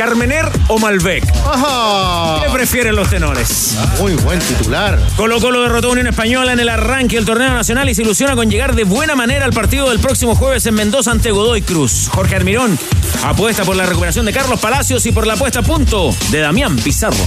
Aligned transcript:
¿Carmener 0.00 0.50
o 0.68 0.78
Malbec? 0.78 1.22
Ajá. 1.44 2.42
¿Qué 2.42 2.50
prefieren 2.50 2.96
los 2.96 3.10
tenores? 3.10 3.76
Muy 3.98 4.14
buen 4.14 4.38
titular. 4.38 4.98
Colo 5.14 5.38
Colo 5.42 5.60
derrotó 5.60 5.88
a 5.88 5.90
Unión 5.90 6.06
Española 6.06 6.54
en 6.54 6.60
el 6.60 6.70
arranque 6.70 7.16
del 7.16 7.26
torneo 7.26 7.52
nacional 7.52 7.86
y 7.86 7.94
se 7.94 8.00
ilusiona 8.00 8.34
con 8.34 8.48
llegar 8.48 8.74
de 8.74 8.84
buena 8.84 9.14
manera 9.14 9.44
al 9.44 9.52
partido 9.52 9.90
del 9.90 9.98
próximo 9.98 10.34
jueves 10.34 10.64
en 10.64 10.72
Mendoza 10.72 11.10
ante 11.10 11.32
Godoy 11.32 11.60
Cruz. 11.60 12.08
Jorge 12.12 12.34
Armirón 12.34 12.78
apuesta 13.24 13.62
por 13.64 13.76
la 13.76 13.84
recuperación 13.84 14.24
de 14.24 14.32
Carlos 14.32 14.58
Palacios 14.58 15.04
y 15.04 15.12
por 15.12 15.26
la 15.26 15.36
puesta 15.36 15.58
a 15.58 15.62
punto 15.62 16.16
de 16.30 16.40
Damián 16.40 16.76
Pizarro. 16.76 17.22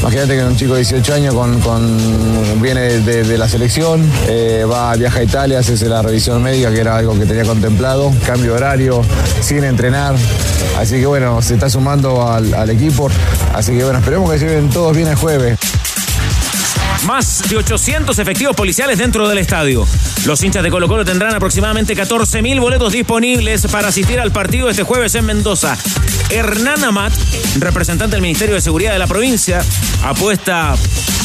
Imagínate 0.00 0.36
que 0.36 0.44
un 0.44 0.56
chico 0.56 0.74
de 0.74 0.80
18 0.80 1.14
años 1.14 1.34
con, 1.34 2.60
viene 2.60 3.00
de, 3.00 3.38
la 3.38 3.48
selección, 3.48 4.02
eh, 4.28 4.66
va, 4.70 4.94
viaja 4.96 5.20
a 5.20 5.22
Italia, 5.22 5.58
hace 5.58 5.88
la 5.88 6.02
revisión 6.02 6.42
médica, 6.42 6.72
que 6.72 6.80
era 6.80 6.96
algo 6.96 7.18
que 7.18 7.26
tenía 7.26 7.44
contemplado, 7.44 8.12
cambio 8.26 8.54
horario, 8.54 9.02
sin 9.40 9.64
entrenar. 9.64 10.14
Así 10.78 11.00
que 11.00 11.06
bueno, 11.06 11.40
se 11.40 11.54
está 11.54 11.70
sumando 11.70 12.26
al, 12.26 12.52
al 12.54 12.70
equipo. 12.70 13.08
Así 13.54 13.72
que 13.72 13.84
bueno, 13.84 13.98
esperemos 13.98 14.30
que 14.30 14.38
se 14.38 14.46
lleven 14.46 14.70
todos 14.70 14.96
bien 14.96 15.08
el 15.08 15.16
jueves. 15.16 15.58
Más 17.06 17.42
de 17.48 17.56
800 17.56 18.18
efectivos 18.18 18.56
policiales 18.56 18.98
dentro 18.98 19.28
del 19.28 19.38
estadio. 19.38 19.86
Los 20.24 20.42
hinchas 20.42 20.62
de 20.62 20.70
Colo 20.70 20.88
Colo 20.88 21.04
tendrán 21.04 21.34
aproximadamente 21.34 21.94
14.000 21.94 22.60
boletos 22.60 22.92
disponibles 22.92 23.66
para 23.66 23.88
asistir 23.88 24.18
al 24.20 24.32
partido 24.32 24.70
este 24.70 24.84
jueves 24.84 25.14
en 25.14 25.26
Mendoza. 25.26 25.76
Hernán 26.30 26.82
Amat, 26.84 27.12
representante 27.58 28.16
del 28.16 28.22
Ministerio 28.22 28.54
de 28.54 28.60
Seguridad 28.60 28.92
de 28.92 28.98
la 28.98 29.06
provincia, 29.06 29.62
apuesta 30.02 30.74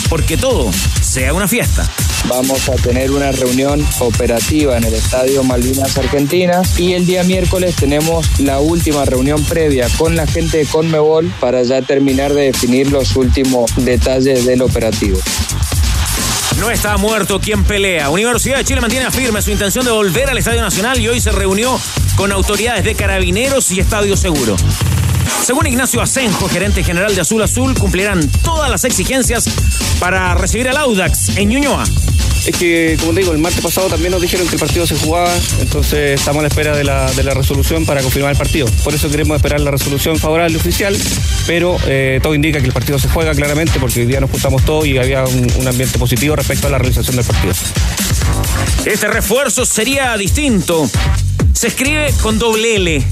porque 0.10 0.38
todo 0.38 0.70
sea 1.02 1.34
una 1.34 1.48
fiesta. 1.48 1.90
Vamos 2.26 2.70
a 2.70 2.76
tener 2.76 3.12
una 3.12 3.32
reunión 3.32 3.86
operativa 4.00 4.78
en 4.78 4.84
el 4.84 4.94
Estadio 4.94 5.44
Malvinas 5.44 5.98
Argentinas 5.98 6.80
y 6.80 6.94
el 6.94 7.06
día 7.06 7.24
miércoles 7.24 7.76
tenemos 7.76 8.40
la 8.40 8.60
última 8.60 9.06
reunión 9.06 9.44
previa 9.46 9.88
con 9.98 10.16
la 10.16 10.28
gente 10.28 10.58
de 10.58 10.66
Conmebol 10.66 11.32
para 11.40 11.64
ya 11.64 11.82
terminar 11.82 12.34
de 12.34 12.52
definir 12.52 12.92
los 12.92 13.16
últimos 13.16 13.72
detalles 13.78 14.46
del 14.46 14.62
operativo. 14.62 15.20
No 16.60 16.70
está 16.70 16.98
muerto 16.98 17.40
quien 17.40 17.64
pelea. 17.64 18.10
Universidad 18.10 18.58
de 18.58 18.66
Chile 18.66 18.82
mantiene 18.82 19.10
firme 19.12 19.42
su 19.42 19.50
intención 19.50 19.86
de 19.86 19.92
volver 19.92 20.30
al 20.30 20.38
Estadio 20.38 20.62
Nacional 20.62 21.00
y 21.00 21.08
hoy 21.08 21.22
se 21.22 21.32
reunió 21.32 21.80
con 22.16 22.32
autoridades 22.32 22.84
de 22.84 22.96
carabineros 22.96 23.72
y 23.72 23.80
Estadio 23.80 24.18
Seguro. 24.18 24.56
Según 25.44 25.68
Ignacio 25.68 26.02
Asenjo, 26.02 26.48
gerente 26.50 26.84
general 26.84 27.16
de 27.16 27.22
Azul 27.22 27.42
Azul, 27.42 27.74
cumplirán 27.74 28.30
todas 28.44 28.70
las 28.70 28.84
exigencias 28.84 29.46
para 30.00 30.36
recibir 30.36 30.68
al 30.70 30.78
Audax 30.78 31.38
en 31.38 31.50
Ñuñoa. 31.50 31.86
Es 32.46 32.56
que, 32.56 32.98
como 33.00 33.14
digo, 33.14 33.32
el 33.32 33.38
martes 33.38 33.62
pasado 33.62 33.88
también 33.88 34.12
nos 34.12 34.22
dijeron 34.22 34.48
que 34.48 34.56
el 34.56 34.60
partido 34.60 34.88
se 34.88 34.96
jugaba, 34.96 35.32
entonces 35.62 36.20
estamos 36.20 36.40
a 36.40 36.44
la 36.44 36.48
espera 36.48 36.76
de 36.76 36.84
la, 36.84 37.12
de 37.12 37.24
la 37.24 37.34
resolución 37.34 37.86
para 37.86 38.02
confirmar 38.02 38.32
el 38.32 38.38
partido. 38.38 38.68
Por 38.84 38.94
eso 38.94 39.10
queremos 39.10 39.36
esperar 39.36 39.60
la 39.60 39.72
resolución 39.72 40.18
favorable 40.18 40.58
oficial, 40.58 40.98
pero 41.46 41.78
eh, 41.86 42.20
todo 42.24 42.34
indica 42.34 42.60
que 42.60 42.66
el 42.66 42.74
partido 42.74 42.98
se 42.98 43.10
juega 43.10 43.34
claramente 43.34 43.80
porque 43.80 44.02
hoy 44.02 44.06
día 44.06 44.20
nos 44.20 44.32
juntamos 44.32 44.64
todos 44.66 44.86
y 44.88 44.98
había 44.98 45.24
un 45.26 45.68
ambiente 45.68 46.00
positivo 46.00 46.36
respecto 46.36 46.68
a 46.68 46.70
la 46.70 46.78
realización 46.78 47.16
del 47.16 47.26
partido. 47.26 47.54
Este 48.86 49.08
refuerzo 49.08 49.66
sería 49.66 50.16
distinto. 50.18 50.90
Se 51.54 51.68
escribe 51.68 52.14
con 52.22 52.40
doble 52.40 52.76
L. 52.76 53.04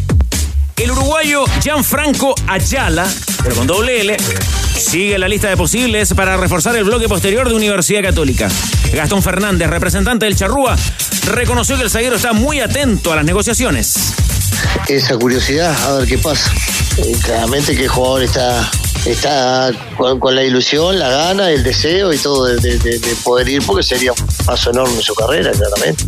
El 0.77 0.91
uruguayo 0.91 1.43
Gianfranco 1.61 2.35
Ayala, 2.47 3.07
pero 3.43 3.55
con 3.55 3.67
doble 3.67 4.01
L, 4.01 4.17
sigue 4.77 5.17
la 5.17 5.27
lista 5.27 5.49
de 5.49 5.57
posibles 5.57 6.13
para 6.13 6.37
reforzar 6.37 6.75
el 6.75 6.83
bloque 6.83 7.07
posterior 7.09 7.49
de 7.49 7.55
Universidad 7.55 8.03
Católica. 8.03 8.47
Gastón 8.93 9.23
Fernández, 9.23 9.69
representante 9.69 10.25
del 10.25 10.35
Charrúa, 10.35 10.75
reconoció 11.25 11.77
que 11.77 11.83
el 11.83 11.89
zaguero 11.89 12.15
está 12.15 12.33
muy 12.33 12.59
atento 12.59 13.11
a 13.11 13.15
las 13.15 13.25
negociaciones. 13.25 13.95
esa 14.87 15.17
curiosidad 15.17 15.75
a 15.83 15.97
ver 15.99 16.07
qué 16.07 16.17
pasa. 16.19 16.51
Eh, 16.97 17.11
claramente 17.23 17.75
que 17.75 17.83
el 17.83 17.89
jugador 17.89 18.23
está, 18.23 18.69
está 19.05 19.71
con, 20.19 20.35
la 20.35 20.43
ilusión, 20.43 20.97
la 20.99 21.09
gana, 21.09 21.49
el 21.49 21.63
deseo 21.63 22.13
y 22.13 22.17
todo 22.17 22.45
de- 22.45 22.77
de 22.77 22.99
poder 23.23 23.49
ir 23.49 23.63
porque 23.65 23.83
sería 23.83 24.11
un 24.13 24.27
paso 24.45 24.69
enorme 24.69 24.95
en 24.95 25.01
su 25.01 25.13
carrera, 25.15 25.51
claramente. 25.51 26.05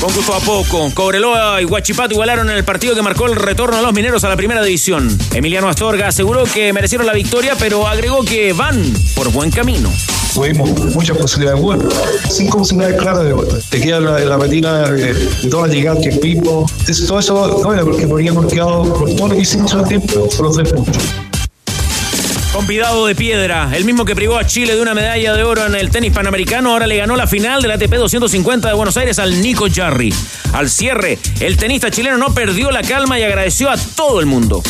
Con 0.00 0.14
gusto 0.14 0.32
a 0.32 0.38
poco, 0.38 0.90
Cobreloa 0.94 1.60
y 1.60 1.64
Huachipato 1.64 2.14
igualaron 2.14 2.48
en 2.50 2.56
el 2.56 2.64
partido 2.64 2.94
que 2.94 3.02
marcó 3.02 3.26
el 3.26 3.34
retorno 3.34 3.78
a 3.78 3.82
los 3.82 3.92
mineros 3.92 4.22
a 4.22 4.28
la 4.28 4.36
primera 4.36 4.62
división. 4.62 5.18
Emiliano 5.34 5.68
Astorga 5.68 6.06
aseguró 6.06 6.44
que 6.44 6.72
merecieron 6.72 7.04
la 7.04 7.12
victoria, 7.12 7.56
pero 7.58 7.86
agregó 7.88 8.22
que 8.22 8.52
van 8.52 8.80
por 9.16 9.32
buen 9.32 9.50
camino. 9.50 9.92
tuvimos 10.32 10.70
muchas 10.94 11.18
posibilidades 11.18 11.60
buenas. 11.60 11.92
Cinco 12.30 12.58
posibilidades 12.58 13.00
claras 13.00 13.24
de 13.24 13.32
gol. 13.32 13.48
Te 13.68 13.80
queda 13.80 13.98
la, 13.98 14.20
la 14.20 14.36
retina 14.36 14.88
de, 14.88 15.14
de 15.14 15.48
todas 15.50 15.66
las 15.68 15.76
llegadas 15.76 16.00
que 16.00 16.10
Pipo. 16.12 16.64
Todo 17.06 17.18
eso 17.18 17.60
no 17.64 17.84
porque 17.84 18.06
podríamos 18.06 18.46
quedado 18.46 18.84
por 18.94 19.12
todo 19.16 19.28
lo 19.28 19.34
que 19.34 19.40
hicimos 19.40 19.74
al 19.74 19.88
tiempo, 19.88 20.28
por 20.28 20.46
los 20.46 20.56
tres 20.56 20.72
puntos. 20.72 21.27
Convidado 22.58 23.06
de 23.06 23.14
piedra, 23.14 23.70
el 23.72 23.84
mismo 23.84 24.04
que 24.04 24.16
privó 24.16 24.36
a 24.36 24.44
Chile 24.44 24.74
de 24.74 24.82
una 24.82 24.92
medalla 24.92 25.32
de 25.32 25.44
oro 25.44 25.64
en 25.64 25.76
el 25.76 25.90
tenis 25.90 26.12
panamericano, 26.12 26.72
ahora 26.72 26.88
le 26.88 26.96
ganó 26.96 27.14
la 27.14 27.28
final 27.28 27.62
del 27.62 27.70
ATP 27.70 27.94
250 27.94 28.66
de 28.66 28.74
Buenos 28.74 28.96
Aires 28.96 29.20
al 29.20 29.40
Nico 29.40 29.68
Jarry. 29.72 30.12
Al 30.52 30.68
cierre, 30.68 31.20
el 31.38 31.56
tenista 31.56 31.88
chileno 31.88 32.18
no 32.18 32.34
perdió 32.34 32.72
la 32.72 32.82
calma 32.82 33.16
y 33.16 33.22
agradeció 33.22 33.70
a 33.70 33.76
todo 33.76 34.18
el 34.18 34.26
mundo. 34.26 34.60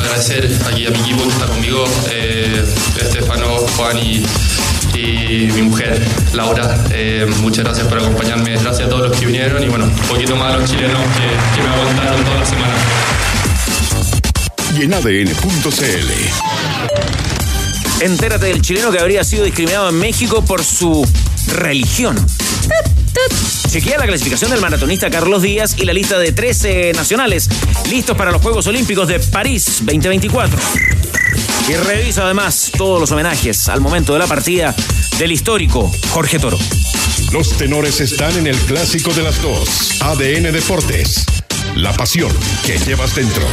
agradecer 0.00 0.50
aquí 0.68 0.84
a 0.84 0.90
mi 0.90 0.98
equipo 0.98 1.22
que 1.22 1.28
está 1.28 1.46
conmigo, 1.46 1.84
eh, 2.10 2.64
Estefano, 3.00 3.56
Juan 3.76 3.98
y, 3.98 4.26
mi 5.54 5.62
mujer, 5.62 6.04
Laura. 6.34 6.76
Eh, 6.90 7.24
muchas 7.40 7.66
gracias 7.66 7.86
por 7.86 7.98
acompañarme, 7.98 8.50
gracias 8.56 8.88
a 8.88 8.90
todos 8.90 9.10
los 9.10 9.16
que 9.16 9.26
vinieron 9.26 9.62
y 9.62 9.68
bueno, 9.68 9.84
un 9.84 10.08
poquito 10.08 10.34
más 10.34 10.54
a 10.54 10.56
los 10.56 10.68
chilenos 10.68 11.00
que, 11.14 11.54
que 11.54 11.62
me 11.62 11.72
aguantaron 11.72 12.24
toda 12.24 12.40
la 12.40 12.46
semana. 12.46 12.74
Y 14.78 14.82
en 14.82 14.92
ADN.cl. 14.92 16.10
Entérate 18.00 18.46
del 18.46 18.60
chileno 18.60 18.90
que 18.90 18.98
habría 18.98 19.24
sido 19.24 19.44
discriminado 19.44 19.88
en 19.88 19.98
México 19.98 20.44
por 20.44 20.62
su 20.62 21.08
religión. 21.46 22.16
Chequea 23.70 23.98
la 23.98 24.06
clasificación 24.06 24.50
del 24.50 24.60
maratonista 24.60 25.08
Carlos 25.08 25.42
Díaz 25.42 25.76
y 25.78 25.84
la 25.86 25.94
lista 25.94 26.18
de 26.18 26.32
13 26.32 26.92
nacionales 26.94 27.48
listos 27.90 28.16
para 28.16 28.30
los 28.30 28.42
Juegos 28.42 28.66
Olímpicos 28.66 29.08
de 29.08 29.18
París 29.18 29.78
2024. 29.82 30.58
Y 31.68 31.74
revisa 31.74 32.24
además 32.24 32.70
todos 32.76 33.00
los 33.00 33.10
homenajes 33.10 33.68
al 33.68 33.80
momento 33.80 34.12
de 34.12 34.18
la 34.18 34.26
partida 34.26 34.74
del 35.18 35.32
histórico 35.32 35.90
Jorge 36.10 36.38
Toro. 36.38 36.58
Los 37.32 37.56
tenores 37.56 38.00
están 38.00 38.36
en 38.36 38.46
el 38.46 38.56
clásico 38.56 39.12
de 39.14 39.22
las 39.22 39.40
dos. 39.40 40.00
ADN 40.02 40.52
Deportes. 40.52 41.24
La 41.74 41.92
pasión 41.92 42.32
que 42.64 42.78
llevas 42.78 43.14
dentro. 43.14 43.46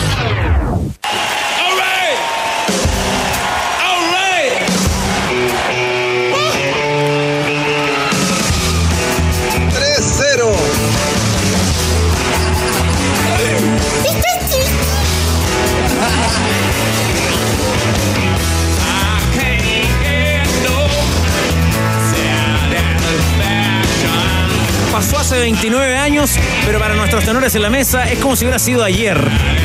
Hace 25.34 25.42
29 25.42 25.98
años, 25.98 26.38
pero 26.66 26.80
para 26.80 26.94
nuestros 26.94 27.26
tenores 27.26 27.56
en 27.56 27.64
la 27.64 27.70
mesa 27.72 28.04
es 28.04 28.20
como 28.20 28.36
si 28.36 28.46
hubiera 28.46 28.60
sido 28.60 28.84
ayer. 28.84 29.63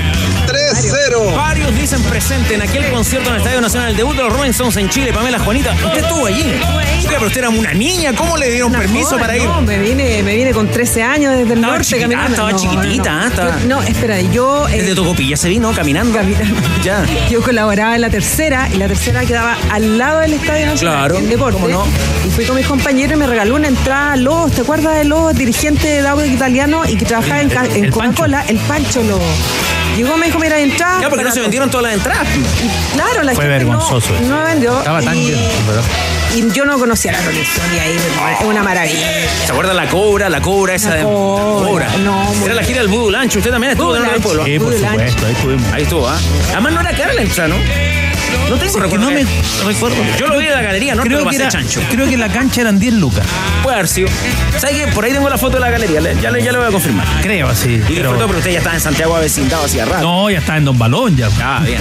3-0. 0.73 1.35
Varios 1.37 1.75
dicen 1.75 2.03
presente 2.03 2.55
en 2.55 2.62
aquel 2.62 2.91
concierto 2.91 3.29
en 3.31 3.35
el 3.37 3.41
Estadio 3.41 3.61
Nacional, 3.61 3.91
el 3.91 3.97
debut 3.97 4.15
de 4.17 4.23
los 4.23 4.32
Rolling 4.32 4.50
Stones 4.50 4.76
en 4.76 4.88
Chile. 4.88 5.12
Pamela 5.12 5.38
Juanita, 5.38 5.73
usted 5.73 6.00
estuvo 6.03 6.26
allí. 6.26 6.43
Oiga, 6.99 7.11
pero 7.15 7.26
usted 7.26 7.38
era 7.38 7.49
una 7.50 7.73
niña, 7.73 8.12
¿cómo 8.15 8.37
le 8.37 8.50
dieron 8.50 8.73
permiso 8.73 9.11
joven, 9.11 9.20
para 9.20 9.37
ir? 9.37 9.44
No, 9.44 9.61
me 9.62 9.79
vine, 9.79 10.23
me 10.23 10.35
vine 10.37 10.53
con 10.53 10.69
13 10.69 11.03
años 11.03 11.31
desde 11.37 11.53
el 11.53 11.59
Estaba 11.59 11.73
norte 11.75 11.85
chiquita, 11.85 12.03
caminando. 12.03 12.31
estaba 12.31 12.50
No, 12.53 12.59
chiquitita, 12.59 13.12
no. 13.20 13.26
estaba- 13.29 13.56
no, 13.67 13.82
espera, 13.82 14.20
yo. 14.20 14.69
eh, 14.69 14.79
Desde 14.82 14.94
Tocopilla 14.94 15.37
se 15.37 15.49
vino 15.49 15.73
caminando. 15.73 16.17
Caminando. 16.17 16.61
Ya. 16.85 17.05
Yo 17.31 17.41
colaboraba 17.43 17.94
en 17.94 18.00
la 18.03 18.11
tercera 18.11 18.69
y 18.73 18.76
la 18.76 18.88
tercera 18.88 19.25
quedaba 19.25 19.56
al 19.71 19.97
lado 19.99 20.21
del 20.21 20.35
Estadio 20.35 20.67
Nacional, 20.67 20.97
Claro, 21.09 21.19
en 21.19 21.29
deporte. 21.31 21.61
¿cómo 21.61 21.69
no? 21.69 21.85
Y 22.26 22.31
fui 22.31 22.44
con 22.44 22.56
mis 22.56 22.67
compañeros 22.67 23.14
y 23.14 23.17
me 23.19 23.26
regaló 23.26 23.55
una 23.55 23.69
entrada 23.69 24.12
a 24.12 24.17
Lobos. 24.17 24.53
¿Te 24.53 24.61
acuerdas 24.62 24.97
de 24.97 25.05
Lobos, 25.05 25.35
dirigente 25.35 26.03
de 26.03 26.06
audio 26.09 26.26
italiano 26.26 26.82
y 26.87 26.97
que 26.97 27.05
trabajaba 27.05 27.41
en. 27.41 27.91
Coca-Cola? 27.91 28.44
El 28.49 28.56
Pancho 28.59 29.03
Lobos. 29.03 29.25
Llegó, 29.96 30.17
me 30.17 30.26
dijo, 30.26 30.38
mira, 30.38 30.58
entrada. 30.61 31.00
Ya, 31.00 31.08
porque 31.08 31.25
no 31.25 31.32
se 31.32 31.40
vendieron 31.40 31.70
todas 31.70 31.85
las 31.87 31.94
entradas. 31.94 32.26
Claro, 32.94 33.23
la 33.25 33.35
Fue 33.35 33.44
gente 33.46 33.64
no- 33.64 33.70
vergonzoso 33.73 34.14
eso. 34.14 34.25
No, 34.25 34.43
vendió. 34.44 34.79
Estaba 34.79 35.02
tan 35.02 35.17
y, 35.17 35.32
y 36.35 36.50
yo 36.52 36.64
no 36.64 36.79
conocía 36.79 37.12
la 37.12 37.20
Rolling 37.23 37.40
Stone 37.43 37.75
y 37.75 37.79
ahí 37.81 37.96
es 37.96 38.44
una 38.46 38.62
maravilla. 38.62 39.11
¿Se 39.44 39.50
acuerdan 39.52 39.76
la 39.76 39.88
cobra? 39.88 40.29
La 40.29 40.40
cobra 40.40 40.75
esa 40.75 40.90
La 40.90 40.96
de. 40.96 41.02
Cobra, 41.02 41.88
no, 41.99 42.32
Era 42.44 42.55
la 42.55 42.62
gira 42.62 42.79
del 42.81 42.88
Voodoo 42.88 43.11
Lancho. 43.11 43.38
Usted 43.38 43.50
también 43.50 43.73
estuvo 43.73 43.93
del 43.94 44.02
Lancho. 44.05 44.20
pueblo. 44.20 44.44
Sí, 44.44 44.58
por 44.58 44.73
supuesto, 44.75 45.26
ahí 45.26 45.32
estuvimos. 45.32 45.73
Ahí 45.73 45.82
estuvo, 45.82 46.08
¿ah? 46.08 46.19
Además 46.52 46.73
no 46.75 46.81
era 46.81 46.93
cara 46.96 47.12
la 47.14 47.23
entrada, 47.23 47.49
¿no? 47.49 47.56
No 48.49 48.57
tengo 48.57 48.79
recuerdo. 48.81 49.05
no 49.07 49.11
me 49.11 49.25
recuerdo. 49.67 49.97
Yo 50.19 50.27
lo 50.27 50.39
vi 50.39 50.47
en 50.47 50.53
la 50.53 50.63
galería, 50.63 50.95
no 50.95 51.03
creo 51.03 51.27
que, 51.29 51.37
era, 51.37 51.49
chancho. 51.49 51.81
creo 51.91 52.07
que 52.07 52.15
en 52.15 52.21
la 52.21 52.29
cancha 52.31 52.63
eran 52.63 52.79
10 52.79 52.95
lucas. 52.95 53.27
Puede 53.63 53.77
haber 53.77 53.89
sido. 53.89 54.09
¿Sabes 54.59 54.77
qué? 54.77 54.87
Por 54.93 55.05
ahí 55.05 55.13
tengo 55.13 55.29
la 55.29 55.39
foto 55.39 55.55
de 55.55 55.61
la 55.61 55.71
galería. 55.71 56.01
le- 56.01 56.17
Ya 56.21 56.31
le, 56.31 56.43
ya 56.43 56.53
le 56.53 56.59
voy 56.59 56.69
a 56.69 56.71
confirmar. 56.71 57.07
Creo, 57.23 57.55
sí. 57.55 57.81
Y 57.89 57.95
pero- 57.97 58.13
pero 58.17 58.39
usted 58.39 58.51
ya 58.53 58.59
estaba 58.59 58.75
en 58.77 58.81
Santiago 58.81 59.15
avecindado 59.17 59.65
hacía 59.65 59.85
rato. 59.85 60.03
No, 60.03 60.31
ya 60.31 60.39
estaba 60.39 60.59
en 60.59 60.65
Don 60.65 60.79
Balón 60.79 61.17
ya. 61.17 61.29
Ah, 61.43 61.61
bien. 61.65 61.79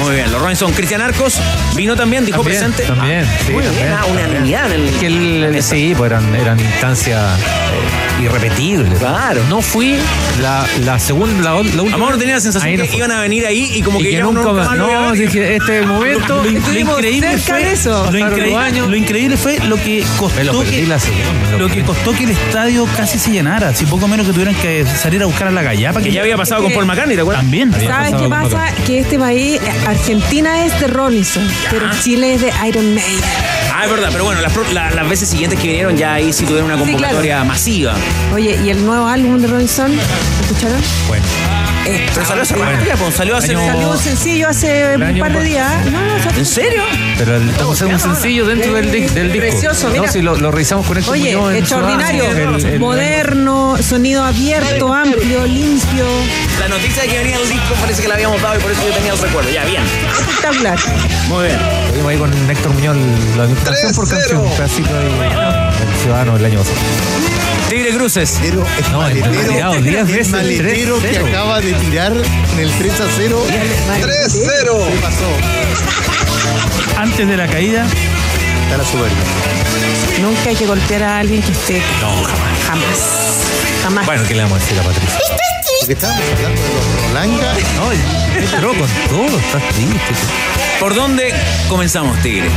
Muy 0.00 0.16
bien. 0.16 0.30
Los 0.32 0.42
Robinson. 0.42 0.72
Cristian 0.72 1.00
Arcos 1.00 1.38
vino 1.76 1.94
también, 1.94 2.24
dijo 2.26 2.38
También, 2.42 2.58
presente. 2.72 2.82
también, 2.92 3.24
Ah, 3.24 3.38
sí, 3.46 3.52
muy 3.52 3.62
también, 3.62 3.86
bien. 3.86 3.96
Ah, 4.00 4.06
unanimidad 4.06 4.72
en 4.72 4.80
el. 4.80 4.90
Que 4.98 5.06
el, 5.06 5.62
sí, 5.62 5.94
pues 5.96 6.10
eran, 6.10 6.34
eran 6.34 6.58
instancias 6.58 7.38
eh, 7.38 8.24
irrepetibles. 8.24 8.98
Claro. 8.98 9.42
No 9.48 9.62
fui 9.62 9.96
la, 10.42 10.66
la 10.84 10.98
segunda, 10.98 11.34
la, 11.42 11.50
la 11.62 11.82
última. 11.82 11.94
Amor 11.94 12.18
tenía 12.18 12.34
la 12.34 12.40
sensación 12.40 12.74
no 12.76 12.82
que 12.82 12.88
fue. 12.88 12.98
iban 12.98 13.12
a 13.12 13.20
venir 13.20 13.46
ahí 13.46 13.70
y 13.76 13.82
como 13.82 14.00
Y 14.00 14.04
que, 14.04 14.10
que 14.10 14.16
ya 14.16 14.22
nunca 14.24 14.40
uno 14.40 14.52
lo 14.54 14.68
a 14.68 14.74
No, 14.74 15.10
ver. 15.12 15.18
dije, 15.18 15.56
este 15.64 15.86
momento. 15.86 16.36
Lo, 16.36 16.50
lo 16.50 16.58
Estuvimos 16.58 16.94
increíble 16.98 17.28
cerca 17.38 17.44
fue, 17.54 17.64
de 17.64 17.72
eso. 17.72 18.10
Lo, 18.10 18.18
increíble, 18.18 18.50
los 18.50 18.62
años. 18.62 18.88
lo 18.90 18.96
increíble 18.96 19.36
fue 19.36 19.58
lo 19.60 19.76
que 19.76 20.00
lo 20.04 20.16
costó 20.18 20.60
que, 20.64 20.70
segunda, 20.70 20.98
lo 21.52 21.58
lo 21.58 21.68
que 21.68 21.82
costó 21.82 22.12
que 22.12 22.24
el 22.24 22.30
estadio 22.30 22.86
casi 22.96 23.18
se 23.18 23.30
llenara. 23.30 23.74
Si 23.74 23.86
poco 23.86 24.06
menos 24.08 24.26
que 24.26 24.32
tuvieran 24.32 24.54
que 24.56 24.84
salir 24.86 25.22
a 25.22 25.26
buscar 25.26 25.48
a 25.48 25.50
la 25.50 25.62
gallapa. 25.62 26.00
Que 26.00 26.12
ya 26.12 26.20
había 26.22 26.36
pasado 26.36 26.62
con 26.62 26.72
Paul 26.72 26.86
McCartney, 26.86 27.16
¿te 27.16 27.22
acuerdas? 27.22 27.42
También. 27.42 27.72
¿Sabes 27.72 28.14
qué 28.20 28.28
pasa? 28.28 28.66
Que 28.86 29.00
este 29.00 29.18
país, 29.18 29.60
Argentina 29.86 30.64
es 30.64 30.78
de 30.80 30.86
Robinson, 30.88 31.46
pero 31.70 31.86
Chile 32.02 32.34
es 32.34 32.40
de 32.42 32.52
Iron 32.68 32.94
Maiden. 32.94 33.20
Ah, 33.76 33.84
es 33.86 33.90
verdad, 33.90 34.08
pero 34.12 34.24
bueno, 34.24 34.40
las, 34.40 34.52
la- 34.72 34.90
las 34.90 35.08
veces 35.08 35.28
siguientes 35.28 35.58
que 35.58 35.66
vinieron 35.66 35.96
ya 35.96 36.14
ahí 36.14 36.32
sí 36.32 36.44
tuvieron 36.44 36.70
una 36.70 36.76
Sí, 36.84 36.92
convocatoria 36.92 37.42
masiva. 37.44 37.94
Oye, 38.32 38.58
¿y 38.64 38.70
el 38.70 38.84
nuevo 38.84 39.06
álbum 39.06 39.38
de 39.40 39.48
Robinson? 39.48 39.92
¿Escucharon? 40.42 40.80
Bueno. 41.08 41.24
Pero 41.84 42.26
salió 42.26 42.42
hace 42.42 42.54
bueno. 42.54 42.72
rato 42.72 42.84
ya, 42.86 42.96
pues, 42.96 43.14
salió 43.14 43.36
hace... 43.36 43.50
Año- 43.54 43.66
Salió 43.66 43.90
un 43.90 43.98
sencillo 43.98 44.48
hace 44.48 44.96
un 44.96 45.02
año 45.02 45.22
par 45.22 45.32
de 45.32 45.38
pas- 45.38 45.42
días. 45.42 45.86
No, 45.86 46.04
no, 46.04 46.22
salió- 46.22 46.38
¿En 46.38 46.46
serio? 46.46 46.82
Pero 47.18 47.36
el, 47.36 47.48
estamos 47.50 47.74
haciendo 47.82 47.94
un 47.96 48.14
sencillo 48.14 48.46
dentro 48.46 48.72
del, 48.74 48.90
del 48.90 49.32
disco. 49.32 49.38
Precioso, 49.38 49.88
mira. 49.90 50.06
No, 50.06 50.12
si 50.12 50.22
lo, 50.22 50.36
lo 50.36 50.50
revisamos 50.50 50.86
con 50.86 50.96
Héctor 50.98 51.12
Oye, 51.12 51.58
extraordinario, 51.58 52.24
avance, 52.24 52.68
el- 52.68 52.74
el- 52.74 52.80
moderno, 52.80 53.76
sonido 53.82 54.24
abierto, 54.24 54.92
amplio, 54.92 55.44
limpio, 55.46 56.06
La 56.60 56.68
noticia 56.68 57.02
de 57.02 57.08
que 57.08 57.18
venía 57.18 57.36
el 57.36 57.48
disco 57.48 57.74
parece 57.80 58.02
que 58.02 58.08
la 58.08 58.14
habíamos 58.14 58.40
dado 58.40 58.56
y 58.58 58.62
por 58.62 58.70
eso 58.70 58.80
yo 58.86 58.94
tenía 58.94 59.12
el 59.12 59.18
recuerdo. 59.18 59.50
Ya, 59.50 59.64
bien. 59.64 59.82
espectacular. 60.18 60.78
Muy 61.28 61.46
bien. 61.46 61.58
Tuvimos 61.90 62.10
ahí 62.10 62.18
con 62.18 62.50
Héctor 62.50 62.72
Muñoz 62.74 62.96
la 63.36 63.46
canción 63.64 63.92
por 63.94 64.08
canción, 64.08 64.40
un 64.40 64.50
pedacito 64.56 64.90
ahí 64.98 65.06
el 65.88 66.00
ciudadano 66.02 66.34
del 66.34 66.44
año 66.46 66.58
pasado. 66.58 66.76
Tigre 67.74 67.90
Cruces. 67.90 68.38
Pero 68.40 68.64
el 68.64 68.92
No, 68.92 69.08
el 69.08 69.18
maletero, 69.20 69.72
el 69.74 69.82
veces, 70.04 70.28
maletero 70.28 71.00
que 71.00 71.20
3-0. 71.20 71.28
acaba 71.28 71.60
de 71.60 71.72
tirar 71.72 72.12
en 72.12 72.58
el 72.60 72.70
3 72.70 73.00
a 73.00 73.06
0. 73.16 73.46
3-0. 74.00 74.86
¿Qué 74.92 74.98
pasó? 75.02 75.26
Antes 76.96 77.26
de 77.28 77.36
la 77.36 77.48
caída, 77.48 77.84
Está 78.64 78.76
la 78.78 78.84
soberbia. 78.84 79.18
Nunca 80.22 80.50
hay 80.50 80.54
que 80.56 80.66
golpear 80.66 81.02
a 81.02 81.18
alguien 81.18 81.42
que 81.42 81.50
esté. 81.50 81.82
No, 82.00 82.10
jamás. 82.22 82.58
Jamás. 82.68 82.98
Jamás. 83.82 84.06
Bueno, 84.06 84.22
¿qué 84.28 84.34
le 84.34 84.42
vamos 84.42 84.58
a 84.58 84.64
decir 84.64 84.78
a 84.78 84.82
Patricia? 84.84 85.18
Porque 85.80 85.92
estábamos 85.94 86.22
hablando 86.36 86.62
de 86.62 86.68
los 86.74 87.08
Rolanga. 87.08 87.54
No, 87.74 87.92
entró 88.40 88.68
con 88.68 88.88
todo, 89.08 89.38
está 89.38 89.58
triste. 89.74 90.14
¿Por 90.80 90.94
dónde 90.94 91.32
comenzamos, 91.68 92.20
Tigre? 92.20 92.48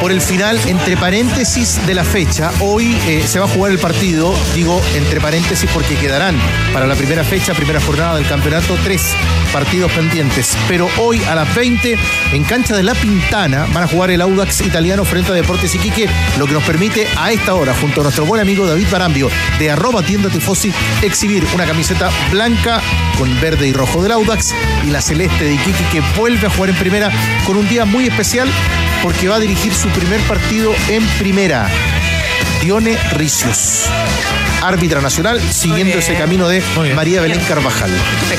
Por 0.00 0.10
el 0.12 0.20
final, 0.20 0.58
entre 0.66 0.96
paréntesis 0.96 1.86
de 1.86 1.94
la 1.94 2.04
fecha, 2.04 2.50
hoy 2.60 2.96
eh, 3.06 3.24
se 3.26 3.38
va 3.38 3.46
a 3.46 3.48
jugar 3.48 3.72
el 3.72 3.78
partido, 3.78 4.34
digo 4.54 4.80
entre 4.94 5.20
paréntesis 5.20 5.70
porque 5.72 5.96
quedarán 5.96 6.36
para 6.72 6.86
la 6.86 6.94
primera 6.94 7.24
fecha, 7.24 7.54
primera 7.54 7.80
jornada 7.80 8.16
del 8.16 8.26
campeonato, 8.26 8.76
tres 8.84 9.14
partidos 9.52 9.90
pendientes. 9.92 10.58
Pero 10.68 10.88
hoy 10.98 11.22
a 11.24 11.34
las 11.34 11.54
20, 11.54 11.96
en 12.32 12.44
cancha 12.44 12.76
de 12.76 12.82
La 12.82 12.94
Pintana, 12.94 13.66
van 13.72 13.84
a 13.84 13.86
jugar 13.86 14.10
el 14.10 14.20
Audax 14.20 14.60
italiano 14.62 15.04
frente 15.04 15.32
a 15.32 15.34
Deportes 15.34 15.74
Iquique, 15.74 16.08
lo 16.38 16.46
que 16.46 16.52
nos 16.52 16.64
permite 16.64 17.06
a 17.16 17.32
esta 17.32 17.54
hora, 17.54 17.72
junto 17.74 18.00
a 18.00 18.04
nuestro 18.04 18.26
buen 18.26 18.42
amigo 18.42 18.66
David 18.66 18.88
Barambio, 18.90 19.30
de 19.58 19.70
arroba 19.70 20.02
tienda 20.02 20.28
tifosi, 20.28 20.72
exhibir 21.02 21.46
una 21.54 21.64
camiseta 21.64 22.10
blanca 22.30 22.82
con 23.16 23.40
verde 23.40 23.68
y 23.68 23.72
rojo 23.72 24.02
del 24.02 24.12
Audax 24.12 24.54
y 24.84 24.90
la 24.90 25.00
celeste 25.00 25.44
de 25.44 25.54
Iquique 25.54 25.84
que 25.92 26.02
vuelve 26.18 26.46
a 26.46 26.50
jugar 26.50 26.70
en 26.70 26.76
primera 26.76 27.10
con 27.46 27.56
un 27.56 27.68
día 27.68 27.84
muy 27.84 28.06
especial 28.06 28.48
porque 29.02 29.28
va 29.28 29.36
a 29.36 29.40
dirigir 29.40 29.74
su 29.74 29.88
primer 29.88 30.20
partido 30.22 30.72
en 30.88 31.04
primera. 31.18 31.68
Dione 32.62 32.96
Ricios, 33.12 33.84
árbitra 34.62 35.00
nacional, 35.02 35.38
siguiendo 35.40 35.98
ese 35.98 36.14
camino 36.14 36.48
de 36.48 36.62
María 36.94 37.20
Belén 37.20 37.40
Carvajal. 37.46 37.90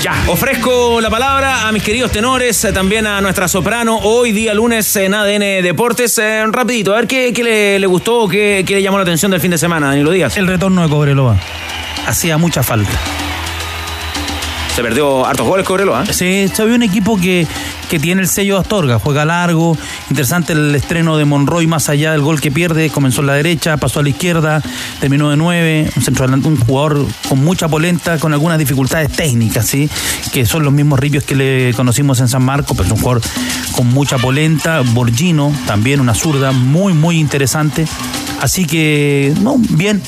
Ya, 0.01 0.13
ofrezco 0.27 0.99
la 0.99 1.09
palabra 1.11 1.67
a 1.67 1.71
mis 1.71 1.83
queridos 1.83 2.11
tenores, 2.11 2.63
eh, 2.65 2.73
también 2.73 3.05
a 3.05 3.21
nuestra 3.21 3.47
soprano, 3.47 3.99
hoy 3.99 4.31
día 4.31 4.53
lunes 4.55 4.95
en 4.95 5.13
ADN 5.13 5.61
Deportes. 5.61 6.17
Eh, 6.17 6.43
rapidito, 6.51 6.93
a 6.93 6.97
ver 6.97 7.07
qué, 7.07 7.31
qué 7.33 7.43
le, 7.43 7.79
le 7.79 7.87
gustó 7.87 8.21
o 8.21 8.27
qué, 8.27 8.63
qué 8.65 8.75
le 8.75 8.81
llamó 8.81 8.97
la 8.97 9.03
atención 9.03 9.29
del 9.31 9.41
fin 9.41 9.51
de 9.51 9.59
semana, 9.59 9.87
Danilo 9.89 10.09
Díaz. 10.11 10.35
el 10.37 10.47
retorno 10.47 10.81
de 10.81 10.89
Cobreloa. 10.89 11.37
Hacía 12.07 12.37
mucha 12.39 12.63
falta. 12.63 12.91
Se 14.75 14.81
perdió 14.81 15.25
hartos 15.25 15.47
goles 15.47 15.65
Cobreloa. 15.65 16.03
¿eh? 16.03 16.13
Sí, 16.13 16.53
se 16.53 16.65
ve 16.65 16.75
un 16.75 16.83
equipo 16.83 17.17
que, 17.17 17.47
que 17.89 17.97
tiene 17.97 18.21
el 18.21 18.27
sello 18.27 18.55
de 18.55 18.59
Astorga, 18.59 18.99
juega 18.99 19.23
largo, 19.23 19.77
interesante 20.09 20.51
el 20.51 20.75
estreno 20.75 21.15
de 21.15 21.23
Monroy 21.23 21.65
más 21.65 21.87
allá 21.87 22.11
del 22.11 22.19
gol 22.19 22.41
que 22.41 22.51
pierde, 22.51 22.89
comenzó 22.89 23.21
en 23.21 23.27
la 23.27 23.35
derecha, 23.35 23.77
pasó 23.77 24.01
a 24.01 24.03
la 24.03 24.09
izquierda, 24.09 24.61
terminó 24.99 25.29
de 25.29 25.37
nueve, 25.37 25.89
un 25.95 26.03
centro 26.03 26.25
un 26.25 26.57
jugador 26.57 27.07
con 27.29 27.41
mucha 27.41 27.69
polenta, 27.69 28.19
con 28.19 28.33
algunas 28.33 28.59
dificultades 28.59 29.13
técnicas, 29.13 29.65
¿sí? 29.65 29.89
que 30.33 30.45
son 30.45 30.65
los 30.65 30.73
mismos 30.73 30.99
ripios 30.99 31.23
que 31.23 31.35
le 31.35 31.73
conocimos 31.73 32.19
en 32.19 32.27
San 32.27 32.43
Marcos, 32.43 32.75
pero 32.75 32.87
es 32.87 32.91
un 32.91 32.99
jugador 32.99 33.21
con 33.71 33.87
mucha 33.87 34.17
polenta, 34.17 34.81
Borgino, 34.81 35.53
también 35.67 36.01
una 36.01 36.13
zurda 36.15 36.51
muy, 36.51 36.91
muy 36.91 37.17
interesante. 37.17 37.87
Así 38.41 38.65
que, 38.65 39.33
no, 39.41 39.55
bien, 39.57 40.01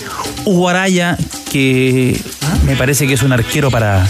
Hugo 0.43 0.67
Araya, 0.67 1.17
que 1.51 2.19
me 2.63 2.75
parece 2.75 3.07
que 3.07 3.13
es 3.13 3.23
un 3.23 3.31
arquero 3.31 3.69
para, 3.71 4.07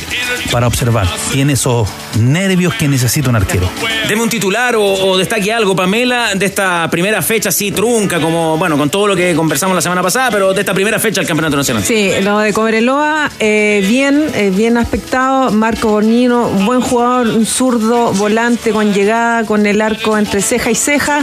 para 0.52 0.68
observar. 0.68 1.08
Tiene 1.32 1.54
esos 1.54 1.88
nervios 2.20 2.74
que 2.76 2.88
necesita 2.88 3.30
un 3.30 3.36
arquero. 3.36 3.70
Deme 4.08 4.22
un 4.22 4.30
titular 4.30 4.76
o, 4.76 4.84
o 4.84 5.18
destaque 5.18 5.52
algo, 5.52 5.76
Pamela, 5.76 6.36
de 6.36 6.46
esta 6.46 6.90
primera 6.90 7.22
fecha 7.22 7.50
así 7.50 7.72
trunca, 7.72 8.20
como, 8.20 8.58
bueno, 8.58 8.78
con 8.78 8.90
todo 8.90 9.08
lo 9.08 9.16
que 9.16 9.36
conversamos 9.36 9.76
la 9.76 9.82
semana 9.82 10.02
pasada, 10.02 10.30
pero 10.32 10.54
de 10.54 10.62
esta 10.62 10.74
primera 10.74 11.00
fecha 11.00 11.22
del 11.22 11.28
Campeonato 11.28 11.58
Nacional. 11.58 11.84
Sí, 11.84 12.12
lo 12.22 12.40
de 12.40 12.54
Cobreloa, 12.54 13.32
eh, 13.40 13.84
bien, 13.88 14.26
eh, 14.34 14.52
bien 14.54 14.78
aspectado. 14.78 15.52
Marco 15.52 15.90
Bornino, 15.90 16.48
buen 16.50 16.82
jugador, 16.82 17.28
un 17.28 17.46
zurdo, 17.46 18.14
volante 18.14 18.72
con 18.72 18.94
llegada, 18.94 19.46
con 19.46 19.66
el 19.66 19.82
arco 19.82 20.18
entre 20.18 20.42
ceja 20.42 20.72
y 20.72 20.76
ceja. 20.76 21.22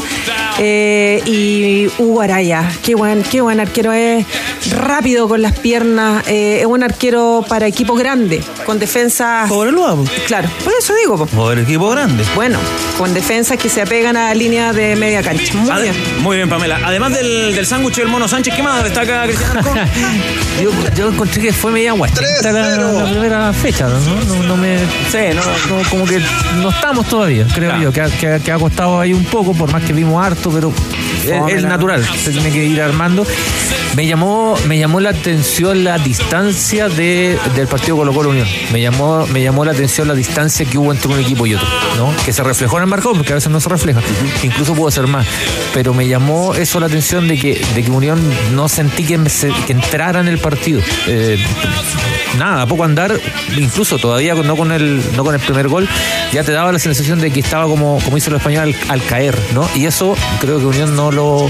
Eh, 0.59 1.23
y 1.27 1.91
Hugo 1.99 2.21
Araya, 2.21 2.71
qué 2.83 2.95
buen, 2.95 3.23
qué 3.23 3.41
buen 3.41 3.61
arquero 3.61 3.93
es, 3.93 4.25
rápido 4.73 5.29
con 5.29 5.43
las 5.43 5.59
piernas, 5.59 6.27
eh, 6.29 6.59
es 6.61 6.67
un 6.67 6.83
arquero 6.83 7.04
para 7.49 7.67
equipo 7.67 7.95
grande, 7.95 8.43
con 8.65 8.79
defensa. 8.79 9.45
Cobreloa. 9.49 9.97
Claro, 10.27 10.49
por 10.65 10.73
eso 10.79 10.95
digo, 10.95 11.27
po. 11.27 11.53
el 11.53 11.59
equipo 11.61 11.91
grande. 11.91 12.25
bueno, 12.35 12.59
con 12.97 13.13
defensas 13.13 13.59
que 13.59 13.69
se 13.69 13.83
apegan 13.83 14.17
a 14.17 14.29
la 14.29 14.35
línea 14.35 14.73
de 14.73 14.97
media 14.97 15.23
cancha. 15.23 15.53
Muy 15.55 15.71
Ade- 15.71 15.83
bien. 15.83 15.95
Muy 16.23 16.37
bien, 16.37 16.49
Pamela. 16.49 16.81
Además 16.83 17.13
del, 17.13 17.55
del 17.55 17.67
sándwich 17.67 17.97
del 17.97 18.09
Mono 18.09 18.27
Sánchez, 18.27 18.55
¿qué 18.55 18.63
más 18.63 18.83
destaca 18.85 19.25
Cristian? 19.25 19.53
Yo, 20.63 20.71
yo 20.97 21.09
encontré 21.11 21.43
que 21.43 21.53
fue 21.53 21.73
media 21.73 21.93
guachita 21.93 22.53
la, 22.53 22.77
la 22.93 23.11
primera 23.11 23.53
fecha, 23.53 23.89
¿no? 23.89 23.99
No, 24.37 24.43
no 24.45 24.57
me. 24.57 24.79
Sí, 25.11 25.19
no, 25.35 25.43
no, 25.77 25.89
como 25.91 26.05
que 26.07 26.21
no 26.63 26.71
estamos 26.71 27.07
todavía, 27.09 27.45
creo 27.53 27.71
Claro. 27.71 27.83
yo, 27.83 27.93
que 27.93 28.01
ha, 28.01 28.07
que, 28.09 28.29
ha- 28.29 28.39
que 28.39 28.53
ha 28.53 28.59
costado 28.59 29.01
ahí 29.01 29.13
un 29.13 29.25
poco, 29.25 29.53
por 29.53 29.71
más 29.73 29.83
que 29.83 29.93
vimos 29.93 30.25
harto, 30.25 30.51
pero 30.51 30.73
es, 31.25 31.57
es 31.57 31.65
natural, 31.65 32.07
se 32.23 32.31
tiene 32.31 32.51
que 32.51 32.65
ir 32.65 32.81
armando. 32.81 33.27
Me 33.97 34.07
llamó, 34.07 34.57
me 34.69 34.79
llamó 34.79 35.01
la 35.01 35.11
atención 35.11 35.83
la 35.85 35.99
distancia 35.99 36.89
de, 36.97 37.39
del 37.55 37.67
partido 37.69 37.97
Colo 37.97 38.13
Colo 38.13 38.31
Unión. 38.31 38.47
Me 38.73 38.81
llamó, 38.81 39.27
me 39.27 39.43
llamó 39.43 39.65
la 39.65 39.73
atención 39.73 40.09
la 40.09 40.15
distancia 40.15 40.65
que 40.67 40.79
hubo 40.79 40.93
entre 40.93 41.09
un 41.13 41.19
equipo 41.21 41.47
y 41.47 41.55
otro, 41.55 41.67
¿no? 41.97 42.13
Que 42.25 42.33
se 42.33 42.43
reflejó 42.43 42.77
en 42.79 42.85
el 42.85 42.89
marcador, 42.89 43.17
porque 43.17 43.33
a 43.33 43.37
veces 43.37 43.51
no 43.51 43.61
se 43.61 43.69
refleja, 43.69 44.01
que 44.41 44.47
incluso 44.47 44.75
pudo 44.75 44.91
ser 44.91 45.07
más. 45.07 45.27
Pero 45.73 45.93
me 45.95 46.07
llamó 46.09 46.55
eso 46.55 46.81
la 46.81 46.87
atención 46.87 47.29
de 47.29 47.39
que, 47.39 47.61
de 47.75 47.83
que 47.83 47.91
Unión 47.91 48.21
no 48.55 48.69
sentí 48.69 49.05
que, 49.05 49.19
se- 49.31 49.53
que 49.67 49.73
entrara 49.73 50.21
en 50.21 50.29
el 50.29 50.39
partido. 50.39 50.81
Eh, 51.07 51.39
nada, 52.39 52.63
a 52.63 52.67
poco 52.67 52.85
andar, 52.85 53.19
incluso 53.57 53.99
todavía 53.99 54.35
no 54.35 54.57
con 54.57 54.73
el, 54.73 55.03
no 55.17 55.25
con 55.25 55.35
el 55.35 55.41
primer 55.41 55.69
gol, 55.69 55.89
ya 56.33 56.43
te 56.43 56.53
daba 56.53 56.73
la 56.73 56.79
sensación 56.79 57.21
de 57.21 57.31
que 57.31 57.41
estaba 57.41 57.65
como, 57.67 57.99
como 58.05 58.17
dice 58.17 58.31
los 58.31 58.39
españoles, 58.41 58.77
al, 58.89 58.91
al 59.01 59.07
caer, 59.07 59.39
¿no? 59.55 59.69
Y 59.75 59.87
eso 59.87 60.17
creo 60.41 60.59
que 60.59 60.67
Unión 60.67 60.97
no 60.97 61.13
lo 61.13 61.49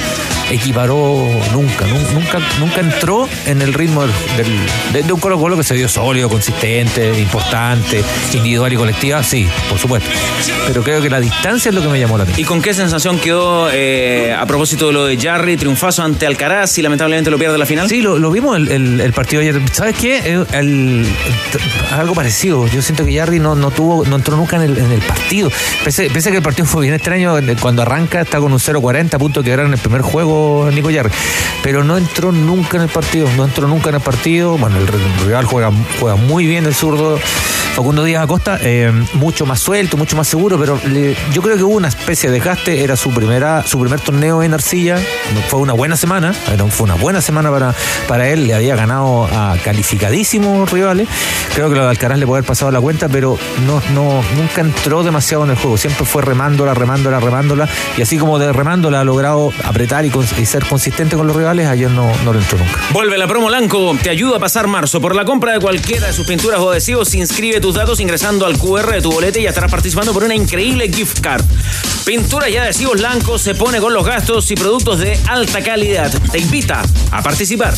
equiparó 0.51 1.27
nunca, 1.53 1.87
nu- 1.87 2.13
nunca 2.21 2.39
nunca, 2.61 2.81
entró 2.81 3.29
en 3.47 3.63
el 3.63 3.73
ritmo 3.73 4.03
del, 4.37 5.05
de, 5.07 5.13
un 5.13 5.21
Colo 5.21 5.34
Colo 5.39 5.57
que 5.57 5.65
se 5.65 5.75
dio 5.75 5.89
sólido, 5.89 6.29
consistente, 6.29 7.19
importante, 7.19 8.03
individual 8.33 8.73
y 8.73 8.77
colectiva, 8.77 9.23
sí, 9.23 9.47
por 9.69 9.79
supuesto. 9.79 10.09
Pero 10.67 10.83
creo 10.83 11.03
que 11.03 11.11
la 11.11 11.21
distancia 11.21 11.69
es 11.69 11.75
lo 11.75 11.83
que 11.83 11.89
me 11.89 12.01
llamó 12.01 12.17
la 12.17 12.25
atención. 12.25 12.45
¿Y 12.45 12.49
con 12.49 12.63
qué 12.63 12.73
sensación 12.75 13.19
quedó 13.19 13.69
eh, 13.73 14.33
a 14.33 14.47
propósito 14.47 14.89
de 14.89 14.93
lo 14.93 15.07
de 15.07 15.17
Jarry, 15.17 15.57
triunfazo 15.57 16.03
ante 16.03 16.27
Alcaraz 16.27 16.79
y 16.79 16.83
lamentablemente 16.83 17.31
lo 17.31 17.39
pierde 17.39 17.59
la 17.59 17.67
final? 17.67 17.89
Sí, 17.89 18.01
lo, 18.01 18.31
vimos 18.31 18.57
el, 18.57 19.01
el, 19.01 19.13
partido 19.13 19.43
ayer. 19.43 19.61
¿Sabes 19.73 19.97
qué? 19.97 20.45
algo 21.93 22.15
parecido. 22.15 22.67
Yo 22.67 22.83
siento 22.83 23.05
que 23.05 23.17
Jarry 23.17 23.41
no, 23.41 23.55
no 23.55 23.71
tuvo, 23.71 24.05
no 24.05 24.17
entró 24.17 24.37
nunca 24.37 24.57
en 24.57 24.63
el, 24.63 24.79
en 24.79 24.93
el 24.93 25.01
partido. 25.01 25.51
Pese, 25.85 26.11
pese, 26.11 26.31
que 26.31 26.39
el 26.39 26.43
partido 26.43 26.67
fue 26.67 26.83
bien 26.83 26.95
extraño, 26.95 27.35
cuando 27.61 27.83
arranca 27.83 28.21
está 28.21 28.39
con 28.39 28.53
un 28.53 28.59
0-40, 28.59 29.15
a 29.15 29.19
punto 29.19 29.43
de 29.43 29.45
quedar 29.51 29.67
en 29.67 29.73
el 29.73 29.79
primer 29.79 30.03
juego 30.03 30.69
Nico 30.73 30.91
Jarry. 30.93 31.11
Pero 31.63 31.85
no 31.85 31.97
entró 31.97 32.33
nunca 32.33 32.77
en 32.77 32.85
el 32.85 32.89
partido, 32.89 33.29
no 33.37 33.45
entró 33.45 33.69
nunca 33.69 33.91
en 33.91 33.97
el 33.97 34.01
partido. 34.01 34.57
Bueno, 34.59 34.79
el 34.79 34.87
rival 35.25 35.45
juega, 35.47 35.73
juega 35.99 36.17
muy 36.17 36.47
bien 36.47 36.67
el 36.67 36.75
zurdo. 36.75 37.19
Facundo 37.75 38.05
Díaz 38.05 38.23
Acosta, 38.23 38.57
eh, 38.63 38.93
mucho 39.15 39.47
más 39.47 39.59
suelto, 39.59 39.97
mucho 39.97 40.17
más 40.17 40.29
seguro, 40.29 40.57
pero 40.61 40.81
yo 41.33 41.43
creo 41.43 41.57
que 41.57 41.65
hubo 41.65 41.75
una 41.75 41.89
especie 41.89 42.31
de 42.31 42.37
desgaste. 42.37 42.85
Era 42.85 42.95
su 42.97 43.11
primera, 43.11 43.65
su 43.67 43.81
primer 43.81 43.99
torneo 43.99 44.45
en 44.45 44.55
Arcilla. 44.55 44.97
Fue 45.49 45.59
una 45.59 45.73
buena 45.73 45.97
semana, 45.97 46.33
fue 46.33 46.85
una 46.85 46.95
buena 46.95 47.21
semana 47.21 47.51
para, 47.51 47.75
para 48.07 48.29
él. 48.29 48.47
Le 48.47 48.55
había 48.55 48.77
ganado 48.77 49.25
a 49.25 49.57
calificadísimos 49.65 50.71
rivales. 50.71 51.09
Creo 51.53 51.69
que 51.69 51.75
lo 51.75 51.83
de 51.83 51.91
Alcaraz 51.91 52.17
le 52.19 52.27
puede 52.27 52.39
haber 52.39 52.49
pasado 52.49 52.71
la 52.71 52.81
cuenta, 52.81 53.09
pero 53.09 53.37
no, 53.67 53.83
no, 53.93 54.23
nunca 54.37 54.61
entró 54.61 55.03
demasiado 55.03 55.43
en 55.43 55.51
el 55.51 55.57
juego. 55.57 55.77
Siempre 55.77 56.07
fue 56.07 56.23
remándola, 56.23 56.75
remándola, 56.75 57.19
remándola. 57.19 57.69
Y 57.97 58.03
así 58.03 58.19
como 58.19 58.39
de 58.39 58.53
remándola 58.53 59.01
ha 59.01 59.05
logrado 59.05 59.53
apretar 59.65 60.05
y, 60.05 60.11
ser 60.47 60.65
consistente 60.67 61.17
con 61.17 61.27
los 61.27 61.35
rivales, 61.35 61.67
ayer 61.67 61.91
no, 61.91 62.09
no 62.25 62.33
lo 62.33 62.39
entró 62.39 62.57
nunca. 62.57 62.81
Vuelve 62.93 63.19
la 63.19 63.27
promo 63.27 63.51
Lanco, 63.51 63.97
te 64.01 64.11
ayuda 64.11 64.37
a 64.37 64.41
pasar 64.41 64.69
marzo. 64.69 65.01
Por 65.01 65.17
la 65.17 65.25
compra 65.25 65.53
de 65.53 65.59
cualquiera 65.59 66.07
de 66.07 66.13
sus 66.13 66.25
pinturas 66.25 66.61
o 66.61 66.71
adhesivos, 66.71 67.13
inscribe 67.15 67.61
tus 67.65 67.77
datos 67.77 67.99
ingresando 67.99 68.45
al 68.45 68.59
QR 68.59 68.93
de 68.93 69.01
tu 69.01 69.11
boleta 69.11 69.39
y 69.39 69.47
estarás 69.47 69.71
participando 69.71 70.13
por 70.13 70.23
una 70.23 70.35
increíble 70.35 70.93
gift 70.93 71.21
card. 71.21 71.43
Pintura 72.05 72.51
y 72.51 72.59
adhesivos 72.59 72.99
blancos 72.99 73.41
se 73.41 73.55
pone 73.55 73.81
con 73.81 73.95
los 73.95 74.05
gastos 74.05 74.51
y 74.51 74.55
productos 74.55 74.99
de 74.99 75.19
alta 75.29 75.63
calidad. 75.63 76.13
Te 76.31 76.41
invita 76.41 76.83
a 77.11 77.23
participar. 77.23 77.73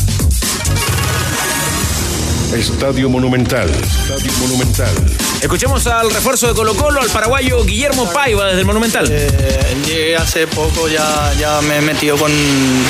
Estadio 2.52 3.08
Monumental. 3.08 3.70
Estadio 3.70 4.32
Monumental. 4.40 4.92
Escuchemos 5.40 5.86
al 5.86 6.10
refuerzo 6.10 6.48
de 6.48 6.54
Colo 6.54 6.74
Colo, 6.74 7.00
al 7.00 7.10
paraguayo 7.10 7.64
Guillermo 7.64 8.12
Paiva 8.12 8.46
desde 8.46 8.58
el 8.58 8.66
Monumental. 8.66 9.06
Eh, 9.08 9.76
llegué 9.86 10.16
hace 10.16 10.48
poco, 10.48 10.88
ya, 10.88 11.32
ya 11.38 11.60
me 11.60 11.76
he 11.76 11.80
metido 11.80 12.16
con, 12.16 12.32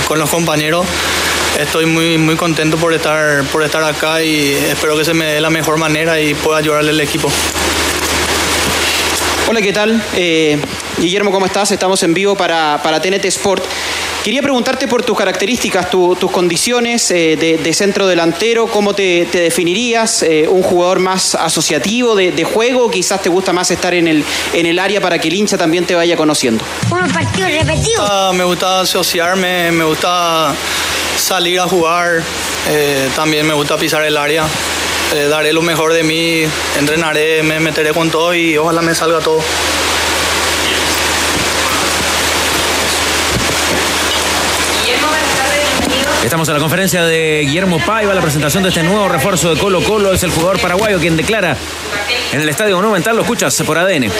con 0.09 0.19
los 0.19 0.31
compañeros 0.31 0.87
estoy 1.59 1.87
muy, 1.87 2.19
muy 2.19 2.37
contento 2.37 2.77
por 2.77 2.93
estar, 2.93 3.45
por 3.45 3.63
estar 3.63 3.83
acá 3.83 4.23
y 4.23 4.53
espero 4.53 4.97
que 4.97 5.05
se 5.05 5.15
me 5.15 5.27
dé 5.27 5.41
la 5.41 5.51
mejor 5.51 5.79
manera 5.79 6.21
y 6.21 6.35
pueda 6.35 6.59
ayudarle 6.59 6.91
al 6.91 7.01
equipo. 7.01 7.31
Hola, 9.49 9.63
¿qué 9.63 9.73
tal? 9.73 10.03
Eh, 10.15 10.59
Guillermo, 10.99 11.31
¿cómo 11.31 11.47
estás? 11.47 11.71
Estamos 11.71 12.03
en 12.03 12.15
vivo 12.15 12.35
para, 12.35 12.81
para 12.83 13.01
TNT 13.01 13.25
Sport. 13.27 13.65
Quería 14.27 14.43
preguntarte 14.43 14.89
por 14.89 15.05
tus 15.05 15.17
características, 15.17 15.89
tus 15.89 16.31
condiciones 16.33 17.13
eh, 17.13 17.37
de, 17.37 17.73
centro 17.73 18.09
delantero, 18.09 18.67
cómo 18.67 18.93
te, 18.93 19.25
definirías, 19.27 20.25
eh, 20.25 20.49
un 20.49 20.65
jugador 20.65 20.99
más 20.99 21.37
asociativo 21.37 22.17
de, 22.17 22.43
juego, 22.43 22.91
quizás 22.91 23.23
te 23.23 23.29
gusta 23.29 23.53
más 23.53 23.71
estar 23.71 23.95
en 23.95 24.09
el, 24.09 24.25
en 24.53 24.67
el 24.67 24.81
área 24.81 25.01
para 25.01 25.21
que 25.21 25.29
el 25.29 25.35
hincha 25.35 25.57
también 25.57 25.85
te 25.85 25.95
vaya 25.95 26.17
conociendo. 26.17 26.65
Unos 26.91 27.13
partidos 27.13 27.53
repetidos. 27.53 28.05
Ah, 28.11 28.33
me 28.35 28.43
gusta 28.43 28.81
asociarme, 28.81 29.71
me 29.71 29.85
gusta 29.85 30.53
salir 31.17 31.61
a 31.61 31.69
jugar, 31.69 32.21
eh, 32.69 33.09
también 33.15 33.47
me 33.47 33.55
gusta 33.55 33.77
pisar 33.77 34.03
el 34.03 34.17
área. 34.17 34.45
daré 35.31 35.53
lo 35.53 35.63
mejor 35.63 35.93
de 35.93 36.03
mí, 36.03 36.43
entrenaré, 36.77 37.45
me 37.45 37.61
meteré 37.61 37.93
con 37.93 38.11
todo 38.11 38.35
y 38.35 38.59
ojalá 38.59 38.83
me 38.83 38.93
salga 38.93 39.21
todo. 39.21 39.39
Estamos 46.27 46.49
en 46.49 46.55
la 46.55 46.61
conferencia 46.61 47.05
de 47.05 47.43
Guillermo 47.47 47.79
Paiva, 47.79 48.13
la 48.13 48.21
presentación 48.21 48.65
de 48.65 48.71
este 48.71 48.83
nuevo 48.83 49.09
refuerzo 49.09 49.55
de 49.55 49.61
Colo 49.61 49.81
Colo. 49.81 50.13
Es 50.13 50.25
el 50.25 50.33
jugador 50.33 50.61
paraguayo 50.61 50.99
quien 50.99 51.17
declara 51.17 51.57
en 52.33 52.41
el 52.41 52.49
Estadio 52.49 52.75
Monumental. 52.75 53.15
Lo 53.15 53.23
escuchas 53.23 53.55
por 53.65 53.79
ADN. 53.79 54.11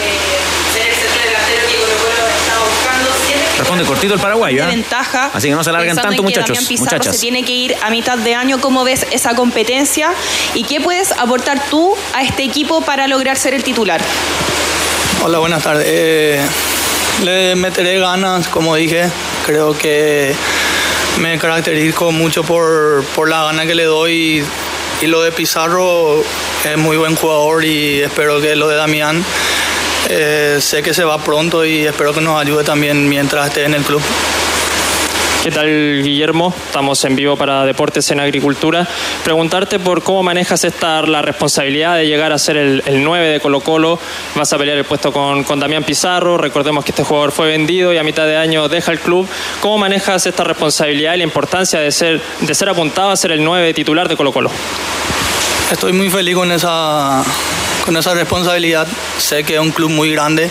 Responde 3.57 3.83
cortito 3.83 4.13
el 4.13 4.21
paraguayo. 4.21 4.63
¿eh? 4.63 4.67
ventaja. 4.67 5.31
Así 5.33 5.49
que 5.49 5.55
no 5.55 5.65
se 5.65 5.69
alargan 5.69 5.97
tanto, 5.97 6.23
muchachos. 6.23 6.71
Muchachas. 6.79 7.13
Se 7.13 7.19
tiene 7.19 7.43
que 7.43 7.51
ir 7.51 7.75
a 7.81 7.89
mitad 7.89 8.17
de 8.17 8.35
año. 8.35 8.61
¿Cómo 8.61 8.85
ves 8.85 9.05
esa 9.11 9.35
competencia? 9.35 10.13
¿Y 10.53 10.63
qué 10.63 10.79
puedes 10.79 11.11
aportar 11.11 11.61
tú 11.69 11.93
a 12.13 12.23
este 12.23 12.43
equipo 12.43 12.79
para 12.79 13.09
lograr 13.09 13.35
ser 13.35 13.53
el 13.53 13.63
titular? 13.65 13.99
Hola, 15.25 15.39
buenas 15.39 15.61
tardes. 15.61 15.85
Eh, 15.85 16.41
le 17.25 17.57
meteré 17.57 17.99
ganas, 17.99 18.47
como 18.47 18.75
dije. 18.75 19.09
Creo 19.45 19.77
que 19.77 20.33
me 21.19 21.37
caracterizo 21.37 22.11
mucho 22.11 22.43
por, 22.43 23.03
la 23.27 23.43
gana 23.43 23.65
que 23.65 23.75
le 23.75 23.85
doy 23.85 24.43
y, 25.01 25.07
lo 25.07 25.21
de 25.21 25.31
Pizarro 25.31 26.23
es 26.63 26.77
muy 26.77 26.97
buen 26.97 27.15
jugador 27.15 27.63
y 27.63 28.01
espero 28.01 28.41
que 28.41 28.55
lo 28.55 28.67
de 28.67 28.75
Damián 28.75 29.23
eh, 30.09 30.57
sé 30.59 30.81
que 30.81 30.93
se 30.93 31.03
va 31.03 31.17
pronto 31.19 31.65
y 31.65 31.85
espero 31.85 32.13
que 32.13 32.21
nos 32.21 32.39
ayude 32.41 32.63
también 32.63 33.07
mientras 33.07 33.47
esté 33.47 33.65
en 33.65 33.75
el 33.75 33.83
club. 33.83 34.01
¿Qué 35.47 35.53
tal, 35.53 36.01
Guillermo? 36.03 36.53
Estamos 36.65 37.05
en 37.05 37.15
vivo 37.15 37.37
para 37.37 37.63
Deportes 37.63 38.11
en 38.11 38.19
Agricultura. 38.19 38.85
Preguntarte 39.23 39.79
por 39.79 40.03
cómo 40.03 40.21
manejas 40.21 40.65
esta 40.65 41.01
la 41.03 41.21
responsabilidad 41.21 41.95
de 41.95 42.05
llegar 42.05 42.33
a 42.33 42.37
ser 42.37 42.57
el, 42.57 42.83
9 42.85 43.29
de 43.29 43.39
Colo 43.39 43.61
Colo. 43.61 43.97
Vas 44.35 44.51
a 44.51 44.57
pelear 44.57 44.77
el 44.77 44.83
puesto 44.83 45.13
con, 45.13 45.45
con, 45.45 45.57
Damián 45.57 45.85
Pizarro. 45.85 46.37
Recordemos 46.37 46.83
que 46.83 46.91
este 46.91 47.03
jugador 47.03 47.31
fue 47.31 47.47
vendido 47.47 47.93
y 47.93 47.97
a 47.97 48.03
mitad 48.03 48.25
de 48.25 48.35
año 48.35 48.67
deja 48.67 48.91
el 48.91 48.99
club. 48.99 49.25
¿Cómo 49.61 49.77
manejas 49.77 50.25
esta 50.25 50.43
responsabilidad 50.43 51.13
y 51.13 51.19
la 51.19 51.23
importancia 51.23 51.79
de 51.79 51.93
ser, 51.93 52.21
de 52.41 52.53
ser 52.53 52.67
apuntado 52.67 53.11
a 53.11 53.15
ser 53.15 53.31
el 53.31 53.41
9 53.41 53.73
titular 53.73 54.09
de 54.09 54.17
Colo 54.17 54.33
Colo? 54.33 54.51
Estoy 55.71 55.91
muy 55.91 56.09
feliz 56.09 56.33
con 56.33 56.49
esa, 56.51 57.23
con 57.85 57.97
esa 57.97 58.13
responsabilidad. 58.13 58.87
Sé 59.17 59.43
que 59.43 59.55
es 59.55 59.59
un 59.59 59.71
club 59.71 59.89
muy 59.89 60.09
grande 60.11 60.49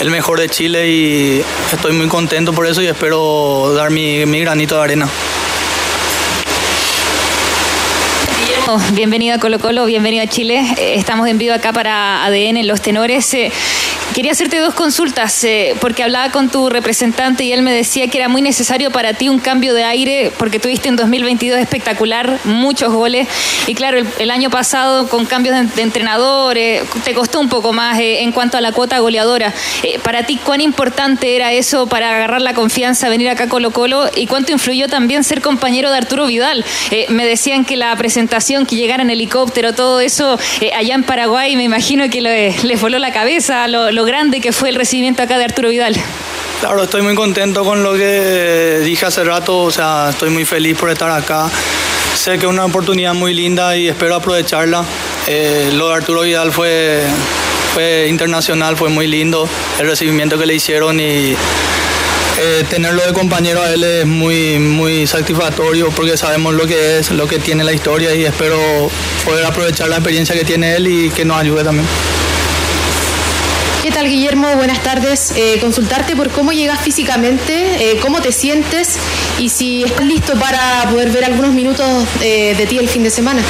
el 0.00 0.10
mejor 0.10 0.40
de 0.40 0.48
Chile 0.48 0.88
y 0.88 1.44
estoy 1.70 1.92
muy 1.92 2.08
contento 2.08 2.52
por 2.54 2.66
eso 2.66 2.80
y 2.80 2.86
espero 2.86 3.74
dar 3.74 3.90
mi, 3.90 4.24
mi 4.24 4.40
granito 4.40 4.76
de 4.76 4.82
arena. 4.82 5.08
Bienvenido 8.92 9.36
a 9.36 9.38
Colo 9.38 9.58
Colo, 9.58 9.84
bienvenido 9.84 10.24
a 10.24 10.26
Chile. 10.26 10.64
Eh, 10.78 10.94
estamos 10.96 11.28
en 11.28 11.36
vivo 11.36 11.52
acá 11.52 11.74
para 11.74 12.24
ADN 12.24 12.66
Los 12.66 12.80
Tenores. 12.80 13.32
Eh, 13.34 13.52
Quería 14.12 14.30
hacerte 14.30 14.58
dos 14.58 14.74
consultas, 14.74 15.42
eh, 15.42 15.74
porque 15.80 16.04
hablaba 16.04 16.30
con 16.30 16.48
tu 16.48 16.68
representante 16.68 17.42
y 17.42 17.52
él 17.52 17.62
me 17.62 17.72
decía 17.72 18.06
que 18.06 18.18
era 18.18 18.28
muy 18.28 18.42
necesario 18.42 18.92
para 18.92 19.14
ti 19.14 19.28
un 19.28 19.40
cambio 19.40 19.74
de 19.74 19.82
aire, 19.82 20.30
porque 20.38 20.60
tuviste 20.60 20.88
en 20.88 20.94
2022 20.94 21.58
espectacular, 21.58 22.38
muchos 22.44 22.92
goles, 22.92 23.26
y 23.66 23.74
claro, 23.74 23.98
el, 24.18 24.30
año 24.30 24.50
pasado 24.50 25.08
con 25.08 25.26
cambios 25.26 25.56
de, 25.74 25.82
entrenador, 25.82 26.54
te 26.54 27.14
costó 27.14 27.40
un 27.40 27.48
poco 27.48 27.72
más 27.72 27.98
eh, 27.98 28.22
en 28.22 28.30
cuanto 28.30 28.56
a 28.56 28.60
la 28.60 28.70
cuota 28.72 28.98
goleadora. 29.00 29.52
Eh, 29.82 29.98
para 30.00 30.24
ti, 30.24 30.36
¿cuán 30.36 30.60
importante 30.60 31.34
era 31.34 31.52
eso 31.52 31.88
para 31.88 32.10
agarrar 32.10 32.42
la 32.42 32.54
confianza, 32.54 33.08
venir 33.08 33.28
acá 33.28 33.44
a 33.44 33.48
Colo 33.48 33.72
Colo, 33.72 34.08
y 34.14 34.26
cuánto 34.26 34.52
influyó 34.52 34.88
también 34.88 35.24
ser 35.24 35.40
compañero 35.40 35.90
de 35.90 35.98
Arturo 35.98 36.26
Vidal? 36.26 36.64
me 37.08 37.26
decían 37.26 37.64
que 37.64 37.76
la 37.76 37.94
presentación, 37.96 38.66
que 38.66 38.76
llegara 38.76 39.02
en 39.02 39.10
helicóptero, 39.10 39.72
todo 39.72 40.00
eso, 40.00 40.38
allá 40.76 40.94
en 40.94 41.02
Paraguay, 41.02 41.56
me 41.56 41.64
imagino 41.64 42.08
que 42.08 42.20
le, 42.20 42.54
le 42.62 42.76
voló 42.76 42.98
la 42.98 43.12
cabeza, 43.12 43.66
lo, 43.68 43.90
lo 43.94 44.04
grande 44.04 44.40
que 44.40 44.52
fue 44.52 44.68
el 44.70 44.74
recibimiento 44.74 45.22
acá 45.22 45.38
de 45.38 45.44
Arturo 45.44 45.68
Vidal. 45.68 45.94
Claro, 46.60 46.82
estoy 46.82 47.02
muy 47.02 47.14
contento 47.14 47.64
con 47.64 47.82
lo 47.82 47.94
que 47.94 48.80
dije 48.84 49.06
hace 49.06 49.22
rato, 49.22 49.58
o 49.58 49.70
sea, 49.70 50.08
estoy 50.10 50.30
muy 50.30 50.44
feliz 50.44 50.76
por 50.76 50.90
estar 50.90 51.10
acá. 51.10 51.48
Sé 52.14 52.32
que 52.38 52.46
es 52.46 52.50
una 52.50 52.64
oportunidad 52.64 53.14
muy 53.14 53.34
linda 53.34 53.76
y 53.76 53.88
espero 53.88 54.16
aprovecharla. 54.16 54.84
Eh, 55.26 55.70
lo 55.74 55.88
de 55.88 55.94
Arturo 55.94 56.22
Vidal 56.22 56.52
fue, 56.52 57.02
fue 57.72 58.06
internacional, 58.08 58.76
fue 58.76 58.88
muy 58.88 59.06
lindo 59.06 59.48
el 59.78 59.86
recibimiento 59.86 60.38
que 60.38 60.46
le 60.46 60.54
hicieron 60.54 60.98
y 60.98 61.36
eh, 62.36 62.64
tenerlo 62.68 63.04
de 63.06 63.12
compañero 63.12 63.62
a 63.62 63.72
él 63.72 63.84
es 63.84 64.06
muy, 64.06 64.58
muy 64.58 65.06
satisfactorio 65.06 65.90
porque 65.90 66.16
sabemos 66.16 66.54
lo 66.54 66.66
que 66.66 66.98
es, 66.98 67.10
lo 67.12 67.28
que 67.28 67.38
tiene 67.38 67.62
la 67.62 67.72
historia 67.72 68.14
y 68.14 68.24
espero 68.24 68.58
poder 69.24 69.44
aprovechar 69.44 69.88
la 69.88 69.96
experiencia 69.96 70.34
que 70.34 70.44
tiene 70.44 70.74
él 70.74 70.88
y 70.88 71.10
que 71.10 71.24
nos 71.24 71.36
ayude 71.36 71.62
también. 71.62 71.86
¿Qué 73.94 74.00
tal 74.00 74.10
Guillermo? 74.10 74.56
Buenas 74.56 74.82
tardes. 74.82 75.32
Eh, 75.36 75.58
consultarte 75.60 76.16
por 76.16 76.28
cómo 76.30 76.50
llegas 76.50 76.80
físicamente, 76.80 77.92
eh, 77.92 78.00
cómo 78.02 78.20
te 78.20 78.32
sientes 78.32 78.98
y 79.38 79.50
si 79.50 79.84
estás 79.84 80.04
listo 80.04 80.32
para 80.34 80.90
poder 80.90 81.10
ver 81.10 81.24
algunos 81.24 81.54
minutos 81.54 81.86
eh, 82.20 82.56
de 82.58 82.66
ti 82.66 82.76
el 82.78 82.88
fin 82.88 83.04
de 83.04 83.10
semana. 83.10 83.40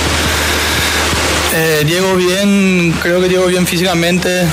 llego 1.86 2.14
bien, 2.16 2.94
creo 3.02 3.22
que 3.22 3.30
llego 3.30 3.46
bien 3.46 3.66
físicamente. 3.66 4.46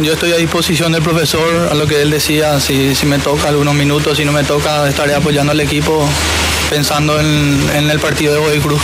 yo 0.00 0.14
estoy 0.14 0.32
a 0.32 0.36
disposición 0.36 0.90
del 0.92 1.02
profesor, 1.02 1.68
a 1.70 1.74
lo 1.74 1.86
que 1.86 2.00
él 2.00 2.10
decía, 2.10 2.58
si, 2.58 2.94
si 2.94 3.04
me 3.04 3.18
toca 3.18 3.48
algunos 3.48 3.74
minutos, 3.74 4.16
si 4.16 4.24
no 4.24 4.32
me 4.32 4.42
toca, 4.42 4.88
estaré 4.88 5.14
apoyando 5.14 5.52
al 5.52 5.60
equipo 5.60 6.08
pensando 6.70 7.20
en, 7.20 7.60
en 7.74 7.90
el 7.90 8.00
partido 8.00 8.32
de 8.32 8.40
Godoy 8.40 8.60
Cruz. 8.60 8.80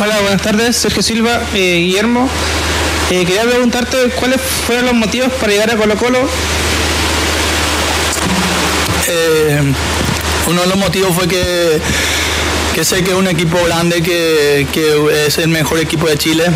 Hola, 0.00 0.20
buenas 0.20 0.42
tardes, 0.42 0.76
Sergio 0.76 1.02
Silva, 1.02 1.40
eh, 1.54 1.78
Guillermo. 1.78 2.28
Eh, 3.10 3.24
quería 3.24 3.44
preguntarte 3.44 4.10
cuáles 4.20 4.38
fueron 4.38 4.84
los 4.84 4.94
motivos 4.94 5.32
para 5.40 5.50
llegar 5.50 5.70
a 5.70 5.76
Colo 5.76 5.96
Colo. 5.96 6.18
Eh, 9.08 9.60
uno 10.46 10.60
de 10.60 10.66
los 10.66 10.76
motivos 10.76 11.14
fue 11.14 11.26
que, 11.26 11.80
sé 12.84 13.02
que 13.02 13.12
es 13.12 13.16
un 13.16 13.26
equipo 13.26 13.56
grande, 13.64 14.02
que, 14.02 14.66
es 15.26 15.38
el 15.38 15.48
mejor 15.48 15.78
equipo 15.78 16.06
de 16.06 16.18
Chile, 16.18 16.50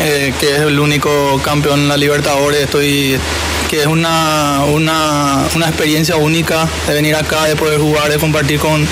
eh, 0.00 0.32
que 0.38 0.54
es 0.54 0.60
el 0.60 0.78
único 0.78 1.40
campeón 1.42 1.80
en 1.80 1.88
la 1.88 1.96
Libertadores. 1.96 2.68
Que 2.70 3.80
es 3.80 3.86
una, 3.86 4.60
una, 4.66 5.48
una 5.56 5.66
experiencia 5.66 6.14
única 6.14 6.68
de 6.86 6.94
venir 6.94 7.16
acá, 7.16 7.46
de 7.46 7.56
poder 7.56 7.80
jugar, 7.80 8.08
de 8.08 8.18
compartir 8.18 8.60
con 8.60 8.86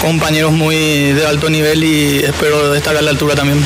compañeros 0.00 0.52
muy 0.52 0.76
de 1.12 1.26
alto 1.26 1.50
nivel 1.50 1.82
y 1.82 2.18
espero 2.18 2.74
estar 2.74 2.96
a 2.96 3.02
la 3.02 3.10
altura 3.10 3.34
también. 3.34 3.58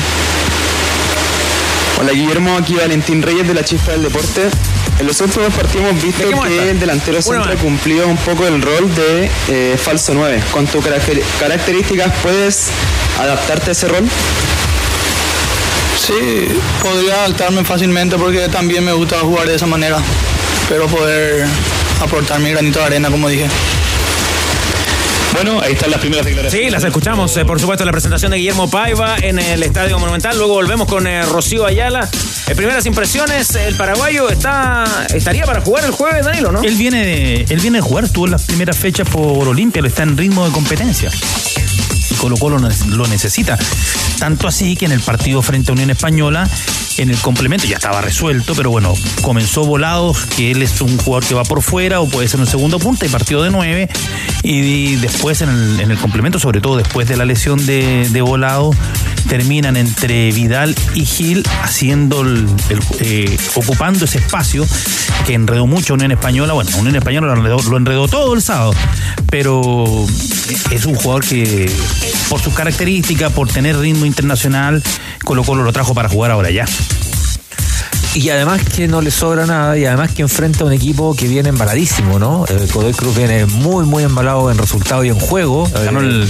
Hola 1.99 2.11
Guillermo, 2.11 2.57
aquí 2.57 2.75
Valentín 2.75 3.21
Reyes 3.21 3.47
de 3.47 3.53
la 3.53 3.63
Chispa 3.63 3.91
del 3.91 4.03
Deporte. 4.03 4.49
En 4.99 5.07
los 5.07 5.19
últimos 5.21 5.53
partidos 5.53 5.89
hemos 5.89 6.03
visto 6.03 6.23
que 6.43 6.69
el 6.71 6.79
delantero 6.79 7.21
siempre 7.21 7.55
cumplió 7.55 8.07
un 8.07 8.17
poco 8.17 8.45
el 8.47 8.61
rol 8.61 8.93
de 8.95 9.29
eh, 9.47 9.77
falso 9.77 10.13
9. 10.13 10.43
Con 10.51 10.65
tus 10.67 10.83
características, 11.39 12.13
¿puedes 12.21 12.69
adaptarte 13.19 13.69
a 13.69 13.73
ese 13.73 13.87
rol? 13.87 14.07
Sí, 15.99 16.47
podría 16.81 17.13
adaptarme 17.25 17.63
fácilmente 17.63 18.17
porque 18.17 18.49
también 18.49 18.83
me 18.83 18.91
gusta 18.93 19.19
jugar 19.19 19.47
de 19.47 19.55
esa 19.55 19.67
manera, 19.67 19.97
pero 20.67 20.87
poder 20.87 21.45
aportar 22.01 22.39
mi 22.39 22.51
granito 22.51 22.79
de 22.79 22.85
arena, 22.85 23.09
como 23.09 23.29
dije. 23.29 23.47
Bueno, 25.33 25.59
ahí 25.61 25.73
están 25.73 25.89
las 25.89 25.99
primeras 25.99 26.25
declaraciones. 26.25 26.67
Sí, 26.67 26.71
las 26.71 26.83
escuchamos, 26.83 27.35
eh, 27.37 27.45
por 27.45 27.59
supuesto, 27.59 27.83
la 27.83 27.91
presentación 27.91 28.31
de 28.31 28.37
Guillermo 28.37 28.69
Paiva 28.69 29.15
en 29.19 29.39
el 29.39 29.63
Estadio 29.63 29.97
Monumental. 29.97 30.37
Luego 30.37 30.53
volvemos 30.53 30.87
con 30.87 31.07
eh, 31.07 31.23
Rocío 31.23 31.65
Ayala. 31.65 32.07
Eh, 32.47 32.55
primeras 32.55 32.85
impresiones, 32.85 33.55
el 33.55 33.75
paraguayo 33.75 34.29
está 34.29 35.07
estaría 35.13 35.45
para 35.45 35.61
jugar 35.61 35.85
el 35.85 35.91
jueves, 35.91 36.25
Danilo, 36.25 36.51
¿no? 36.51 36.61
Él 36.61 36.75
viene 36.75 37.03
de, 37.03 37.45
él 37.49 37.59
viene 37.59 37.79
a 37.79 37.81
jugar, 37.81 38.03
estuvo 38.03 38.25
en 38.25 38.31
las 38.31 38.43
primeras 38.43 38.77
fechas 38.77 39.07
por 39.09 39.47
Olimpia, 39.47 39.81
lo 39.81 39.87
está 39.87 40.03
en 40.03 40.15
ritmo 40.17 40.45
de 40.45 40.51
competencia. 40.51 41.09
Y 42.09 42.13
Colo 42.15 42.37
Colo 42.37 42.59
lo 42.59 43.07
necesita. 43.07 43.57
Tanto 44.19 44.47
así 44.47 44.75
que 44.75 44.85
en 44.85 44.91
el 44.91 45.01
partido 45.01 45.41
frente 45.41 45.71
a 45.71 45.73
Unión 45.73 45.89
Española, 45.89 46.47
en 46.97 47.09
el 47.09 47.17
complemento 47.17 47.65
ya 47.65 47.75
estaba 47.75 48.01
resuelto, 48.01 48.53
pero 48.55 48.69
bueno, 48.69 48.93
comenzó 49.21 49.65
Volados, 49.65 50.25
que 50.25 50.51
él 50.51 50.61
es 50.61 50.81
un 50.81 50.97
jugador 50.97 51.25
que 51.25 51.33
va 51.33 51.43
por 51.43 51.61
fuera 51.61 52.01
o 52.01 52.07
puede 52.07 52.27
ser 52.27 52.39
un 52.39 52.47
segundo 52.47 52.79
punta 52.79 53.05
y 53.05 53.09
partido 53.09 53.43
de 53.43 53.51
nueve. 53.51 53.89
Y, 54.43 54.95
después 54.97 55.41
en 55.41 55.49
el, 55.49 55.79
en 55.79 55.91
el, 55.91 55.97
complemento, 55.97 56.39
sobre 56.39 56.61
todo 56.61 56.77
después 56.77 57.07
de 57.07 57.17
la 57.17 57.25
lesión 57.25 57.65
de, 57.65 58.07
de 58.09 58.21
Volado, 58.21 58.71
terminan 59.27 59.77
entre 59.77 60.31
Vidal 60.31 60.75
y 60.93 61.05
Gil 61.05 61.43
haciendo 61.61 62.21
el, 62.21 62.47
eh, 62.99 63.37
ocupando 63.55 64.05
ese 64.05 64.19
espacio 64.19 64.65
que 65.25 65.33
enredó 65.33 65.67
mucho 65.67 65.93
Unión 65.93 66.11
Española. 66.11 66.53
Bueno, 66.53 66.69
Unión 66.77 66.95
Española 66.95 67.27
lo 67.27 67.37
enredó, 67.37 67.69
lo 67.69 67.77
enredó 67.77 68.07
todo 68.07 68.33
el 68.33 68.41
sábado, 68.41 68.73
pero 69.29 70.05
es 70.71 70.85
un 70.85 70.95
jugador 70.95 71.25
que 71.25 71.71
por 72.29 72.41
sus 72.41 72.53
características, 72.53 73.31
por 73.31 73.47
tener 73.47 73.77
ritmo 73.77 74.05
internacional, 74.05 74.83
Colo 75.23 75.43
Colo 75.43 75.63
lo 75.63 75.71
trajo 75.73 75.93
para 75.93 76.09
jugar 76.09 76.31
ahora 76.31 76.51
ya. 76.51 76.65
Y 78.15 78.29
además 78.29 78.61
que 78.63 78.87
no 78.87 79.01
le 79.01 79.09
sobra 79.09 79.47
nada 79.47 79.75
y 79.75 79.85
además 79.85 80.11
que 80.11 80.21
enfrenta 80.21 80.63
a 80.63 80.67
un 80.67 80.73
equipo 80.73 81.15
que 81.15 81.27
viene 81.27 81.49
embaladísimo, 81.49 82.19
¿no? 82.19 82.45
El 82.47 82.67
Godoy 82.71 82.93
Cruz 82.93 83.15
viene 83.17 83.47
muy, 83.47 83.85
muy 83.85 84.03
embalado 84.03 84.51
en 84.51 84.57
resultado 84.59 85.03
y 85.03 85.09
en 85.09 85.19
juego. 85.19 85.67
Ganó 85.83 85.99
el, 85.99 86.27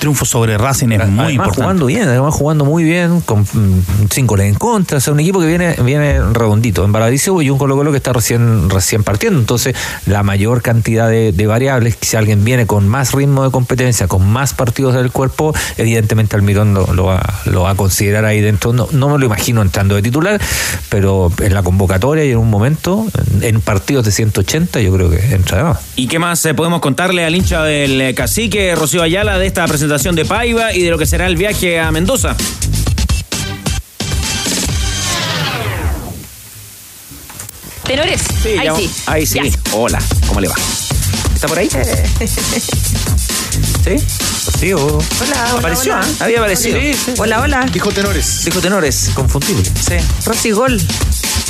triunfo 0.00 0.24
sobre 0.24 0.58
Racing 0.58 0.88
es 0.90 0.98
muy 0.98 1.02
además 1.02 1.30
importante. 1.30 1.62
jugando 1.62 1.86
bien, 1.86 2.08
además 2.08 2.34
jugando 2.34 2.64
muy 2.64 2.82
bien, 2.82 3.20
con 3.20 3.42
mm, 3.42 4.08
cinco 4.10 4.32
goles 4.32 4.48
en 4.48 4.54
contra. 4.56 4.98
O 4.98 5.00
sea, 5.00 5.12
un 5.12 5.20
equipo 5.20 5.38
que 5.38 5.46
viene, 5.46 5.76
viene 5.84 6.20
redondito, 6.32 6.84
embaladísimo 6.84 7.40
y 7.42 7.50
un 7.50 7.58
Colo 7.58 7.76
Colo 7.76 7.92
que 7.92 7.98
está 7.98 8.12
recién, 8.12 8.68
recién 8.68 9.04
partiendo. 9.04 9.38
Entonces, 9.38 9.76
la 10.06 10.24
mayor 10.24 10.62
cantidad 10.62 11.08
de, 11.08 11.46
variables, 11.46 11.96
si 12.00 12.16
alguien 12.16 12.44
viene 12.44 12.66
con 12.66 12.88
más 12.88 13.12
ritmo 13.12 13.44
de 13.44 13.52
competencia, 13.52 14.08
con 14.08 14.28
más 14.28 14.52
partidos 14.54 14.94
del 14.94 15.12
cuerpo, 15.12 15.54
evidentemente 15.76 16.34
Almirón 16.34 16.74
lo, 16.74 16.92
lo, 16.92 17.04
va, 17.04 17.22
lo 17.44 17.62
va 17.62 17.70
a 17.70 17.74
considerar 17.76 18.24
ahí 18.24 18.40
dentro. 18.40 18.72
No, 18.72 18.88
no 18.90 19.08
me 19.08 19.18
lo 19.18 19.26
imagino 19.26 19.62
entrando 19.62 19.94
de 19.94 20.02
titular, 20.02 20.40
pero 20.88 21.19
en 21.40 21.54
la 21.54 21.62
convocatoria 21.62 22.24
y 22.24 22.30
en 22.30 22.38
un 22.38 22.48
momento, 22.50 23.06
en, 23.40 23.60
partidos 23.60 24.04
de 24.04 24.12
180, 24.12 24.80
yo 24.80 24.92
creo 24.92 25.10
que 25.10 25.18
entra 25.34 25.78
¿Y 25.96 26.06
qué 26.06 26.18
más 26.18 26.44
eh, 26.46 26.54
podemos 26.54 26.80
contarle 26.80 27.24
al 27.24 27.34
hincha 27.34 27.62
del 27.64 28.00
eh, 28.00 28.14
cacique 28.14 28.74
Rocío 28.74 29.02
Ayala 29.02 29.38
de 29.38 29.46
esta 29.46 29.66
presentación 29.66 30.14
de 30.14 30.24
Paiva 30.24 30.72
y 30.72 30.82
de 30.82 30.90
lo 30.90 30.98
que 30.98 31.06
será 31.06 31.26
el 31.26 31.36
viaje 31.36 31.78
a 31.80 31.90
Mendoza? 31.90 32.36
Tenores, 37.84 38.22
ahí 38.46 38.68
sí. 38.76 38.90
Ahí 39.06 39.26
sí. 39.26 39.40
Hola, 39.72 40.00
¿cómo 40.28 40.40
le 40.40 40.48
va? 40.48 40.54
¿Está 41.34 41.48
por 41.48 41.58
ahí? 41.58 41.68
¿Sí? 43.84 43.96
Sí, 44.60 44.74
Hola, 44.74 45.00
¿Apareció? 45.56 45.94
Hola. 45.94 46.06
Había 46.20 46.38
aparecido. 46.40 46.78
Hola, 47.16 47.40
hola. 47.40 47.66
Dijo 47.72 47.90
tenores. 47.92 48.44
Dijo 48.44 48.60
tenores. 48.60 49.10
Confundible. 49.14 49.64
Sí. 49.64 49.94
Rosigol. 50.26 50.78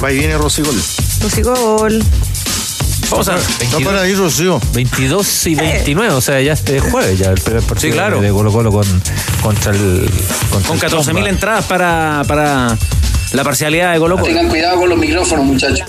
Va 0.00 0.12
y 0.12 0.18
viene 0.18 0.38
Rosigol. 0.38 0.80
Rosigol. 1.20 2.04
Vamos 3.10 3.28
a 3.28 3.34
ver. 3.34 3.42
para 3.84 4.02
ahí, 4.02 4.14
Rocío. 4.14 4.60
22 4.74 5.46
y 5.48 5.54
29, 5.56 6.14
o 6.14 6.20
sea, 6.20 6.40
ya 6.40 6.52
este 6.52 6.78
jueves 6.78 7.18
ya 7.18 7.30
el 7.30 7.40
primer 7.40 7.64
partido 7.64 7.90
sí, 7.90 7.92
claro. 7.92 8.20
de 8.20 8.30
Colo 8.30 8.52
Colo 8.52 8.70
con, 8.70 8.86
contra 9.42 9.72
el. 9.72 10.08
con 10.68 10.78
14.000 10.78 11.28
entradas 11.28 11.64
para, 11.64 12.22
para 12.28 12.78
la 13.32 13.42
parcialidad 13.42 13.92
de 13.92 13.98
Colo 13.98 14.18
Colo. 14.18 14.28
Tengan 14.28 14.48
cuidado 14.48 14.78
con 14.78 14.88
los 14.88 14.98
micrófonos, 14.98 15.44
muchachos. 15.46 15.84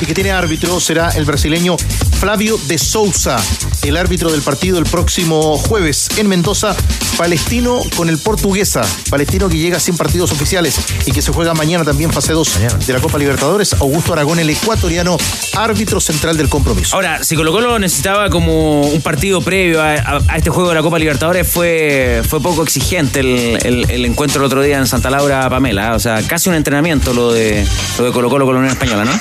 Y 0.00 0.06
que 0.06 0.14
tiene 0.14 0.32
árbitro 0.32 0.80
será 0.80 1.10
el 1.10 1.24
brasileño 1.24 1.76
Flavio 2.18 2.58
de 2.66 2.78
Souza, 2.78 3.36
el 3.82 3.96
árbitro 3.96 4.32
del 4.32 4.42
partido 4.42 4.78
el 4.78 4.84
próximo 4.84 5.58
jueves 5.58 6.08
en 6.16 6.28
Mendoza, 6.28 6.74
Palestino 7.18 7.82
con 7.94 8.08
el 8.08 8.18
Portuguesa, 8.18 8.82
Palestino 9.10 9.48
que 9.48 9.58
llega 9.58 9.78
sin 9.78 9.96
partidos 9.96 10.32
oficiales 10.32 10.76
y 11.04 11.12
que 11.12 11.22
se 11.22 11.30
juega 11.30 11.54
mañana 11.54 11.84
también 11.84 12.10
fase 12.10 12.32
2 12.32 12.86
de 12.86 12.92
la 12.92 13.00
Copa 13.00 13.18
Libertadores, 13.18 13.74
Augusto 13.74 14.12
Aragón, 14.12 14.38
el 14.38 14.48
ecuatoriano, 14.48 15.18
árbitro 15.56 16.00
central 16.00 16.36
del 16.36 16.48
compromiso. 16.48 16.96
Ahora, 16.96 17.22
si 17.22 17.36
Colo 17.36 17.52
Colo 17.52 17.78
necesitaba 17.78 18.30
como 18.30 18.82
un 18.82 19.02
partido 19.02 19.40
previo 19.42 19.82
a, 19.82 20.20
este 20.36 20.50
juego 20.50 20.70
de 20.70 20.74
la 20.74 20.82
Copa 20.82 20.98
Libertadores, 20.98 21.46
fue, 21.46 22.22
fue 22.28 22.40
poco 22.40 22.62
exigente 22.62 23.20
el, 23.20 24.04
encuentro 24.04 24.40
el 24.40 24.46
otro 24.46 24.62
día 24.62 24.78
en 24.78 24.86
Santa 24.86 25.10
Laura 25.10 25.48
Pamela, 25.50 25.94
o 25.94 26.00
sea, 26.00 26.22
casi 26.22 26.48
un 26.48 26.54
entrenamiento 26.54 27.12
lo 27.12 27.32
de, 27.32 27.66
lo 27.98 28.06
de 28.06 28.12
Colo 28.12 28.30
Colo 28.30 28.46
con 28.46 28.54
la 28.54 28.60
Unión 28.60 28.72
Española, 28.72 29.04
¿no? 29.04 29.12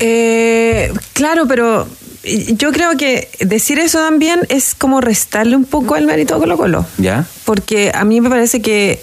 Eh, 0.00 0.92
claro, 1.12 1.46
pero 1.46 1.86
yo 2.56 2.72
creo 2.72 2.96
que 2.96 3.28
decir 3.40 3.78
eso 3.78 3.98
también 3.98 4.40
es 4.48 4.74
como 4.74 5.00
restarle 5.00 5.56
un 5.56 5.64
poco 5.64 5.94
al 5.94 6.06
mérito 6.06 6.34
a 6.34 6.38
Colo 6.38 6.56
Colo. 6.56 6.86
¿Ya? 6.98 7.26
Porque 7.44 7.92
a 7.94 8.04
mí 8.04 8.20
me 8.20 8.30
parece 8.30 8.62
que 8.62 9.02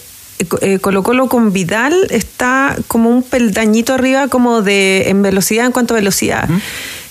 eh, 0.62 0.80
Colo 0.80 1.04
Colo 1.04 1.28
con 1.28 1.54
Vidal 1.54 1.94
está 2.10 2.76
como 2.88 3.10
un 3.10 3.24
peldañito 3.24 3.94
arriba 3.94 4.28
como 4.28 4.62
de 4.62 5.10
en 5.10 5.22
velocidad 5.22 5.66
en 5.66 5.72
cuanto 5.72 5.94
a 5.94 5.98
velocidad. 5.98 6.50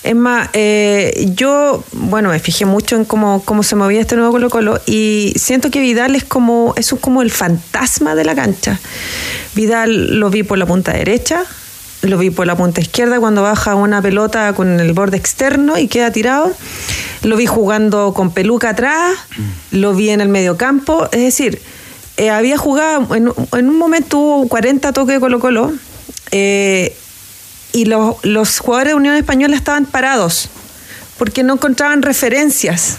Es 0.02 0.16
más, 0.16 0.48
eh, 0.54 1.30
yo, 1.34 1.84
bueno, 1.92 2.30
me 2.30 2.40
fijé 2.40 2.64
mucho 2.64 2.96
en 2.96 3.04
cómo, 3.04 3.42
cómo 3.44 3.62
se 3.62 3.76
movía 3.76 4.00
este 4.00 4.16
nuevo 4.16 4.32
Colo 4.32 4.50
Colo 4.50 4.80
y 4.86 5.34
siento 5.36 5.70
que 5.70 5.80
Vidal 5.80 6.16
es 6.16 6.24
como, 6.24 6.72
es 6.76 6.94
como 7.00 7.22
el 7.22 7.30
fantasma 7.30 8.14
de 8.14 8.24
la 8.24 8.34
cancha. 8.34 8.80
Vidal 9.54 10.18
lo 10.18 10.30
vi 10.30 10.42
por 10.42 10.58
la 10.58 10.66
punta 10.66 10.92
derecha, 10.92 11.44
lo 12.02 12.18
vi 12.18 12.30
por 12.30 12.46
la 12.46 12.56
punta 12.56 12.80
izquierda 12.80 13.20
cuando 13.20 13.42
baja 13.42 13.74
una 13.74 14.00
pelota 14.00 14.52
con 14.54 14.80
el 14.80 14.92
borde 14.92 15.16
externo 15.16 15.78
y 15.78 15.88
queda 15.88 16.10
tirado. 16.10 16.52
Lo 17.22 17.36
vi 17.36 17.46
jugando 17.46 18.14
con 18.14 18.32
peluca 18.32 18.70
atrás, 18.70 19.18
lo 19.70 19.94
vi 19.94 20.10
en 20.10 20.20
el 20.20 20.28
medio 20.28 20.56
campo. 20.56 21.08
Es 21.12 21.20
decir, 21.20 21.60
eh, 22.16 22.30
había 22.30 22.56
jugado, 22.56 23.14
en, 23.14 23.28
un 23.28 23.78
momento 23.78 24.18
hubo 24.18 24.48
40 24.48 24.92
toques 24.92 25.16
de 25.16 25.20
Colo 25.20 25.40
Colo 25.40 25.72
eh, 26.30 26.96
y 27.72 27.84
los, 27.84 28.16
los 28.24 28.58
jugadores 28.58 28.92
de 28.92 28.96
Unión 28.96 29.16
Española 29.16 29.54
estaban 29.54 29.84
parados 29.84 30.48
porque 31.18 31.42
no 31.42 31.54
encontraban 31.54 32.00
referencias. 32.00 32.96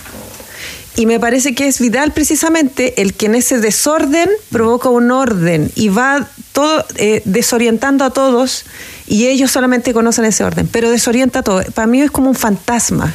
Y 0.96 1.06
me 1.06 1.20
parece 1.20 1.56
que 1.56 1.68
es 1.68 1.80
Vidal 1.80 2.12
precisamente 2.12 3.02
el 3.02 3.14
que 3.14 3.28
en 3.28 3.36
ese 3.36 3.60
desorden 3.60 4.30
provoca 4.52 4.90
un 4.90 5.10
orden 5.12 5.72
y 5.76 5.90
va 5.90 6.28
todo 6.52 6.86
eh, 6.98 7.22
desorientando 7.26 8.04
a 8.04 8.10
todos 8.10 8.66
y 9.08 9.28
ellos 9.28 9.52
solamente 9.52 9.94
conocen 9.94 10.26
ese 10.26 10.44
orden, 10.44 10.68
pero 10.68 10.92
desorienta 10.92 11.40
a 11.40 11.44
todos. 11.44 11.66
Para 11.74 11.88
mí 11.88 12.02
es 12.02 12.12
como 12.12 12.30
un 12.30 12.36
fantasma. 12.36 13.14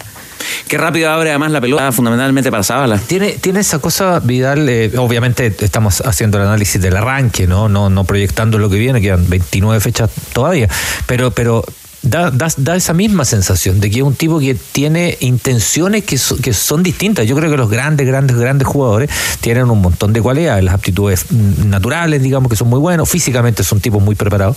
Qué 0.68 0.78
rápido 0.78 1.10
abre 1.10 1.30
además 1.30 1.50
la 1.50 1.60
pelota, 1.60 1.92
fundamentalmente 1.92 2.50
para 2.50 2.62
Zabala. 2.62 2.98
Tiene, 2.98 3.32
tiene 3.32 3.60
esa 3.60 3.78
cosa, 3.78 4.20
Vidal, 4.20 4.68
eh, 4.68 4.92
obviamente 4.96 5.54
estamos 5.60 6.00
haciendo 6.00 6.38
el 6.38 6.44
análisis 6.44 6.80
del 6.80 6.96
arranque, 6.96 7.46
¿no? 7.46 7.68
No, 7.68 7.90
no 7.90 8.04
proyectando 8.04 8.58
lo 8.58 8.70
que 8.70 8.76
viene, 8.76 9.00
quedan 9.00 9.28
29 9.28 9.80
fechas 9.80 10.10
todavía, 10.32 10.68
pero, 11.06 11.30
pero 11.30 11.64
da, 12.06 12.30
da, 12.30 12.48
da, 12.56 12.76
esa 12.76 12.92
misma 12.92 13.24
sensación 13.24 13.80
de 13.80 13.90
que 13.90 13.98
es 13.98 14.02
un 14.02 14.14
tipo 14.14 14.38
que 14.38 14.54
tiene 14.54 15.16
intenciones 15.20 16.04
que, 16.04 16.18
so, 16.18 16.36
que 16.36 16.52
son 16.52 16.82
distintas. 16.82 17.26
Yo 17.26 17.36
creo 17.36 17.50
que 17.50 17.56
los 17.56 17.68
grandes, 17.68 18.06
grandes, 18.06 18.36
grandes 18.36 18.66
jugadores 18.66 19.10
tienen 19.40 19.70
un 19.70 19.80
montón 19.80 20.12
de 20.12 20.22
cualidades, 20.22 20.62
las 20.64 20.74
aptitudes 20.74 21.30
naturales, 21.30 22.22
digamos, 22.22 22.48
que 22.48 22.56
son 22.56 22.68
muy 22.68 22.78
buenos, 22.78 23.08
físicamente 23.08 23.64
son 23.64 23.80
tipos 23.80 24.02
muy 24.02 24.14
preparados, 24.14 24.56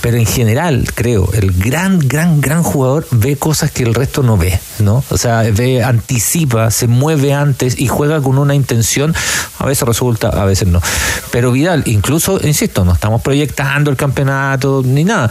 pero 0.00 0.16
en 0.16 0.26
general, 0.26 0.86
creo, 0.94 1.30
el 1.32 1.52
gran, 1.52 1.98
gran, 1.98 2.40
gran 2.40 2.62
jugador 2.62 3.06
ve 3.10 3.36
cosas 3.36 3.70
que 3.70 3.82
el 3.82 3.94
resto 3.94 4.22
no 4.22 4.36
ve, 4.36 4.58
¿no? 4.78 5.04
O 5.10 5.18
sea, 5.18 5.42
ve, 5.42 5.82
anticipa, 5.82 6.70
se 6.70 6.86
mueve 6.86 7.34
antes 7.34 7.78
y 7.78 7.88
juega 7.88 8.20
con 8.20 8.38
una 8.38 8.54
intención, 8.54 9.14
a 9.58 9.66
veces 9.66 9.86
resulta, 9.86 10.28
a 10.28 10.44
veces 10.44 10.68
no. 10.68 10.80
Pero 11.30 11.52
Vidal, 11.52 11.82
incluso, 11.86 12.40
insisto, 12.42 12.84
no 12.84 12.92
estamos 12.92 13.22
proyectando 13.22 13.90
el 13.90 13.96
campeonato 13.96 14.82
ni 14.84 15.04
nada 15.04 15.30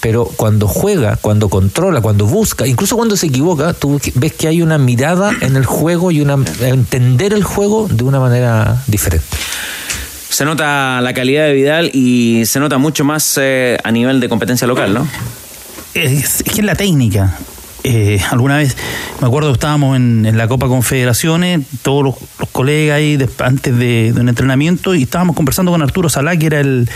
pero 0.00 0.24
cuando 0.24 0.66
juega, 0.66 1.16
cuando 1.16 1.48
controla, 1.48 2.00
cuando 2.00 2.26
busca, 2.26 2.66
incluso 2.66 2.96
cuando 2.96 3.16
se 3.16 3.26
equivoca, 3.26 3.74
tú 3.74 4.00
ves 4.14 4.32
que 4.32 4.48
hay 4.48 4.62
una 4.62 4.78
mirada 4.78 5.32
en 5.40 5.56
el 5.56 5.66
juego 5.66 6.10
y 6.10 6.20
una 6.20 6.38
entender 6.60 7.32
el 7.32 7.44
juego 7.44 7.86
de 7.88 8.04
una 8.04 8.18
manera 8.18 8.82
diferente. 8.86 9.26
Se 10.30 10.44
nota 10.44 11.00
la 11.00 11.12
calidad 11.12 11.44
de 11.46 11.52
Vidal 11.52 11.90
y 11.92 12.44
se 12.46 12.60
nota 12.60 12.78
mucho 12.78 13.04
más 13.04 13.38
eh, 13.40 13.76
a 13.82 13.90
nivel 13.90 14.20
de 14.20 14.28
competencia 14.28 14.66
local, 14.66 14.94
¿no? 14.94 15.06
Es, 15.92 16.40
es 16.40 16.42
que 16.44 16.60
es 16.60 16.64
la 16.64 16.76
técnica. 16.76 17.36
Eh, 17.82 18.20
alguna 18.30 18.58
vez, 18.58 18.76
me 19.20 19.26
acuerdo, 19.26 19.52
estábamos 19.52 19.96
en, 19.96 20.26
en 20.26 20.36
la 20.36 20.48
Copa 20.48 20.68
Confederaciones, 20.68 21.60
todos 21.82 22.04
los, 22.04 22.14
los 22.38 22.48
colegas 22.50 22.96
ahí 22.96 23.16
de, 23.16 23.28
antes 23.38 23.76
de, 23.76 24.12
de, 24.12 24.20
un 24.20 24.28
entrenamiento, 24.28 24.94
y 24.94 25.02
estábamos 25.02 25.34
conversando 25.34 25.72
con 25.72 25.82
Arturo 25.82 26.08
Salá, 26.08 26.36
que 26.36 26.46
era 26.46 26.60
el, 26.60 26.88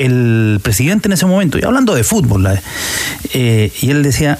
el 0.00 0.60
presidente 0.62 1.08
en 1.08 1.12
ese 1.12 1.26
momento, 1.26 1.58
y 1.58 1.62
hablando 1.62 1.94
de 1.94 2.04
fútbol, 2.04 2.46
eh, 3.34 3.72
y 3.80 3.90
él 3.90 4.02
decía, 4.02 4.38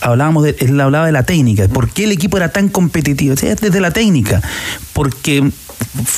hablábamos 0.00 0.44
de, 0.44 0.56
él 0.60 0.78
hablaba 0.80 1.06
de 1.06 1.12
la 1.12 1.22
técnica, 1.22 1.66
¿por 1.68 1.88
qué 1.90 2.04
el 2.04 2.12
equipo 2.12 2.36
era 2.36 2.50
tan 2.50 2.68
competitivo? 2.68 3.34
Decía, 3.34 3.54
desde 3.54 3.80
la 3.80 3.92
técnica, 3.92 4.42
porque 4.92 5.50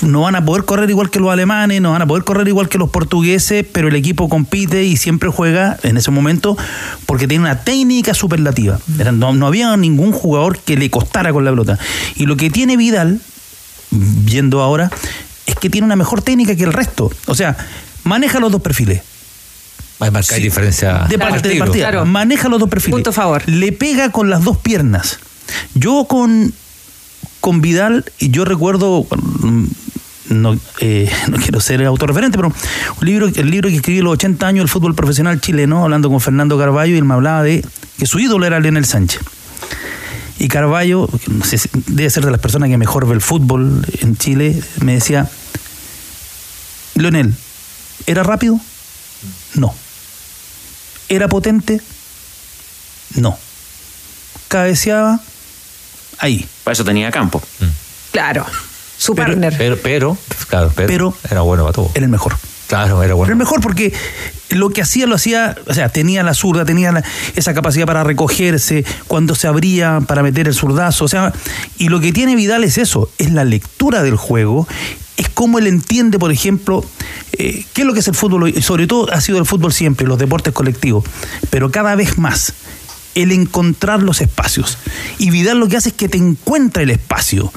no 0.02 0.22
van 0.22 0.34
a 0.34 0.44
poder 0.44 0.64
correr 0.64 0.90
igual 0.90 1.10
que 1.10 1.20
los 1.20 1.30
alemanes, 1.30 1.80
no 1.80 1.92
van 1.92 2.02
a 2.02 2.06
poder 2.06 2.24
correr 2.24 2.48
igual 2.48 2.68
que 2.68 2.78
los 2.78 2.90
portugueses, 2.90 3.64
pero 3.70 3.88
el 3.88 3.94
equipo 3.94 4.28
compite 4.28 4.82
y 4.82 4.96
siempre 4.96 5.30
juega 5.30 5.78
en 5.84 5.96
ese 5.96 6.10
momento 6.10 6.56
porque 7.06 7.28
tiene 7.28 7.44
una 7.44 7.62
técnica 7.62 8.14
superlativa. 8.14 8.80
No, 9.12 9.32
no 9.32 9.46
había 9.46 9.76
ningún 9.76 10.12
jugador 10.12 10.58
que 10.58 10.76
le 10.76 10.90
costara 10.90 11.32
con 11.32 11.44
la 11.44 11.50
pelota. 11.50 11.78
Y 12.16 12.26
lo 12.26 12.36
que 12.36 12.50
tiene 12.50 12.76
Vidal, 12.76 13.20
viendo 13.90 14.60
ahora, 14.60 14.90
es 15.46 15.54
que 15.54 15.70
tiene 15.70 15.84
una 15.84 15.96
mejor 15.96 16.22
técnica 16.22 16.56
que 16.56 16.64
el 16.64 16.72
resto. 16.72 17.10
O 17.26 17.34
sea, 17.34 17.56
maneja 18.04 18.40
los 18.40 18.52
dos 18.52 18.62
perfiles. 18.62 19.02
Hay 20.00 20.10
marcar 20.10 20.38
sí. 20.38 20.44
diferencia 20.44 21.06
de 21.08 21.18
parte 21.18 21.48
de 21.48 21.56
partida. 21.56 21.90
Claro. 21.90 22.06
Maneja 22.06 22.48
los 22.48 22.58
dos 22.58 22.70
perfiles. 22.70 22.94
Punto 22.94 23.12
favor. 23.12 23.42
Le 23.46 23.72
pega 23.72 24.10
con 24.10 24.30
las 24.30 24.44
dos 24.44 24.56
piernas. 24.56 25.18
Yo 25.74 26.06
con 26.08 26.54
con 27.40 27.60
Vidal, 27.60 28.04
y 28.18 28.30
yo 28.30 28.44
recuerdo, 28.44 29.06
no, 30.28 30.58
eh, 30.80 31.10
no 31.28 31.36
quiero 31.38 31.60
ser 31.60 31.84
autorreferente, 31.84 32.36
pero 32.38 32.48
un 33.00 33.06
libro, 33.06 33.26
el 33.26 33.50
libro 33.50 33.68
que 33.68 33.76
escribí 33.76 34.00
a 34.00 34.02
los 34.02 34.12
80 34.14 34.46
años, 34.46 34.62
El 34.62 34.68
fútbol 34.68 34.94
profesional 34.94 35.40
chileno, 35.40 35.82
hablando 35.82 36.10
con 36.10 36.20
Fernando 36.20 36.58
Carballo, 36.58 36.94
y 36.94 36.98
él 36.98 37.04
me 37.04 37.14
hablaba 37.14 37.42
de 37.42 37.64
que 37.98 38.06
su 38.06 38.18
ídolo 38.18 38.46
era 38.46 38.60
Leonel 38.60 38.84
Sánchez. 38.84 39.20
Y 40.38 40.48
Carballo, 40.48 41.08
no 41.28 41.44
sé, 41.44 41.60
debe 41.86 42.08
ser 42.08 42.24
de 42.24 42.30
las 42.30 42.40
personas 42.40 42.70
que 42.70 42.78
mejor 42.78 43.06
ve 43.06 43.14
el 43.14 43.20
fútbol 43.20 43.86
en 44.00 44.16
Chile, 44.16 44.62
me 44.80 44.94
decía, 44.94 45.28
Leonel, 46.94 47.34
¿era 48.10 48.24
rápido? 48.24 48.58
No. 49.54 49.72
¿Era 51.08 51.28
potente? 51.28 51.80
No. 53.14 53.38
¿Cabeceaba? 54.48 55.20
Ahí. 56.18 56.46
Para 56.64 56.72
eso 56.72 56.84
tenía 56.84 57.10
campo. 57.12 57.40
Mm. 57.60 57.64
Claro. 58.10 58.46
Su 58.98 59.14
pero, 59.14 59.28
partner. 59.28 59.54
Pero, 59.56 59.78
pero, 59.80 60.18
claro, 60.48 60.72
pero, 60.74 60.88
pero, 60.88 61.14
era 61.30 61.40
bueno 61.42 61.62
para 61.62 61.72
todo. 61.72 61.90
Era 61.94 62.04
el 62.04 62.10
mejor. 62.10 62.36
Claro, 62.66 63.02
era 63.02 63.14
bueno. 63.14 63.26
Era 63.26 63.32
el 63.34 63.38
mejor 63.38 63.60
porque 63.60 63.92
lo 64.50 64.70
que 64.70 64.82
hacía 64.82 65.06
lo 65.06 65.14
hacía, 65.14 65.56
o 65.66 65.74
sea, 65.74 65.88
tenía 65.88 66.22
la 66.22 66.34
zurda, 66.34 66.64
tenía 66.64 66.92
la, 66.92 67.04
esa 67.34 67.54
capacidad 67.54 67.86
para 67.86 68.04
recogerse, 68.04 68.84
cuando 69.06 69.34
se 69.34 69.46
abría 69.46 70.00
para 70.06 70.22
meter 70.22 70.48
el 70.48 70.54
zurdazo, 70.54 71.04
o 71.04 71.08
sea, 71.08 71.32
y 71.78 71.88
lo 71.88 72.00
que 72.00 72.12
tiene 72.12 72.36
Vidal 72.36 72.64
es 72.64 72.78
eso, 72.78 73.10
es 73.18 73.32
la 73.32 73.44
lectura 73.44 74.02
del 74.02 74.16
juego, 74.16 74.68
es 75.20 75.28
cómo 75.28 75.58
él 75.58 75.66
entiende, 75.66 76.18
por 76.18 76.32
ejemplo, 76.32 76.82
eh, 77.32 77.64
qué 77.74 77.82
es 77.82 77.86
lo 77.86 77.92
que 77.92 78.00
es 78.00 78.08
el 78.08 78.14
fútbol, 78.14 78.48
y 78.48 78.62
sobre 78.62 78.86
todo 78.86 79.12
ha 79.12 79.20
sido 79.20 79.38
el 79.38 79.44
fútbol 79.44 79.72
siempre, 79.72 80.06
los 80.06 80.18
deportes 80.18 80.54
colectivos, 80.54 81.04
pero 81.50 81.70
cada 81.70 81.94
vez 81.94 82.16
más 82.16 82.54
el 83.14 83.30
encontrar 83.32 84.02
los 84.02 84.22
espacios. 84.22 84.78
Y 85.18 85.30
Vidal 85.30 85.58
lo 85.58 85.68
que 85.68 85.76
hace 85.76 85.90
es 85.90 85.94
que 85.94 86.08
te 86.08 86.16
encuentra 86.16 86.82
el 86.82 86.90
espacio. 86.90 87.52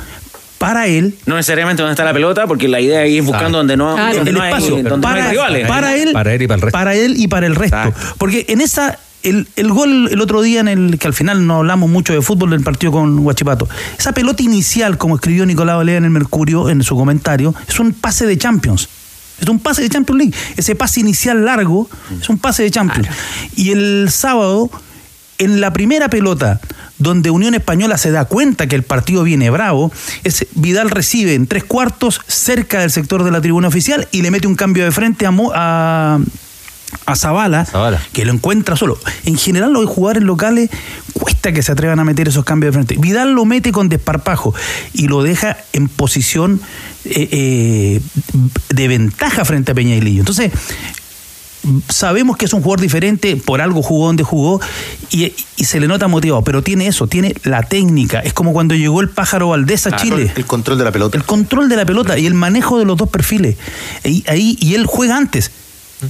Para 0.58 0.88
él. 0.88 1.15
No 1.26 1.36
necesariamente 1.36 1.82
donde 1.82 1.91
está 1.91 2.06
la 2.06 2.13
pelota, 2.13 2.47
porque 2.47 2.69
la 2.69 2.80
idea 2.80 3.04
es 3.04 3.12
ir 3.12 3.21
buscando 3.21 3.58
donde 3.58 3.76
no, 3.76 3.95
claro, 3.95 4.15
donde 4.15 4.32
el 4.32 4.38
no 4.38 4.45
espacio, 4.45 4.78
hay, 4.78 4.84
donde 4.84 5.06
para, 5.06 5.19
no 5.19 5.26
hay 5.26 5.32
rivales. 5.32 5.67
Para 5.67 5.95
él, 5.97 6.12
para 6.13 6.34
él 6.34 6.41
y 6.41 6.47
para 6.47 6.56
el 6.56 6.62
resto. 6.62 6.71
Para 6.71 6.95
él 6.95 7.13
y 7.17 7.28
para 7.28 7.47
el 7.47 7.56
resto. 7.56 7.93
Porque 8.17 8.45
en 8.47 8.62
esa. 8.62 8.97
El, 9.24 9.48
el, 9.56 9.72
gol 9.72 10.10
el 10.12 10.22
otro 10.22 10.42
día 10.42 10.60
en 10.60 10.68
el 10.68 11.00
que 11.00 11.08
al 11.08 11.14
final 11.14 11.48
no 11.48 11.58
hablamos 11.58 11.90
mucho 11.90 12.14
de 12.14 12.22
fútbol 12.22 12.52
del 12.52 12.62
partido 12.62 12.92
con 12.92 13.20
Huachipato. 13.20 13.68
Esa 13.98 14.12
pelota 14.12 14.44
inicial, 14.44 14.98
como 14.98 15.16
escribió 15.16 15.46
Nicolás 15.46 15.78
Olea 15.78 15.98
en 15.98 16.06
el 16.06 16.12
Mercurio 16.12 16.70
en 16.70 16.84
su 16.84 16.96
comentario, 16.96 17.56
es 17.68 17.80
un 17.80 17.94
pase 17.94 18.26
de 18.26 18.38
Champions. 18.38 18.90
Es 19.40 19.48
un 19.48 19.60
pase 19.60 19.82
de 19.82 19.90
Champions 19.90 20.20
League. 20.20 20.36
Ese 20.58 20.76
pase 20.76 21.00
inicial 21.00 21.44
largo 21.44 21.90
es 22.20 22.30
un 22.30 22.38
pase 22.38 22.64
de 22.64 22.72
Champions. 22.72 23.08
Y 23.56 23.72
el 23.72 24.10
sábado 24.12 24.70
en 25.38 25.62
la 25.62 25.74
primera 25.74 26.10
pelota 26.10 26.60
donde 26.98 27.30
Unión 27.30 27.54
Española 27.54 27.98
se 27.98 28.12
da 28.12 28.26
cuenta 28.26 28.68
que 28.68 28.76
el 28.76 28.84
partido 28.84 29.24
viene 29.24 29.50
bravo, 29.50 29.92
es 30.24 30.48
Vidal 30.56 30.90
recibe 30.90 31.34
en 31.34 31.48
tres 31.48 31.64
cuartos 31.64 32.22
cerca 32.28 32.80
del 32.80 32.92
sector 32.92 33.24
de 33.24 33.32
la 33.32 33.42
tribuna 33.42 33.68
oficial 33.68 34.08
y 34.12 34.22
le 34.22 34.32
mete 34.32 34.48
un 34.48 34.56
cambio 34.56 34.86
de 34.86 34.92
frente 34.92 35.26
a, 35.26 35.32
Mo, 35.32 35.52
a, 35.54 36.20
a 37.06 37.16
Zavala, 37.16 37.66
Zavala, 37.66 38.02
que 38.14 38.26
lo 38.26 38.34
encuentra 38.34 38.76
solo. 38.76 38.98
En 39.26 39.38
general 39.38 39.74
los 39.74 39.86
jugadores 39.88 40.24
locales 40.24 40.70
cuesta 41.14 41.52
que 41.52 41.62
se 41.62 41.72
atrevan 41.72 42.00
a 42.00 42.04
meter 42.04 42.28
esos 42.28 42.46
cambios 42.46 42.74
de 42.74 42.84
frente. 42.84 42.96
Vidal 43.00 43.34
lo 43.34 43.46
mete 43.46 43.72
con 43.72 43.90
desparpajo 43.90 44.54
y 44.94 45.08
lo 45.08 45.24
deja 45.24 45.58
en 45.74 45.88
posición 45.88 46.62
eh, 47.06 47.28
eh, 47.32 48.02
de 48.70 48.88
ventaja 48.88 49.46
frente 49.46 49.72
a 49.72 49.76
Peñailillo. 49.76 50.22
Entonces, 50.22 50.52
sabemos 51.90 52.38
que 52.38 52.46
es 52.46 52.54
un 52.54 52.62
jugador 52.62 52.82
diferente, 52.82 53.36
por 53.38 53.62
algo 53.62 53.82
jugó 53.82 54.08
donde 54.08 54.24
jugó 54.24 54.60
y, 55.10 55.34
y, 55.58 55.64
se 55.66 55.80
le 55.80 55.88
nota 55.88 56.08
motivado, 56.08 56.44
pero 56.44 56.62
tiene 56.62 56.88
eso, 56.88 57.08
tiene 57.08 57.36
la 57.44 57.64
técnica. 57.64 58.20
Es 58.20 58.34
como 58.34 58.54
cuando 58.54 58.76
llegó 58.76 59.02
el 59.02 59.10
pájaro 59.10 59.50
Valdés 59.50 59.88
a 59.88 59.92
claro, 59.92 60.04
Chile. 60.04 60.34
El 60.36 60.46
control 60.46 60.78
de 60.78 60.84
la 60.84 60.92
pelota. 60.92 61.18
El 61.18 61.24
control 61.24 61.70
de 61.70 61.76
la 61.76 61.86
pelota 61.86 62.18
y 62.18 62.26
el 62.26 62.34
manejo 62.34 62.80
de 62.80 62.86
los 62.86 62.98
dos 62.98 63.10
perfiles. 63.10 63.58
Y, 64.04 64.24
ahí, 64.28 64.58
y 64.60 64.76
él 64.76 64.86
juega 64.86 65.18
antes. 65.18 65.52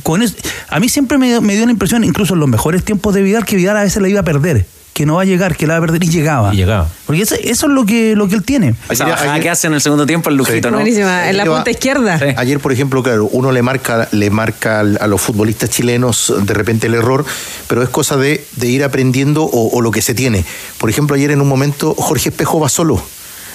Con 0.02 0.22
eso, 0.22 0.36
a 0.70 0.80
mí 0.80 0.90
siempre 0.90 1.18
me, 1.18 1.40
me, 1.42 1.56
dio 1.56 1.66
la 1.66 1.72
impresión, 1.72 2.04
incluso 2.04 2.34
en 2.34 2.40
los 2.40 2.50
mejores 2.50 2.84
tiempos 2.84 3.14
de 3.14 3.22
Vidal, 3.22 3.46
que 3.46 3.56
Vidal 3.56 3.78
a 3.78 3.84
veces 3.84 4.02
la 4.02 4.10
iba 4.10 4.22
a 4.22 4.24
perder. 4.24 4.66
Que 4.94 5.08
no 5.08 5.16
va 5.16 5.24
a 5.24 5.26
llegar, 5.26 5.58
que 5.58 5.66
la 5.66 5.74
va 5.74 5.78
a 5.80 5.82
perder 5.82 6.04
y 6.04 6.08
llegaba. 6.08 6.54
Y 6.54 6.58
llegaba. 6.58 6.88
Porque 7.08 7.24
eso, 7.24 7.34
eso 7.34 7.66
es 7.66 7.74
lo 7.74 7.84
que, 7.84 8.16
lo 8.16 8.28
que 8.28 8.36
él 8.36 8.44
tiene. 8.44 8.76
Esa 8.92 9.08
bajada 9.08 9.40
que 9.40 9.50
hace 9.50 9.66
en 9.66 9.74
el 9.74 9.82
segundo 9.82 10.06
tiempo 10.06 10.30
el 10.30 10.36
lujito, 10.36 10.68
sí. 10.68 10.72
¿no? 10.72 10.78
Buenísima, 10.78 11.30
en 11.30 11.38
la 11.38 11.46
punta 11.46 11.72
izquierda. 11.72 12.20
Sí. 12.20 12.26
Ayer, 12.38 12.60
por 12.60 12.72
ejemplo, 12.72 13.02
claro, 13.02 13.28
uno 13.32 13.52
le 13.52 13.64
marca, 13.64 14.08
le 14.12 14.30
marca 14.30 14.82
a 14.82 15.08
los 15.08 15.20
futbolistas 15.20 15.72
chilenos 15.72 16.32
de 16.44 16.54
repente 16.54 16.86
el 16.86 16.94
error, 16.94 17.26
pero 17.68 17.82
es 17.82 17.90
cosa 17.90 18.18
de, 18.18 18.46
de 18.56 18.68
ir 18.68 18.84
aprendiendo 18.84 19.44
o, 19.44 19.76
o, 19.76 19.82
lo 19.82 19.90
que 19.90 20.04
se 20.04 20.14
tiene. 20.14 20.46
Por 20.78 20.92
ejemplo, 20.92 21.16
ayer 21.16 21.32
en 21.32 21.42
un 21.42 21.48
momento 21.48 21.96
Jorge 21.96 22.30
Espejo 22.30 22.60
va 22.60 22.70
solo. 22.70 23.04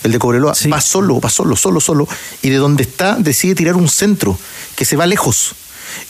El 0.02 0.12
de 0.12 0.18
Cobreloa 0.18 0.54
sí. 0.54 0.68
va 0.68 0.80
solo, 0.80 1.20
va 1.20 1.30
solo, 1.30 1.56
solo, 1.56 1.80
solo. 1.80 2.08
Y 2.42 2.50
de 2.50 2.56
donde 2.56 2.82
está 2.82 3.16
decide 3.16 3.54
tirar 3.54 3.76
un 3.76 3.88
centro 3.88 4.38
que 4.76 4.84
se 4.84 4.96
va 4.96 5.06
lejos. 5.06 5.54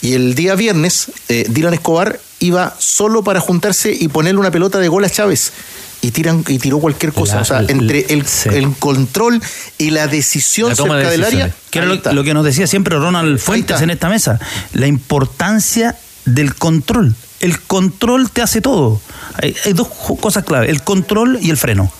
Y 0.00 0.14
el 0.14 0.34
día 0.34 0.54
viernes, 0.54 1.10
eh, 1.28 1.46
Dylan 1.48 1.74
Escobar 1.74 2.20
iba 2.40 2.74
solo 2.78 3.22
para 3.22 3.40
juntarse 3.40 3.92
y 3.92 4.08
ponerle 4.08 4.40
una 4.40 4.50
pelota 4.50 4.78
de 4.78 4.88
gol 4.88 5.04
a 5.04 5.10
Chávez 5.10 5.52
y 6.00 6.10
tiran 6.10 6.44
y 6.46 6.58
tiró 6.58 6.78
cualquier 6.78 7.12
cosa. 7.12 7.36
La, 7.36 7.42
o 7.42 7.44
sea, 7.44 7.60
entre 7.68 8.06
el, 8.10 8.26
sí. 8.26 8.48
el, 8.52 8.74
control 8.76 9.42
y 9.78 9.90
la 9.90 10.06
decisión 10.06 10.70
la 10.70 10.76
cerca 10.76 10.96
de 10.96 11.10
del 11.10 11.24
área. 11.24 11.54
Que 11.70 11.80
era 11.80 11.88
lo, 11.88 11.96
lo, 12.12 12.24
que 12.24 12.34
nos 12.34 12.44
decía 12.44 12.66
siempre 12.66 12.96
Ronald 12.96 13.38
Fuentes 13.38 13.80
en 13.80 13.90
esta 13.90 14.08
mesa. 14.08 14.38
La 14.72 14.86
importancia 14.86 15.96
del 16.24 16.54
control. 16.54 17.14
El 17.40 17.60
control 17.60 18.30
te 18.30 18.42
hace 18.42 18.60
todo. 18.60 19.00
Hay, 19.34 19.54
hay 19.64 19.72
dos 19.72 19.88
cosas 20.20 20.44
clave: 20.44 20.70
el 20.70 20.82
control 20.82 21.38
y 21.42 21.50
el 21.50 21.56
freno. 21.56 21.90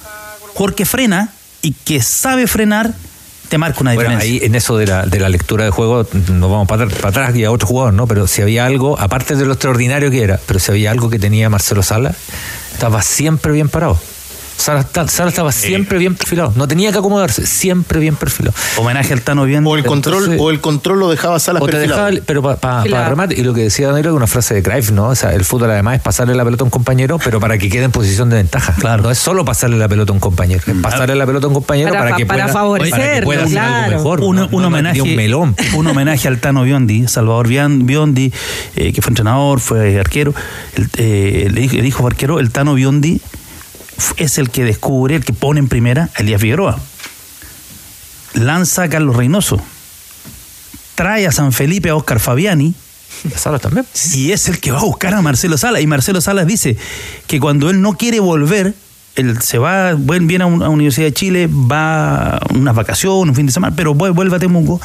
Porque 0.54 0.84
frena 0.84 1.32
y 1.62 1.72
que 1.72 2.02
sabe 2.02 2.46
frenar 2.46 2.94
te 3.48 3.58
marca 3.58 3.80
una 3.80 3.92
diferencia. 3.92 4.18
Bueno, 4.18 4.40
ahí 4.40 4.46
en 4.46 4.54
eso 4.54 4.76
de 4.76 4.86
la, 4.86 5.06
de 5.06 5.20
la 5.20 5.28
lectura 5.28 5.64
de 5.64 5.70
juego 5.70 6.06
nos 6.12 6.50
vamos 6.50 6.68
para, 6.68 6.86
para 6.86 7.08
atrás 7.08 7.36
y 7.36 7.44
a 7.44 7.50
otro 7.50 7.66
jugador, 7.66 7.94
¿no? 7.94 8.06
Pero 8.06 8.26
si 8.26 8.42
había 8.42 8.66
algo, 8.66 8.98
aparte 8.98 9.36
de 9.36 9.44
lo 9.44 9.52
extraordinario 9.52 10.10
que 10.10 10.22
era, 10.22 10.38
pero 10.46 10.58
si 10.58 10.70
había 10.70 10.90
algo 10.90 11.10
que 11.10 11.18
tenía 11.18 11.48
Marcelo 11.48 11.82
Sala, 11.82 12.14
estaba 12.72 13.02
siempre 13.02 13.52
bien 13.52 13.68
parado. 13.68 13.98
Sala, 14.58 14.84
Sala 15.06 15.30
estaba 15.30 15.52
siempre 15.52 15.98
bien 15.98 16.16
perfilado. 16.16 16.52
No 16.56 16.66
tenía 16.66 16.90
que 16.90 16.98
acomodarse, 16.98 17.46
siempre 17.46 18.00
bien 18.00 18.16
perfilado. 18.16 18.56
Homenaje 18.76 19.12
al 19.12 19.22
Tano 19.22 19.44
bien. 19.44 19.64
O 19.64 19.76
el 19.76 19.84
control, 19.84 20.36
o 20.38 20.50
el 20.50 20.60
control 20.60 20.98
lo 20.98 21.08
dejaba 21.08 21.38
Salas 21.38 21.62
o 21.62 21.66
te 21.66 21.72
perfilado. 21.72 22.06
dejaba, 22.06 22.24
pero 22.26 22.42
para 22.42 23.08
remate, 23.08 23.38
y 23.40 23.44
lo 23.44 23.54
que 23.54 23.62
decía 23.62 23.88
Danilo, 23.88 24.14
una 24.16 24.26
frase 24.26 24.54
de 24.54 24.62
Cruyff, 24.64 24.90
¿no? 24.90 25.06
O 25.08 25.14
sea, 25.14 25.32
el 25.32 25.44
fútbol 25.44 25.70
además 25.70 25.96
es 25.96 26.02
pasarle 26.02 26.34
la 26.34 26.44
pelota 26.44 26.64
a 26.64 26.66
un 26.66 26.70
compañero, 26.70 27.18
pero 27.22 27.38
para 27.38 27.56
que 27.56 27.68
quede 27.68 27.84
en 27.84 27.92
posición 27.92 28.30
de 28.30 28.36
ventaja. 28.36 28.74
Claro. 28.78 29.04
No 29.04 29.10
es 29.12 29.18
solo 29.18 29.44
pasarle 29.44 29.76
la 29.78 29.88
pelota 29.88 30.10
a 30.10 30.14
un 30.14 30.20
compañero, 30.20 30.60
es 30.66 30.74
pasarle 30.82 31.14
la 31.14 31.24
pelota 31.24 31.46
a 31.46 31.48
un 31.48 31.54
compañero 31.54 31.90
para, 31.90 32.02
Para 32.02 32.16
que 32.16 32.26
para 32.26 32.44
pueda, 32.44 32.52
favorecer, 32.52 32.90
para 32.98 33.14
que 33.14 33.22
pueda 33.22 33.40
hacer 33.42 33.52
claro. 33.52 33.84
algo 33.84 33.96
mejor. 33.96 34.20
Un, 34.22 34.36
¿no? 34.36 34.42
un 34.46 34.50
No, 34.50 34.60
no, 34.60 34.66
homenaje, 34.66 35.02
un 35.02 35.14
melón. 35.14 35.56
un 35.74 35.86
homenaje 35.86 36.26
al 36.26 36.40
Tano 36.40 36.64
Biondi, 36.64 37.06
Salvador 37.06 37.46
Biondi, 37.46 38.32
eh, 38.74 38.92
que 38.92 39.02
fue 39.02 39.10
entrenador, 39.10 39.60
fue 39.60 40.00
arquero. 40.00 40.34
El, 40.74 40.90
eh, 40.96 41.48
le 41.52 41.60
dijo, 41.60 41.76
le 41.76 41.82
dijo 41.82 42.06
arquero, 42.06 42.40
el 42.40 42.50
Tano 42.50 42.74
Biondi 42.74 43.20
es 44.16 44.38
el 44.38 44.50
que 44.50 44.64
descubre, 44.64 45.14
el 45.16 45.24
que 45.24 45.32
pone 45.32 45.60
en 45.60 45.68
primera 45.68 46.10
a 46.16 46.22
Elías 46.22 46.40
Figueroa. 46.40 46.78
Lanza 48.34 48.84
a 48.84 48.88
Carlos 48.88 49.16
Reynoso. 49.16 49.60
Trae 50.94 51.26
a 51.26 51.32
San 51.32 51.52
Felipe 51.52 51.90
a 51.90 51.96
Oscar 51.96 52.20
Fabiani. 52.20 52.74
Salas 53.36 53.60
también. 53.60 53.86
Y 54.14 54.32
es 54.32 54.48
el 54.48 54.60
que 54.60 54.70
va 54.70 54.78
a 54.78 54.84
buscar 54.84 55.14
a 55.14 55.22
Marcelo 55.22 55.56
Salas. 55.58 55.82
Y 55.82 55.86
Marcelo 55.86 56.20
Salas 56.20 56.46
dice 56.46 56.76
que 57.26 57.40
cuando 57.40 57.70
él 57.70 57.80
no 57.80 57.94
quiere 57.96 58.20
volver, 58.20 58.74
él 59.16 59.40
se 59.42 59.58
va, 59.58 59.94
viene 59.94 60.44
a 60.44 60.46
una 60.46 60.68
Universidad 60.68 61.06
de 61.06 61.14
Chile, 61.14 61.48
va 61.48 62.36
a 62.36 62.40
unas 62.54 62.74
vacaciones, 62.74 63.30
un 63.30 63.34
fin 63.34 63.46
de 63.46 63.52
semana, 63.52 63.74
pero 63.74 63.94
vuel- 63.94 64.14
vuelve 64.14 64.36
a 64.36 64.38
Temuco. 64.38 64.80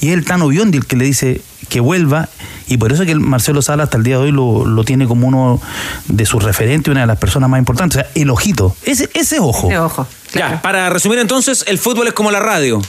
Y 0.00 0.08
es 0.08 0.14
el 0.14 0.24
Tano 0.24 0.48
Biondi 0.48 0.78
el 0.78 0.86
que 0.86 0.96
le 0.96 1.04
dice 1.04 1.40
que 1.72 1.80
vuelva. 1.80 2.28
Y 2.68 2.76
por 2.76 2.92
eso 2.92 3.02
es 3.02 3.06
que 3.06 3.12
el 3.12 3.20
Marcelo 3.20 3.60
Salas 3.62 3.84
hasta 3.84 3.96
el 3.96 4.04
día 4.04 4.16
de 4.18 4.24
hoy 4.24 4.32
lo, 4.32 4.64
lo 4.66 4.84
tiene 4.84 5.06
como 5.06 5.26
uno 5.26 5.60
de 6.08 6.24
sus 6.26 6.42
referentes, 6.44 6.90
una 6.90 7.00
de 7.02 7.06
las 7.06 7.18
personas 7.18 7.48
más 7.50 7.58
importantes. 7.58 7.96
O 7.98 8.00
sea, 8.02 8.10
el 8.14 8.30
ojito. 8.30 8.76
Ese, 8.84 9.08
ese 9.14 9.40
ojo. 9.40 9.68
Ese 9.68 9.78
ojo. 9.78 10.06
Ya, 10.34 10.62
para 10.62 10.88
resumir 10.90 11.18
entonces, 11.18 11.64
el 11.66 11.78
fútbol 11.78 12.06
es 12.08 12.12
como 12.14 12.30
la 12.30 12.40
radio. 12.40 12.80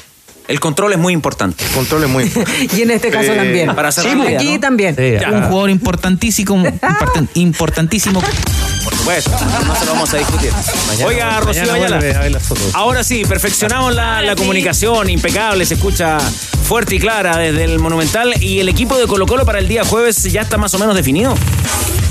El 0.47 0.59
control 0.59 0.91
es 0.91 0.99
muy 0.99 1.13
importante. 1.13 1.63
El 1.63 1.71
control 1.71 2.03
es 2.03 2.09
muy 2.09 2.25
importante. 2.25 2.67
Y 2.77 2.81
en 2.81 2.91
este 2.91 3.09
caso 3.09 3.31
Eh, 3.31 3.35
también. 3.37 3.73
para 3.75 3.91
Sí, 3.93 4.07
aquí 4.35 4.53
¿no? 4.55 4.59
también. 4.59 4.95
Un 5.31 5.43
jugador 5.43 5.69
importantísimo, 5.69 6.57
importan- 6.65 7.29
importantísimo. 7.35 8.21
Por 8.83 8.93
supuesto, 8.95 9.31
no 9.65 9.75
se 9.75 9.85
lo 9.85 9.93
vamos 9.93 10.13
a 10.13 10.17
discutir. 10.17 10.51
Oiga, 11.05 11.39
Rocío 11.39 11.65
mañana 11.71 11.97
Ayala. 11.97 12.39
Ahora 12.73 13.03
sí, 13.05 13.23
perfeccionamos 13.23 13.95
la, 13.95 14.21
la 14.21 14.35
comunicación, 14.35 15.09
impecable, 15.09 15.65
se 15.65 15.75
escucha 15.75 16.17
fuerte 16.73 16.95
y 16.95 16.99
clara 16.99 17.37
desde 17.37 17.65
el 17.65 17.77
Monumental. 17.77 18.33
¿Y 18.41 18.59
el 18.59 18.67
equipo 18.67 18.97
de 18.97 19.05
Colo 19.05 19.27
Colo 19.27 19.45
para 19.45 19.59
el 19.59 19.67
día 19.67 19.83
jueves 19.83 20.23
ya 20.23 20.41
está 20.41 20.57
más 20.57 20.73
o 20.73 20.79
menos 20.79 20.95
definido? 20.95 21.35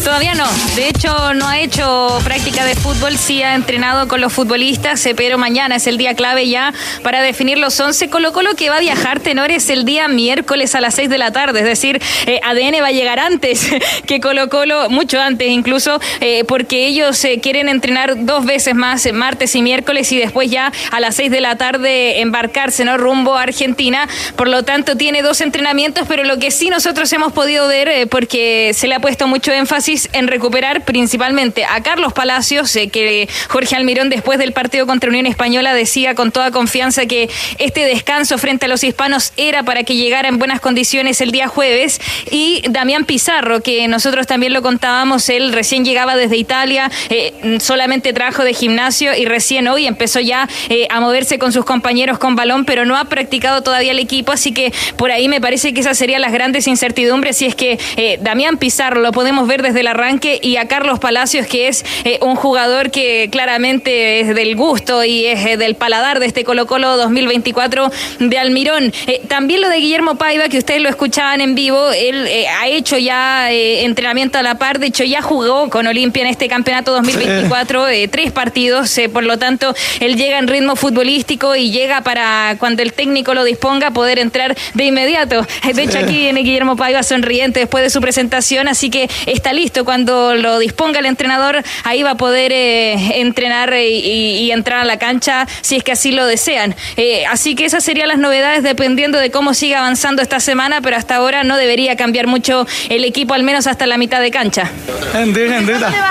Todavía 0.04 0.34
no. 0.34 0.46
De 0.74 0.88
hecho, 0.88 1.32
no 1.34 1.46
ha 1.46 1.60
hecho 1.60 2.18
práctica 2.24 2.64
de 2.64 2.74
fútbol, 2.74 3.16
sí 3.16 3.40
ha 3.40 3.54
entrenado 3.54 4.08
con 4.08 4.20
los 4.20 4.32
futbolistas, 4.32 5.06
eh, 5.06 5.14
pero 5.14 5.38
mañana 5.38 5.76
es 5.76 5.86
el 5.86 5.96
día 5.96 6.14
clave 6.14 6.48
ya 6.48 6.74
para 7.04 7.22
definir 7.22 7.58
los 7.58 7.78
11. 7.78 8.10
Colo 8.10 8.32
Colo 8.32 8.56
que 8.56 8.68
va 8.68 8.78
a 8.78 8.80
viajar, 8.80 9.20
tenores, 9.20 9.70
el 9.70 9.84
día 9.84 10.08
miércoles 10.08 10.74
a 10.74 10.80
las 10.80 10.96
6 10.96 11.08
de 11.08 11.18
la 11.18 11.30
tarde. 11.30 11.60
Es 11.60 11.66
decir, 11.66 12.02
eh, 12.26 12.40
ADN 12.42 12.82
va 12.82 12.88
a 12.88 12.92
llegar 12.92 13.20
antes 13.20 13.70
que 14.06 14.20
Colo 14.20 14.48
Colo, 14.48 14.90
mucho 14.90 15.20
antes 15.20 15.48
incluso, 15.48 16.00
eh, 16.20 16.42
porque 16.48 16.86
ellos 16.88 17.24
eh, 17.24 17.38
quieren 17.40 17.68
entrenar 17.68 18.24
dos 18.26 18.44
veces 18.44 18.74
más, 18.74 19.06
eh, 19.06 19.12
martes 19.12 19.54
y 19.54 19.62
miércoles, 19.62 20.10
y 20.10 20.18
después 20.18 20.50
ya 20.50 20.72
a 20.90 20.98
las 20.98 21.14
6 21.14 21.30
de 21.30 21.40
la 21.40 21.56
tarde 21.56 22.20
embarcarse, 22.20 22.84
¿no? 22.84 22.96
Rumbo 22.96 23.36
a 23.36 23.42
Argentina. 23.42 24.08
Por 24.34 24.48
lo 24.52 24.62
tanto, 24.62 24.96
tiene 24.96 25.22
dos 25.22 25.40
entrenamientos, 25.40 26.06
pero 26.06 26.22
lo 26.24 26.38
que 26.38 26.50
sí 26.50 26.68
nosotros 26.68 27.12
hemos 27.12 27.32
podido 27.32 27.66
ver, 27.66 27.88
eh, 27.88 28.06
porque 28.06 28.72
se 28.74 28.86
le 28.86 28.94
ha 28.94 29.00
puesto 29.00 29.26
mucho 29.26 29.50
énfasis 29.50 30.08
en 30.12 30.28
recuperar 30.28 30.84
principalmente 30.84 31.64
a 31.64 31.82
Carlos 31.82 32.12
Palacios, 32.12 32.74
eh, 32.76 32.88
que 32.88 33.28
Jorge 33.48 33.74
Almirón 33.74 34.10
después 34.10 34.38
del 34.38 34.52
partido 34.52 34.86
contra 34.86 35.08
Unión 35.08 35.26
Española 35.26 35.74
decía 35.74 36.14
con 36.14 36.30
toda 36.30 36.50
confianza 36.50 37.06
que 37.06 37.30
este 37.58 37.86
descanso 37.86 38.38
frente 38.38 38.66
a 38.66 38.68
los 38.68 38.84
hispanos 38.84 39.32
era 39.36 39.62
para 39.62 39.84
que 39.84 39.96
llegara 39.96 40.28
en 40.28 40.38
buenas 40.38 40.60
condiciones 40.60 41.20
el 41.20 41.32
día 41.32 41.48
jueves, 41.48 42.00
y 42.30 42.62
Damián 42.68 43.04
Pizarro, 43.04 43.62
que 43.62 43.88
nosotros 43.88 44.26
también 44.26 44.52
lo 44.52 44.62
contábamos, 44.62 45.28
él 45.30 45.52
recién 45.52 45.84
llegaba 45.84 46.14
desde 46.14 46.36
Italia, 46.36 46.90
eh, 47.08 47.58
solamente 47.58 48.12
trabajo 48.12 48.44
de 48.44 48.52
gimnasio 48.52 49.14
y 49.16 49.24
recién 49.24 49.66
hoy 49.66 49.86
empezó 49.86 50.20
ya 50.20 50.48
a 50.90 51.00
moverse 51.00 51.38
con 51.38 51.52
sus 51.52 51.64
compañeros 51.64 52.18
con 52.18 52.36
balón, 52.36 52.66
pero 52.66 52.84
no 52.84 52.96
ha 52.96 53.06
practicado 53.06 53.62
todavía 53.62 53.92
el 53.92 53.98
equipo, 53.98 54.31
así 54.32 54.52
que 54.52 54.72
por 54.96 55.10
ahí 55.10 55.28
me 55.28 55.40
parece 55.40 55.72
que 55.74 55.80
esas 55.80 55.98
serían 55.98 56.20
las 56.20 56.32
grandes 56.32 56.66
incertidumbres, 56.66 57.36
si 57.36 57.46
es 57.46 57.54
que 57.54 57.78
eh, 57.96 58.18
Damián 58.20 58.56
Pizarro 58.56 59.00
lo 59.00 59.12
podemos 59.12 59.46
ver 59.46 59.62
desde 59.62 59.80
el 59.80 59.86
arranque 59.86 60.38
y 60.42 60.56
a 60.56 60.66
Carlos 60.66 60.98
Palacios, 60.98 61.46
que 61.46 61.68
es 61.68 61.84
eh, 62.04 62.18
un 62.22 62.36
jugador 62.36 62.90
que 62.90 63.28
claramente 63.30 64.20
es 64.20 64.34
del 64.34 64.56
gusto 64.56 65.04
y 65.04 65.26
es 65.26 65.44
eh, 65.44 65.56
del 65.56 65.74
paladar 65.74 66.20
de 66.20 66.26
este 66.26 66.44
Colo 66.44 66.66
Colo 66.66 66.96
2024 66.96 67.90
de 68.20 68.38
Almirón. 68.38 68.92
Eh, 69.06 69.20
también 69.28 69.60
lo 69.60 69.68
de 69.68 69.76
Guillermo 69.78 70.16
Paiva, 70.16 70.48
que 70.48 70.58
ustedes 70.58 70.80
lo 70.80 70.88
escuchaban 70.88 71.40
en 71.40 71.54
vivo, 71.54 71.90
él 71.92 72.28
ha 72.60 72.68
hecho 72.68 72.98
ya 72.98 73.50
entrenamiento 73.50 74.38
a 74.38 74.42
la 74.42 74.56
par, 74.56 74.78
de 74.78 74.86
hecho 74.86 75.04
ya 75.04 75.22
jugó 75.22 75.70
con 75.70 75.86
Olimpia 75.86 76.22
en 76.22 76.28
este 76.28 76.48
campeonato 76.48 76.92
2024, 76.92 77.88
eh, 77.88 78.08
tres 78.08 78.32
partidos, 78.32 78.98
por 79.12 79.24
lo 79.24 79.38
tanto 79.38 79.74
él 80.00 80.16
llega 80.16 80.38
en 80.38 80.48
ritmo 80.48 80.76
futbolístico 80.76 81.56
y 81.56 81.70
llega 81.70 82.02
para 82.02 82.56
cuando 82.58 82.82
el 82.82 82.92
técnico 82.92 83.34
lo 83.34 83.44
disponga 83.44 83.90
poder 83.90 84.18
entrar 84.22 84.56
de 84.74 84.84
inmediato. 84.84 85.46
De 85.74 85.82
hecho 85.82 85.98
aquí 85.98 86.16
viene 86.16 86.40
Guillermo 86.40 86.76
Paiva 86.76 87.02
sonriente 87.02 87.60
después 87.60 87.84
de 87.84 87.90
su 87.90 88.00
presentación, 88.00 88.68
así 88.68 88.90
que 88.90 89.08
está 89.26 89.52
listo 89.52 89.84
cuando 89.84 90.34
lo 90.34 90.58
disponga 90.58 91.00
el 91.00 91.06
entrenador, 91.06 91.62
ahí 91.84 92.02
va 92.02 92.12
a 92.12 92.16
poder 92.16 92.52
eh, 92.52 93.20
entrenar 93.20 93.72
eh, 93.72 93.88
y, 93.88 94.38
y 94.38 94.50
entrar 94.50 94.80
a 94.80 94.84
la 94.84 94.98
cancha 94.98 95.46
si 95.60 95.76
es 95.76 95.84
que 95.84 95.92
así 95.92 96.12
lo 96.12 96.26
desean. 96.26 96.74
Eh, 96.96 97.24
así 97.26 97.54
que 97.54 97.64
esas 97.64 97.84
serían 97.84 98.08
las 98.08 98.18
novedades 98.18 98.62
dependiendo 98.62 99.18
de 99.18 99.30
cómo 99.30 99.54
siga 99.54 99.78
avanzando 99.78 100.22
esta 100.22 100.40
semana, 100.40 100.80
pero 100.80 100.96
hasta 100.96 101.16
ahora 101.16 101.44
no 101.44 101.56
debería 101.56 101.96
cambiar 101.96 102.26
mucho 102.26 102.66
el 102.88 103.04
equipo, 103.04 103.34
al 103.34 103.42
menos 103.42 103.66
hasta 103.66 103.86
la 103.86 103.98
mitad 103.98 104.20
de 104.20 104.30
cancha. 104.30 104.70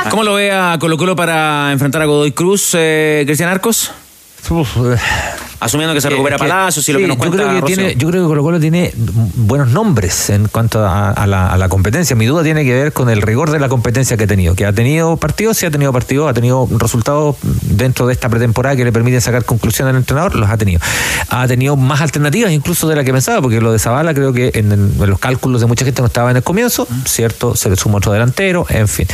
¿Cómo 0.10 0.24
lo 0.24 0.36
ve 0.36 0.52
a 0.52 0.78
Colo 0.80 0.98
Colo 0.98 1.16
para 1.16 1.72
enfrentar 1.72 2.02
a 2.02 2.06
Godoy 2.06 2.32
Cruz, 2.32 2.72
eh, 2.74 3.24
Cristian 3.26 3.50
Arcos? 3.50 3.92
Asumiendo 5.62 5.94
que 5.94 6.02
se 6.02 6.10
recupera 6.10 6.36
Eh, 6.36 6.40
que- 6.40 6.48
Palacios 6.50 6.90
y 6.90 6.92
lo 6.92 6.98
sí, 7.00 7.04
que 7.04 7.08
nos 7.08 7.16
yo 7.16 7.20
cuenta 7.20 7.38
creo 7.38 7.50
que 7.56 7.62
Rocío. 7.62 7.76
tiene, 7.78 7.96
Yo 7.96 8.10
creo 8.10 8.24
que 8.24 8.28
Colo 8.28 8.44
Colo 8.44 8.60
tiene 8.60 8.94
buenos 9.36 9.70
nombres 9.70 10.30
en 10.32 10.48
cuanto 10.48 10.86
a, 10.86 11.12
a 11.12 11.28
la, 11.28 11.48
a 11.52 11.58
la 11.58 11.70
competencia. 11.70 12.16
Mi 12.16 12.26
duda 12.26 12.44
tiene 12.44 12.64
que 12.66 12.74
ver 12.74 12.94
con 12.94 13.10
el 13.10 13.22
rigor 13.22 13.52
de 13.52 13.60
la 13.60 13.70
competencia 13.70 14.18
que 14.18 14.24
ha 14.24 14.28
tenido. 14.28 14.56
Que 14.56 14.66
ha 14.66 14.74
tenido 14.74 15.18
partidos, 15.18 15.58
sí 15.58 15.66
ha 15.66 15.72
tenido 15.72 15.94
partidos, 15.94 16.30
ha 16.30 16.34
tenido 16.34 16.68
resultados 16.78 17.36
dentro 17.62 18.08
de 18.08 18.14
esta 18.14 18.28
pretemporada 18.30 18.76
que 18.76 18.84
le 18.84 18.92
permiten 18.92 19.22
sacar 19.22 19.46
conclusiones 19.46 19.92
al 19.94 19.98
entrenador, 19.98 20.36
los 20.36 20.50
ha 20.50 20.58
tenido. 20.58 20.80
Ha 21.30 21.48
tenido 21.48 21.76
más 21.78 22.02
alternativas 22.02 22.52
incluso 22.52 22.88
de 22.88 22.96
la 22.96 23.04
que 23.04 23.14
pensaba, 23.14 23.42
porque 23.42 23.62
lo 23.62 23.72
de 23.72 23.80
Zavala 23.80 24.14
creo 24.14 24.34
que 24.34 24.52
en, 24.56 24.72
el- 24.72 24.92
en 25.00 25.10
los 25.10 25.20
cálculos 25.20 25.62
de 25.62 25.68
mucha 25.68 25.86
gente 25.86 26.02
no 26.02 26.08
estaba 26.08 26.32
en 26.32 26.38
el 26.38 26.44
comienzo, 26.44 26.88
¿cierto? 27.06 27.56
Se 27.56 27.70
le 27.70 27.76
suma 27.76 27.98
otro 27.98 28.12
delantero, 28.12 28.66
en 28.70 28.88
fin. 28.88 29.06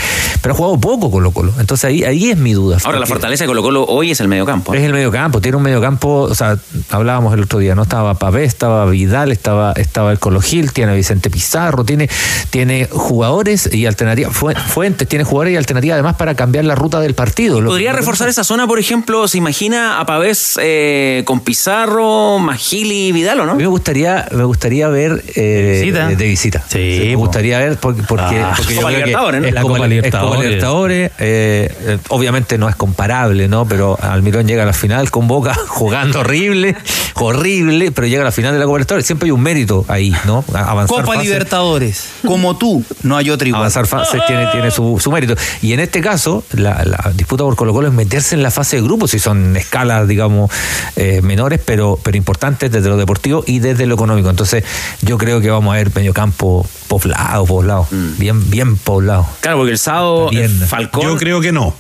Pero 0.42 0.54
ha 0.54 0.58
jugado 0.58 0.80
poco 0.80 1.12
Colo 1.12 1.32
Colo. 1.32 1.52
Entonces 1.60 1.86
ahí, 1.86 2.04
ahí 2.06 2.30
es 2.32 2.38
mi 2.38 2.54
duda. 2.54 2.78
Ahora, 2.86 3.00
la 3.00 3.06
fortaleza 3.06 3.44
de 3.44 3.48
Colo 3.50 3.62
Colo 3.62 3.84
hoy 3.86 4.12
es 4.12 4.20
el 4.22 4.28
mediocampo. 4.30 4.74
es 4.74 4.82
el 4.82 4.94
mediocampo, 4.94 5.42
tiene 5.42 5.58
un 5.58 5.64
mediocampo, 5.64 6.34
sea, 6.38 6.58
hablábamos 6.92 7.34
el 7.34 7.42
otro 7.44 7.60
día, 7.60 7.76
¿no? 7.76 7.84
Estaba 7.84 8.14
Pavé, 8.16 8.44
estaba 8.44 8.86
Vidal, 8.86 9.32
estaba, 9.32 9.72
estaba 9.74 10.12
el 10.12 10.20
Colo 10.20 10.42
Gil, 10.42 10.72
tiene 10.72 10.92
a 10.92 10.96
Vicente 10.96 11.30
Pizarro, 11.30 11.84
tiene, 11.84 12.10
tiene 12.50 12.88
jugadores 12.92 13.70
y 13.74 13.86
alternativas, 13.86 14.34
fu- 14.36 14.52
fuentes, 14.68 15.08
tiene 15.08 15.24
jugadores 15.24 15.54
y 15.54 15.58
alternativas 15.58 15.96
además 15.96 16.16
para 16.16 16.36
cambiar 16.36 16.66
la 16.66 16.76
ruta 16.76 17.00
del 17.00 17.14
partido. 17.16 17.64
¿Podría 17.64 17.94
reforzar 17.94 18.30
esa 18.30 18.44
zona, 18.44 18.68
por 18.68 18.80
ejemplo, 18.80 19.28
se 19.28 19.38
imagina 19.38 20.00
a 20.00 20.06
Pavés 20.06 20.60
eh, 20.62 21.24
con 21.26 21.40
Pizarro, 21.42 22.40
Magili 22.40 23.08
y 23.08 23.12
Vidal, 23.12 23.40
¿o 23.42 23.46
no? 23.46 23.52
A 23.54 23.56
mí 23.56 23.64
me 23.64 23.68
gustaría, 23.70 24.28
me 24.32 24.44
gustaría 24.44 24.88
ver 24.90 25.24
eh, 25.36 25.80
visita? 25.84 26.08
de, 26.08 26.16
de 26.16 26.26
visita. 26.28 26.64
Sí, 26.68 27.00
me 27.08 27.16
gustaría 27.16 27.60
ver 27.60 27.78
porque, 27.78 28.04
porque, 28.04 28.24
Ah, 28.40 28.54
porque 28.56 28.74
yo 28.76 28.82
Copa 28.82 28.90
creo 28.90 29.00
que 29.00 29.06
Libertadores, 29.08 29.42
¿no? 29.42 29.48
es 29.48 29.54
La 29.54 29.62
Copa, 29.62 29.74
Copa 29.74 29.86
es 29.86 29.88
Copa 29.88 29.88
Libertadores. 29.88 30.48
Libertadores, 30.48 31.12
eh, 31.20 31.76
eh, 31.82 31.98
obviamente 32.10 32.58
no 32.58 32.70
es 32.70 32.76
comparable, 32.76 33.48
¿no? 33.48 33.66
Pero 33.68 33.98
Almirón 34.02 34.48
llega 34.48 34.64
a 34.64 34.66
la 34.66 34.74
final 34.74 35.10
con 35.12 35.28
Boca 35.28 35.54
jugando 35.68 36.24
horrible, 36.28 36.76
horrible, 37.16 37.92
pero 37.92 38.08
llega 38.08 38.22
a 38.22 38.26
la 38.26 38.32
final 38.32 38.54
de 38.54 38.60
la 38.60 38.66
Copa 38.66 38.78
Libertadores. 38.78 39.06
Siempre 39.06 39.28
hay 39.28 39.32
un 39.32 39.42
mérito 39.42 39.86
ahí, 39.88 40.14
¿no? 40.26 40.44
A- 40.54 40.72
Avanzar 40.72 41.04
Copa. 41.06 41.22
Libertadores. 41.22 42.10
Como 42.26 42.58
tú, 42.58 42.84
no 43.04 43.18
hay 43.18 43.30
otro 43.30 43.48
igual. 43.48 43.62
Avanzar 43.62 43.88
fases 43.88 44.22
tiene, 44.28 44.48
tiene 44.52 44.72
su, 44.72 45.00
su 45.02 45.12
mérito. 45.12 45.36
Y 45.62 45.74
en 45.74 45.80
este 45.80 46.02
caso, 46.02 46.44
la, 46.52 46.84
la 46.86 47.12
disputa 47.16 47.44
por 47.44 47.56
Colo 47.56 47.74
Colo 47.74 47.88
es 47.88 47.94
meterse 47.94 48.36
en 48.36 48.44
la 48.44 48.52
fase 48.52 48.78
de 48.78 48.82
grupos, 48.84 49.12
si 49.12 49.20
son 49.20 49.56
escalas, 49.58 50.08
digamos, 50.08 50.52
eh, 50.96 51.22
menores, 51.24 51.60
pero, 51.64 52.00
pero 52.04 52.18
importantes 52.18 52.72
desde 52.72 52.90
lo 52.90 52.98
deportivo 52.98 53.44
y 53.48 53.60
desde 53.60 53.86
lo 53.86 53.96
económico. 53.96 54.30
Entonces, 54.30 54.64
yo 55.02 55.18
creo 55.18 55.42
que 55.42 55.50
vamos 55.50 55.74
a 55.74 55.78
ver 55.78 55.92
medio 55.96 56.14
campo 56.14 56.68
poblado, 56.88 57.46
poblado. 57.46 57.88
Bien, 58.18 58.50
bien 58.50 58.78
poblado. 58.78 59.28
Claro, 59.42 59.58
porque 59.58 59.72
el 59.72 59.80
sábado 59.80 60.30
eh, 60.32 60.48
Falcón. 60.68 61.04
Yo 61.04 61.18
creo 61.18 61.42
que 61.42 61.52
no. 61.52 61.74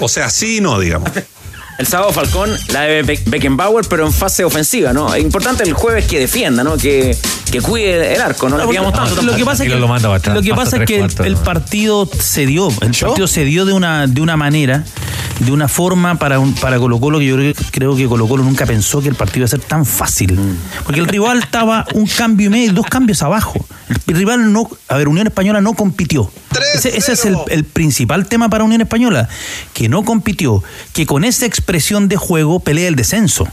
O 0.00 0.08
sea, 0.08 0.28
sí 0.30 0.58
y 0.58 0.60
no, 0.60 0.78
digamos. 0.80 1.10
El 1.78 1.86
sábado 1.86 2.10
Falcón, 2.12 2.50
la 2.72 2.82
de 2.82 3.02
Be- 3.02 3.20
Beckenbauer, 3.26 3.84
pero 3.88 4.06
en 4.06 4.12
fase 4.12 4.44
ofensiva, 4.44 4.92
¿no? 4.94 5.14
Es 5.14 5.22
importante 5.22 5.62
el 5.62 5.74
jueves 5.74 6.06
que 6.06 6.18
defienda, 6.18 6.64
¿no? 6.64 6.76
Que, 6.78 7.16
que 7.52 7.60
cuide 7.60 8.14
el 8.14 8.20
arco, 8.22 8.48
no 8.48 8.56
tanto. 8.92 9.22
Lo 9.22 9.36
que 9.36 9.44
pasa 9.44 9.62
es 9.64 9.68
que, 9.74 9.80
lo 10.34 10.40
que, 10.42 10.48
pasa 10.56 10.76
es 10.76 10.86
que 10.86 10.96
el, 10.96 11.02
el 11.26 11.36
partido 11.36 12.08
se 12.18 12.46
dio, 12.46 12.68
el 12.80 12.92
partido 13.08 13.26
se 13.26 13.44
dio 13.44 13.64
de 13.66 13.74
una, 13.74 14.06
de 14.06 14.20
una 14.22 14.36
manera 14.36 14.84
de 15.40 15.52
una 15.52 15.68
forma 15.68 16.14
para, 16.18 16.38
un, 16.38 16.54
para 16.54 16.78
Colo 16.78 16.98
Colo 16.98 17.18
que 17.18 17.26
yo 17.26 17.36
creo, 17.36 17.52
creo 17.70 17.94
que 17.96 18.06
Colo 18.06 18.26
Colo 18.26 18.42
nunca 18.42 18.64
pensó 18.64 19.02
que 19.02 19.10
el 19.10 19.16
partido 19.16 19.40
iba 19.40 19.44
a 19.44 19.48
ser 19.48 19.60
tan 19.60 19.84
fácil. 19.84 20.38
Porque 20.84 20.98
el 20.98 21.06
rival 21.06 21.40
estaba 21.40 21.84
un 21.92 22.06
cambio 22.06 22.46
y 22.46 22.50
medio, 22.50 22.72
dos 22.72 22.86
cambios 22.86 23.20
abajo. 23.22 23.66
El 24.06 24.16
rival 24.16 24.52
no, 24.52 24.68
a 24.88 24.96
ver, 24.96 25.08
Unión 25.08 25.26
Española 25.26 25.60
no 25.60 25.74
compitió. 25.74 26.30
Ese, 26.74 26.96
ese 26.96 27.12
es 27.12 27.24
el, 27.24 27.36
el 27.48 27.64
principal 27.64 28.26
tema 28.26 28.48
para 28.48 28.64
Unión 28.64 28.80
Española, 28.80 29.28
que 29.72 29.88
no 29.88 30.04
compitió, 30.04 30.64
que 30.92 31.06
con 31.06 31.24
esa 31.24 31.46
expresión 31.46 32.08
de 32.08 32.16
juego 32.16 32.60
pelea 32.60 32.88
el 32.88 32.96
descenso. 32.96 33.46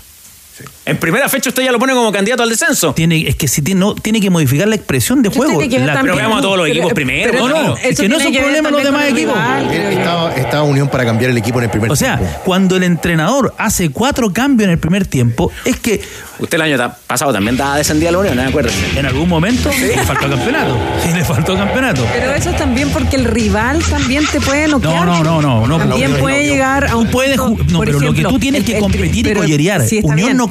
En 0.85 0.97
primera 0.97 1.29
fecha 1.29 1.49
usted 1.49 1.63
ya 1.63 1.71
lo 1.71 1.79
pone 1.79 1.93
como 1.93 2.11
candidato 2.11 2.43
al 2.43 2.49
descenso. 2.49 2.93
Tiene, 2.93 3.25
es 3.27 3.35
que 3.37 3.47
si 3.47 3.61
tiene, 3.61 3.79
no, 3.79 3.95
tiene 3.95 4.19
que 4.19 4.29
modificar 4.29 4.67
la 4.67 4.75
expresión 4.75 5.21
de 5.21 5.29
juego. 5.29 5.57
tiene 5.57 5.69
que 5.69 5.77
ver 5.79 5.87
La- 5.87 5.93
también- 5.93 6.15
Pero 6.15 6.27
veamos 6.27 6.39
a 6.39 6.41
todos 6.41 6.57
los 6.57 6.65
Pero- 6.65 6.73
equipos 6.73 6.89
pero- 6.93 6.95
primero. 6.95 7.31
pero 7.31 7.47
no, 7.47 7.63
no, 7.69 7.77
es 7.77 7.97
que 7.97 8.09
no 8.09 8.17
es 8.17 8.23
tiene 8.23 8.27
un 8.27 8.31
que 8.33 8.39
ver 8.39 8.41
problema 8.41 8.69
los 8.71 8.83
demás 8.83 9.05
equipos. 9.07 9.35
Estaba, 9.71 10.35
estaba 10.35 10.63
Unión 10.63 10.89
para 10.89 11.05
cambiar 11.05 11.31
el 11.31 11.37
equipo 11.37 11.59
en 11.59 11.65
el 11.65 11.69
primer 11.71 11.89
O 11.91 11.95
sea, 11.95 12.17
tiempo. 12.17 12.37
cuando 12.43 12.75
el 12.75 12.83
entrenador 12.83 13.53
hace 13.57 13.89
cuatro 13.91 14.33
cambios 14.33 14.65
en 14.65 14.71
el 14.71 14.77
primer 14.79 15.05
tiempo, 15.07 15.51
es 15.65 15.77
que 15.79 16.01
Usted 16.39 16.55
el 16.55 16.61
año 16.63 16.93
pasado 17.07 17.31
también 17.31 17.53
estaba 17.55 17.77
descendida 17.77 18.11
la 18.11 18.17
Unión, 18.17 18.35
¿no? 18.35 18.41
acuérdese. 18.41 18.99
en 18.99 19.05
algún 19.05 19.29
momento 19.29 19.69
le 19.79 19.97
faltó 20.03 20.27
campeonato. 20.29 20.77
Sí, 21.01 21.13
le 21.13 21.23
faltó 21.23 21.55
campeonato. 21.55 22.05
Pero 22.11 22.33
eso 22.33 22.49
es 22.49 22.57
también 22.57 22.89
porque 22.89 23.15
el 23.15 23.25
rival 23.25 23.79
también 23.89 24.25
te 24.29 24.41
puede 24.41 24.67
noquear. 24.67 25.05
No, 25.05 25.23
no, 25.23 25.41
no, 25.41 25.61
no. 25.61 25.67
no 25.67 25.77
También 25.77 26.11
no, 26.11 26.17
puede 26.17 26.47
no, 26.47 26.51
llegar 26.53 26.87
a 26.87 26.97
un 26.97 27.07
ju- 27.09 27.71
no, 27.71 27.79
pero 27.81 27.99
lo 27.99 28.13
que 28.13 28.23
tú 28.23 28.39
tienes 28.39 28.61
el- 28.61 28.65
que 28.65 28.79
competir 28.79 29.27
y 29.27 29.33
collerear. 29.33 29.83
Unión 30.01 30.35
no 30.35 30.49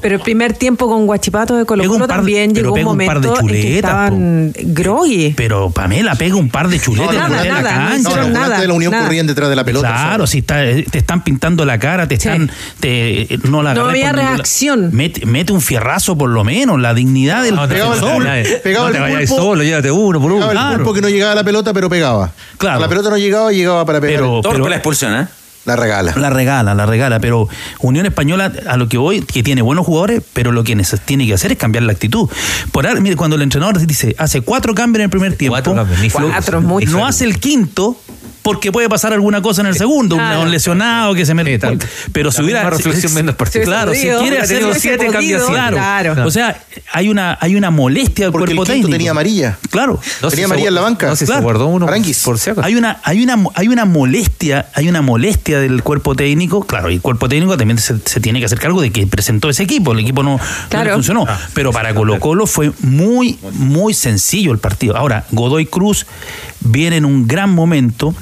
Pero 0.00 0.16
el 0.16 0.20
primer 0.20 0.52
tiempo 0.52 0.86
con 0.88 1.06
Guachipato 1.06 1.56
de 1.56 1.64
Colo 1.64 1.84
Colo 1.84 2.06
de- 2.06 2.08
también 2.08 2.54
llegó 2.54 2.72
un 2.74 2.86
un 2.86 2.98
par 3.06 3.20
de 3.20 3.28
momento 3.28 3.40
en 3.40 3.46
que 3.48 3.62
chuletas, 3.62 3.74
estaban 3.90 4.52
groggy. 4.74 5.34
Pero 5.36 5.70
Pamela 5.70 6.14
pega 6.14 6.36
un 6.36 6.48
par 6.50 6.68
de 6.68 6.78
chuletas 6.78 7.14
No, 7.14 7.22
en 7.24 7.30
nada, 7.30 7.44
la 7.44 7.62
nada, 7.62 7.72
no 7.72 7.90
cancha. 7.90 8.16
No, 8.22 8.28
nada, 8.28 8.60
de 8.60 8.66
la 8.68 8.74
Unión 8.74 8.92
nada. 8.92 9.04
corrían 9.04 9.26
detrás 9.26 9.48
de 9.48 9.56
la 9.56 9.64
pelota. 9.64 9.88
Claro, 9.88 10.26
si 10.26 10.38
está, 10.38 10.56
te 10.62 10.98
están 10.98 11.24
pintando 11.24 11.64
la 11.64 11.78
cara, 11.78 12.06
te 12.06 12.18
Sí. 12.18 12.28
están. 12.28 12.50
Te, 12.80 13.38
no 13.48 13.62
la 13.62 13.74
No 13.74 13.82
agarré 13.82 14.04
había 14.06 14.12
reacción. 14.12 14.90
Mete, 14.92 15.24
mete 15.26 15.52
un 15.52 15.60
fierrazo 15.60 16.16
por 16.16 16.30
lo 16.30 16.44
menos, 16.44 16.80
la 16.80 16.94
dignidad 16.94 17.42
del 17.42 17.54
Pegaba 17.54 17.94
el 18.28 18.60
pegaba 18.62 18.86
no 18.86 18.92
te 18.92 18.96
el 18.98 19.02
vayas 19.02 19.30
pulpo, 19.30 19.42
solo, 19.42 19.62
llévate 19.62 19.90
uno 19.90 20.20
por 20.20 20.32
uno. 20.32 20.48
Pegaba 20.48 20.52
el 20.52 20.58
Claro. 20.58 20.76
pulpo 20.84 20.94
que 20.94 21.00
no 21.00 21.08
llegaba 21.08 21.32
a 21.32 21.36
la 21.36 21.44
pelota, 21.44 21.72
pero 21.72 21.88
pegaba. 21.88 22.32
Claro. 22.58 22.78
A 22.78 22.80
la 22.80 22.88
pelota 22.88 23.10
no 23.10 23.16
llegaba 23.18 23.52
llegaba 23.52 23.84
para 23.86 24.00
pegar. 24.00 24.16
Pero- 24.20 24.40
pero- 24.42 24.68
la 24.68 24.76
expulsión, 24.76 25.14
¿eh? 25.14 25.26
La 25.64 25.76
regala. 25.76 26.12
La 26.16 26.30
regala, 26.30 26.74
la 26.74 26.86
regala, 26.86 27.20
pero 27.20 27.48
Unión 27.80 28.06
Española, 28.06 28.52
a 28.66 28.76
lo 28.76 28.88
que 28.88 28.98
voy, 28.98 29.22
que 29.22 29.42
tiene 29.42 29.62
buenos 29.62 29.86
jugadores, 29.86 30.22
pero 30.32 30.50
lo 30.50 30.64
que 30.64 30.76
tiene 31.04 31.26
que 31.26 31.34
hacer 31.34 31.52
es 31.52 31.58
cambiar 31.58 31.84
la 31.84 31.92
actitud. 31.92 32.28
Por 32.72 32.86
ahora, 32.86 33.00
mire, 33.00 33.16
cuando 33.16 33.36
el 33.36 33.42
entrenador 33.42 33.78
dice, 33.86 34.14
hace 34.18 34.40
cuatro 34.40 34.74
cambios 34.74 35.00
en 35.00 35.04
el 35.04 35.10
primer 35.10 35.36
tiempo, 35.36 35.54
Cuatro 35.54 35.74
cambios, 35.74 36.12
Cuatro 36.12 36.60
no 36.60 37.06
hace 37.06 37.24
el 37.24 37.38
quinto, 37.38 37.96
porque 38.42 38.72
puede 38.72 38.88
pasar 38.88 39.12
alguna 39.12 39.40
cosa 39.40 39.60
en 39.62 39.68
el 39.68 39.76
segundo, 39.76 40.16
un- 40.16 40.20
Claro. 40.22 40.42
un 40.42 40.50
lesionado 40.50 41.14
que 41.14 41.24
se 41.24 41.34
mete. 41.34 41.52
Sí, 41.54 41.58
tal. 41.58 41.78
pero 42.12 42.30
si 42.32 42.42
hubiera. 42.42 42.68
reflexión 42.68 43.16
el 43.28 43.34
partido. 43.34 43.64
Claro, 43.64 43.92
si 43.94 44.08
quiere 44.08 44.38
hacer 44.40 44.64
siete 44.78 45.06
cambios, 45.08 45.44
claro. 45.48 45.76
claro. 45.76 46.26
O 46.26 46.30
sea, 46.30 46.60
hay 46.92 47.08
una, 47.08 47.36
hay 47.40 47.56
una 47.56 47.70
molestia 47.70 48.26
del 48.26 48.32
Porque 48.32 48.50
el 48.52 48.56
cuerpo 48.56 48.72
quinto 48.72 48.86
técnico. 48.86 48.90
tenía 48.98 49.10
amarilla. 49.12 49.58
Claro. 49.70 50.00
No, 50.22 50.28
Tenía 50.30 50.48
se- 50.48 50.54
en 50.66 50.74
la 50.74 50.80
banca. 50.80 51.06
No, 51.08 51.16
si 51.16 51.24
Claro. 51.24 51.40
se 51.40 51.44
guardó 51.44 51.66
uno 51.66 51.86
Aranguis. 51.86 52.22
por 52.22 52.38
si 52.38 52.50
acaso. 52.50 52.66
Hay 52.66 52.74
una, 52.74 53.00
hay 53.04 53.22
una, 53.22 53.36
hay 53.54 53.68
una 53.68 53.84
molestia, 53.84 54.66
hay 54.74 54.88
una 54.88 55.02
molestia 55.02 55.58
del 55.60 55.82
cuerpo 55.82 56.14
técnico, 56.14 56.64
claro, 56.66 56.90
y 56.90 56.94
el 56.94 57.00
cuerpo 57.00 57.28
técnico 57.28 57.56
también 57.56 57.78
se, 57.78 57.96
se 58.04 58.20
tiene 58.20 58.38
que 58.40 58.46
hacer 58.46 58.58
cargo 58.58 58.80
de 58.80 58.90
que 58.90 59.06
presentó 59.06 59.48
ese 59.50 59.62
equipo, 59.62 59.92
el 59.92 60.00
equipo 60.00 60.22
no, 60.22 60.38
Claro. 60.68 60.94
funcionó. 60.94 61.26
Pero 61.54 61.72
para 61.72 61.94
Colo 61.94 62.18
Colo 62.20 62.46
fue 62.46 62.72
muy, 62.80 63.38
muy 63.52 63.94
sencillo 63.94 64.52
el 64.52 64.58
partido. 64.58 64.96
Ahora, 64.96 65.24
Godoy 65.30 65.66
Cruz 65.66 66.06
viene 66.64 66.96
en 66.96 67.04
un 67.04 67.26
gran 67.28 67.50
momento, 67.50 68.14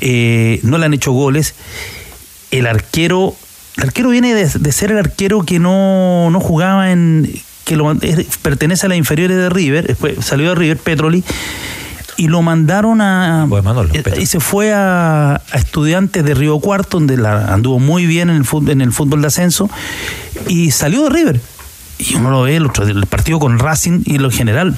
eh, 0.00 0.60
no 0.62 0.78
le 0.78 0.86
han 0.86 0.94
hecho 0.94 1.12
goles. 1.12 1.54
El 2.50 2.66
arquero, 2.66 3.34
el 3.76 3.84
arquero 3.84 4.10
viene 4.10 4.34
de, 4.34 4.46
de 4.46 4.72
ser 4.72 4.90
el 4.92 4.98
arquero 4.98 5.42
que 5.42 5.58
no, 5.58 6.30
no 6.30 6.40
jugaba 6.40 6.90
en 6.92 7.30
que 7.64 7.76
lo, 7.76 7.90
es- 7.92 8.26
pertenece 8.42 8.86
a 8.86 8.88
las 8.88 8.98
inferiores 8.98 9.36
de 9.36 9.48
River, 9.48 9.86
después 9.86 10.24
salió 10.24 10.48
de 10.50 10.54
River 10.56 10.76
Petroli 10.78 11.22
y 12.18 12.28
lo 12.28 12.42
mandaron 12.42 13.00
a 13.00 13.46
Manolo, 13.62 13.88
eh, 13.94 14.02
y 14.20 14.26
se 14.26 14.38
fue 14.40 14.72
a, 14.74 15.36
a 15.36 15.56
estudiantes 15.58 16.24
de 16.24 16.34
Río 16.34 16.58
Cuarto 16.58 16.98
donde 16.98 17.16
la, 17.16 17.52
anduvo 17.54 17.78
muy 17.78 18.04
bien 18.04 18.28
en 18.30 18.36
el 18.36 18.44
fútbol, 18.44 18.70
en 18.70 18.80
el 18.82 18.92
fútbol 18.92 19.22
de 19.22 19.28
ascenso 19.28 19.70
y 20.48 20.70
salió 20.72 21.04
de 21.04 21.10
River. 21.10 21.40
Y 21.98 22.16
uno 22.16 22.30
lo 22.30 22.42
ve 22.42 22.56
el, 22.56 22.66
otro, 22.66 22.84
el 22.84 23.06
partido 23.06 23.38
con 23.38 23.58
Racing 23.58 24.02
y 24.04 24.18
lo 24.18 24.30
general 24.30 24.76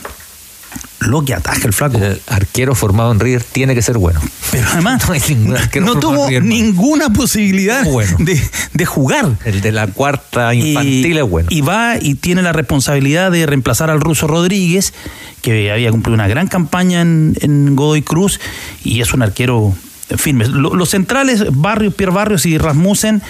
lo 1.00 1.24
que 1.24 1.34
ataja 1.34 1.66
el 1.66 1.72
flaco 1.72 1.98
El 1.98 2.20
arquero 2.28 2.74
formado 2.74 3.12
en 3.12 3.20
River 3.20 3.42
tiene 3.44 3.74
que 3.74 3.82
ser 3.82 3.98
bueno. 3.98 4.20
pero 4.50 4.66
además 4.72 5.02
No 5.08 5.12
hay 5.14 5.20
ningún 5.28 5.56
arquero 5.56 5.84
no 5.86 5.98
tuvo 6.00 6.28
River, 6.28 6.44
ninguna 6.44 7.10
posibilidad 7.10 7.84
Bueno. 7.84 8.16
de, 8.20 8.40
de 8.72 8.86
jugar 8.86 9.32
El 9.44 9.60
de 9.60 9.72
la 9.72 9.86
cuarta 9.88 10.54
infantil 10.54 11.06
y, 11.14 11.18
es 11.18 11.28
bueno. 11.28 11.48
y 11.50 11.60
va 11.60 11.96
y 12.00 12.14
tiene 12.14 12.42
la 12.42 12.52
responsabilidad 12.52 13.30
de 13.30 13.44
reemplazar 13.46 13.90
al 13.90 14.00
ruso 14.00 14.26
Rodríguez, 14.26 14.94
que 15.42 15.70
había 15.70 15.90
cumplido 15.90 16.14
una 16.14 16.28
gran 16.28 16.48
campaña 16.48 17.02
en, 17.02 17.36
en 17.40 17.76
Godoy 17.76 18.02
Cruz 18.02 18.40
y 18.82 19.00
es 19.02 19.12
un 19.12 19.22
arquero 19.22 19.74
firme. 20.16 20.46
Lo- 20.48 20.74
los 20.74 20.90
centrales, 20.90 21.44
Barrios, 21.52 21.94
Pierre 21.94 22.12
Barrios 22.14 22.46
y 22.46 22.56
Rasmussen, 22.56 23.20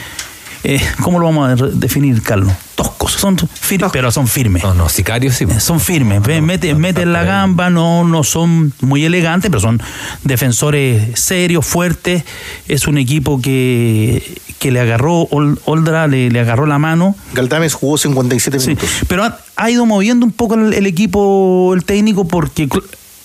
eh, 0.64 0.80
¿cómo 1.02 1.18
lo 1.18 1.26
vamos 1.26 1.60
a 1.60 1.66
definir, 1.66 2.22
Carlos? 2.22 2.52
Toscos, 2.74 3.12
son 3.12 3.36
firmes, 3.38 3.90
pero 3.92 4.10
son 4.10 4.26
firmes. 4.26 4.62
No, 4.64 4.74
no, 4.74 4.88
sicarios 4.88 5.36
sí. 5.36 5.44
Eh, 5.44 5.60
Son 5.60 5.78
firmes, 5.78 6.20
no, 6.26 6.42
meten 6.42 6.80
la 7.12 7.20
por 7.20 7.20
ahí. 7.20 7.26
gamba, 7.26 7.70
no, 7.70 8.02
no 8.04 8.24
son 8.24 8.72
muy 8.80 9.04
elegantes, 9.04 9.48
pero 9.50 9.60
son 9.60 9.80
defensores 10.24 11.20
serios, 11.20 11.64
fuertes. 11.64 12.24
Es 12.66 12.86
un 12.88 12.98
equipo 12.98 13.40
que, 13.40 14.40
que 14.58 14.70
le 14.72 14.80
agarró, 14.80 15.28
Ol- 15.30 15.60
Oldra 15.66 16.06
le, 16.08 16.30
le 16.30 16.40
agarró 16.40 16.66
la 16.66 16.78
mano. 16.78 17.14
Galdames 17.34 17.74
jugó 17.74 17.96
57 17.98 18.58
Sí, 18.58 18.68
minutos. 18.68 18.88
pero 19.06 19.22
ha, 19.24 19.38
ha 19.56 19.70
ido 19.70 19.86
moviendo 19.86 20.26
un 20.26 20.32
poco 20.32 20.54
el, 20.54 20.72
el 20.74 20.86
equipo, 20.86 21.72
el 21.74 21.84
técnico, 21.84 22.26
porque 22.26 22.68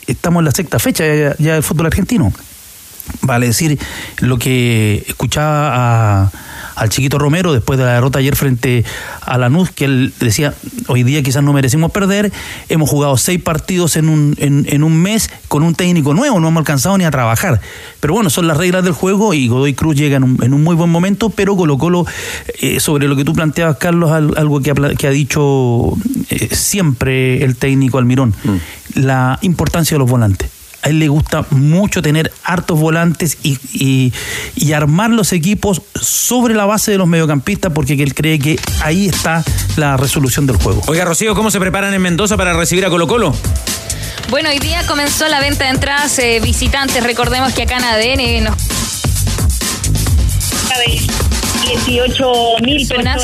estamos 0.08 0.41
en 0.41 0.45
la 0.45 0.52
sexta 0.52 0.78
fecha 0.78 1.06
ya, 1.08 1.36
ya 1.39 1.54
del 1.56 1.63
fútbol 1.63 1.88
argentino. 1.88 2.32
Vale 3.21 3.47
decir, 3.47 3.80
lo 4.19 4.38
que 4.38 5.04
escuchaba 5.08 6.23
a- 6.25 6.32
al 6.80 6.89
chiquito 6.89 7.20
Romero 7.20 7.54
después 7.54 7.78
de 7.78 7.86
la 7.86 7.94
derrota 7.94 8.20
ayer 8.20 8.36
frente 8.36 8.84
a 9.22 9.38
Lanús, 9.38 9.70
que 9.72 9.86
él 9.86 10.13
decía, 10.20 10.54
hoy 10.88 11.04
día 11.04 11.22
quizás 11.22 11.44
no 11.44 11.54
merecimos 11.54 11.92
perder, 11.92 12.32
hemos 12.70 12.89
jugado 12.89 13.18
seis 13.18 13.42
partidos 13.42 13.96
en 13.98 14.10
un, 14.10 14.36
en, 14.39 14.65
en 14.70 14.84
un 14.84 14.96
mes 14.98 15.30
con 15.48 15.63
un 15.63 15.76
técnico 15.76 16.13
nuevo, 16.13 16.39
no 16.39 16.48
hemos 16.48 16.62
alcanzado 16.62 16.98
ni 16.98 17.04
a 17.04 17.12
trabajar. 17.12 17.60
Pero 18.00 18.13
bueno, 18.13 18.30
son 18.30 18.48
las 18.48 18.58
reglas 18.58 18.84
del 18.84 18.94
juego 18.94 19.34
y 19.34 19.48
Godoy 19.48 19.74
Cruz 19.74 19.96
llega 19.96 20.18
en 20.18 20.24
un, 20.24 20.38
en 20.42 20.54
un 20.54 20.63
muy 20.63 20.76
buen 20.76 20.89
momento, 20.89 21.30
pero 21.30 21.56
Colo 21.56 21.78
Colo, 21.78 22.06
eh, 22.62 22.80
sobre 22.80 23.08
lo 23.08 23.15
que 23.15 23.24
tú 23.26 23.34
planteabas, 23.34 23.78
Carlos, 23.78 24.12
al- 24.12 24.34
algo 24.38 24.62
que 24.62 24.72
ha, 24.72 24.76
pla- 24.76 24.96
que 24.96 25.08
ha 25.08 25.12
dicho 25.12 25.94
eh, 26.30 26.50
siempre 26.56 27.44
el 27.44 27.56
técnico 27.56 27.98
Almirón, 27.98 28.34
la 28.96 29.38
importancia 29.42 29.96
de 29.96 30.00
los 30.00 30.10
volantes. 30.10 30.50
A 30.82 30.89
él 30.89 31.00
le 31.00 31.08
gusta 31.10 31.46
mucho 31.52 32.02
tener 32.02 32.32
hartos 32.44 32.80
volantes 32.80 33.38
y, 33.44 33.58
y- 33.74 34.13
y 34.56 34.74
armar 34.74 35.10
los 35.10 35.34
equipos 35.34 35.82
sobre 36.00 36.54
la 36.54 36.65
base 36.65 36.92
de 36.92 36.98
los 36.98 37.08
mediocampistas 37.08 37.72
porque 37.74 37.94
él 38.02 38.13
cree 38.13 38.39
que 38.39 38.58
ahí 38.82 39.08
está 39.08 39.44
la 39.76 39.98
resolución 39.98 40.46
del 40.48 40.56
juego. 40.58 40.82
Oiga, 40.88 41.06
Rocío, 41.06 41.36
¿cómo 41.36 41.52
se 41.52 41.60
preparan 41.60 41.94
en 41.94 42.02
Mendoza 42.02 42.38
para 42.38 42.54
recibir 42.54 42.86
a 42.86 42.89
Colo 42.89 43.08
Colo? 43.08 43.36
Bueno, 44.30 44.50
hoy 44.50 44.60
día 44.60 44.86
comenzó 44.88 45.28
la 45.28 45.39
venta 45.42 45.63
de 45.65 45.72
entradas 45.72 46.18
eh, 46.20 46.39
visitantes. 46.42 47.04
Recordemos 47.04 47.52
que 47.54 47.63
acá 47.63 47.78
en 47.78 47.84
ADN 47.84 48.44
nos 48.46 48.56
18 51.65 52.32
mil 52.63 52.88
personas. 52.88 53.24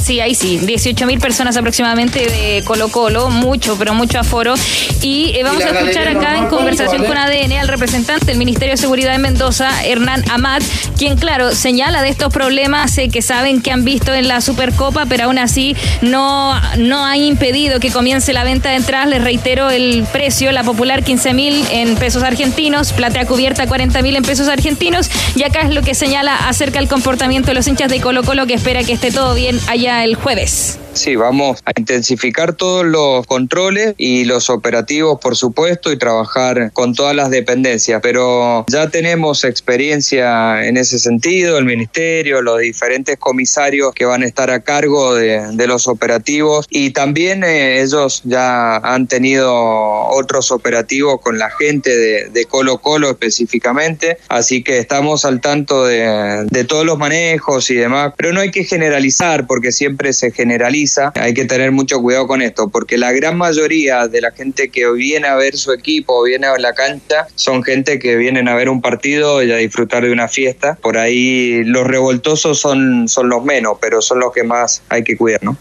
Sí, 0.00 0.20
ahí 0.20 0.34
sí, 0.34 0.58
18 0.58 1.06
mil 1.06 1.18
personas 1.18 1.56
aproximadamente 1.56 2.20
de 2.20 2.62
Colo 2.64 2.88
Colo, 2.88 3.30
mucho, 3.30 3.76
pero 3.78 3.94
mucho 3.94 4.18
aforo. 4.18 4.54
Y 5.00 5.32
eh, 5.34 5.42
vamos 5.42 5.62
Y 5.62 5.64
a 5.64 5.70
escuchar 5.70 6.08
acá 6.08 6.36
en 6.36 6.46
conversación 6.48 7.02
¿vale? 7.02 7.08
con 7.08 7.18
ADN 7.18 7.52
al 7.52 7.68
representante 7.68 8.26
del 8.26 8.36
Ministerio 8.36 8.72
de 8.72 8.76
Seguridad 8.76 9.12
de 9.12 9.18
Mendoza, 9.18 9.84
Hernán 9.84 10.22
Amat, 10.30 10.62
quien, 10.98 11.16
claro, 11.16 11.52
señala 11.54 12.02
de 12.02 12.10
estos 12.10 12.32
problemas 12.32 12.96
eh, 12.98 13.08
que 13.08 13.22
saben 13.22 13.62
que 13.62 13.70
han 13.70 13.84
visto 13.84 14.12
en 14.12 14.28
la 14.28 14.40
Supercopa, 14.40 15.06
pero 15.06 15.24
aún 15.24 15.38
así 15.38 15.74
no, 16.02 16.60
no 16.76 17.04
han 17.04 17.20
impedido 17.20 17.80
que 17.80 17.90
comience 17.90 18.32
la 18.32 18.44
venta 18.44 18.70
de 18.70 18.76
entradas. 18.76 19.08
Les 19.08 19.22
reitero 19.22 19.70
el 19.70 20.04
precio, 20.12 20.52
la 20.52 20.64
popular 20.64 21.02
15 21.02 21.32
mil 21.32 21.64
en 21.70 21.96
pesos 21.96 22.22
argentinos, 22.22 22.92
platea 22.92 23.26
cubierta 23.26 23.66
40 23.66 24.02
mil 24.02 24.16
en 24.16 24.22
pesos 24.22 24.48
argentinos. 24.48 25.10
Y 25.34 25.44
acá 25.44 25.60
es 25.60 25.74
lo 25.74 25.82
que 25.82 25.94
señala 25.94 26.48
acerca 26.48 26.78
del 26.78 26.88
comportamiento 26.88 27.48
de 27.48 27.54
los 27.54 27.66
hinchas 27.66 27.90
de 27.90 28.00
Colo 28.00 28.22
Colo 28.22 28.46
que 28.46 28.54
espera 28.54 28.84
que 28.84 28.92
esté 28.92 29.10
todo 29.10 29.34
bien 29.34 29.58
allá 29.66 29.83
el 29.86 30.14
jueves. 30.14 30.78
Sí, 30.94 31.16
vamos 31.16 31.60
a 31.64 31.72
intensificar 31.76 32.54
todos 32.54 32.84
los 32.84 33.26
controles 33.26 33.94
y 33.98 34.24
los 34.24 34.50
operativos, 34.50 35.18
por 35.20 35.36
supuesto, 35.36 35.92
y 35.92 35.98
trabajar 35.98 36.72
con 36.72 36.94
todas 36.94 37.14
las 37.14 37.30
dependencias. 37.30 38.00
Pero 38.02 38.64
ya 38.68 38.88
tenemos 38.90 39.44
experiencia 39.44 40.66
en 40.66 40.76
ese 40.76 40.98
sentido, 40.98 41.58
el 41.58 41.64
Ministerio, 41.64 42.42
los 42.42 42.60
diferentes 42.60 43.18
comisarios 43.18 43.92
que 43.94 44.04
van 44.04 44.22
a 44.22 44.26
estar 44.26 44.50
a 44.50 44.60
cargo 44.60 45.14
de, 45.14 45.42
de 45.52 45.66
los 45.66 45.88
operativos 45.88 46.66
y 46.70 46.90
también 46.90 47.44
eh, 47.44 47.82
ellos 47.82 48.22
ya 48.24 48.76
han 48.76 49.06
tenido 49.06 49.52
otros 49.54 50.50
operativos 50.50 51.20
con 51.20 51.38
la 51.38 51.50
gente 51.50 51.96
de, 51.96 52.44
Colo 52.46 52.78
Colo 52.78 53.10
específicamente, 53.10 54.18
así 54.28 54.62
que 54.62 54.78
estamos 54.78 55.24
al 55.24 55.40
tanto 55.40 55.86
de, 55.86 56.44
de 56.50 56.64
todos 56.64 56.84
los 56.84 56.98
manejos 56.98 57.70
y 57.70 57.74
demás, 57.74 58.12
pero 58.16 58.32
no 58.32 58.40
hay 58.40 58.50
que 58.50 58.64
generalizar 58.64 59.46
porque 59.46 59.72
siempre 59.72 60.12
se 60.12 60.30
generaliza, 60.30 60.83
hay 61.14 61.34
que 61.34 61.44
tener 61.44 61.72
mucho 61.72 62.00
cuidado 62.00 62.26
con 62.26 62.42
esto, 62.42 62.68
porque 62.68 62.98
la 62.98 63.12
gran 63.12 63.36
mayoría 63.36 64.08
de 64.08 64.20
la 64.20 64.30
gente 64.30 64.68
que 64.68 64.90
viene 64.92 65.26
a 65.26 65.36
ver 65.36 65.56
su 65.56 65.72
equipo, 65.72 66.22
viene 66.22 66.46
a 66.46 66.58
la 66.58 66.74
cancha, 66.74 67.26
son 67.34 67.62
gente 67.62 67.98
que 67.98 68.16
vienen 68.16 68.48
a 68.48 68.54
ver 68.54 68.68
un 68.68 68.80
partido 68.80 69.42
y 69.42 69.50
a 69.50 69.56
disfrutar 69.56 70.04
de 70.04 70.12
una 70.12 70.28
fiesta, 70.28 70.78
por 70.80 70.98
ahí 70.98 71.62
los 71.64 71.86
revoltosos 71.86 72.58
son, 72.58 73.08
son 73.08 73.28
los 73.28 73.44
menos, 73.44 73.78
pero 73.80 74.02
son 74.02 74.20
los 74.20 74.32
que 74.32 74.42
más 74.42 74.82
hay 74.88 75.04
que 75.04 75.16
cuidar, 75.16 75.42
¿no? 75.42 75.56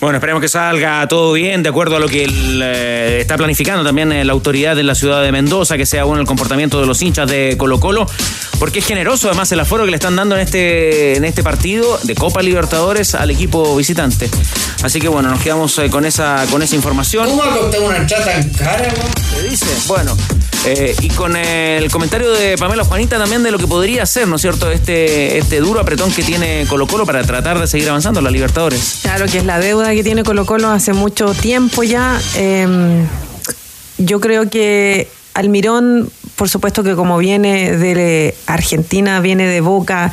Bueno, 0.00 0.16
esperemos 0.16 0.40
que 0.40 0.48
salga 0.48 1.06
todo 1.08 1.34
bien, 1.34 1.62
de 1.62 1.68
acuerdo 1.68 1.96
a 1.96 2.00
lo 2.00 2.08
que 2.08 2.24
el, 2.24 2.62
eh, 2.64 3.18
está 3.20 3.36
planificando 3.36 3.84
también 3.84 4.10
eh, 4.12 4.24
la 4.24 4.32
autoridad 4.32 4.74
de 4.74 4.82
la 4.82 4.94
ciudad 4.94 5.22
de 5.22 5.30
Mendoza, 5.30 5.76
que 5.76 5.84
sea 5.84 6.04
bueno 6.04 6.22
el 6.22 6.26
comportamiento 6.26 6.80
de 6.80 6.86
los 6.86 7.02
hinchas 7.02 7.28
de 7.28 7.56
Colo 7.58 7.80
Colo, 7.80 8.06
porque 8.58 8.78
es 8.78 8.86
generoso 8.86 9.28
además 9.28 9.52
el 9.52 9.60
aforo 9.60 9.84
que 9.84 9.90
le 9.90 9.98
están 9.98 10.16
dando 10.16 10.36
en 10.36 10.40
este, 10.40 11.18
en 11.18 11.26
este 11.26 11.42
partido 11.42 11.98
de 12.04 12.14
Copa 12.14 12.40
Libertadores 12.40 13.14
al 13.14 13.30
equipo 13.30 13.76
visitante. 13.76 14.30
Así 14.82 15.00
que 15.00 15.08
bueno, 15.08 15.28
nos 15.28 15.42
quedamos 15.42 15.76
eh, 15.78 15.90
con 15.90 16.06
esa 16.06 16.46
con 16.50 16.62
esa 16.62 16.76
información. 16.76 17.28
¿Cómo 17.28 17.42
una 17.86 17.98
entrada 17.98 18.24
tan 18.24 18.48
cara, 18.50 18.88
¿Qué 19.34 19.50
dice? 19.50 19.66
Bueno, 19.86 20.16
eh, 20.66 20.94
y 21.00 21.08
con 21.08 21.36
el 21.36 21.90
comentario 21.90 22.30
de 22.32 22.56
Pamela 22.58 22.84
Juanita 22.84 23.18
también 23.18 23.42
de 23.42 23.50
lo 23.50 23.58
que 23.58 23.66
podría 23.66 24.04
ser, 24.04 24.28
¿no 24.28 24.36
es 24.36 24.42
cierto?, 24.42 24.70
este, 24.70 25.38
este 25.38 25.60
duro 25.60 25.80
apretón 25.80 26.12
que 26.12 26.22
tiene 26.22 26.66
Colo 26.68 26.86
Colo 26.86 27.06
para 27.06 27.22
tratar 27.22 27.58
de 27.58 27.66
seguir 27.66 27.88
avanzando 27.88 28.20
en 28.20 28.24
la 28.24 28.30
Libertadores. 28.30 29.00
Claro 29.02 29.26
que 29.26 29.38
es 29.38 29.44
la 29.44 29.58
deuda 29.58 29.92
que 29.94 30.04
tiene 30.04 30.22
Colo 30.22 30.44
Colo 30.44 30.68
hace 30.68 30.92
mucho 30.92 31.32
tiempo 31.34 31.82
ya. 31.82 32.20
Eh, 32.36 32.66
yo 33.98 34.20
creo 34.20 34.50
que 34.50 35.08
Almirón, 35.34 36.10
por 36.36 36.48
supuesto 36.48 36.82
que 36.82 36.94
como 36.94 37.18
viene 37.18 37.76
de 37.76 38.34
Argentina, 38.46 39.20
viene 39.20 39.46
de 39.46 39.60
Boca, 39.60 40.10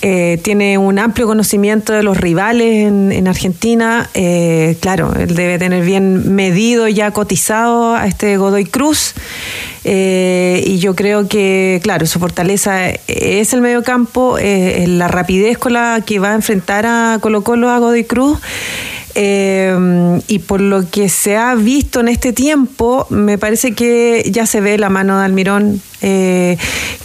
eh, 0.00 0.38
tiene 0.42 0.78
un 0.78 0.98
amplio 0.98 1.26
conocimiento 1.26 1.92
de 1.92 2.02
los 2.02 2.16
rivales 2.16 2.86
en, 2.86 3.10
en 3.12 3.26
Argentina. 3.26 4.08
Eh, 4.14 4.76
claro, 4.80 5.12
él 5.18 5.34
debe 5.34 5.58
tener 5.58 5.84
bien 5.84 6.34
medido, 6.34 6.88
ya 6.88 7.10
cotizado 7.10 7.94
a 7.94 8.06
este 8.06 8.36
Godoy 8.36 8.64
Cruz. 8.64 9.14
Eh, 9.84 10.62
y 10.66 10.78
yo 10.78 10.94
creo 10.94 11.28
que, 11.28 11.80
claro, 11.82 12.06
su 12.06 12.18
fortaleza 12.18 12.90
es 13.06 13.52
el 13.52 13.60
mediocampo, 13.60 14.36
eh, 14.38 14.84
la 14.86 15.08
rapidez 15.08 15.58
con 15.58 15.72
la 15.72 16.02
que 16.04 16.18
va 16.18 16.32
a 16.32 16.34
enfrentar 16.34 16.86
a 16.86 17.18
Colo 17.20 17.42
Colo 17.42 17.70
a 17.70 17.78
Godoy 17.78 18.04
Cruz. 18.04 18.38
Eh, 19.14 20.20
y 20.28 20.38
por 20.40 20.60
lo 20.60 20.88
que 20.88 21.08
se 21.08 21.36
ha 21.36 21.54
visto 21.54 22.00
en 22.00 22.08
este 22.08 22.32
tiempo, 22.32 23.06
me 23.10 23.38
parece 23.38 23.72
que 23.72 24.28
ya 24.30 24.46
se 24.46 24.60
ve 24.60 24.78
la 24.78 24.90
mano 24.90 25.18
de 25.18 25.24
Almirón. 25.24 25.82
Eh, 26.00 26.56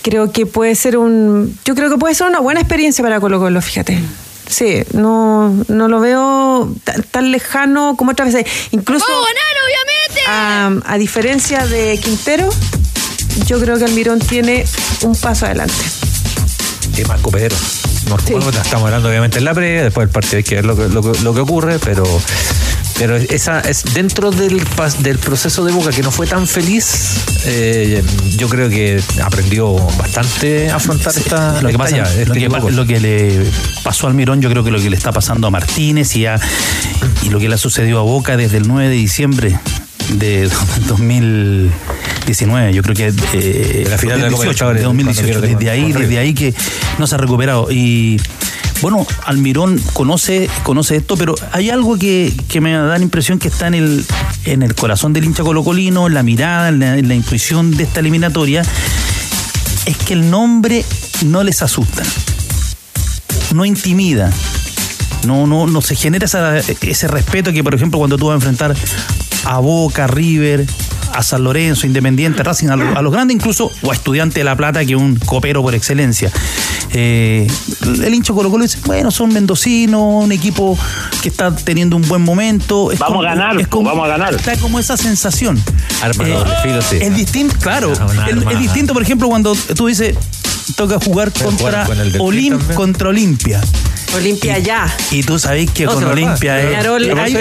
creo 0.02 0.32
que 0.32 0.46
puede 0.46 0.76
ser 0.76 0.98
un. 0.98 1.58
Yo 1.66 1.76
creo 1.76 1.90
que 1.90 1.98
puede 1.98 2.16
ser 2.16 2.28
una 2.28 2.40
buena 2.40 2.60
experiencia 2.60 3.04
para 3.04 3.20
Colo 3.20 3.40
Colo, 3.40 3.62
fíjate. 3.62 4.00
Sí, 4.48 4.84
no, 4.94 5.50
no 5.68 5.88
lo 5.88 6.00
veo 6.00 6.76
tan, 6.84 7.04
tan 7.04 7.32
lejano 7.32 7.96
como 7.98 8.12
otras 8.12 8.34
veces. 8.34 8.52
Incluso. 8.72 9.06
A, 10.28 10.72
a 10.86 10.98
diferencia 10.98 11.66
de 11.66 11.98
Quintero, 11.98 12.50
yo 13.46 13.60
creo 13.60 13.78
que 13.78 13.86
Almirón 13.86 14.20
tiene 14.20 14.64
un 15.02 15.16
paso 15.16 15.46
adelante. 15.46 15.74
Y 16.98 17.04
Marco 17.06 17.32
Pedro. 17.32 17.56
No, 18.10 18.18
bueno, 18.44 18.50
estamos 18.62 18.86
hablando 18.86 19.10
obviamente 19.10 19.38
en 19.40 19.46
la 19.46 19.54
previa, 19.54 19.84
después 19.84 20.08
del 20.08 20.14
partido 20.14 20.38
hay 20.38 20.44
que 20.44 20.56
ver 20.56 20.66
lo 20.66 20.76
que, 20.76 20.90
lo 20.90 21.02
que, 21.02 21.20
lo 21.22 21.34
que 21.34 21.40
ocurre, 21.42 21.80
pero 21.80 22.04
pero 23.00 23.16
esa 23.16 23.60
es 23.62 23.84
dentro 23.96 24.30
del 24.30 24.62
del 25.00 25.18
proceso 25.18 25.66
de 25.66 25.72
Boca 25.72 25.90
que 25.92 26.04
no 26.04 26.12
fue 26.12 26.28
tan 26.28 26.46
feliz 26.46 27.16
eh, 27.46 28.04
yo 28.38 28.48
creo 28.50 28.70
que 28.70 29.02
aprendió 29.24 29.74
bastante 29.98 30.70
a 30.70 30.76
afrontar 30.76 31.12
esta 31.18 31.60
Lo 31.62 31.70
que, 31.70 31.78
pasa, 31.78 31.96
este 32.22 32.40
que, 32.40 32.50
pa- 32.52 32.60
lo 32.70 32.86
que 32.86 33.00
le 33.00 33.46
pasó 33.84 34.06
al 34.08 34.14
Mirón, 34.14 34.42
yo 34.42 34.50
creo 34.50 34.64
que 34.64 34.70
lo 34.72 34.80
que 34.80 34.90
le 34.92 34.96
está 34.98 35.12
pasando 35.12 35.48
a 35.48 35.50
Martínez 35.50 36.16
y, 36.16 36.28
a- 36.28 36.40
y 37.24 37.30
lo 37.30 37.40
que 37.40 37.50
le 37.50 37.56
ha 37.56 37.58
sucedido 37.58 38.00
a 38.00 38.04
Boca 38.04 38.38
desde 38.38 38.58
el 38.58 38.68
9 38.68 38.90
de 38.90 38.96
diciembre 38.96 39.60
de 40.12 40.50
2019, 40.88 42.74
yo 42.74 42.82
creo 42.84 42.96
que 42.96 43.14
eh, 43.34 43.88
la 43.90 43.98
final 43.98 44.18
de 44.20 44.26
la 44.26 44.32
Copa 44.32 44.44
18, 44.44 44.74
Libertadores, 44.74 44.82
de 44.82 44.86
2018, 44.86 45.28
cuando 45.28 45.42
pierde 45.48 45.56
desde 45.56 45.70
ahí, 45.72 45.94
desde 45.94 46.20
ahí 46.20 46.34
que 46.34 46.54
no 47.00 47.08
se 47.08 47.16
ha 47.16 47.18
recuperado. 47.18 47.68
Y 47.72 48.20
bueno, 48.82 49.06
Almirón 49.26 49.80
conoce, 49.94 50.50
conoce 50.64 50.98
esto, 50.98 51.16
pero 51.18 51.36
hay 51.52 51.70
algo 51.70 51.98
que, 51.98 52.34
que 52.48 52.60
me 52.62 52.74
da 52.74 52.98
la 52.98 53.04
impresión 53.04 53.40
que 53.40 53.48
está 53.48 53.68
en 53.68 53.76
el, 53.76 54.06
en 54.46 54.62
el 54.62 54.76
corazón 54.76 55.14
del 55.14 55.24
hincha 55.26 55.44
colocolino, 55.44 56.08
en 56.08 56.14
la 56.14 56.24
mirada, 56.24 56.70
en 56.70 56.80
la, 56.80 56.98
en 56.98 57.08
la 57.08 57.16
intuición 57.16 57.72
de 57.78 57.84
esta 57.84 58.00
eliminatoria, 58.02 58.64
es 59.86 59.98
que 59.98 60.14
el 60.14 60.30
nombre 60.30 60.84
no 61.26 61.44
les 61.44 61.62
asusta, 61.62 62.04
no 63.54 63.64
intimida, 63.66 64.32
no, 65.26 65.48
no, 65.48 65.66
no 65.68 65.82
se 65.82 65.96
genera 65.96 66.26
esa- 66.26 66.58
ese 66.60 67.08
respeto 67.08 67.54
que, 67.54 67.64
por 67.64 67.74
ejemplo, 67.76 68.00
cuando 68.00 68.18
tú 68.18 68.28
vas 68.28 68.34
a 68.34 68.36
enfrentar 68.36 68.76
a 69.46 69.60
Boca, 69.60 70.08
River, 70.08 70.66
a 71.14 71.22
San 71.24 71.44
Lorenzo, 71.44 71.86
Independiente, 71.86 72.42
Racing, 72.44 72.70
a, 72.70 72.76
lo- 72.76 72.98
a 72.98 73.02
los 73.02 73.12
grandes 73.14 73.36
incluso, 73.36 73.72
o 73.82 73.92
a 73.92 73.94
Estudiante 73.94 74.40
de 74.40 74.44
La 74.44 74.56
Plata, 74.56 74.84
que 74.86 74.94
es 74.94 75.00
un 75.00 75.16
copero 75.18 75.62
por 75.62 75.76
excelencia. 75.76 76.32
Eh, 76.96 77.48
el 78.04 78.14
hincho 78.14 78.34
Colo 78.36 78.50
Colo 78.52 78.64
dice, 78.64 78.80
bueno, 78.86 79.10
son 79.12 79.34
mendocinos, 79.34 80.02
un 80.24 80.32
equipo 80.32 80.78
que 81.22 81.30
está 81.30 81.56
teniendo 81.56 81.96
un 81.96 82.08
buen 82.08 82.22
momento. 82.22 82.92
Es 82.92 83.00
Vamos 83.00 83.18
como- 83.18 83.28
a 83.28 83.36
ganar, 83.36 83.60
es 83.60 83.68
como- 83.68 83.90
vamos 83.90 84.06
a 84.06 84.10
ganar. 84.10 84.34
Está 84.36 84.56
como 84.58 84.80
esa 84.80 84.96
sensación. 84.98 85.62
Arma 86.02 86.28
Eh, 86.28 86.36
filo, 86.64 86.82
sí. 86.82 86.98
Es 87.02 87.16
distinto, 87.16 87.56
claro. 87.60 87.94
Una 87.94 88.28
Es, 88.52 88.60
distinto, 88.60 88.94
por 88.94 89.02
ejemplo, 89.04 89.28
cuando 89.28 89.56
tú 89.76 89.88
dices, 89.88 90.16
toca 90.76 91.00
jugar 91.04 91.32
contra, 91.32 91.58
jugar 91.58 91.88
con 91.88 92.00
el 92.00 92.12
Delfín 92.12 92.22
Olim- 92.22 92.58
también. 92.58 92.76
contra 92.76 93.10
Olimpia. 93.10 93.62
Olimpia 94.16 94.60
ya. 94.60 94.94
Y 95.12 95.24
tú 95.24 95.40
sabés 95.40 95.70
que 95.72 95.86
No, 95.86 95.94
con. 95.94 96.04
Olimpia 96.06 96.60
es. 96.60 96.66
Peñarol, 96.68 97.04
hay- 97.20 97.34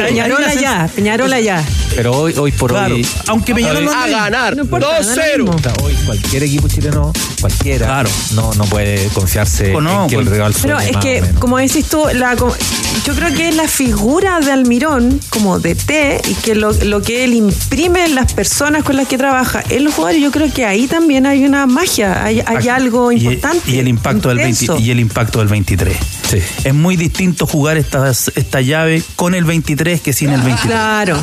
ya. 0.60 0.86
sens- 0.86 0.90
Peñarola 0.92 1.40
ya. 1.40 1.64
Pero 1.94 2.12
hoy, 2.12 2.34
hoy 2.38 2.52
por 2.52 2.70
Claro, 2.70 2.94
hoy. 2.94 3.06
aunque 3.28 3.54
Peñarol 3.54 3.84
no 3.84 3.92
a 3.92 4.06
ganar 4.08 4.56
No 4.56 4.62
importa, 4.62 4.86
da 4.88 5.00
lo 5.00 5.06
2-0. 5.06 5.38
mismo. 5.44 5.52
O 5.56 5.58
sea, 5.58 5.72
Hoy 5.82 5.94
cualquier 6.06 6.42
equipo 6.44 6.68
chileno, 6.68 7.12
cualquiera, 7.40 7.86
Claro. 7.86 8.10
no, 8.34 8.52
no 8.54 8.64
puede 8.64 9.06
confiarse 9.08 9.74
O 9.74 9.80
no, 9.80 10.04
en 10.04 10.08
que 10.10 10.16
el 10.16 10.26
rival 10.26 10.54
Pero 10.62 10.78
es 10.78 10.96
que, 10.98 11.22
como 11.38 11.58
decís 11.58 11.86
tú, 11.88 12.04
la, 12.14 12.34
yo 12.34 13.14
creo 13.14 13.34
que 13.34 13.48
es 13.48 13.56
la 13.56 13.68
figura 13.68 14.40
de 14.40 14.52
Almirón 14.52 15.20
como 15.30 15.58
de 15.58 15.74
T 15.74 16.20
y 16.28 16.34
que 16.34 16.54
lo, 16.54 16.72
lo 16.72 17.02
que 17.02 17.24
él 17.24 17.34
imprime 17.34 18.04
en 18.06 18.14
las 18.14 18.32
personas 18.32 18.84
con 18.84 18.96
las 18.96 19.08
que 19.08 19.18
trabaja 19.18 19.62
en 19.68 19.84
los 19.84 19.94
jugadores, 19.94 20.22
yo 20.22 20.30
creo 20.30 20.52
que 20.52 20.64
ahí 20.64 20.86
también 20.86 21.26
hay 21.26 21.44
una 21.44 21.66
magia, 21.66 22.24
hay, 22.24 22.42
hay 22.46 22.68
algo 22.68 23.12
y, 23.12 23.16
importante. 23.16 23.70
y 23.70 23.78
el 23.78 23.88
impacto 23.88 24.28
del 24.28 24.38
20 24.38 24.64
intenso. 24.64 24.82
y 24.82 24.90
el 24.90 25.00
impacto 25.00 25.38
del 25.40 25.48
23. 25.48 25.96
Sí. 26.33 26.39
Es 26.64 26.74
muy 26.74 26.97
distinto 26.97 27.47
jugar 27.47 27.76
estas, 27.76 28.33
esta 28.35 28.61
llave 28.61 29.03
con 29.16 29.35
el 29.35 29.45
23 29.45 30.01
que 30.01 30.12
sin 30.12 30.30
el 30.30 30.41
23. 30.41 30.66
Claro. 30.72 31.18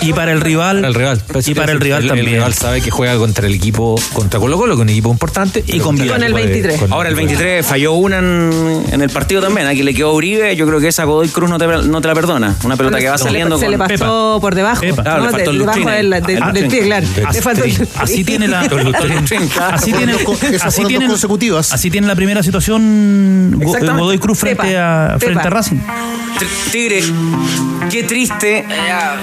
Y 0.00 0.12
para 0.12 0.32
el 0.32 0.40
rival, 0.40 0.76
Para 0.76 0.88
el 0.88 0.94
rival. 0.94 1.22
Y 1.46 1.54
para 1.54 1.72
el 1.72 1.80
rival 1.80 2.02
el, 2.02 2.08
también. 2.08 2.26
El 2.28 2.34
rival 2.34 2.54
sabe 2.54 2.80
que 2.80 2.90
juega 2.90 3.16
contra 3.16 3.46
el 3.46 3.54
equipo, 3.54 3.94
contra 4.12 4.40
Colo 4.40 4.56
Colo, 4.56 4.74
que 4.76 4.80
es 4.80 4.84
un 4.84 4.88
equipo 4.90 5.10
importante. 5.10 5.62
Y 5.66 5.78
con 5.80 5.96
Con 5.96 6.22
el 6.22 6.32
equipo 6.32 6.38
de- 6.38 6.44
23. 6.46 6.80
con 6.80 6.92
Ahora 6.92 7.08
el 7.10 7.14
equipo 7.18 7.28
de- 7.32 7.36
23 7.36 7.66
falló 7.66 7.92
una 7.92 8.18
en, 8.18 8.84
en 8.92 9.02
el 9.02 9.10
partido 9.10 9.42
también. 9.42 9.66
Aquí 9.66 9.82
le 9.82 9.92
quedó 9.94 10.12
Uribe. 10.14 10.56
Yo 10.56 10.66
creo 10.66 10.80
que 10.80 10.88
esa 10.88 11.04
Godoy 11.04 11.28
Cruz 11.28 11.50
no 11.50 11.58
te, 11.58 11.66
no 11.66 12.00
te 12.00 12.08
la 12.08 12.14
perdona. 12.14 12.54
Una 12.64 12.76
pelota 12.76 12.98
que 12.98 13.08
va 13.08 13.18
se 13.18 13.24
le, 13.24 13.30
saliendo 13.30 13.58
se 13.58 13.64
con 13.66 13.72
le 13.72 13.78
pasó 13.78 14.38
por 14.40 14.54
debajo. 14.54 14.80
Pepa. 14.80 15.02
Claro, 15.02 15.18
le 15.20 15.24
¿no? 15.26 15.30
faltó 15.32 15.50
De- 15.50 15.56
el 15.56 15.58
debajo 15.60 15.90
del, 15.90 16.10
del, 16.10 16.42
Ah, 16.42 16.52
del 16.52 16.68
pie, 16.68 16.80
claro. 16.84 17.06
Le 17.32 17.42
faltó 17.42 17.64
el 17.64 17.88
Así 17.96 18.24
tiene 18.24 18.48
la 18.48 18.60
así 19.72 19.92
tiene 19.92 20.14
así 20.62 20.80
dos 20.82 20.88
tiene 20.88 21.06
consecutivas. 21.06 21.72
así 21.72 21.90
tiene 21.90 22.06
la 22.06 22.14
primera 22.14 22.42
situación. 22.42 23.58
Godoy 23.62 24.18
Cruz 24.18 24.38
frente 24.38 24.53
Pepa, 24.56 25.14
a 25.14 25.18
frente 25.18 25.46
a 25.46 25.50
Racing. 25.50 25.76
Tigre, 26.72 27.02
qué 27.90 28.02
triste 28.02 28.64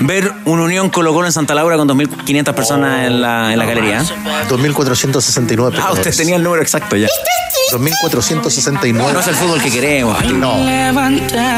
ver 0.02 0.32
un 0.46 0.60
Unión 0.62 0.90
Colo 0.90 1.14
Colo 1.14 1.28
en 1.28 1.34
Santa 1.34 1.54
Laura 1.54 1.76
con 1.76 1.88
2.500 1.90 2.54
personas 2.54 3.06
en 3.08 3.22
la, 3.22 3.52
en 3.52 3.60
la 3.60 3.66
galería. 3.66 4.02
2.469 4.50 5.74
Ah, 5.82 5.92
usted 5.92 6.16
tenía 6.16 6.38
el 6.38 6.44
número 6.44 6.62
exacto 6.62 6.96
ya. 6.96 7.08
2.469. 7.74 8.94
No 8.94 9.20
es 9.20 9.28
el 9.28 9.36
fútbol 9.36 9.62
que 9.62 9.72
queremos. 9.72 10.24
No. 10.34 10.56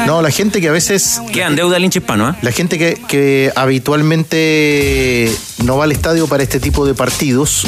No, 0.06 0.22
la 0.22 0.30
gente 0.30 0.60
que 0.60 0.68
a 0.68 0.72
veces 0.72 1.20
Quedan 1.32 1.56
deuda 1.56 1.76
al 1.76 1.84
hincha 1.84 1.98
hispano, 2.00 2.30
¿eh? 2.30 2.34
La 2.42 2.52
gente 2.52 2.78
que, 2.78 3.00
que 3.08 3.52
habitualmente 3.56 5.30
no 5.64 5.76
va 5.76 5.84
al 5.84 5.92
estadio 5.92 6.26
para 6.26 6.42
este 6.42 6.60
tipo 6.60 6.86
de 6.86 6.94
partidos, 6.94 7.66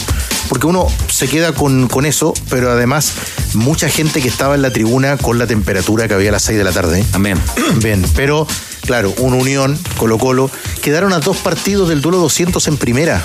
porque 0.49 0.67
uno 0.67 0.87
se 1.09 1.29
queda 1.29 1.53
con, 1.53 1.89
con 1.89 2.07
eso, 2.07 2.35
pero 2.49 2.71
además 2.71 3.13
mucha 3.55 3.89
gente 3.89 4.21
que 4.21 4.29
estaba 4.29 4.55
en 4.55 4.63
la 4.63 4.73
tribuna 4.73 5.17
con 5.17 5.39
la 5.39 5.47
temperatura 5.47 6.09
que 6.09 6.15
había 6.15 6.31
a 6.31 6.33
las 6.33 6.43
6 6.43 6.59
de 6.59 6.65
la 6.65 6.73
tarde. 6.73 7.05
También. 7.11 7.41
Bien, 7.83 8.05
pero 8.15 8.47
claro, 8.83 9.13
una 9.19 9.37
Unión, 9.37 9.79
Colo 9.97 10.19
Colo, 10.19 10.51
quedaron 10.83 11.13
a 11.13 11.21
dos 11.21 11.39
partidos 11.39 11.89
del 11.89 12.01
duelo 12.01 12.19
200 12.19 12.67
en 12.69 12.77
primera. 12.77 13.23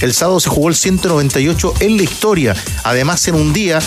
El 0.00 0.14
sábado 0.14 0.38
se 0.38 0.48
jugó 0.48 0.68
el 0.68 0.76
198 0.76 1.74
en 1.80 1.96
la 1.96 2.02
historia, 2.04 2.54
además 2.84 3.26
en 3.26 3.34
un 3.34 3.52
día 3.52 3.80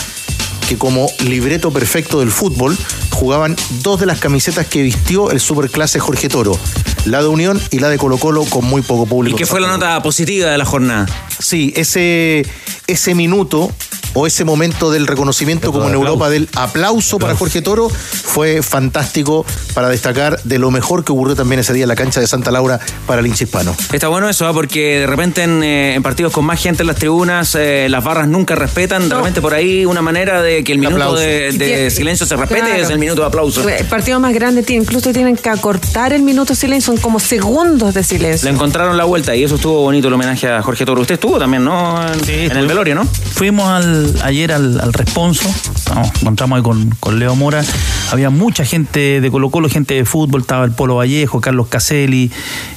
que 0.68 0.76
como 0.76 1.08
libreto 1.20 1.72
perfecto 1.72 2.20
del 2.20 2.30
fútbol 2.30 2.76
jugaban 3.10 3.56
dos 3.82 4.00
de 4.00 4.06
las 4.06 4.18
camisetas 4.18 4.66
que 4.66 4.82
vistió 4.82 5.30
el 5.30 5.40
superclase 5.40 6.00
Jorge 6.00 6.28
Toro, 6.28 6.58
la 7.04 7.20
de 7.20 7.28
Unión 7.28 7.60
y 7.70 7.78
la 7.78 7.88
de 7.88 7.98
Colo 7.98 8.18
Colo 8.18 8.44
con 8.44 8.64
muy 8.64 8.82
poco 8.82 9.06
público. 9.06 9.36
¿Y 9.36 9.38
qué 9.38 9.46
fue 9.46 9.60
la 9.60 9.68
nota 9.68 10.02
positiva 10.02 10.50
de 10.50 10.58
la 10.58 10.64
jornada? 10.64 11.06
Sí, 11.38 11.72
ese, 11.76 12.46
ese 12.86 13.14
minuto 13.14 13.70
o 14.14 14.26
ese 14.26 14.44
momento 14.44 14.90
del 14.90 15.06
reconocimiento 15.06 15.72
como 15.72 15.88
en 15.88 15.94
Europa 15.94 16.28
del 16.30 16.48
aplauso 16.54 17.18
para 17.18 17.34
Jorge 17.34 17.62
Toro 17.62 17.88
fue 17.88 18.62
fantástico 18.62 19.44
para 19.74 19.88
destacar 19.88 20.40
de 20.44 20.58
lo 20.58 20.70
mejor 20.70 21.04
que 21.04 21.12
ocurrió 21.12 21.34
también 21.34 21.60
ese 21.60 21.72
día 21.72 21.84
en 21.84 21.88
la 21.88 21.96
cancha 21.96 22.20
de 22.20 22.26
Santa 22.26 22.50
Laura 22.50 22.80
para 23.06 23.20
el 23.20 23.26
hincha 23.26 23.44
hispano. 23.44 23.74
Está 23.92 24.08
bueno 24.08 24.28
eso, 24.28 24.46
¿ah? 24.46 24.52
porque 24.52 25.00
de 25.00 25.06
repente 25.06 25.42
en, 25.42 25.62
eh, 25.62 25.94
en 25.94 26.02
partidos 26.02 26.32
con 26.32 26.44
más 26.44 26.60
gente 26.60 26.82
en 26.82 26.86
las 26.88 26.96
tribunas 26.96 27.54
eh, 27.54 27.86
las 27.88 28.02
barras 28.04 28.28
nunca 28.28 28.54
respetan, 28.54 29.08
de 29.08 29.14
repente 29.14 29.40
por 29.40 29.54
ahí 29.54 29.84
una 29.86 30.02
manera 30.02 30.42
de 30.42 30.62
que 30.64 30.72
el 30.72 30.78
minuto 30.78 30.96
aplauso. 30.96 31.20
de, 31.20 31.90
silencio 31.90 32.26
se 32.26 32.36
respete 32.36 32.62
Claro. 32.62 32.82
es 32.82 32.90
el 32.90 32.98
minuto 32.98 33.22
de 33.22 33.26
aplauso. 33.28 33.68
El 33.68 33.86
partido 33.86 34.20
más 34.20 34.32
grande 34.34 34.62
tiene- 34.62 34.82
incluso 34.84 35.12
tienen 35.12 35.36
que 35.36 35.48
acortar 35.48 36.12
el 36.12 36.22
minuto 36.22 36.52
de 36.52 36.56
silencio, 36.56 36.92
son 36.92 37.00
como 37.00 37.18
segundos 37.20 37.94
de 37.94 38.02
silencio. 38.04 38.48
Le 38.48 38.54
encontraron 38.54 38.96
la 38.96 39.04
vuelta 39.04 39.34
y 39.34 39.42
eso 39.44 39.54
estuvo 39.56 39.80
bonito 39.82 40.08
el 40.08 40.14
homenaje 40.14 40.48
a 40.48 40.62
Jorge 40.62 40.84
Toro. 40.84 41.00
Usted 41.00 41.14
estuvo 41.14 41.38
también, 41.38 41.64
¿no? 41.64 42.00
En, 42.12 42.28
en 42.50 42.56
el 42.56 42.66
velorio, 42.66 42.94
¿no? 42.94 43.04
Fuimos 43.06 43.68
al- 43.68 44.01
ayer 44.22 44.52
al, 44.52 44.80
al 44.80 44.92
responso, 44.92 45.48
nos 45.94 46.22
encontramos 46.22 46.56
ahí 46.56 46.62
con, 46.62 46.90
con 47.00 47.18
Leo 47.18 47.34
Mora. 47.36 47.64
Había 48.10 48.30
mucha 48.30 48.64
gente 48.64 49.20
de 49.20 49.30
Colo 49.30 49.50
Colo, 49.50 49.68
gente 49.68 49.94
de 49.94 50.04
fútbol, 50.04 50.42
estaba 50.42 50.64
el 50.64 50.72
Polo 50.72 50.96
Vallejo, 50.96 51.40
Carlos 51.40 51.68
Caselli, 51.68 52.30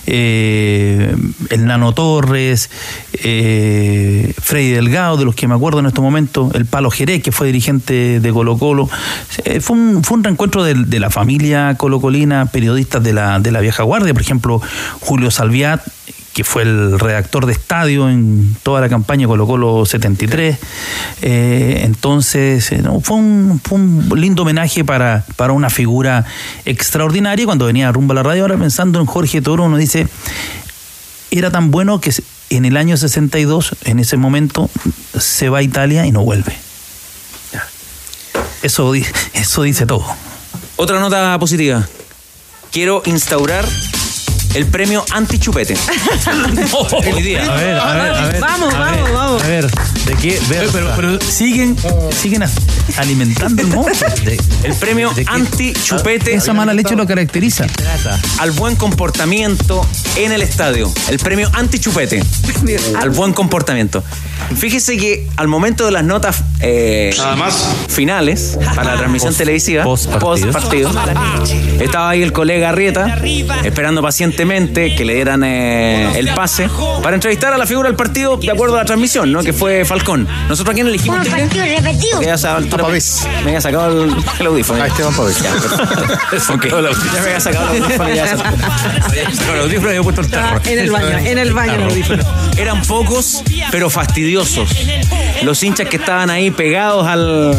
eh, 0.07 1.15
el 1.49 1.65
Nano 1.65 1.93
Torres, 1.93 2.69
eh, 3.13 4.33
Freddy 4.41 4.71
Delgado, 4.71 5.17
de 5.17 5.25
los 5.25 5.35
que 5.35 5.47
me 5.47 5.55
acuerdo 5.55 5.79
en 5.79 5.87
estos 5.87 6.03
momentos, 6.03 6.53
el 6.55 6.65
Palo 6.65 6.89
Jerez, 6.91 7.21
que 7.21 7.31
fue 7.31 7.47
dirigente 7.47 8.19
de 8.19 8.33
Colo 8.33 8.57
Colo. 8.57 8.89
Eh, 9.43 9.59
fue, 9.59 9.75
un, 9.77 10.03
fue 10.03 10.17
un 10.17 10.23
reencuentro 10.23 10.63
de, 10.63 10.73
de 10.75 10.99
la 10.99 11.09
familia 11.09 11.75
colocolina, 11.77 12.45
periodistas 12.47 13.03
de 13.03 13.13
la, 13.13 13.39
de 13.39 13.51
la 13.51 13.59
vieja 13.59 13.83
guardia, 13.83 14.13
por 14.13 14.21
ejemplo, 14.21 14.61
Julio 15.01 15.31
Salviat, 15.31 15.81
que 16.35 16.43
fue 16.43 16.63
el 16.63 16.99
redactor 16.99 17.45
de 17.45 17.53
estadio 17.53 18.09
en 18.09 18.57
toda 18.61 18.81
la 18.81 18.89
campaña 18.89 19.25
Colo 19.25 19.47
Colo 19.47 19.85
73. 19.85 20.57
Eh, 21.21 21.81
entonces, 21.85 22.73
eh, 22.73 22.83
fue, 23.01 23.15
un, 23.15 24.11
lindo 24.17 24.41
homenaje 24.41 24.83
para, 24.83 25.23
para 25.37 25.53
una 25.53 25.69
figura 25.69 26.25
extraordinaria. 26.65 27.45
Cuando 27.45 27.67
venía 27.67 27.89
rumbo 27.89 28.11
a 28.11 28.15
la 28.15 28.23
radio, 28.23 28.41
ahora 28.41 28.57
pensando 28.57 28.99
en 28.99 29.05
Jorge 29.05 29.41
Toro, 29.41 29.63
uno 29.63 29.77
dice, 29.77 30.09
era 31.31 31.51
tan 31.51 31.71
bueno 31.71 32.01
que 32.01 32.11
en 32.49 32.65
el 32.65 32.75
año 32.75 32.97
62, 32.97 33.77
en 33.85 33.99
ese 33.99 34.17
momento, 34.17 34.69
se 35.17 35.47
va 35.47 35.59
a 35.59 35.63
Italia 35.63 36.05
y 36.05 36.11
no 36.11 36.21
vuelve. 36.25 36.53
Eso, 38.61 38.93
eso 39.31 39.63
dice 39.63 39.85
todo. 39.85 40.05
Otra 40.75 40.99
nota 40.99 41.39
positiva. 41.39 41.87
Quiero 42.73 43.03
instaurar 43.05 43.65
el 44.55 44.65
premio 44.67 45.03
anti-chupete. 45.11 45.75
Hoy 47.13 47.21
día. 47.21 47.43
A 47.43 47.55
ver, 47.57 47.77
a 47.77 47.93
ver, 47.93 48.11
a 48.13 48.27
ver. 48.27 48.39
Vamos, 48.39 48.73
a 48.73 48.79
vamos, 48.79 49.03
ver, 49.03 49.13
vamos. 49.13 49.43
A 49.43 49.47
ver, 49.47 49.67
¿de 49.71 50.15
qué? 50.15 50.39
Pero, 50.47 50.69
pero, 50.71 50.91
pero 50.95 51.21
siguen, 51.21 51.75
siguen 52.11 52.43
as- 52.43 52.53
alimentando 52.97 53.61
el 53.61 53.67
monstruo. 53.67 54.09
El 54.63 54.73
premio 54.75 55.11
anti-chupete. 55.27 56.33
Esa 56.33 56.53
mala 56.53 56.73
leche 56.73 56.95
lo 56.95 57.05
caracteriza. 57.05 57.67
al 58.39 58.51
buen 58.51 58.75
comportamiento 58.77 59.85
en 60.15 60.31
el 60.31 60.41
estadio. 60.41 60.91
El 61.09 61.19
premio 61.19 61.49
anti-chupete. 61.53 62.23
al 62.99 63.09
buen 63.09 63.33
comportamiento. 63.33 64.03
Fíjese 64.57 64.95
que 64.97 65.27
al 65.37 65.47
momento 65.47 65.85
de 65.85 65.91
las 65.91 66.03
notas 66.03 66.43
eh, 66.59 67.13
finales 67.89 68.57
para 68.75 68.91
la 68.93 68.97
transmisión 68.97 69.33
televisiva, 69.33 69.83
post 69.83 70.09
partido, 70.09 70.91
estaba 71.79 72.09
ahí 72.11 72.21
el 72.21 72.31
colega 72.31 72.69
Arrieta 72.69 73.19
esperando 73.63 74.01
pacientemente 74.01 74.44
que 74.47 75.03
le 75.05 75.15
dieran 75.15 75.43
eh, 75.43 76.19
el 76.19 76.29
pase 76.35 76.69
para 77.01 77.15
entrevistar 77.15 77.51
a 77.53 77.57
la 77.57 77.65
figura 77.65 77.89
del 77.89 77.95
partido 77.95 78.37
de 78.37 78.51
acuerdo 78.51 78.75
a 78.75 78.79
la 78.79 78.85
transmisión, 78.85 79.31
¿no? 79.31 79.41
Que 79.41 79.53
fue 79.53 79.85
Falcón. 79.85 80.27
Nosotros 80.47 80.73
a 80.73 80.75
quién 80.75 80.87
elegimos. 80.87 81.27
Repetido. 81.27 82.17
A 82.17 82.19
me 82.19 83.49
había 83.49 83.61
sacado 83.61 84.03
el, 84.03 84.15
el 84.39 84.45
audífono. 84.45 84.83
A 84.83 84.87
Esteban 84.87 85.13
Pavés. 85.15 85.41
Ya. 85.41 85.51
Ya 86.55 87.21
me 87.21 87.27
había 87.27 87.39
sacado 87.39 87.73
el 87.73 87.83
audífono 87.83 88.09
ya 88.13 88.25
el 89.53 89.59
audífono 89.61 89.87
y 89.87 89.89
había 89.89 90.03
puesto 90.03 90.21
el 90.21 90.29
tarro. 90.29 90.61
En 90.65 90.79
el 90.79 90.91
baño, 90.91 91.17
en 91.17 91.37
el 91.37 91.53
baño 91.53 91.73
el 91.73 91.83
audífono. 91.83 92.23
Eran 92.57 92.81
pocos, 92.83 93.43
pero 93.71 93.89
fastidiosos. 93.89 94.69
Los 95.43 95.61
hinchas 95.63 95.87
que 95.89 95.97
estaban 95.97 96.29
ahí 96.29 96.51
pegados 96.51 97.07
al, 97.07 97.55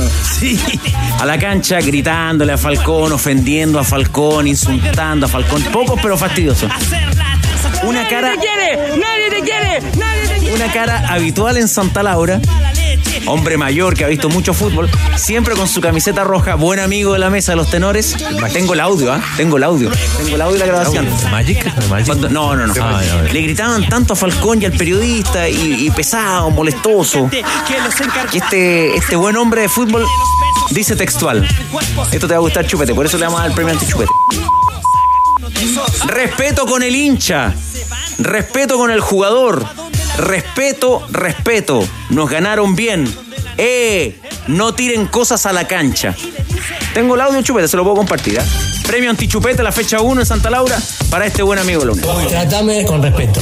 a 1.19 1.27
la 1.27 1.39
cancha, 1.39 1.81
gritándole 1.81 2.53
a 2.53 2.59
Falcón, 2.59 3.13
ofendiendo 3.13 3.79
a 3.79 3.85
Falcón, 3.85 4.47
insultando 4.47 5.27
a 5.27 5.29
Falcón. 5.29 5.63
Pocos, 5.65 5.99
pero 6.03 6.17
fastidiosos. 6.17 6.71
Una 7.83 8.09
cara, 8.09 8.33
quiere! 8.37 8.97
¡Nadie 8.97 9.31
te 9.31 9.41
quiere! 9.43 9.81
¡Nadie 9.97 10.23
te 10.29 10.39
quiere! 10.41 10.55
una 10.55 10.73
cara 10.73 11.05
habitual 11.13 11.57
en 11.57 11.69
Santa 11.69 12.03
Laura. 12.03 12.41
Hombre 13.27 13.57
mayor 13.57 13.95
que 13.95 14.05
ha 14.05 14.09
visto 14.09 14.29
mucho 14.29 14.55
fútbol, 14.55 14.89
siempre 15.17 15.55
con 15.55 15.67
su 15.69 15.81
camiseta 15.81 16.23
roja, 16.25 16.55
buen 16.55 16.79
amigo 16.81 17.13
de 17.13 17.19
la 17.19 17.29
mesa 17.31 17.53
de 17.53 17.57
los 17.57 17.71
tenores. 17.71 18.17
Tengo 18.53 18.75
el 18.75 18.81
audio, 18.81 19.13
¿ah? 19.13 19.21
Tengo 19.37 19.57
el 19.57 19.65
audio. 19.65 19.91
Tengo 20.17 20.37
el 20.37 20.41
audio 20.43 20.57
y 20.57 20.59
la 20.61 20.67
grabación. 20.67 21.09
¿Magic? 21.31 21.65
Cuando- 22.07 22.29
no, 22.29 22.55
no, 22.57 22.67
no. 22.69 22.75
Ah. 22.81 23.01
Le 23.33 23.41
gritaban 23.43 23.89
tanto 23.89 24.13
a 24.13 24.17
Falcón 24.17 24.63
y 24.63 24.67
al 24.67 24.73
periodista 24.73 25.49
y, 25.49 25.87
y 25.87 25.91
pesado, 25.91 26.51
molestoso. 26.51 27.29
Que 28.31 28.39
este, 28.39 28.97
este 28.97 29.17
buen 29.17 29.37
hombre 29.37 29.63
de 29.63 29.69
fútbol 29.69 30.05
dice 30.71 30.95
textual. 30.97 31.47
Esto 32.13 32.27
te 32.29 32.35
va 32.35 32.39
a 32.39 32.41
gustar, 32.41 32.67
chupete. 32.67 32.95
Por 32.95 33.07
eso 33.07 33.19
le 33.19 33.25
vamos 33.25 33.41
a 33.41 33.43
dar 33.43 33.51
el 33.51 33.55
premio 33.57 33.73
anti-chupete. 33.75 34.11
Respeto 36.07 36.67
con 36.67 36.83
el 36.83 36.95
hincha. 36.95 37.55
Respeto 38.19 38.77
con 38.77 38.91
el 38.91 39.01
jugador. 39.01 39.65
Respeto, 40.19 41.07
respeto. 41.11 41.87
Nos 42.11 42.31
ganaron 42.31 42.75
bien. 42.77 43.13
¡Eh! 43.59 44.19
No 44.49 44.75
tiren 44.75 45.07
cosas 45.07 45.47
a 45.47 45.53
la 45.53 45.67
cancha. 45.67 46.15
Tengo 46.95 47.15
el 47.15 47.21
audio, 47.21 47.43
chupete, 47.43 47.69
se 47.69 47.77
lo 47.77 47.83
puedo 47.85 47.97
compartir. 47.97 48.39
¿ah? 48.41 48.45
Premio 48.87 49.11
anti-chupete, 49.11 49.63
la 49.63 49.73
fecha 49.73 50.01
1 50.01 50.21
en 50.21 50.27
Santa 50.27 50.49
Laura, 50.49 50.79
para 51.11 51.27
este 51.27 51.43
buen 51.43 51.59
amigo 51.59 51.85
Luna. 51.85 52.03
Trátame 52.29 52.85
con 52.85 53.03
respeto. 53.03 53.41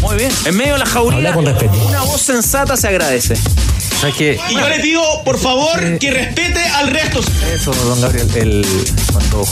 Muy 0.00 0.16
bien. 0.16 0.30
En 0.44 0.56
medio 0.56 0.74
de 0.74 0.78
la 0.78 0.86
jauría, 0.86 1.18
Habla 1.18 1.32
con 1.34 1.44
respeto. 1.46 1.72
una 1.88 2.02
voz 2.02 2.20
sensata 2.22 2.76
se 2.76 2.88
agradece. 2.88 3.34
¿Sabes 4.00 4.14
qué? 4.14 4.38
Y 4.50 4.54
yo 4.54 4.68
le 4.68 4.78
pido, 4.80 5.02
por 5.24 5.38
favor, 5.38 5.98
que 5.98 6.10
respete 6.10 6.62
al 6.62 6.88
resto. 6.90 7.20
Eso, 7.52 7.72
don 7.72 8.00
Gabriel, 8.00 8.30
el, 8.36 8.66
cuando 9.12 9.44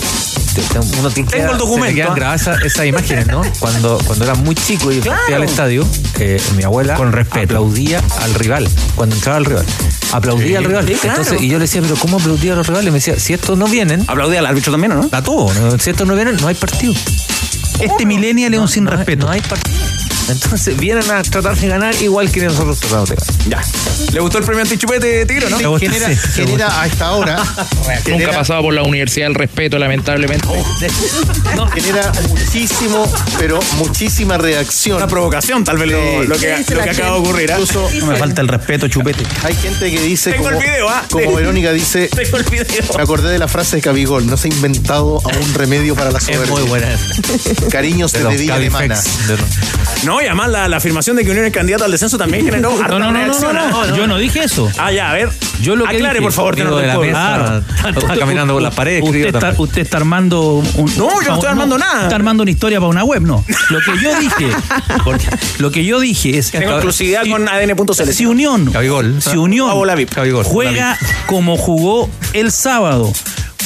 te- 0.55 0.62
te- 0.62 0.78
uno 0.98 1.11
tiene 1.11 1.30
Tengo 1.30 1.52
el 1.52 1.59
documento, 1.59 1.88
Se 1.90 1.94
quedan 1.94 2.12
¿ah? 2.12 2.14
grabadas 2.14 2.40
esa- 2.42 2.55
esas 2.64 2.86
imágenes, 2.86 3.26
¿no? 3.26 3.42
Cuando, 3.61 3.98
cuando 4.07 4.24
era 4.24 4.34
muy 4.34 4.55
chico 4.55 4.90
y 4.92 5.00
Claro. 5.00 5.20
fui 5.26 5.34
al 5.34 5.42
estadio, 5.44 5.86
eh, 6.18 6.40
mi 6.57 6.62
abuela 6.62 6.94
Con 6.94 7.12
respeto. 7.12 7.44
aplaudía 7.44 8.02
al 8.22 8.34
rival. 8.34 8.68
Cuando 8.94 9.16
entraba 9.16 9.38
el 9.38 9.44
rival. 9.44 9.66
Aplaudía 10.12 10.59
al 10.59 10.64
rival. 10.64 10.86
sí, 10.86 10.94
claro. 10.94 11.20
Entonces, 11.22 11.42
y 11.42 11.48
yo 11.48 11.55
le 11.59 11.62
decía, 11.64 11.82
pero 11.82 11.96
¿cómo 11.96 12.18
aplaudía 12.18 12.52
a 12.52 12.57
los 12.57 12.66
rivales? 12.66 12.86
Me 12.92 12.98
decía, 12.98 13.18
si 13.18 13.32
estos 13.32 13.59
no 13.59 13.66
vienen, 13.66 14.05
Aplaudí 14.07 14.36
al 14.36 14.46
árbitro 14.46 14.70
también, 14.72 14.92
¿o 14.92 14.96
no? 15.02 15.09
a 15.11 15.22
todo. 15.22 15.52
¿no? 15.52 15.78
Si 15.78 15.90
estos 15.90 16.07
no 16.07 16.14
vienen, 16.14 16.36
no 16.36 16.46
hay 16.48 16.55
partido. 16.55 16.94
Este 17.80 18.07
millennial 18.07 18.55
es 18.55 18.61
un 18.61 18.68
sin 18.68 18.84
No 18.84 18.90
hay- 18.92 18.96
respeto. 18.98 19.26
No 19.26 19.32
hay 19.32 19.40
partido. 19.40 19.76
Entonces 20.29 20.77
vienen 20.77 21.09
a 21.11 21.22
tratar 21.22 21.57
de 21.57 21.68
ganar 21.68 21.95
igual 22.03 22.31
que 22.31 22.41
nosotros 22.43 22.81
tratamos 22.81 23.11
de 23.11 23.16
ganar. 23.16 23.35
Ya. 23.49 23.62
¿Le 24.12 24.20
gustó 24.20 24.39
el 24.39 24.45
premio 24.45 24.62
anti-chupete, 24.62 25.27
Tigre, 25.27 25.51
no? 25.51 25.70
Gusta, 25.70 25.87
Genera, 25.87 26.09
sí, 26.09 26.16
genera 26.35 26.81
a 26.81 26.87
esta 26.87 27.12
hora. 27.12 27.43
Nunca 28.09 28.29
ha 28.31 28.33
pasado 28.33 28.62
por 28.62 28.75
la 28.75 28.83
Universidad 28.83 29.27
del 29.27 29.35
Respeto, 29.35 29.79
lamentablemente. 29.79 30.49
genera 31.75 32.12
muchísimo, 32.29 33.12
pero 33.39 33.61
muchísima 33.77 34.39
reacción. 34.39 34.97
Una 34.97 35.07
provocación, 35.09 35.64
tal 35.64 35.79
vez 35.79 35.91
lo, 35.91 35.95
Sí. 36.22 36.27
lo 36.29 36.35
que, 36.37 36.47
¿Qué 36.47 36.57
dice 36.59 36.75
lo 36.75 36.83
que 36.85 36.91
acaba 36.91 37.14
de 37.16 37.20
ocurrir. 37.20 37.53
¿ah? 37.53 37.59
Incluso 37.59 37.91
No 38.01 38.07
me 38.07 38.16
falta 38.16 38.41
el 38.41 38.49
respeto, 38.49 38.89
chupete. 38.89 39.25
hay 39.43 39.55
gente 39.55 39.91
que 39.91 40.01
dice, 40.01 40.31
Tengo 40.33 40.45
como, 40.45 40.57
el 40.59 40.62
video, 40.64 40.89
¿ah? 40.89 41.05
como. 41.11 41.33
Verónica 41.35 41.72
dice, 41.72 42.09
Tengo 42.09 42.37
el 42.39 42.45
video. 42.45 42.66
me 42.97 43.03
acordé 43.03 43.31
de 43.33 43.39
la 43.39 43.49
frase 43.49 43.77
de 43.77 43.83
Cabigol, 43.83 44.27
no 44.27 44.37
se 44.37 44.49
ha 44.49 44.53
inventado 44.55 45.20
aún 45.25 45.55
remedio 45.55 45.95
para 45.95 46.11
la 46.11 46.18
Es 46.18 46.25
soberbia. 46.25 46.51
muy 46.51 46.62
buena. 46.62 46.89
Cariño 47.70 48.09
se 48.09 48.18
te 48.20 48.37
diga 48.37 48.55
alemana. 48.57 48.95
Cabifex. 48.95 50.05
No, 50.15 50.23
y 50.23 50.27
además 50.27 50.49
la, 50.51 50.69
la 50.69 50.77
afirmación 50.77 51.17
de 51.17 51.25
que 51.25 51.31
Unión 51.31 51.45
es 51.47 51.53
candidato 51.53 51.85
al 51.85 51.91
descenso 51.91 52.17
también 52.17 52.45
generó 52.45 52.71
No, 52.71 52.89
no, 52.89 52.99
no, 52.99 53.11
no, 53.11 53.12
reacción, 53.12 53.55
no, 53.55 53.61
¿ah? 53.62 53.87
no. 53.89 53.97
Yo 53.97 54.07
no 54.07 54.17
dije 54.19 54.45
eso. 54.45 54.71
Ah, 54.79 54.93
ya, 54.93 55.11
a 55.11 55.15
ver. 55.15 55.29
Yo 55.61 55.75
lo 55.77 55.85
que 55.87 55.97
Aclare, 55.97 56.15
dije- 56.19 56.23
por 56.23 56.33
favor, 56.33 56.55
tenor 56.57 56.81
de 56.81 56.87
la 56.87 56.99
mesa. 56.99 57.62
Está 57.97 58.17
caminando 58.17 58.55
por 58.55 58.62
las 58.62 58.75
paredes, 58.75 59.03
Usted 59.05 59.27
está, 59.27 59.55
usted 59.59 59.83
está 59.83 59.97
armando 59.97 60.62
un. 60.77 60.87
No, 60.97 61.21
yo 61.23 61.29
no 61.29 61.35
estoy 61.35 61.49
armando 61.49 61.79
nada. 61.79 62.03
Está 62.05 62.17
armando 62.17 62.43
una 62.43 62.51
historia 62.51 62.79
para 62.79 62.91
una 62.91 63.05
web, 63.05 63.23
no. 63.23 63.45
Lo 63.71 63.79
que 63.81 64.01
yo 64.03 64.19
dije. 64.21 64.49
porque 65.05 65.27
lo 65.59 65.71
que 65.71 65.85
yo 65.85 65.99
dije 66.01 66.39
es. 66.39 66.51
Tengo 66.51 66.73
exclusividad 66.73 67.25
si- 67.25 67.31
con 67.31 67.49
ADN.cl. 67.49 68.12
Si 68.12 68.27
Unión, 68.27 68.71
Cabigol. 68.71 69.21
si 69.21 69.37
Unión 69.37 69.71
Ah, 69.71 70.43
juega 70.45 70.99
como 71.27 71.57
jugó 71.57 72.09
el 72.33 72.53
sábado 72.53 73.12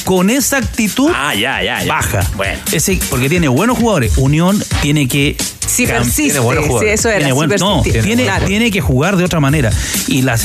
con 0.09 0.31
esa 0.31 0.57
actitud 0.57 1.11
Ah, 1.15 1.35
ya, 1.35 1.63
ya, 1.63 1.83
ya. 1.85 1.93
baja. 1.93 2.21
Bueno. 2.35 2.59
Ese, 2.73 2.99
porque 3.11 3.29
tiene 3.29 3.47
buenos 3.49 3.77
jugadores. 3.77 4.17
Unión 4.17 4.59
tiene 4.81 5.07
que. 5.07 5.37
Cam- 5.37 5.99
persiste. 5.99 6.23
tiene 6.23 6.39
buenos 6.39 6.65
Sí, 6.65 6.69
jugadores. 6.71 6.99
eso 6.99 7.09
era, 7.11 7.19
Tiene 7.19 7.33
buen- 7.35 7.51
no, 7.61 7.83
tiene, 7.83 8.25
Claro. 8.25 8.47
tiene 8.47 8.71
que 8.71 8.81
jugar 8.81 9.19
de 9.19 9.25
otra 9.25 9.39
manera. 9.39 9.71
Y, 10.07 10.23
la 10.23 10.39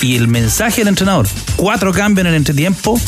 y 0.00 0.16
el 0.16 0.28
mensaje 0.28 0.80
del 0.80 0.88
entrenador: 0.88 1.28
cuatro 1.56 1.92
cambios 1.92 2.22
en 2.22 2.28
el 2.32 2.36
entretiempo. 2.36 2.98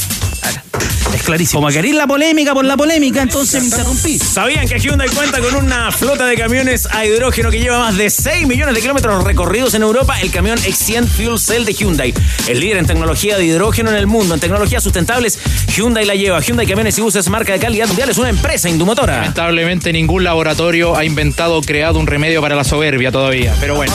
Es 1.15 1.23
clarísimo. 1.23 1.61
Como 1.61 1.73
queréis 1.73 1.95
la 1.95 2.09
polémica 2.09 2.53
por 2.55 2.65
la 2.65 2.77
polémica, 2.77 3.23
entonces 3.23 3.61
me 3.61 3.69
interrumpí. 3.69 4.19
¿Sabían 4.19 4.67
que 4.67 4.81
Hyundai 4.81 5.09
cuenta 5.09 5.39
con 5.39 5.55
una 5.55 5.93
flota 5.93 6.27
de 6.27 6.37
camiones 6.37 6.89
a 6.91 7.07
hidrógeno 7.07 7.53
que 7.53 7.61
lleva 7.61 7.79
más 7.79 7.97
de 7.97 8.11
6 8.11 8.49
millones 8.49 8.75
de 8.75 8.81
kilómetros 8.81 9.23
recorridos 9.23 9.75
en 9.75 9.83
Europa? 9.83 10.21
El 10.21 10.33
camión 10.33 10.59
X100 10.59 11.07
Fuel 11.07 11.39
Cell 11.39 11.65
de 11.65 11.73
Hyundai. 11.73 12.13
El 12.49 12.59
líder 12.59 12.79
en 12.79 12.87
tecnología 12.87 13.39
de 13.39 13.45
hidrógeno 13.45 13.91
en 13.91 13.97
el 13.97 14.09
mundo. 14.09 14.35
En 14.35 14.41
tecnologías 14.41 14.83
sustentables, 14.83 15.39
Hyundai 15.69 16.05
la 16.05 16.17
lleva. 16.17 16.41
Hyundai 16.41 16.67
Camiones 16.67 16.99
y 16.99 17.01
Buses, 17.01 17.29
marca 17.29 17.53
de 17.53 17.61
calidad 17.61 17.87
mundial, 17.87 18.11
es 18.11 18.19
una 18.19 18.31
empresa 18.31 18.69
indumotora. 18.69 19.19
Lamentablemente 19.19 19.93
ningún 19.93 20.25
laboratorio 20.25 20.97
ha 20.97 21.05
inventado 21.05 21.59
o 21.59 21.63
creado 21.63 22.01
un 22.01 22.09
remedio 22.09 22.41
para 22.43 22.57
la 22.57 22.65
soberbia 22.65 23.13
todavía. 23.13 23.55
Pero 23.61 23.77
bueno. 23.77 23.95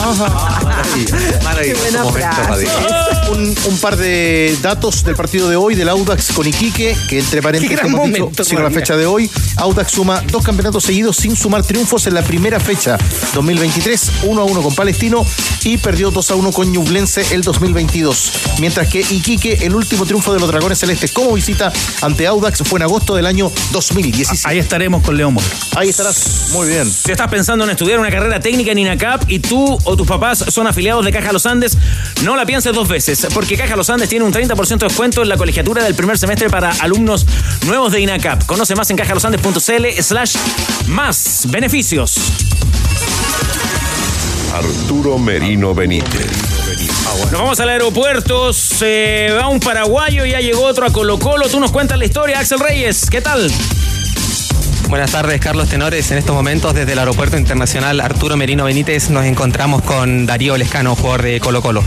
Maravilloso. 1.44 1.82
Un, 3.32 3.54
un 3.66 3.78
par 3.78 3.96
de 3.98 4.56
datos 4.62 5.04
del 5.04 5.16
partido 5.16 5.50
de 5.50 5.56
hoy 5.56 5.74
del 5.74 5.90
Audax 5.90 6.32
con 6.32 6.46
Iquique, 6.46 6.96
que 7.10 7.18
entre 7.18 7.42
paréntesis, 7.42 7.80
como 7.80 7.96
hemos 7.96 8.08
dicho, 8.10 8.20
momento, 8.20 8.44
sigue 8.44 8.62
la 8.62 8.70
fecha 8.70 8.96
de 8.96 9.04
hoy. 9.04 9.28
Audax 9.56 9.90
suma 9.90 10.22
dos 10.30 10.44
campeonatos 10.44 10.84
seguidos 10.84 11.16
sin 11.16 11.34
sumar 11.34 11.64
triunfos 11.64 12.06
en 12.06 12.14
la 12.14 12.22
primera 12.22 12.60
fecha 12.60 12.96
2023, 13.34 14.12
1 14.22 14.40
a 14.40 14.44
1 14.44 14.62
con 14.62 14.74
Palestino 14.76 15.26
y 15.64 15.76
perdió 15.78 16.12
2 16.12 16.30
a 16.30 16.34
1 16.36 16.52
con 16.52 16.70
Ñublense 16.70 17.26
el 17.34 17.42
2022. 17.42 18.32
Mientras 18.60 18.86
que 18.86 19.00
Iquique, 19.00 19.58
el 19.62 19.74
último 19.74 20.06
triunfo 20.06 20.32
de 20.32 20.38
los 20.38 20.48
Dragones 20.48 20.78
Celestes 20.78 21.10
como 21.10 21.32
visita 21.32 21.72
ante 22.00 22.28
Audax 22.28 22.62
fue 22.64 22.78
en 22.78 22.84
agosto 22.84 23.16
del 23.16 23.26
año 23.26 23.50
2017. 23.72 24.48
Ahí 24.48 24.60
estaremos 24.60 25.02
con 25.02 25.16
León. 25.16 25.36
Ahí 25.74 25.88
estarás. 25.88 26.50
Muy 26.52 26.68
bien. 26.68 26.88
Si 26.88 27.10
estás 27.10 27.28
pensando 27.28 27.64
en 27.64 27.70
estudiar 27.70 27.98
una 27.98 28.10
carrera 28.12 28.38
técnica 28.38 28.70
en 28.70 28.78
INACAP 28.78 29.28
y 29.28 29.40
tú 29.40 29.76
o 29.82 29.96
tus 29.96 30.06
papás 30.06 30.44
son 30.48 30.68
afiliados 30.68 31.04
de 31.04 31.10
Caja 31.10 31.32
Los 31.32 31.44
Andes, 31.44 31.76
no 32.22 32.36
la 32.36 32.46
pienses 32.46 32.72
dos 32.72 32.86
veces, 32.86 33.26
porque 33.34 33.56
Caja 33.56 33.74
Los 33.74 33.90
Andes 33.90 34.08
tiene 34.08 34.24
un 34.24 34.32
30% 34.32 34.78
de 34.78 34.86
descuento 34.86 35.22
en 35.22 35.28
la 35.28 35.36
colegiatura 35.36 35.82
del 35.82 35.96
primer 35.96 36.16
semestre 36.16 36.48
para 36.48 36.70
alumnos 36.70 36.99
nuevos 37.04 37.92
de 37.92 38.00
INACAP. 38.00 38.46
Conoce 38.46 38.74
más 38.74 38.90
en 38.90 38.96
cajalosandes.cl 38.96 40.02
slash 40.02 40.36
más 40.86 41.46
beneficios. 41.50 42.16
Arturo 44.54 45.18
Merino 45.18 45.74
Benítez. 45.74 46.30
Nos 47.30 47.40
vamos 47.40 47.60
al 47.60 47.68
aeropuerto, 47.68 48.52
se 48.52 49.28
va 49.36 49.48
un 49.48 49.60
paraguayo, 49.60 50.24
ya 50.24 50.40
llegó 50.40 50.64
otro 50.64 50.86
a 50.86 50.90
Colo 50.90 51.18
Colo. 51.18 51.48
Tú 51.48 51.60
nos 51.60 51.72
cuentas 51.72 51.98
la 51.98 52.04
historia, 52.04 52.38
Axel 52.38 52.60
Reyes. 52.60 53.08
¿Qué 53.10 53.20
tal? 53.20 53.50
Buenas 54.90 55.12
tardes, 55.12 55.40
Carlos 55.40 55.68
Tenores. 55.68 56.10
En 56.10 56.18
estos 56.18 56.34
momentos, 56.34 56.74
desde 56.74 56.92
el 56.92 56.98
Aeropuerto 56.98 57.38
Internacional 57.38 58.00
Arturo 58.00 58.36
Merino 58.36 58.64
Benítez, 58.64 59.08
nos 59.10 59.24
encontramos 59.24 59.82
con 59.82 60.26
Darío 60.26 60.56
Lescano, 60.56 60.96
jugador 60.96 61.22
de 61.22 61.40
Colo 61.40 61.62
Colo. 61.62 61.82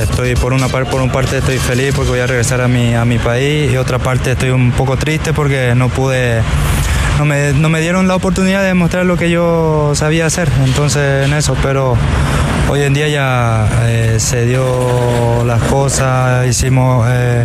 Estoy 0.00 0.34
por 0.36 0.52
una 0.52 0.68
par- 0.68 0.88
por 0.88 1.00
un 1.02 1.10
parte 1.10 1.38
estoy 1.38 1.58
feliz 1.58 1.92
porque 1.94 2.10
voy 2.10 2.20
a 2.20 2.26
regresar 2.26 2.60
a 2.60 2.68
mi 2.68 2.94
a 2.94 3.04
mi 3.04 3.18
país 3.18 3.70
y 3.72 3.76
otra 3.76 3.98
parte 3.98 4.32
estoy 4.32 4.50
un 4.50 4.70
poco 4.72 4.96
triste 4.96 5.32
porque 5.34 5.74
no 5.76 5.88
pude 5.90 6.40
no 7.18 7.26
me, 7.26 7.52
no 7.52 7.68
me 7.68 7.80
dieron 7.80 8.08
la 8.08 8.14
oportunidad 8.16 8.62
de 8.62 8.72
mostrar 8.72 9.04
lo 9.04 9.16
que 9.18 9.28
yo 9.28 9.92
sabía 9.94 10.24
hacer 10.24 10.48
entonces 10.64 11.26
en 11.26 11.34
eso 11.34 11.54
pero 11.62 11.94
hoy 12.68 12.82
en 12.82 12.94
día 12.94 13.08
ya 13.08 13.68
eh, 13.84 14.16
se 14.18 14.46
dio 14.46 15.44
las 15.44 15.60
cosas 15.64 16.46
hicimos 16.46 17.06
eh, 17.10 17.44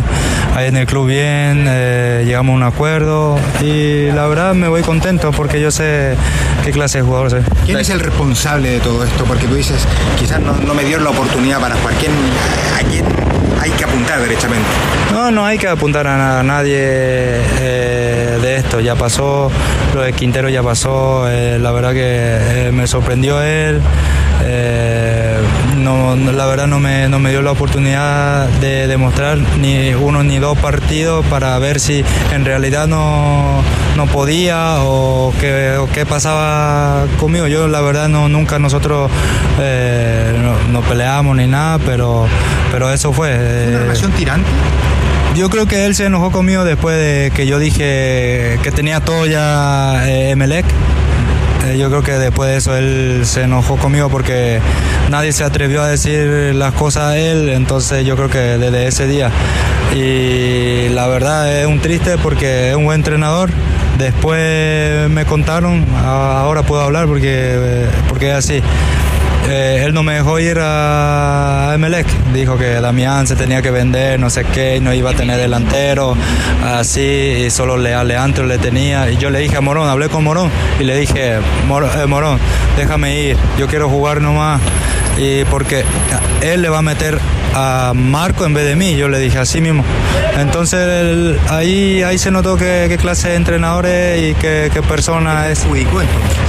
ahí 0.56 0.68
en 0.68 0.76
el 0.76 0.86
club 0.86 1.06
bien 1.08 1.66
eh, 1.68 2.22
llegamos 2.24 2.52
a 2.54 2.56
un 2.56 2.62
acuerdo 2.62 3.38
y 3.60 4.10
la 4.12 4.26
verdad 4.26 4.54
me 4.54 4.68
voy 4.68 4.82
contento 4.82 5.30
porque 5.32 5.60
yo 5.60 5.70
sé 5.70 6.14
qué 6.64 6.70
clase 6.70 6.98
de 6.98 7.04
jugador 7.04 7.30
soy 7.30 7.42
¿Quién 7.66 7.78
es 7.78 7.90
el 7.90 8.00
responsable 8.00 8.70
de 8.70 8.80
todo 8.80 9.04
esto? 9.04 9.24
Porque 9.24 9.46
tú 9.46 9.54
dices, 9.54 9.86
quizás 10.18 10.40
no, 10.40 10.54
no 10.54 10.72
me 10.74 10.84
dieron 10.84 11.04
la 11.04 11.10
oportunidad 11.10 11.60
para 11.60 11.76
jugar. 11.76 11.94
¿Quién, 12.00 12.12
¿A 12.78 12.88
quién 12.88 13.04
hay 13.60 13.70
que 13.72 13.84
apuntar 13.84 14.20
derechamente? 14.20 14.66
No, 15.12 15.30
no 15.30 15.44
hay 15.44 15.58
que 15.58 15.68
apuntar 15.68 16.06
a, 16.06 16.16
na- 16.16 16.40
a 16.40 16.42
nadie 16.42 16.76
de 18.40 18.56
esto. 18.56 18.80
Ya 18.80 18.94
pasó, 18.94 19.50
lo 19.94 20.02
de 20.02 20.12
Quintero 20.12 20.48
ya 20.48 20.62
pasó. 20.62 21.28
eh, 21.28 21.58
la 21.60 21.70
verdad 21.72 21.92
que 21.92 22.68
eh, 22.68 22.70
me 22.72 22.86
sorprendió 22.86 23.40
él. 23.42 23.80
eh, 24.44 25.36
no, 25.76 26.16
la 26.16 26.46
verdad 26.46 26.66
no 26.66 26.78
me, 26.80 27.08
no 27.08 27.18
me 27.18 27.30
dio 27.30 27.42
la 27.42 27.52
oportunidad 27.52 28.46
de 28.60 28.86
demostrar 28.86 29.38
ni 29.60 29.94
uno 29.94 30.22
ni 30.22 30.38
dos 30.38 30.58
partidos 30.58 31.24
para 31.26 31.58
ver 31.58 31.80
si 31.80 32.04
en 32.32 32.44
realidad 32.44 32.86
no, 32.86 33.62
no 33.96 34.06
podía 34.06 34.76
o 34.80 35.32
qué, 35.40 36.06
pasaba 36.08 37.06
conmigo. 37.18 37.46
Yo 37.46 37.68
la 37.68 37.80
verdad 37.80 38.08
no, 38.08 38.28
nunca 38.28 38.58
nosotros 38.58 39.10
eh, 39.60 40.34
no, 40.70 40.80
peleamos 40.82 41.36
ni 41.36 41.46
nada, 41.46 41.78
pero, 41.78 42.26
pero 42.72 42.92
eso 42.92 43.12
fue. 43.12 43.34
¿Una 43.68 43.78
relación 43.80 44.12
tirante? 44.12 44.48
Yo 45.38 45.48
creo 45.50 45.66
que 45.66 45.86
él 45.86 45.94
se 45.94 46.04
enojó 46.04 46.32
conmigo 46.32 46.64
después 46.64 46.96
de 46.96 47.30
que 47.32 47.46
yo 47.46 47.60
dije 47.60 48.58
que 48.60 48.72
tenía 48.74 48.98
todo 48.98 49.24
ya 49.24 50.02
eh. 50.08 50.32
Eh, 50.32 51.78
Yo 51.78 51.88
creo 51.90 52.02
que 52.02 52.12
después 52.12 52.50
de 52.50 52.56
eso 52.56 52.76
él 52.76 53.20
se 53.22 53.42
enojó 53.42 53.76
conmigo 53.76 54.08
porque 54.08 54.58
nadie 55.10 55.32
se 55.32 55.44
atrevió 55.44 55.82
a 55.82 55.88
decir 55.88 56.52
las 56.56 56.72
cosas 56.74 57.04
a 57.04 57.18
él, 57.18 57.50
entonces 57.50 58.04
yo 58.04 58.16
creo 58.16 58.28
que 58.28 58.38
desde 58.38 58.88
ese 58.88 59.06
día. 59.06 59.30
Y 59.94 60.88
la 60.88 61.06
verdad 61.06 61.60
es 61.60 61.66
un 61.66 61.78
triste 61.78 62.18
porque 62.18 62.70
es 62.70 62.76
un 62.76 62.84
buen 62.84 62.98
entrenador. 62.98 63.50
Después 63.96 65.08
me 65.08 65.24
contaron, 65.24 65.84
ahora 66.04 66.64
puedo 66.64 66.82
hablar 66.82 67.06
porque, 67.06 67.28
eh, 67.30 67.86
porque 68.08 68.30
es 68.30 68.34
así. 68.34 68.60
Eh, 69.50 69.82
él 69.86 69.94
no 69.94 70.02
me 70.02 70.14
dejó 70.14 70.38
ir 70.38 70.58
a 70.60 71.72
Emelec. 71.74 72.06
Dijo 72.34 72.58
que 72.58 72.80
Damián 72.80 73.26
se 73.26 73.34
tenía 73.34 73.62
que 73.62 73.70
vender, 73.70 74.20
no 74.20 74.28
sé 74.28 74.44
qué, 74.44 74.78
no 74.80 74.92
iba 74.92 75.10
a 75.10 75.14
tener 75.14 75.38
delantero, 75.38 76.14
así, 76.64 77.00
y 77.46 77.50
solo 77.50 77.76
le, 77.78 77.94
a 77.94 78.04
le 78.46 78.58
tenía. 78.58 79.10
Y 79.10 79.16
yo 79.16 79.30
le 79.30 79.38
dije 79.38 79.56
a 79.56 79.60
Morón, 79.60 79.88
hablé 79.88 80.08
con 80.10 80.22
Morón, 80.24 80.50
y 80.78 80.84
le 80.84 80.96
dije, 80.96 81.38
"Mor- 81.66 81.88
eh, 81.98 82.06
Morón, 82.06 82.38
déjame 82.76 83.18
ir, 83.22 83.36
yo 83.58 83.66
quiero 83.66 83.88
jugar 83.88 84.20
nomás. 84.20 84.60
Y 85.18 85.44
porque 85.46 85.84
él 86.42 86.62
le 86.62 86.68
va 86.68 86.78
a 86.78 86.82
meter 86.82 87.18
a 87.54 87.92
Marco 87.94 88.44
en 88.44 88.54
vez 88.54 88.64
de 88.64 88.76
mí, 88.76 88.96
yo 88.96 89.08
le 89.08 89.18
dije 89.18 89.38
así 89.38 89.60
mismo. 89.60 89.84
Entonces 90.38 91.36
ahí, 91.48 92.02
ahí 92.02 92.18
se 92.18 92.30
notó 92.30 92.56
qué, 92.56 92.86
qué 92.88 92.96
clase 92.98 93.30
de 93.30 93.34
entrenador 93.36 93.86
es 93.86 94.30
y 94.30 94.34
qué, 94.34 94.70
qué 94.72 94.82
persona 94.82 95.48
es. 95.48 95.66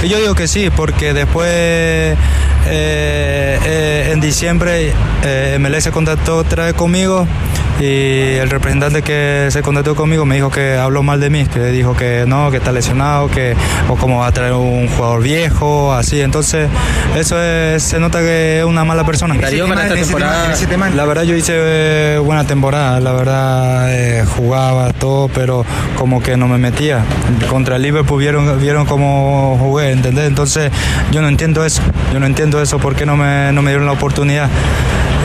Y 0.02 0.08
yo 0.08 0.18
digo 0.18 0.34
que 0.34 0.48
sí, 0.48 0.70
porque 0.70 1.12
después 1.12 1.48
eh, 1.48 2.16
eh, 2.66 4.10
en 4.12 4.20
diciembre 4.20 4.92
eh, 5.22 5.58
MLS 5.60 5.84
se 5.84 5.90
contactó 5.90 6.38
otra 6.38 6.66
vez 6.66 6.74
conmigo 6.74 7.26
y 7.80 8.36
el 8.36 8.50
representante 8.50 9.00
que 9.02 9.48
se 9.50 9.62
contactó 9.62 9.94
conmigo 9.94 10.24
me 10.26 10.34
dijo 10.34 10.50
que 10.50 10.76
habló 10.76 11.02
mal 11.02 11.18
de 11.18 11.30
mí, 11.30 11.46
que 11.46 11.60
dijo 11.66 11.96
que 11.96 12.24
no, 12.26 12.50
que 12.50 12.58
está 12.58 12.72
lesionado, 12.72 13.28
que 13.30 13.54
o 13.88 13.96
cómo 13.96 14.18
va 14.20 14.26
a 14.26 14.32
traer 14.32 14.52
un 14.52 14.86
jugador 14.88 15.22
viejo, 15.22 15.92
así. 15.94 16.20
Entonces 16.20 16.68
eso 17.16 17.42
es- 17.42 17.82
se 17.82 17.98
nota 17.98 18.20
que 18.20 18.58
es 18.60 18.64
una 18.64 18.84
mala 18.84 19.04
persona. 19.04 19.34
Darío, 19.34 19.66
para 19.68 19.86
esta 19.86 19.94
temporada- 20.12 20.46
La 20.96 21.06
verdad 21.06 21.22
yo 21.22 21.34
hice 21.34 21.52
eh, 21.56 22.18
buena 22.22 22.44
temporada, 22.44 23.00
la 23.00 23.12
verdad 23.12 23.92
eh, 23.94 24.24
jugaba 24.36 24.92
todo, 24.92 25.28
pero 25.28 25.64
como 25.96 26.22
que 26.22 26.36
no 26.36 26.48
me 26.48 26.58
metía. 26.58 27.04
Contra 27.48 27.76
el 27.76 27.82
Liverpool 27.82 28.18
vieron, 28.20 28.60
vieron 28.60 28.84
cómo 28.84 29.56
jugué, 29.58 29.92
¿entendés? 29.92 30.26
Entonces 30.26 30.70
yo 31.12 31.22
no 31.22 31.28
entiendo 31.28 31.64
eso, 31.64 31.80
yo 32.12 32.20
no 32.20 32.26
entiendo 32.26 32.60
eso, 32.60 32.78
¿por 32.78 32.94
qué 32.94 33.06
no 33.06 33.16
me, 33.16 33.52
no 33.52 33.62
me 33.62 33.70
dieron 33.70 33.86
la 33.86 33.92
oportunidad? 33.92 34.48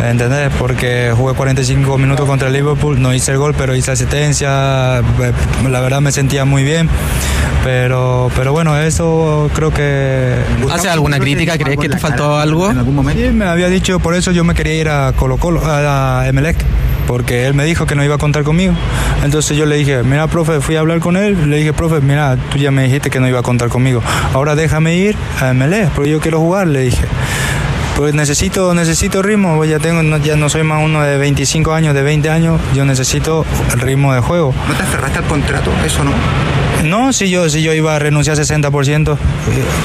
¿Entendés? 0.09 0.51
Porque 0.59 1.11
jugué 1.15 1.33
45 1.33 1.97
minutos 1.97 2.27
contra 2.27 2.47
el 2.47 2.53
Liverpool, 2.53 3.01
no 3.01 3.13
hice 3.13 3.31
el 3.31 3.37
gol, 3.37 3.55
pero 3.57 3.75
hice 3.75 3.91
asistencia, 3.91 4.99
eh, 4.99 5.33
la 5.69 5.79
verdad 5.79 5.99
me 6.01 6.11
sentía 6.11 6.45
muy 6.45 6.63
bien, 6.63 6.89
pero, 7.63 8.29
pero 8.35 8.51
bueno, 8.51 8.77
eso 8.77 9.49
creo 9.53 9.71
que... 9.71 10.35
¿Hace 10.71 10.89
alguna 10.89 11.19
crítica? 11.19 11.57
¿Crees 11.57 11.79
que 11.79 11.89
te 11.89 11.97
faltó 11.97 12.37
algo? 12.37 12.71
Sí, 13.13 13.29
me 13.33 13.45
había 13.45 13.67
dicho, 13.69 13.99
por 13.99 14.15
eso 14.15 14.31
yo 14.31 14.43
me 14.43 14.53
quería 14.53 14.75
ir 14.75 14.89
a 14.89 15.13
Colo 15.13 15.37
Colo, 15.37 15.61
a 15.65 16.25
Emelec, 16.27 16.57
porque 17.07 17.47
él 17.47 17.53
me 17.55 17.65
dijo 17.65 17.85
que 17.85 17.95
no 17.95 18.03
iba 18.03 18.15
a 18.15 18.19
contar 18.19 18.43
conmigo. 18.43 18.73
Entonces 19.23 19.57
yo 19.57 19.65
le 19.65 19.77
dije, 19.77 20.03
mira, 20.03 20.27
profe, 20.27 20.61
fui 20.61 20.75
a 20.75 20.81
hablar 20.81 20.99
con 20.99 21.17
él, 21.17 21.49
le 21.49 21.57
dije, 21.57 21.73
profe, 21.73 21.99
mira, 22.01 22.37
tú 22.51 22.57
ya 22.57 22.69
me 22.69 22.83
dijiste 22.83 23.09
que 23.09 23.19
no 23.19 23.27
iba 23.27 23.39
a 23.39 23.43
contar 23.43 23.69
conmigo. 23.69 24.03
Ahora 24.33 24.55
déjame 24.55 24.95
ir 24.95 25.15
a 25.41 25.49
Emelec, 25.49 25.89
porque 25.89 26.11
yo 26.11 26.19
quiero 26.19 26.39
jugar, 26.39 26.67
le 26.67 26.81
dije. 26.81 27.05
Pues 27.95 28.13
necesito, 28.13 28.73
necesito 28.73 29.21
ritmo, 29.21 29.55
pues 29.55 29.69
ya 29.69 29.79
tengo, 29.79 30.03
no- 30.03 30.17
ya 30.17 30.35
no 30.35 30.49
soy 30.49 30.63
más 30.63 30.83
uno 30.83 31.01
de 31.01 31.17
25 31.17 31.73
años, 31.73 31.93
de 31.93 32.03
20 32.03 32.29
años, 32.29 32.59
yo 32.73 32.83
necesito 32.83 33.45
el 33.73 33.79
ritmo 33.79 34.13
de 34.13 34.19
juego. 34.19 34.53
¿No 34.67 34.73
te 34.75 34.83
aferraste 34.83 35.19
al 35.19 35.23
contrato? 35.25 35.71
Eso 35.85 36.03
no. 36.03 36.11
No, 36.85 37.11
si 37.13 37.29
yo, 37.29 37.49
si 37.49 37.61
yo 37.63 37.73
iba 37.73 37.95
a 37.95 37.99
renunciar 37.99 38.37
60%, 38.37 39.13
eh, 39.13 39.17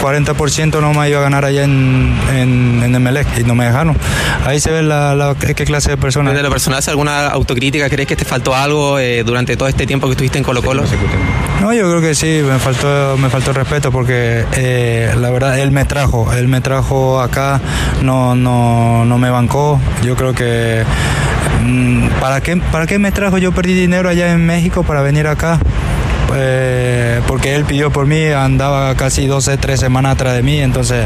40% 0.02 0.80
no 0.80 0.92
me 0.92 1.08
iba 1.08 1.18
a 1.18 1.22
ganar 1.22 1.44
allá 1.44 1.64
en, 1.64 2.14
en, 2.34 2.82
en 2.82 2.94
Emelec 2.94 3.26
y 3.38 3.44
no 3.44 3.54
me 3.54 3.64
dejaron. 3.66 3.96
Ahí 4.46 4.60
se 4.60 4.70
ve 4.70 4.82
la, 4.82 5.14
la- 5.14 5.34
qué 5.34 5.54
clase 5.64 5.90
de 5.90 5.96
persona. 5.96 6.30
Desde 6.30 6.42
lo 6.42 6.50
personal, 6.50 6.78
¿hace 6.78 6.90
alguna 6.90 7.28
autocrítica? 7.28 7.88
¿Crees 7.88 8.06
que 8.08 8.16
te 8.16 8.24
faltó 8.24 8.54
algo 8.54 8.98
eh, 8.98 9.22
durante 9.24 9.56
todo 9.56 9.68
este 9.68 9.86
tiempo 9.86 10.06
que 10.06 10.12
estuviste 10.12 10.38
en 10.38 10.44
Colo 10.44 10.62
Colo? 10.62 10.84
No, 11.60 11.72
yo 11.72 11.88
creo 11.90 12.00
que 12.00 12.14
sí, 12.14 12.40
me 12.46 12.58
faltó, 12.58 13.16
me 13.18 13.28
faltó 13.28 13.52
respeto 13.52 13.90
porque 13.92 14.44
eh, 14.56 15.12
la 15.18 15.30
verdad 15.30 15.58
él 15.58 15.70
me 15.70 15.84
trajo, 15.84 16.32
él 16.32 16.48
me 16.48 16.60
trajo 16.60 17.20
acá, 17.20 17.60
no, 18.02 18.34
no, 18.34 19.04
no 19.04 19.18
me 19.18 19.30
bancó. 19.30 19.78
Yo 20.04 20.16
creo 20.16 20.34
que 20.34 20.82
mm, 21.64 22.06
¿para 22.20 22.40
qué, 22.40 22.56
¿para 22.56 22.86
qué 22.86 22.98
me 22.98 23.12
trajo? 23.12 23.38
Yo 23.38 23.52
perdí 23.52 23.74
dinero 23.74 24.08
allá 24.08 24.32
en 24.32 24.44
México 24.46 24.82
para 24.84 25.02
venir 25.02 25.26
acá. 25.26 25.58
Eh, 26.34 27.20
porque 27.26 27.54
él 27.54 27.64
pidió 27.64 27.90
por 27.90 28.06
mí, 28.06 28.24
andaba 28.26 28.94
casi 28.94 29.26
12, 29.26 29.56
3 29.58 29.78
semanas 29.80 30.12
atrás 30.12 30.34
de 30.34 30.42
mí, 30.42 30.58
entonces, 30.60 31.04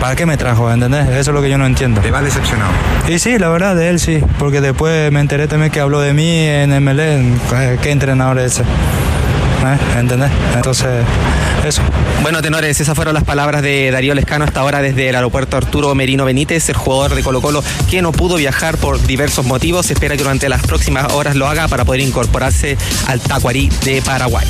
¿para 0.00 0.14
qué 0.16 0.26
me 0.26 0.36
trajo? 0.36 0.70
¿Entendés? 0.70 1.08
Eso 1.08 1.18
es 1.30 1.34
lo 1.34 1.42
que 1.42 1.50
yo 1.50 1.58
no 1.58 1.66
entiendo. 1.66 2.00
¿Te 2.00 2.10
va 2.10 2.22
decepcionado? 2.22 2.70
Y 3.08 3.18
sí, 3.18 3.38
la 3.38 3.48
verdad, 3.48 3.74
de 3.74 3.88
él 3.88 3.98
sí, 4.00 4.20
porque 4.38 4.60
después 4.60 5.10
me 5.12 5.20
enteré 5.20 5.48
también 5.48 5.70
que 5.72 5.80
habló 5.80 6.00
de 6.00 6.12
mí 6.14 6.28
en 6.38 6.72
MLE, 6.72 7.34
¿qué- 7.50 7.78
¿qué 7.82 7.90
entrenador 7.90 8.38
es 8.38 8.52
ese? 8.52 8.62
¿Eh? 8.62 9.98
¿Entendés? 9.98 10.30
Entonces, 10.54 11.04
eso. 11.66 11.82
Bueno, 12.22 12.42
tenores, 12.42 12.80
esas 12.80 12.94
fueron 12.94 13.14
las 13.14 13.24
palabras 13.24 13.62
de 13.62 13.90
Darío 13.90 14.14
Lescano 14.14 14.44
hasta 14.44 14.60
ahora 14.60 14.82
desde 14.82 15.08
el 15.08 15.14
aeropuerto 15.14 15.56
Arturo 15.56 15.94
Merino 15.94 16.24
Benítez, 16.24 16.68
el 16.68 16.76
jugador 16.76 17.14
de 17.14 17.22
Colo 17.22 17.40
Colo 17.40 17.62
que 17.90 18.02
no 18.02 18.12
pudo 18.12 18.36
viajar 18.36 18.76
por 18.78 19.04
diversos 19.06 19.44
motivos. 19.46 19.86
Se 19.86 19.94
espera 19.94 20.16
que 20.16 20.22
durante 20.22 20.48
las 20.48 20.62
próximas 20.62 21.12
horas 21.12 21.36
lo 21.36 21.48
haga 21.48 21.68
para 21.68 21.84
poder 21.84 22.00
incorporarse 22.00 22.76
al 23.06 23.20
Tacuarí 23.20 23.70
de 23.84 24.02
Paraguay. 24.02 24.46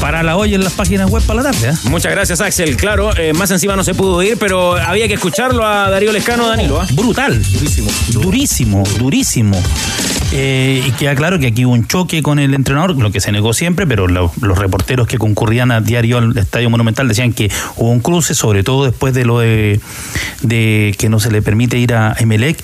Para 0.00 0.22
la 0.22 0.36
hoy 0.36 0.54
en 0.54 0.62
las 0.62 0.74
páginas 0.74 1.10
web 1.10 1.22
para 1.24 1.42
la 1.42 1.50
tarde. 1.50 1.70
¿eh? 1.70 1.74
Muchas 1.84 2.12
gracias, 2.12 2.40
Axel. 2.40 2.76
Claro, 2.76 3.16
eh, 3.16 3.32
más 3.32 3.50
encima 3.50 3.74
no 3.74 3.82
se 3.82 3.94
pudo 3.94 4.22
ir, 4.22 4.38
pero 4.38 4.76
había 4.76 5.08
que 5.08 5.14
escucharlo 5.14 5.66
a 5.66 5.90
Darío 5.90 6.12
Lescano, 6.12 6.46
Danilo. 6.46 6.80
¿ah? 6.80 6.86
Brutal. 6.92 7.42
Durísimo. 7.52 7.90
Durísimo, 8.08 8.84
durísimo. 8.98 9.60
Eh, 10.30 10.84
y 10.86 10.90
queda 10.92 11.14
claro 11.14 11.38
que 11.38 11.46
aquí 11.46 11.64
hubo 11.64 11.72
un 11.72 11.86
choque 11.86 12.22
con 12.22 12.38
el 12.38 12.52
entrenador, 12.52 12.94
lo 12.96 13.10
que 13.10 13.20
se 13.20 13.32
negó 13.32 13.54
siempre, 13.54 13.86
pero 13.86 14.06
lo- 14.08 14.30
los 14.42 14.58
reporteros 14.58 15.06
que 15.08 15.16
concurrían 15.16 15.70
a 15.70 15.80
diario 15.80 16.18
al 16.18 16.36
Estadio 16.36 16.68
Monumental 16.68 17.08
decían 17.08 17.32
que 17.32 17.50
hubo 17.76 17.90
un 17.90 18.00
cruce, 18.00 18.34
sobre 18.34 18.62
todo 18.62 18.84
después 18.84 19.14
de 19.14 19.24
lo 19.24 19.38
de, 19.38 19.80
de 20.42 20.94
que 20.98 21.08
no 21.08 21.18
se 21.18 21.30
le 21.30 21.40
permite 21.40 21.78
ir 21.78 21.94
a 21.94 22.14
Emelec. 22.18 22.58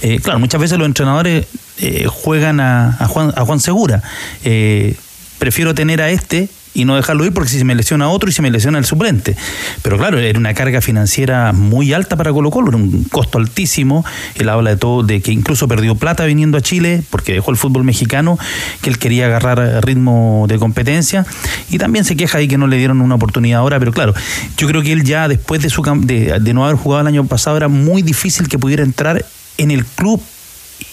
Eh, 0.00 0.20
claro, 0.22 0.38
muchas 0.38 0.60
veces 0.62 0.78
los 0.78 0.86
entrenadores 0.86 1.46
eh, 1.78 2.06
juegan 2.08 2.58
a, 2.60 2.96
a 2.98 3.06
Juan, 3.06 3.34
a 3.36 3.44
Juan 3.44 3.60
Segura. 3.60 4.02
Eh, 4.44 4.96
prefiero 5.38 5.74
tener 5.74 6.00
a 6.00 6.08
este 6.10 6.48
y 6.74 6.84
no 6.84 6.96
dejarlo 6.96 7.24
ir 7.24 7.32
porque 7.32 7.50
si 7.50 7.58
se 7.58 7.64
me 7.64 7.74
lesiona 7.74 8.08
otro 8.08 8.30
y 8.30 8.32
se 8.32 8.42
me 8.42 8.50
lesiona 8.50 8.78
el 8.78 8.84
suplente. 8.84 9.36
Pero 9.82 9.98
claro, 9.98 10.18
era 10.18 10.38
una 10.38 10.54
carga 10.54 10.80
financiera 10.80 11.52
muy 11.52 11.92
alta 11.92 12.16
para 12.16 12.32
Colo 12.32 12.50
Colo, 12.50 12.68
era 12.68 12.76
un 12.76 13.04
costo 13.04 13.38
altísimo. 13.38 14.04
Él 14.36 14.48
habla 14.48 14.70
de 14.70 14.76
todo, 14.76 15.02
de 15.02 15.20
que 15.20 15.32
incluso 15.32 15.68
perdió 15.68 15.94
plata 15.94 16.24
viniendo 16.24 16.58
a 16.58 16.60
Chile 16.60 17.02
porque 17.10 17.32
dejó 17.32 17.50
el 17.50 17.56
fútbol 17.56 17.84
mexicano, 17.84 18.38
que 18.82 18.90
él 18.90 18.98
quería 18.98 19.26
agarrar 19.26 19.84
ritmo 19.84 20.46
de 20.48 20.58
competencia. 20.58 21.26
Y 21.70 21.78
también 21.78 22.04
se 22.04 22.16
queja 22.16 22.38
ahí 22.38 22.48
que 22.48 22.58
no 22.58 22.66
le 22.66 22.76
dieron 22.76 23.00
una 23.00 23.16
oportunidad 23.16 23.60
ahora, 23.60 23.78
pero 23.78 23.92
claro, 23.92 24.14
yo 24.56 24.66
creo 24.68 24.82
que 24.82 24.92
él 24.92 25.04
ya 25.04 25.28
después 25.28 25.62
de, 25.62 25.70
su, 25.70 25.82
de, 25.82 26.38
de 26.40 26.54
no 26.54 26.64
haber 26.64 26.76
jugado 26.76 27.02
el 27.02 27.06
año 27.08 27.26
pasado 27.26 27.56
era 27.56 27.68
muy 27.68 28.02
difícil 28.02 28.48
que 28.48 28.58
pudiera 28.58 28.82
entrar 28.82 29.24
en 29.58 29.70
el 29.70 29.84
club 29.84 30.22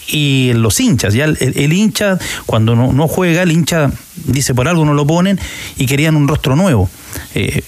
y 0.08 0.54
los 0.54 0.80
hinchas, 0.80 1.14
ya 1.14 1.26
el, 1.26 1.38
el 1.40 1.74
hincha 1.74 2.18
cuando 2.46 2.76
no, 2.76 2.94
no 2.94 3.08
juega, 3.08 3.44
el 3.44 3.52
hincha 3.52 3.92
dice 4.26 4.54
por 4.56 4.68
algo 4.68 4.86
no 4.86 4.94
lo 4.94 5.06
ponen 5.06 5.40
y 5.78 5.86
querían 5.86 6.16
un 6.16 6.28
rostro 6.28 6.56
nuevo. 6.56 6.90
Eh, 7.36 7.64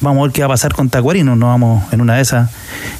vamos 0.00 0.20
a 0.20 0.22
ver 0.24 0.32
qué 0.32 0.40
va 0.42 0.46
a 0.46 0.50
pasar 0.50 0.72
con 0.74 0.88
Tacuarino, 0.90 1.36
no 1.36 1.46
vamos 1.46 1.92
en 1.92 2.00
una 2.00 2.16
de 2.16 2.22
esas 2.22 2.50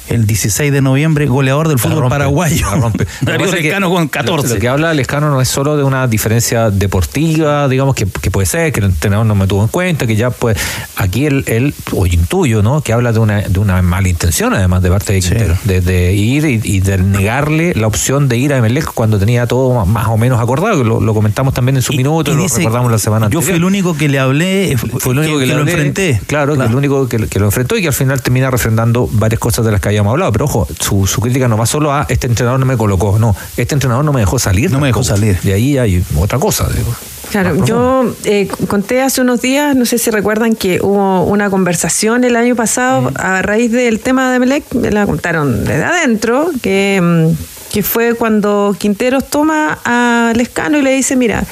el 0.09 0.25
16 0.25 0.71
de 0.71 0.81
noviembre, 0.81 1.27
goleador 1.27 1.67
del 1.67 1.77
fútbol 1.77 2.01
rompe, 2.01 2.15
paraguayo. 2.15 2.65
Darío 3.21 3.51
Lescano 3.51 3.89
con 3.89 4.03
Lo, 4.03 4.09
14. 4.09 4.55
lo 4.55 4.59
que 4.59 4.67
habla 4.67 4.93
Lescano 4.93 5.29
no 5.29 5.39
es 5.39 5.47
solo 5.47 5.77
de 5.77 5.83
una 5.83 6.07
diferencia 6.07 6.71
deportiva, 6.71 7.67
digamos, 7.67 7.95
que, 7.95 8.05
que 8.05 8.31
puede 8.31 8.47
ser, 8.47 8.71
que 8.71 8.79
el 8.79 8.87
entrenador 8.87 9.25
no 9.25 9.35
me 9.35 9.47
tuvo 9.47 9.61
en 9.61 9.67
cuenta, 9.67 10.07
que 10.07 10.15
ya 10.15 10.31
pues 10.31 10.57
aquí 10.95 11.25
él, 11.25 11.43
él 11.47 11.73
o 11.93 12.05
intuyo, 12.05 12.63
¿no? 12.63 12.81
Que 12.81 12.93
habla 12.93 13.11
de 13.11 13.19
una, 13.19 13.41
de 13.41 13.59
una 13.59 13.81
mala 13.81 14.09
intención, 14.09 14.53
además, 14.53 14.81
de 14.81 14.89
parte 14.89 15.13
de 15.13 15.19
Quintero, 15.21 15.57
de, 15.63 15.81
de 15.81 16.13
ir 16.13 16.45
y, 16.45 16.59
y 16.63 16.79
de 16.79 16.97
negarle 16.97 17.73
la 17.75 17.87
opción 17.87 18.27
de 18.27 18.37
ir 18.37 18.53
a 18.53 18.57
Emelec 18.57 18.93
cuando 18.93 19.19
tenía 19.19 19.45
todo 19.45 19.73
más, 19.73 19.87
más 19.87 20.07
o 20.07 20.17
menos 20.17 20.39
acordado, 20.39 20.83
lo, 20.83 20.99
lo 20.99 21.13
comentamos 21.13 21.53
también 21.53 21.75
en 21.75 21.81
su 21.81 21.93
minuto, 21.93 22.31
y 22.31 22.35
lo 22.35 22.43
dice, 22.43 22.57
recordamos 22.59 22.91
la 22.91 22.99
semana 22.99 23.29
Yo 23.29 23.41
fui 23.41 23.53
el 23.53 23.63
único 23.63 23.95
que 23.95 24.09
le 24.09 24.19
hablé, 24.19 24.75
fue 24.77 25.13
el 25.13 25.19
único 25.19 25.35
que, 25.35 25.41
que 25.41 25.47
le 25.47 25.53
lo 25.53 25.59
hablé, 25.61 25.71
enfrenté. 25.71 26.21
Claro, 26.25 26.57
que 26.57 26.63
el 26.63 26.75
único 26.75 26.88
que, 27.07 27.27
que 27.27 27.39
lo 27.39 27.45
enfrentó 27.45 27.77
y 27.77 27.81
que 27.81 27.87
al 27.87 27.93
final 27.93 28.21
termina 28.21 28.49
refrendando 28.51 29.07
varias 29.11 29.39
cosas 29.39 29.65
de 29.65 29.71
las 29.71 29.81
que 29.81 29.89
habíamos 29.89 30.11
hablado. 30.11 30.31
Pero 30.31 30.45
ojo, 30.45 30.67
su, 30.79 31.07
su 31.07 31.21
crítica 31.21 31.47
no 31.47 31.57
va 31.57 31.65
solo 31.65 31.93
a 31.93 32.05
este 32.09 32.27
entrenador 32.27 32.59
no 32.59 32.65
me 32.65 32.77
colocó, 32.77 33.17
no, 33.19 33.35
este 33.57 33.75
entrenador 33.75 34.03
no 34.05 34.13
me 34.13 34.21
dejó 34.21 34.39
salir. 34.39 34.71
No 34.71 34.79
me 34.79 34.87
dejó 34.87 35.03
salir. 35.03 35.37
Y 35.43 35.51
ahí 35.51 35.77
hay 35.77 36.03
otra 36.17 36.39
cosa. 36.39 36.67
digo. 36.69 36.93
Claro, 37.31 37.63
yo 37.63 38.15
eh, 38.25 38.47
conté 38.67 39.03
hace 39.03 39.21
unos 39.21 39.41
días, 39.41 39.75
no 39.75 39.85
sé 39.85 39.99
si 39.99 40.09
recuerdan 40.09 40.55
que 40.55 40.79
hubo 40.81 41.23
una 41.25 41.51
conversación 41.51 42.23
el 42.23 42.35
año 42.35 42.55
pasado 42.55 43.11
a 43.15 43.43
raíz 43.43 43.71
del 43.71 43.99
tema 43.99 44.31
de 44.31 44.39
Melec, 44.39 44.73
me 44.73 44.89
la 44.89 45.05
contaron 45.05 45.63
desde 45.63 45.83
adentro, 45.83 46.49
que, 46.63 46.99
mm, 47.01 47.71
que 47.71 47.83
fue 47.83 48.15
cuando 48.15 48.75
Quinteros 48.77 49.29
toma 49.29 49.77
a 49.85 50.33
Lescano 50.35 50.79
y 50.79 50.81
le 50.81 50.91
dice, 50.93 51.15
mira, 51.15 51.43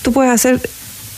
tú 0.00 0.12
puedes 0.12 0.32
hacer 0.32 0.58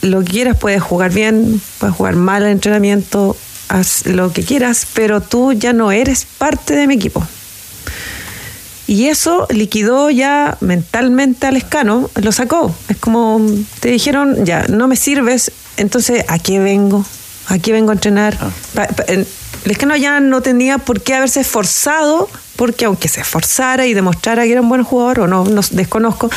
lo 0.01 0.19
que 0.23 0.31
quieras, 0.31 0.57
puedes 0.57 0.81
jugar 0.81 1.11
bien, 1.11 1.61
puedes 1.79 1.95
jugar 1.95 2.15
mal 2.15 2.43
el 2.43 2.49
entrenamiento, 2.49 3.35
haz 3.69 4.05
lo 4.05 4.33
que 4.33 4.43
quieras, 4.43 4.87
pero 4.93 5.21
tú 5.21 5.53
ya 5.53 5.73
no 5.73 5.91
eres 5.91 6.25
parte 6.37 6.75
de 6.75 6.87
mi 6.87 6.95
equipo. 6.95 7.25
Y 8.87 9.07
eso 9.07 9.47
liquidó 9.49 10.09
ya 10.09 10.57
mentalmente 10.59 11.47
al 11.47 11.55
escano, 11.55 12.09
lo 12.15 12.31
sacó. 12.31 12.75
Es 12.89 12.97
como 12.97 13.39
te 13.79 13.89
dijeron, 13.89 14.45
ya, 14.45 14.65
no 14.67 14.87
me 14.87 14.95
sirves, 14.97 15.51
entonces 15.77 16.25
¿a 16.27 16.39
qué 16.39 16.59
vengo? 16.59 17.05
¿A 17.47 17.57
qué 17.59 17.71
vengo 17.71 17.91
a 17.91 17.93
entrenar? 17.93 18.37
Pa- 18.73 18.87
pa- 18.87 19.03
el 19.03 19.25
escano 19.65 19.95
ya 19.95 20.19
no 20.19 20.41
tenía 20.41 20.77
por 20.77 21.01
qué 21.01 21.13
haberse 21.15 21.39
esforzado, 21.41 22.27
porque 22.57 22.85
aunque 22.85 23.07
se 23.07 23.21
esforzara 23.21 23.85
y 23.85 23.93
demostrara 23.93 24.43
que 24.43 24.51
era 24.51 24.61
un 24.61 24.69
buen 24.69 24.83
jugador, 24.83 25.21
o 25.21 25.27
no, 25.27 25.45
no 25.45 25.61
desconozco, 25.71 26.29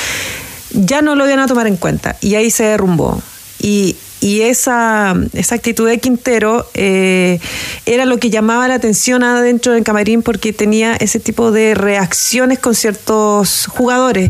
ya 0.70 1.02
no 1.02 1.16
lo 1.16 1.26
iban 1.26 1.40
a 1.40 1.46
tomar 1.46 1.66
en 1.66 1.76
cuenta. 1.76 2.16
Y 2.20 2.36
ahí 2.36 2.50
se 2.50 2.64
derrumbó. 2.64 3.20
Y, 3.64 3.96
y 4.20 4.42
esa, 4.42 5.14
esa 5.32 5.54
actitud 5.54 5.88
de 5.88 5.98
Quintero 5.98 6.68
eh, 6.74 7.40
era 7.86 8.04
lo 8.04 8.18
que 8.18 8.28
llamaba 8.28 8.68
la 8.68 8.74
atención 8.74 9.22
adentro 9.22 9.72
del 9.72 9.84
camarín 9.84 10.20
porque 10.20 10.52
tenía 10.52 10.96
ese 10.96 11.18
tipo 11.18 11.50
de 11.50 11.74
reacciones 11.74 12.58
con 12.58 12.74
ciertos 12.74 13.64
jugadores 13.68 14.28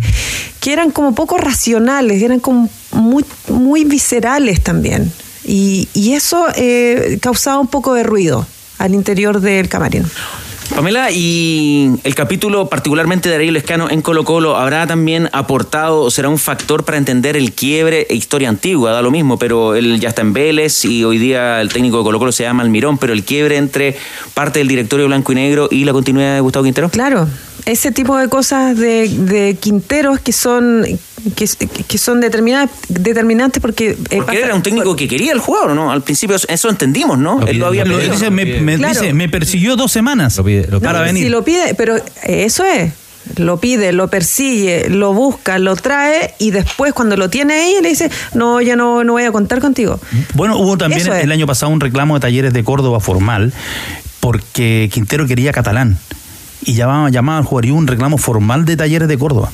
que 0.60 0.72
eran 0.72 0.92
como 0.92 1.16
poco 1.16 1.36
racionales, 1.36 2.22
eran 2.22 2.38
como 2.38 2.70
muy, 2.92 3.24
muy 3.48 3.82
viscerales 3.82 4.62
también. 4.62 5.10
Y, 5.42 5.88
y 5.94 6.12
eso 6.12 6.46
eh, 6.54 7.18
causaba 7.20 7.58
un 7.58 7.66
poco 7.66 7.94
de 7.94 8.04
ruido 8.04 8.46
al 8.78 8.94
interior 8.94 9.40
del 9.40 9.68
camarín. 9.68 10.04
Pamela, 10.70 11.10
y 11.10 11.90
el 12.04 12.14
capítulo 12.14 12.68
particularmente 12.68 13.28
de 13.28 13.34
Darío 13.34 13.52
Lescano 13.52 13.90
en 13.90 14.02
Colo 14.02 14.24
Colo 14.24 14.56
habrá 14.56 14.86
también 14.86 15.28
aportado 15.32 16.02
o 16.02 16.10
será 16.10 16.28
un 16.28 16.38
factor 16.38 16.84
para 16.84 16.98
entender 16.98 17.36
el 17.36 17.52
quiebre 17.52 18.06
e 18.08 18.14
historia 18.14 18.48
antigua, 18.48 18.92
da 18.92 19.02
lo 19.02 19.10
mismo, 19.10 19.38
pero 19.38 19.74
él 19.74 20.00
ya 20.00 20.08
está 20.08 20.22
en 20.22 20.32
Vélez 20.32 20.84
y 20.84 21.04
hoy 21.04 21.18
día 21.18 21.60
el 21.60 21.68
técnico 21.68 21.98
de 21.98 22.04
Colo 22.04 22.18
Colo 22.18 22.32
se 22.32 22.44
llama 22.44 22.62
Almirón, 22.62 22.98
pero 22.98 23.12
el 23.12 23.24
quiebre 23.24 23.56
entre 23.56 23.96
parte 24.32 24.58
del 24.58 24.68
directorio 24.68 25.06
blanco 25.06 25.32
y 25.32 25.34
negro 25.36 25.68
y 25.70 25.84
la 25.84 25.92
continuidad 25.92 26.34
de 26.34 26.40
Gustavo 26.40 26.64
Quintero. 26.64 26.88
Claro, 26.88 27.28
ese 27.66 27.92
tipo 27.92 28.16
de 28.18 28.28
cosas 28.28 28.76
de, 28.76 29.08
de 29.08 29.56
Quinteros 29.58 30.20
que 30.20 30.32
son 30.32 30.84
que, 31.36 31.46
que 31.88 31.96
son 31.98 32.20
determinadas, 32.20 32.68
determinantes 32.88 33.60
porque... 33.62 33.90
eh, 33.92 33.96
Porque 33.96 34.18
pasa- 34.26 34.38
era 34.38 34.54
un 34.54 34.62
técnico 34.62 34.94
que 34.94 35.08
quería 35.08 35.32
el 35.32 35.38
jugador, 35.38 35.70
¿no? 35.74 35.90
Al 35.90 36.02
principio 36.02 36.36
eso 36.48 36.68
entendimos, 36.68 37.16
¿no? 37.18 37.40
él 37.46 37.56
lo 37.58 37.66
había 37.66 37.86
Lo 37.86 37.96
pedido. 37.96 38.12
dice, 38.12 38.28
me, 38.30 38.44
me 38.60 38.76
Claro. 38.76 39.00
dice, 39.00 39.14
me 39.14 39.30
persiguió 39.30 39.74
dos 39.76 39.90
semanas 39.90 40.38
para 40.82 40.98
No, 40.98 41.04
venir. 41.06 41.24
Si 41.24 41.28
lo 41.30 41.42
pide, 41.42 41.74
pero 41.74 41.96
eso 42.24 42.64
es. 42.66 42.92
Lo 43.36 43.58
pide, 43.58 43.92
lo 43.94 44.08
persigue, 44.08 44.90
lo 44.90 45.14
busca, 45.14 45.58
lo 45.58 45.76
trae 45.76 46.34
y 46.38 46.50
después 46.50 46.92
cuando 46.92 47.16
lo 47.16 47.30
tiene 47.30 47.54
ahí 47.54 47.76
le 47.80 47.88
dice, 47.88 48.10
no, 48.34 48.60
ya 48.60 48.76
no, 48.76 49.02
no 49.02 49.12
voy 49.14 49.22
a 49.24 49.32
contar 49.32 49.60
contigo. 49.60 49.98
Bueno, 50.34 50.58
hubo 50.58 50.76
también 50.76 51.00
Eso 51.00 51.14
es. 51.14 51.24
el 51.24 51.32
año 51.32 51.46
pasado 51.46 51.72
un 51.72 51.80
reclamo 51.80 52.12
de 52.16 52.20
talleres 52.20 52.52
de 52.52 52.62
Córdoba 52.64 53.00
formal 53.00 53.50
porque 54.20 54.90
Quintero 54.92 55.26
quería 55.26 55.52
catalán 55.52 55.98
y 56.64 56.74
llamaba, 56.74 57.10
llamaba 57.10 57.38
al 57.38 57.44
hubo 57.46 57.78
un 57.78 57.86
reclamo 57.86 58.18
formal 58.18 58.64
de 58.64 58.76
talleres 58.76 59.08
de 59.08 59.18
Córdoba 59.18 59.50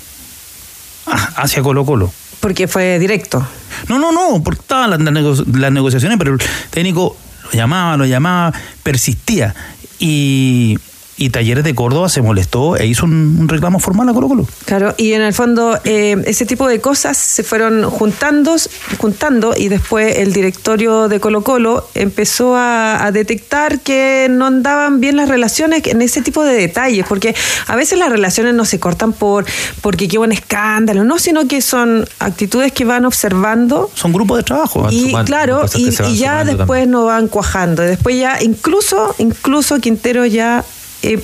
ah, 1.06 1.30
hacia 1.36 1.62
Colo 1.62 1.84
Colo. 1.84 2.12
Porque 2.40 2.68
fue 2.68 2.98
directo. 2.98 3.46
No, 3.88 3.98
no, 3.98 4.12
no, 4.12 4.42
porque 4.42 4.60
estaban 4.62 4.90
las, 4.90 5.00
las 5.00 5.12
nego- 5.12 5.44
las 5.58 5.72
negociaciones, 5.72 6.16
pero 6.18 6.34
el 6.34 6.40
técnico 6.70 7.16
lo 7.44 7.50
llamaba, 7.52 7.96
lo 7.96 8.06
llamaba, 8.06 8.52
persistía. 8.82 9.54
Y, 9.98 10.78
y 11.20 11.28
Talleres 11.28 11.64
de 11.64 11.74
Córdoba 11.74 12.08
se 12.08 12.22
molestó 12.22 12.78
e 12.78 12.86
hizo 12.86 13.04
un, 13.04 13.36
un 13.38 13.46
reclamo 13.46 13.78
formal 13.78 14.08
a 14.08 14.14
Colo 14.14 14.26
Colo. 14.26 14.46
Claro, 14.64 14.94
y 14.96 15.12
en 15.12 15.20
el 15.20 15.34
fondo 15.34 15.78
eh, 15.84 16.16
ese 16.24 16.46
tipo 16.46 16.66
de 16.66 16.80
cosas 16.80 17.18
se 17.18 17.42
fueron 17.42 17.90
juntando, 17.90 18.56
juntando 18.96 19.52
y 19.54 19.68
después 19.68 20.16
el 20.16 20.32
directorio 20.32 21.08
de 21.08 21.20
Colo 21.20 21.42
Colo 21.42 21.86
empezó 21.94 22.56
a, 22.56 23.04
a 23.04 23.12
detectar 23.12 23.80
que 23.80 24.28
no 24.30 24.46
andaban 24.46 25.00
bien 25.00 25.16
las 25.16 25.28
relaciones 25.28 25.86
en 25.88 26.00
ese 26.00 26.22
tipo 26.22 26.42
de 26.42 26.54
detalles, 26.54 27.04
porque 27.06 27.34
a 27.66 27.76
veces 27.76 27.98
las 27.98 28.08
relaciones 28.08 28.54
no 28.54 28.64
se 28.64 28.80
cortan 28.80 29.12
por 29.12 29.44
porque 29.82 30.08
qué 30.08 30.16
buen 30.16 30.32
escándalo, 30.32 31.04
no, 31.04 31.18
sino 31.18 31.46
que 31.46 31.60
son 31.60 32.08
actitudes 32.18 32.72
que 32.72 32.86
van 32.86 33.04
observando. 33.04 33.90
Son 33.94 34.14
grupos 34.14 34.38
de 34.38 34.44
trabajo. 34.44 34.88
Y 34.90 35.02
sumando, 35.02 35.26
claro, 35.26 35.66
y, 35.74 35.90
ya 36.16 36.44
después 36.44 36.88
no 36.88 37.04
van 37.04 37.28
cuajando. 37.28 37.82
Después 37.82 38.18
ya, 38.18 38.42
incluso, 38.42 39.14
incluso 39.18 39.80
Quintero 39.80 40.24
ya 40.24 40.64
eh, 41.02 41.18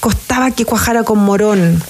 costaba 0.00 0.50
que 0.50 0.64
cuajara 0.64 1.04
con 1.04 1.18
Morón. 1.18 1.82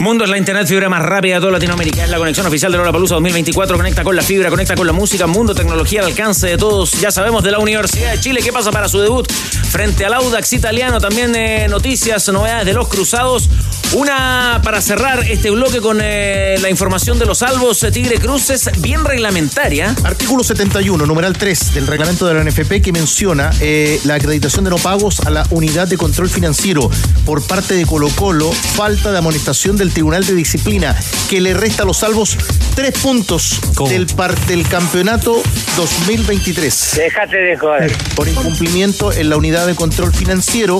Mundo 0.00 0.24
es 0.24 0.30
la 0.30 0.38
internet 0.38 0.66
fibra 0.66 0.88
más 0.88 1.02
rápida 1.02 1.34
de 1.34 1.40
toda 1.40 1.52
Latinoamérica. 1.52 2.04
Es 2.04 2.10
la 2.10 2.16
conexión 2.16 2.46
oficial 2.46 2.72
de 2.72 2.78
Lola 2.78 2.90
Palusa 2.90 3.16
2024. 3.16 3.76
Conecta 3.76 4.02
con 4.02 4.16
la 4.16 4.22
fibra, 4.22 4.48
conecta 4.48 4.74
con 4.74 4.86
la 4.86 4.94
música. 4.94 5.26
Mundo, 5.26 5.54
tecnología 5.54 6.00
al 6.00 6.06
alcance 6.06 6.46
de 6.46 6.56
todos. 6.56 6.92
Ya 6.92 7.10
sabemos 7.10 7.44
de 7.44 7.50
la 7.50 7.58
Universidad 7.58 8.12
de 8.12 8.18
Chile 8.18 8.40
qué 8.42 8.50
pasa 8.50 8.72
para 8.72 8.88
su 8.88 8.98
debut 8.98 9.30
frente 9.30 10.06
al 10.06 10.14
Audax 10.14 10.54
italiano. 10.54 11.00
También 11.00 11.34
eh, 11.36 11.68
noticias, 11.68 12.26
novedades 12.28 12.64
de 12.64 12.72
los 12.72 12.88
cruzados. 12.88 13.50
Una 13.92 14.60
para 14.62 14.80
cerrar 14.80 15.28
este 15.28 15.50
bloque 15.50 15.80
con 15.80 15.98
eh, 16.00 16.56
la 16.60 16.70
información 16.70 17.18
de 17.18 17.26
los 17.26 17.38
salvos 17.38 17.82
eh, 17.82 17.90
Tigre 17.90 18.18
Cruces, 18.18 18.70
bien 18.78 19.04
reglamentaria. 19.04 19.96
Artículo 20.04 20.44
71, 20.44 21.06
numeral 21.06 21.32
3 21.36 21.74
del 21.74 21.88
reglamento 21.88 22.24
de 22.26 22.34
la 22.34 22.44
NFP 22.44 22.82
que 22.82 22.92
menciona 22.92 23.50
eh, 23.60 24.00
la 24.04 24.14
acreditación 24.14 24.62
de 24.64 24.70
no 24.70 24.76
pagos 24.78 25.18
a 25.20 25.30
la 25.30 25.44
unidad 25.50 25.88
de 25.88 25.96
control 25.96 26.28
financiero 26.30 26.88
por 27.26 27.42
parte 27.42 27.74
de 27.74 27.84
Colo 27.84 28.08
Colo, 28.10 28.52
falta 28.52 29.10
de 29.10 29.18
amonestación 29.18 29.76
del 29.76 29.92
Tribunal 29.92 30.24
de 30.24 30.34
Disciplina 30.34 30.94
que 31.28 31.40
le 31.40 31.52
resta 31.52 31.82
a 31.82 31.86
los 31.86 31.96
salvos 31.98 32.36
tres 32.76 32.92
puntos 33.02 33.58
del, 33.88 34.06
par- 34.06 34.38
del 34.46 34.68
campeonato 34.68 35.42
2023. 35.76 36.92
Déjate 36.96 37.36
de 37.38 37.56
joder. 37.58 37.92
Por 38.14 38.28
incumplimiento 38.28 39.12
en 39.12 39.30
la 39.30 39.36
unidad 39.36 39.66
de 39.66 39.74
control 39.74 40.12
financiero 40.14 40.78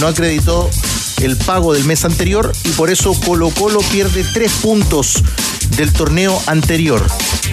no 0.00 0.08
acreditó 0.08 0.68
el 1.22 1.36
pago 1.36 1.72
del 1.72 1.84
mes 1.84 2.04
anterior 2.04 2.52
y 2.64 2.70
por 2.70 2.90
eso 2.90 3.14
Colo 3.24 3.50
Colo 3.50 3.80
pierde 3.92 4.24
tres 4.32 4.52
puntos 4.62 5.22
del 5.76 5.92
torneo 5.92 6.40
anterior. 6.46 7.04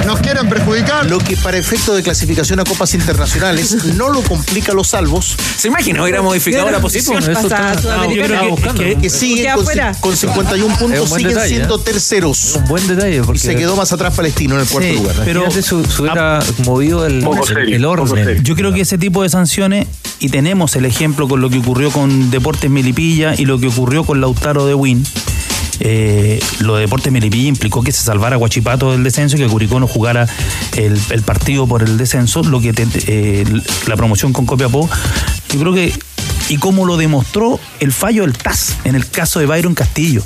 Nos 0.05 0.19
quieren 0.19 0.47
perjudicar. 0.49 1.09
Lo 1.09 1.17
que 1.19 1.37
para 1.37 1.57
efecto 1.57 1.93
de 1.93 2.01
clasificación 2.03 2.59
a 2.59 2.63
copas 2.63 2.93
internacionales 2.93 3.85
no 3.95 4.09
lo 4.09 4.21
complica 4.23 4.71
a 4.71 4.75
los 4.75 4.87
salvos. 4.87 5.35
¿Se 5.57 5.67
imagina? 5.67 6.01
Hubiera 6.03 6.21
modificado 6.21 6.69
la 6.71 6.79
posición. 6.79 7.21
que- 9.01 9.09
siguen 9.09 9.53
con, 9.55 9.63
fuera. 9.65 9.91
con 9.99 10.15
51 10.15 10.73
Es 10.73 10.79
puntos, 10.79 11.09
siguen 11.09 11.27
detalle, 11.29 11.55
siendo 11.55 11.75
¿eh? 11.75 11.81
terceros. 11.83 12.55
Un 12.55 12.65
buen 12.65 12.87
detalle 12.87 13.21
porque 13.23 13.37
Y 13.37 13.41
se 13.41 13.55
quedó 13.55 13.75
más 13.75 13.91
atrás 13.91 14.13
Palestino 14.15 14.55
en 14.55 14.61
el 14.61 14.67
cuarto 14.67 14.89
Sí, 14.89 14.95
lugar. 14.95 15.15
pero- 15.25 15.51
si 15.51 15.61
se 15.61 15.75
hubiera 15.75 16.39
movido 16.65 17.05
el, 17.05 17.23
serio, 17.45 17.75
el 17.75 17.85
orden. 17.85 18.43
Yo 18.43 18.55
creo 18.55 18.73
que 18.73 18.81
ese 18.81 18.97
tipo 18.97 19.21
de 19.23 19.29
sanciones, 19.29 19.87
y 20.19 20.29
tenemos 20.29 20.75
el 20.75 20.85
ejemplo 20.85 21.27
con 21.27 21.41
lo 21.41 21.49
que 21.49 21.57
ocurrió 21.59 21.91
con 21.91 22.31
Deportes 22.31 22.69
Melipilla 22.69 23.35
y 23.37 23.45
lo 23.45 23.59
que 23.59 23.67
ocurrió 23.67 24.03
con 24.03 24.21
Lautaro 24.21 24.65
de 24.65 24.73
Win. 24.73 25.05
Eh, 25.83 26.39
lo 26.59 26.75
de 26.75 26.81
Deportes 26.81 27.11
Melipilla 27.11 27.47
implicó 27.49 27.81
que 27.83 27.91
se 27.91 28.03
salvara 28.03 28.35
Guachipato 28.35 28.91
del 28.91 29.03
descenso 29.03 29.35
y 29.35 29.39
que 29.39 29.47
Curicó 29.47 29.79
no 29.79 29.87
jugara 29.87 30.27
el, 30.77 30.99
partido 31.23 31.65
por 31.67 31.81
el 31.81 31.97
descenso, 31.97 32.43
lo 32.43 32.61
que 32.61 32.71
te- 32.71 32.87
eh, 33.07 33.43
la 33.87 33.95
promoción 33.97 34.31
con 34.31 34.45
Copiapó. 34.45 34.87
Yo 35.51 35.59
creo 35.59 35.73
que, 35.73 35.91
y 36.49 36.57
como 36.57 36.85
lo 36.85 36.97
demostró 36.97 37.59
el 37.79 37.91
fallo 37.91 38.21
del 38.23 38.33
TAS 38.37 38.75
en 38.83 38.95
el 38.95 39.09
caso 39.09 39.39
de 39.39 39.47
Byron 39.47 39.73
Castillo. 39.73 40.23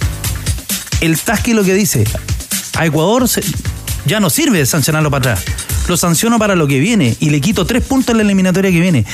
El 1.00 1.18
TAS 1.20 1.40
que 1.42 1.54
lo 1.54 1.64
que 1.64 1.74
dice, 1.74 2.04
a 2.78 2.86
Ecuador 2.86 3.26
ya 4.06 4.20
no 4.20 4.30
sirve 4.30 4.66
sancionarlo 4.66 5.10
para 5.10 5.34
atrás. 5.34 5.46
Lo 5.88 5.98
sanciono 5.98 6.40
para 6.40 6.56
lo 6.56 6.68
que 6.68 6.80
viene 6.80 7.16
y 7.20 7.30
le 7.30 7.42
quito 7.42 7.66
tres 7.66 7.84
puntos 7.84 8.10
en 8.12 8.18
la 8.18 8.24
eliminatoria 8.24 8.72
que 8.72 8.80
viene. 8.80 9.06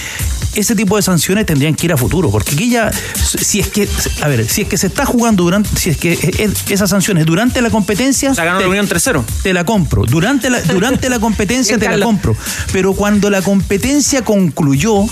Ese 0.56 0.76
tipo 0.76 0.96
de 0.98 1.02
sanciones 1.02 1.46
tendrían 1.46 1.76
que 1.76 1.86
ir 1.88 1.94
a 1.94 1.98
futuro, 1.98 2.30
porque 2.30 2.52
aquí 2.56 2.70
ya, 2.70 2.92
si 2.92 3.60
es 3.62 3.68
que, 3.70 3.88
a 4.22 4.28
ver, 4.28 4.46
si 4.48 4.64
es 4.64 4.68
que 4.68 4.78
se 4.78 4.88
está 4.88 5.06
jugando 5.06 5.44
durante, 5.44 5.70
si 5.80 5.90
es 5.92 5.98
que 5.98 6.12
es- 6.14 6.70
esas 6.70 6.90
sanciones 6.90 7.26
durante 7.26 7.62
la 7.62 7.70
competencia. 7.70 8.34
Se 8.34 8.44
ganó 8.44 8.58
te- 8.58 8.64
la 8.66 8.70
Unión 8.70 8.88
3-0. 8.88 9.24
Te 9.44 9.54
la 9.54 9.64
compro. 9.66 10.04
Durante 10.06 10.50
la, 10.50 10.62
durante 10.62 11.10
la 11.10 11.20
competencia 11.20 11.78
te 11.80 11.88
la 11.88 12.04
compro. 12.06 12.36
Pero 12.74 12.94
cuando 12.94 13.30
la 13.30 13.42
competencia 13.42 14.24
concluyó, 14.24 15.06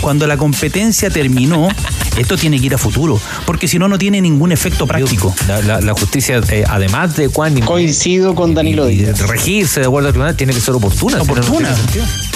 cuando 0.00 0.26
la 0.26 0.36
competencia 0.36 1.10
terminó, 1.10 1.68
esto 2.16 2.36
tiene 2.36 2.58
que 2.60 2.66
ir 2.66 2.74
a 2.74 2.78
futuro, 2.78 3.20
porque 3.46 3.68
si 3.68 3.78
no, 3.78 3.88
no 3.88 3.98
tiene 3.98 4.20
ningún 4.20 4.52
efecto 4.52 4.86
práctico. 4.86 5.34
La, 5.48 5.60
la- 5.62 5.80
la 5.80 5.92
justicia, 5.94 6.40
eh, 6.50 6.64
además 6.68 7.16
de 7.16 7.28
cuán 7.28 7.58
Coincido 7.60 8.34
con 8.34 8.54
Danilo 8.54 8.86
Díaz. 8.86 9.20
regirse 9.28 9.80
de 9.80 9.86
acuerdo 9.86 10.08
al 10.08 10.12
tribunal, 10.14 10.36
tiene 10.36 10.52
que 10.52 10.60
ser 10.60 10.74
oportuna. 10.74 11.20
si 11.20 11.26
no, 11.26 11.34
no 11.34 11.40
Oportuna. 11.42 11.76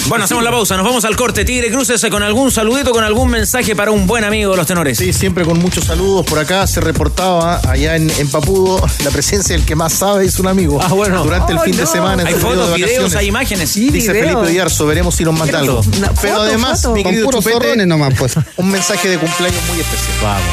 Bueno, 0.09 0.25
hacemos 0.25 0.43
la 0.43 0.49
pausa. 0.51 0.75
Nos 0.75 0.85
vamos 0.85 1.05
al 1.05 1.15
corte. 1.15 1.45
Tigre 1.45 1.69
Cruces 1.71 2.03
con 2.09 2.23
algún 2.23 2.51
saludito, 2.51 2.91
con 2.91 3.03
algún 3.03 3.29
mensaje 3.29 3.75
para 3.75 3.91
un 3.91 4.07
buen 4.07 4.23
amigo 4.23 4.51
de 4.51 4.57
los 4.57 4.65
tenores. 4.65 4.97
Sí, 4.97 5.13
siempre 5.13 5.45
con 5.45 5.59
muchos 5.59 5.85
saludos. 5.85 6.25
Por 6.25 6.39
acá 6.39 6.65
se 6.65 6.81
reportaba 6.81 7.61
allá 7.69 7.95
en, 7.95 8.09
en 8.09 8.27
Papudo 8.29 8.83
la 9.03 9.11
presencia 9.11 9.55
del 9.55 9.65
que 9.65 9.75
más 9.75 9.93
sabe 9.93 10.25
es 10.25 10.39
un 10.39 10.47
amigo. 10.47 10.79
Ah, 10.81 10.87
bueno. 10.93 11.23
Durante 11.23 11.51
el 11.53 11.59
Oh, 11.59 11.61
fin 11.61 11.75
de 11.75 11.83
no. 11.83 11.87
semana. 11.91 12.23
en 12.23 12.27
Hay 12.27 12.33
fotos, 12.33 12.69
de 12.71 12.75
videos, 12.77 13.15
hay 13.15 13.27
imágenes. 13.27 13.69
Sí, 13.69 13.89
Dice 13.91 14.11
video. 14.11 14.29
Felipe 14.39 14.51
Oyarzo, 14.51 14.87
veremos 14.87 15.13
si 15.15 15.23
nos 15.23 15.37
manda 15.37 15.59
algo. 15.59 15.81
Una 15.97 16.11
Pero 16.19 16.33
foto, 16.33 16.41
además, 16.41 16.81
foto. 16.81 16.93
mi 16.95 17.03
Con 17.03 17.11
querido 17.13 17.31
Chupete, 17.31 17.85
nomás, 17.85 18.13
pues. 18.17 18.33
un 18.57 18.69
mensaje 18.71 19.09
de 19.09 19.17
cumpleaños 19.19 19.61
muy 19.69 19.79
especial. 19.79 20.17
Vamos. 20.23 20.43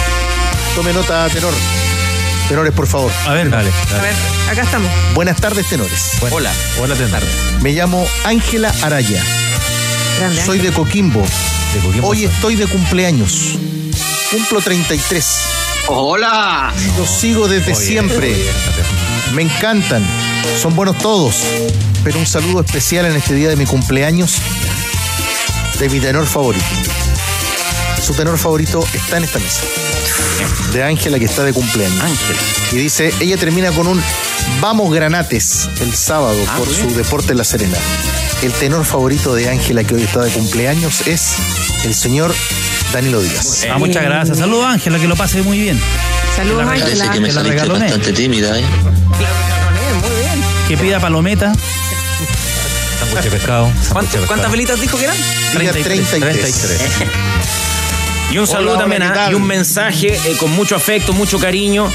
Tome 0.74 0.92
nota, 0.92 1.28
tenor. 1.30 1.54
Tenores, 2.48 2.72
por 2.74 2.86
favor. 2.86 3.10
A 3.26 3.32
ver, 3.32 3.48
Dale, 3.50 3.70
A 3.70 3.90
dale. 3.92 4.02
ver, 4.02 4.14
acá 4.52 4.62
estamos. 4.62 4.90
Buenas 5.14 5.40
tardes, 5.40 5.66
tenores. 5.68 6.10
Bueno, 6.20 6.36
Hola. 6.36 6.52
Hola, 6.80 6.94
Tendar. 6.94 7.22
Me 7.62 7.72
llamo 7.72 8.06
Ángela 8.24 8.72
Araya. 8.82 9.24
Grande, 10.18 10.44
Soy 10.44 10.58
de 10.58 10.72
Coquimbo. 10.72 11.22
De 11.74 11.80
Coquimbo. 11.80 12.08
Hoy 12.08 12.24
estoy 12.24 12.56
de 12.56 12.66
cumpleaños. 12.66 13.58
Cumplo 14.30 14.60
33. 14.60 15.26
¡Hola! 15.88 16.72
Los 16.98 17.08
sigo 17.10 17.48
desde 17.48 17.72
Oye, 17.72 17.86
siempre. 17.86 18.32
oye, 18.34 18.50
Me 19.34 19.42
encantan. 19.42 20.04
Son 20.60 20.74
buenos 20.74 20.98
todos. 20.98 21.36
Pero 22.02 22.18
un 22.18 22.26
saludo 22.26 22.60
especial 22.60 23.06
en 23.06 23.16
este 23.16 23.34
día 23.34 23.48
de 23.48 23.56
mi 23.56 23.66
cumpleaños 23.66 24.36
de 25.78 25.88
mi 25.90 26.00
tenor 26.00 26.26
favorito. 26.26 26.64
Su 28.04 28.14
tenor 28.14 28.38
favorito 28.38 28.84
está 28.94 29.18
en 29.18 29.24
esta 29.24 29.38
mesa. 29.38 29.60
De 30.72 30.82
Ángela 30.82 31.18
que 31.18 31.24
está 31.24 31.42
de 31.44 31.52
cumpleaños. 31.52 32.00
Ángela. 32.00 32.38
Y 32.72 32.76
dice, 32.76 33.12
ella 33.20 33.36
termina 33.36 33.70
con 33.72 33.86
un 33.86 34.02
Vamos 34.60 34.92
Granates 34.94 35.68
el 35.80 35.94
sábado 35.94 36.38
Ah, 36.48 36.56
por 36.58 36.68
su 36.72 36.88
deporte 36.94 37.32
en 37.32 37.38
La 37.38 37.44
Serena. 37.44 37.76
El 38.42 38.52
tenor 38.52 38.84
favorito 38.84 39.34
de 39.34 39.48
Ángela 39.48 39.82
que 39.82 39.94
hoy 39.94 40.02
está 40.02 40.22
de 40.22 40.30
cumpleaños 40.30 41.06
es 41.06 41.36
el 41.84 41.94
señor 41.94 42.34
Danilo 42.92 43.20
Díaz. 43.20 43.66
Ah, 43.70 43.78
muchas 43.78 44.02
gracias. 44.04 44.38
Saludos, 44.38 44.66
Ángela, 44.66 44.98
que 44.98 45.08
lo 45.08 45.16
pase 45.16 45.42
muy 45.42 45.58
bien. 45.58 45.80
Saludos, 46.36 46.66
Ángela. 46.68 47.10
que 47.10 47.20
me 47.20 47.32
la 47.32 47.42
regalone. 47.42 47.90
tímida, 47.98 48.58
¿eh? 48.58 48.64
Que 50.68 50.76
pida 50.76 51.00
palometa. 51.00 51.52
Sándwich 52.98 53.30
pescado. 53.30 53.70
¿Cuántas, 54.26 54.50
velitas 54.50 54.80
dijo 54.80 54.98
que 54.98 55.04
eran? 55.04 55.16
Día 55.58 55.72
33. 55.72 56.20
33. 56.20 56.80
Y 58.32 58.38
un 58.38 58.46
saludo 58.46 58.72
Hola, 58.72 58.80
también 58.80 59.02
hola, 59.02 59.12
¿qué 59.12 59.18
¿ah? 59.20 59.30
y 59.30 59.34
un 59.34 59.46
mensaje 59.46 60.08
eh, 60.08 60.36
con 60.38 60.50
mucho 60.50 60.74
afecto, 60.74 61.12
mucho 61.12 61.38
cariño 61.38 61.88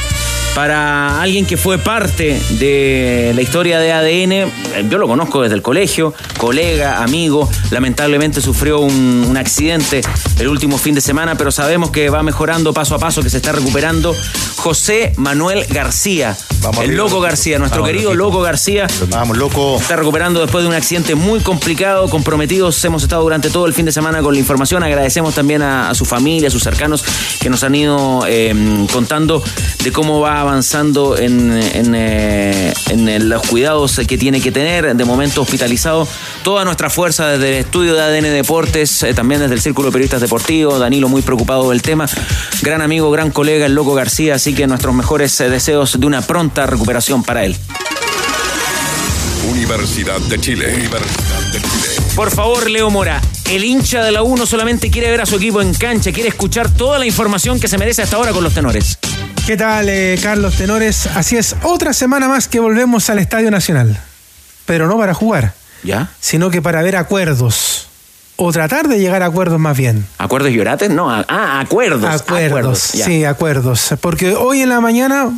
para 0.55 1.21
alguien 1.21 1.45
que 1.45 1.55
fue 1.57 1.77
parte 1.77 2.39
de 2.59 3.31
la 3.35 3.41
historia 3.41 3.79
de 3.79 3.91
ADN. 3.93 4.31
Eh, 4.31 4.49
Yo 4.89 4.97
lo 4.97 5.07
conozco 5.07 5.41
desde 5.41 5.55
el 5.55 5.61
colegio, 5.61 6.13
colega, 6.37 7.03
amigo. 7.03 7.49
Lamentablemente 7.71 8.41
sufrió 8.41 8.79
un, 8.79 9.25
un 9.29 9.37
accidente 9.37 10.01
el 10.39 10.47
último 10.47 10.77
fin 10.77 10.95
de 10.95 11.01
semana, 11.01 11.35
pero 11.35 11.51
sabemos 11.51 11.91
que 11.91 12.09
va 12.09 12.23
mejorando 12.23 12.73
paso 12.73 12.95
a 12.95 12.99
paso, 12.99 13.21
que 13.23 13.29
se 13.29 13.37
está 13.37 13.51
recuperando. 13.51 14.15
José 14.57 15.13
Manuel 15.17 15.65
García, 15.69 16.37
Vamos 16.61 16.83
el 16.85 16.95
Loco. 16.95 17.19
García, 17.19 17.57
nuestro 17.57 17.81
Vamos, 17.81 17.93
querido. 17.93 18.13
Loco 18.13 18.41
García. 18.41 18.85
Vamos, 19.09 19.37
loco. 19.37 19.77
Está 19.77 19.95
recuperando 19.95 20.39
después 20.41 20.63
de 20.63 20.69
un 20.69 20.75
accidente 20.75 21.15
muy 21.15 21.39
complicado, 21.39 22.07
comprometidos. 22.09 22.83
Hemos 22.85 23.01
estado 23.01 23.23
durante 23.23 23.49
todo 23.49 23.65
el 23.65 23.73
fin 23.73 23.85
de 23.85 23.91
semana 23.91 24.21
con 24.21 24.33
la 24.33 24.39
información. 24.39 24.83
Agradecemos 24.83 25.33
también 25.33 25.61
a, 25.63 25.89
a 25.89 25.95
su 25.95 26.05
familia, 26.05 26.49
a 26.49 26.51
sus 26.51 26.61
cercanos 26.61 27.03
que 27.39 27.49
nos 27.49 27.63
han 27.63 27.73
ido 27.73 28.23
eh, 28.27 28.85
contando 28.93 29.41
de 29.83 29.91
cómo 29.91 30.19
va 30.19 30.40
avanzando 30.41 31.17
en, 31.17 31.51
en, 31.51 31.93
eh, 31.95 32.73
en, 32.89 33.29
los 33.29 33.41
cuidados 33.47 33.99
que 34.07 34.17
tiene 34.17 34.41
que 34.41 34.51
tener. 34.51 34.95
De 34.95 35.05
momento 35.05 35.41
hospitalizado. 35.41 36.07
Toda 36.43 36.65
nuestra 36.65 36.89
fuerza 36.89 37.27
desde 37.27 37.49
el 37.49 37.65
estudio 37.65 37.93
de 37.93 38.01
ADN 38.01 38.33
Deportes, 38.33 39.03
eh, 39.03 39.13
también 39.13 39.41
desde 39.41 39.53
el 39.53 39.61
Círculo 39.61 39.87
de 39.87 39.93
Periodistas 39.93 40.21
Deportivos. 40.21 40.79
Danilo 40.79 41.07
muy 41.07 41.21
preocupado 41.21 41.69
del 41.69 41.81
tema. 41.81 42.07
Gran 42.61 42.81
amigo, 42.81 43.09
gran 43.11 43.31
colega, 43.31 43.65
el 43.65 43.73
Loco 43.73 43.93
García. 43.93 44.35
Así 44.35 44.53
que 44.53 44.67
nuestros 44.67 44.93
mejores 44.93 45.39
eh, 45.39 45.49
deseos 45.49 45.99
de 45.99 46.05
una 46.05 46.21
pronta 46.21 46.65
recuperación 46.65 47.23
para 47.23 47.45
él. 47.45 47.55
Universidad 49.49 50.19
de 50.21 50.39
Chile. 50.39 50.73
Universidad 50.73 52.15
Por 52.15 52.31
favor, 52.31 52.69
Leo 52.69 52.89
Mora, 52.89 53.21
el 53.49 53.63
hincha 53.63 54.03
de 54.03 54.11
la 54.11 54.23
U 54.23 54.37
no 54.37 54.45
solamente 54.45 54.89
quiere 54.89 55.09
ver 55.11 55.21
a 55.21 55.25
su 55.25 55.35
equipo 55.35 55.61
en 55.61 55.73
cancha, 55.73 56.11
quiere 56.11 56.29
escuchar 56.29 56.69
toda 56.69 56.97
la 56.99 57.05
información 57.05 57.59
que 57.59 57.67
se 57.67 57.77
merece 57.77 58.01
hasta 58.01 58.15
ahora 58.15 58.31
con 58.31 58.43
los 58.43 58.53
tenores. 58.53 58.97
¿Qué 59.45 59.57
tal, 59.57 59.89
eh, 59.89 60.19
Carlos 60.21 60.55
Tenores? 60.55 61.07
Así 61.07 61.35
es, 61.35 61.55
otra 61.63 61.93
semana 61.93 62.27
más 62.27 62.47
que 62.47 62.59
volvemos 62.59 63.09
al 63.09 63.19
Estadio 63.19 63.49
Nacional. 63.51 63.99
Pero 64.65 64.87
no 64.87 64.97
para 64.97 65.13
jugar, 65.13 65.53
¿Ya? 65.83 66.09
sino 66.19 66.51
que 66.51 66.61
para 66.61 66.81
ver 66.83 66.95
acuerdos. 66.95 67.87
O 68.37 68.51
tratar 68.51 68.87
de 68.87 68.99
llegar 68.99 69.23
a 69.23 69.25
acuerdos 69.25 69.59
más 69.59 69.77
bien. 69.77 70.05
¿Acuerdos 70.17 70.51
y 70.51 70.59
orates? 70.59 70.89
No, 70.89 71.11
ah, 71.11 71.59
acuerdos. 71.59 72.05
Acuerdos, 72.21 72.93
ya. 72.93 73.05
sí, 73.05 73.25
acuerdos. 73.25 73.93
Porque 73.99 74.35
hoy 74.35 74.61
en 74.61 74.69
la 74.69 74.79
mañana 74.79 75.31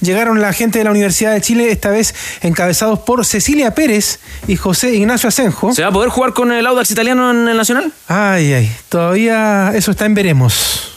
llegaron 0.00 0.40
la 0.40 0.52
gente 0.52 0.78
de 0.78 0.84
la 0.84 0.90
Universidad 0.90 1.32
de 1.32 1.40
Chile, 1.40 1.70
esta 1.70 1.90
vez 1.90 2.14
encabezados 2.40 3.00
por 3.00 3.24
Cecilia 3.24 3.74
Pérez 3.74 4.18
y 4.48 4.56
José 4.56 4.94
Ignacio 4.94 5.28
Asenjo. 5.28 5.72
¿Se 5.72 5.82
va 5.82 5.88
a 5.88 5.92
poder 5.92 6.10
jugar 6.10 6.32
con 6.32 6.52
el 6.52 6.66
Audax 6.66 6.90
italiano 6.90 7.30
en 7.30 7.48
el 7.48 7.56
Nacional? 7.56 7.92
Ay, 8.08 8.52
ay, 8.54 8.76
todavía 8.88 9.72
eso 9.74 9.90
está 9.90 10.06
en 10.06 10.14
veremos. 10.14 10.91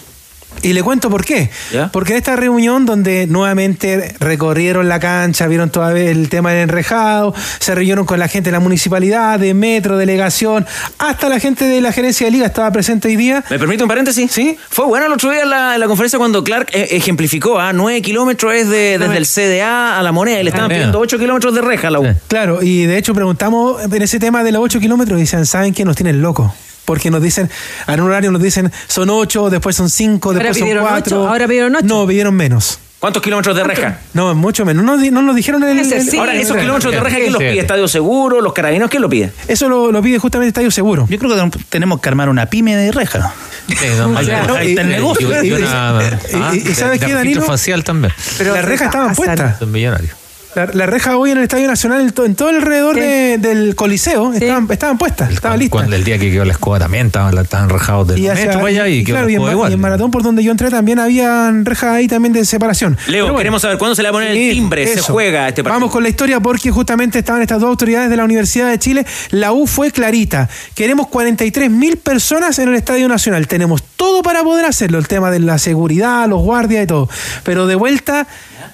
Y 0.61 0.73
le 0.73 0.81
cuento 0.83 1.09
por 1.09 1.23
qué. 1.25 1.49
¿Ya? 1.71 1.91
Porque 1.91 2.13
en 2.13 2.17
esta 2.17 2.35
reunión 2.35 2.85
donde 2.85 3.27
nuevamente 3.27 4.15
recorrieron 4.19 4.89
la 4.89 4.99
cancha, 4.99 5.47
vieron 5.47 5.69
todavía 5.69 6.09
el 6.09 6.29
tema 6.29 6.51
del 6.51 6.63
enrejado, 6.63 7.33
se 7.59 7.75
reunieron 7.75 8.05
con 8.05 8.19
la 8.19 8.27
gente 8.27 8.49
de 8.49 8.51
la 8.53 8.59
municipalidad, 8.59 9.39
de 9.39 9.53
metro, 9.53 9.97
delegación, 9.97 10.65
hasta 10.97 11.29
la 11.29 11.39
gente 11.39 11.65
de 11.65 11.81
la 11.81 11.91
gerencia 11.91 12.25
de 12.25 12.31
liga 12.31 12.45
estaba 12.47 12.71
presente 12.71 13.07
hoy 13.07 13.15
día. 13.15 13.43
¿Me 13.49 13.59
permite 13.59 13.83
un 13.83 13.89
paréntesis? 13.89 14.31
Sí. 14.31 14.57
Fue 14.69 14.85
bueno 14.85 15.05
el 15.05 15.11
otro 15.13 15.29
día 15.31 15.43
en 15.43 15.49
la, 15.49 15.75
en 15.75 15.79
la 15.79 15.87
conferencia 15.87 16.17
cuando 16.19 16.43
Clark 16.43 16.69
eh, 16.73 16.87
ejemplificó, 16.91 17.59
a 17.59 17.73
9 17.73 18.01
kilómetros 18.01 18.53
es 18.53 18.69
de, 18.69 18.97
desde 18.97 19.17
el 19.17 19.25
CDA 19.25 19.99
a 19.99 20.03
la 20.03 20.11
moneda 20.11 20.39
y 20.39 20.43
le 20.43 20.49
estaban 20.49 20.71
Ah, 20.71 20.73
pidiendo 20.73 20.99
8 20.99 21.19
kilómetros 21.19 21.53
de 21.53 21.61
reja 21.61 21.89
a 21.89 21.91
la 21.91 21.99
U. 21.99 22.07
Claro, 22.27 22.63
y 22.63 22.85
de 22.85 22.97
hecho 22.97 23.13
preguntamos 23.13 23.83
en 23.83 24.01
ese 24.01 24.19
tema 24.19 24.43
de 24.43 24.51
los 24.51 24.63
8 24.63 24.79
kilómetros 24.79 25.17
y 25.19 25.21
dicen, 25.21 25.45
¿saben 25.45 25.73
qué? 25.73 25.85
Nos 25.85 25.95
tienen 25.95 26.21
locos. 26.21 26.51
Porque 26.85 27.09
nos 27.11 27.21
dicen, 27.21 27.49
en 27.87 27.99
un 28.01 28.07
horario 28.07 28.31
nos 28.31 28.41
dicen, 28.41 28.71
son 28.87 29.09
8, 29.09 29.49
después 29.49 29.75
son 29.75 29.89
5, 29.89 30.29
Ahora 30.29 30.39
después 30.39 30.57
son 30.57 30.65
pidieron 30.65 30.83
4. 30.87 31.17
ocho, 31.21 31.27
ahora 31.29 31.47
pidieron 31.47 31.75
8. 31.75 31.85
No, 31.87 32.07
pidieron 32.07 32.33
menos. 32.35 32.79
¿Cuántos 32.99 33.21
kilómetros 33.21 33.55
de 33.55 33.63
reja? 33.63 33.99
No, 34.13 34.33
mucho 34.33 34.65
menos. 34.65 34.83
No, 34.83 34.97
no 34.97 35.21
nos 35.21 35.35
dijeron 35.35 35.61
el, 35.63 35.77
Ese 35.77 35.97
el- 35.97 36.09
sí. 36.09 36.17
Ahora, 36.17 36.33
esos 36.33 36.55
el- 36.55 36.61
kilómetros 36.63 36.91
de 36.93 36.99
reja, 36.99 37.17
¿quién 37.17 37.33
los 37.33 37.39
pide? 37.39 37.59
¿Estadio 37.59 37.87
Seguro? 37.87 38.41
¿Los 38.41 38.53
carabineros? 38.53 38.89
¿Quién 38.89 39.01
lo 39.03 39.09
pide? 39.09 39.31
Eso 39.47 39.69
lo, 39.69 39.91
lo 39.91 40.01
pide 40.01 40.17
justamente 40.17 40.47
Estadio 40.49 40.71
Seguro. 40.71 41.05
Yo 41.09 41.19
creo 41.19 41.51
que 41.51 41.59
tenemos 41.69 41.99
que 42.01 42.09
armar 42.09 42.29
una 42.29 42.47
pyme 42.47 42.75
de 42.75 42.91
reja. 42.91 43.31
ahí, 44.17 44.69
está 44.69 44.81
el 44.81 44.89
negocio. 44.89 45.43
y- 45.43 45.47
y- 45.47 45.49
Y 45.49 45.53
una- 45.53 45.65
y- 45.65 46.33
ah, 46.35 46.73
¿sabes 46.73 46.99
qué, 46.99 47.13
Danilo? 47.13 47.41
facial 47.43 47.83
también. 47.83 48.13
Las 48.39 48.65
rejas 48.65 48.87
estaban 48.87 49.13
puestas. 49.13 49.59
Son 49.59 49.71
millonarios. 49.71 50.13
La, 50.55 50.67
la 50.73 50.85
reja 50.85 51.17
hoy 51.17 51.31
en 51.31 51.37
el 51.37 51.43
Estadio 51.43 51.67
Nacional, 51.67 52.01
en, 52.01 52.11
to- 52.11 52.25
en 52.25 52.35
todo 52.35 52.49
el 52.49 52.55
alrededor 52.57 52.95
de- 52.95 53.37
del 53.37 53.75
Coliseo, 53.75 54.33
estaban, 54.33 54.67
estaban 54.71 54.97
puestas, 54.97 55.31
estaban 55.33 55.59
listas. 55.59 55.79
Cuando 55.81 55.95
el 55.97 56.03
día 56.05 56.17
que 56.17 56.31
quedó 56.31 56.45
la 56.45 56.53
escoba 56.53 56.79
también 56.79 57.07
estaban, 57.07 57.37
estaban 57.37 57.69
rajados 57.69 58.07
del 58.07 58.19
Y, 58.19 58.27
hacia- 58.29 58.45
metro 58.47 58.65
allá 58.65 58.87
y, 58.87 58.99
y 58.99 59.03
quedó 59.03 59.15
claro, 59.15 59.25
la 59.27 59.31
y 59.31 59.35
en, 59.35 59.41
igual. 59.51 59.71
y 59.71 59.73
en 59.73 59.79
Maratón, 59.81 60.11
por 60.11 60.23
donde 60.23 60.43
yo 60.43 60.51
entré, 60.51 60.69
también 60.69 60.99
había 60.99 61.51
rejas 61.63 61.91
ahí 61.95 62.07
también 62.07 62.31
de 62.33 62.45
separación. 62.45 62.97
Leo, 63.07 63.25
bueno, 63.25 63.37
queremos 63.37 63.61
saber 63.61 63.77
cuándo 63.77 63.95
se 63.95 64.01
le 64.01 64.07
va 64.07 64.11
a 64.11 64.13
poner 64.13 64.31
el 64.31 64.37
Sí, 64.37 64.51
timbre, 64.51 64.87
se 64.87 64.99
eso. 64.99 65.11
juega 65.13 65.49
este 65.49 65.61
partido. 65.63 65.79
Vamos 65.79 65.91
con 65.91 66.03
la 66.03 66.09
historia 66.09 66.39
porque 66.39 66.71
justamente 66.71 67.19
estaban 67.19 67.41
estas 67.41 67.59
dos 67.59 67.69
autoridades 67.69 68.09
de 68.09 68.15
la 68.15 68.23
Universidad 68.23 68.69
de 68.69 68.79
Chile. 68.79 69.05
La 69.31 69.51
U 69.51 69.67
fue 69.67 69.91
clarita. 69.91 70.47
Queremos 70.73 71.07
43 71.07 71.69
mil 71.69 71.97
personas 71.97 72.57
en 72.59 72.69
el 72.69 72.75
Estadio 72.75 73.07
Nacional. 73.09 73.47
Tenemos 73.47 73.83
todo 73.97 74.21
para 74.23 74.41
poder 74.43 74.65
hacerlo. 74.65 74.99
El 74.99 75.07
tema 75.09 75.31
de 75.31 75.39
la 75.39 75.57
seguridad, 75.57 76.27
los 76.29 76.41
guardias 76.41 76.83
y 76.85 76.87
todo. 76.87 77.09
Pero 77.43 77.67
de 77.67 77.75
vuelta 77.75 78.25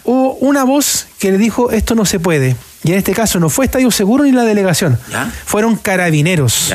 hubo 0.04 0.34
una 0.36 0.64
voz 0.64 1.08
que 1.20 1.32
le 1.32 1.38
dijo 1.38 1.72
esto 1.72 1.96
no 1.96 2.06
se 2.06 2.20
puede. 2.20 2.56
Y 2.84 2.92
en 2.92 2.98
este 2.98 3.14
caso 3.14 3.40
no 3.40 3.50
fue 3.50 3.66
Estadio 3.66 3.92
Seguro 3.92 4.24
ni 4.24 4.32
la 4.32 4.44
delegación. 4.44 4.98
¿Ya? 5.12 5.32
Fueron 5.46 5.76
carabineros. 5.76 6.74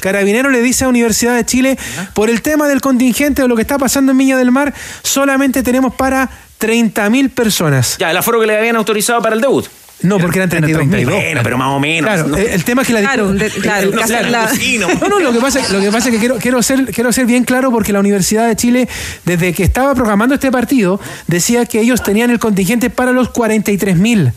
Carabineros 0.00 0.50
le 0.50 0.60
dice 0.60 0.84
a 0.84 0.88
Universidad 0.88 1.36
de 1.36 1.44
Chile, 1.44 1.78
por 2.14 2.30
el 2.30 2.42
tema 2.42 2.66
del 2.66 2.80
contingente 2.80 3.42
de 3.42 3.48
lo 3.48 3.54
que 3.54 3.62
está 3.62 3.78
pasando 3.78 4.12
en 4.12 4.18
Viña 4.18 4.36
del 4.36 4.50
Mar, 4.50 4.74
solamente 5.02 5.62
tenemos 5.62 5.94
para 5.94 6.28
30 6.58 7.10
mil 7.10 7.30
personas. 7.30 7.96
Ya, 7.98 8.10
el 8.10 8.16
aforo 8.16 8.40
que 8.40 8.46
le 8.46 8.58
habían 8.58 8.76
autorizado 8.76 9.22
para 9.22 9.36
el 9.36 9.40
debut. 9.40 9.66
No, 10.02 10.18
porque 10.18 10.38
eran 10.38 10.50
32 10.50 10.86
mil. 10.86 11.06
Bueno, 11.06 11.40
pero 11.42 11.56
más 11.56 11.68
o 11.68 11.80
menos. 11.80 12.06
Claro, 12.12 12.28
¿no? 12.28 12.36
el, 12.36 12.46
el 12.48 12.64
tema 12.64 12.82
es 12.82 12.88
que 12.88 12.92
la 12.94 13.00
Claro, 13.00 13.32
de- 13.32 13.48
claro, 13.50 13.90
el- 13.90 14.30
la- 14.32 14.50
No, 15.00 15.08
no, 15.08 15.18
lo 15.20 15.32
que 15.32 15.38
pasa, 15.40 15.60
lo 15.72 15.80
que 15.80 15.90
pasa 15.90 16.08
es 16.10 16.14
que 16.14 16.18
quiero, 16.20 16.36
quiero, 16.36 16.62
ser, 16.62 16.92
quiero 16.92 17.12
ser 17.12 17.24
bien 17.26 17.44
claro 17.44 17.70
porque 17.70 17.92
la 17.94 18.00
Universidad 18.00 18.46
de 18.46 18.56
Chile, 18.56 18.88
desde 19.24 19.54
que 19.54 19.62
estaba 19.64 19.94
programando 19.94 20.34
este 20.34 20.50
partido, 20.52 21.00
decía 21.26 21.64
que 21.64 21.80
ellos 21.80 22.02
tenían 22.02 22.30
el 22.30 22.38
contingente 22.38 22.90
para 22.90 23.12
los 23.12 23.30
43 23.30 23.96
mil. 23.96 24.32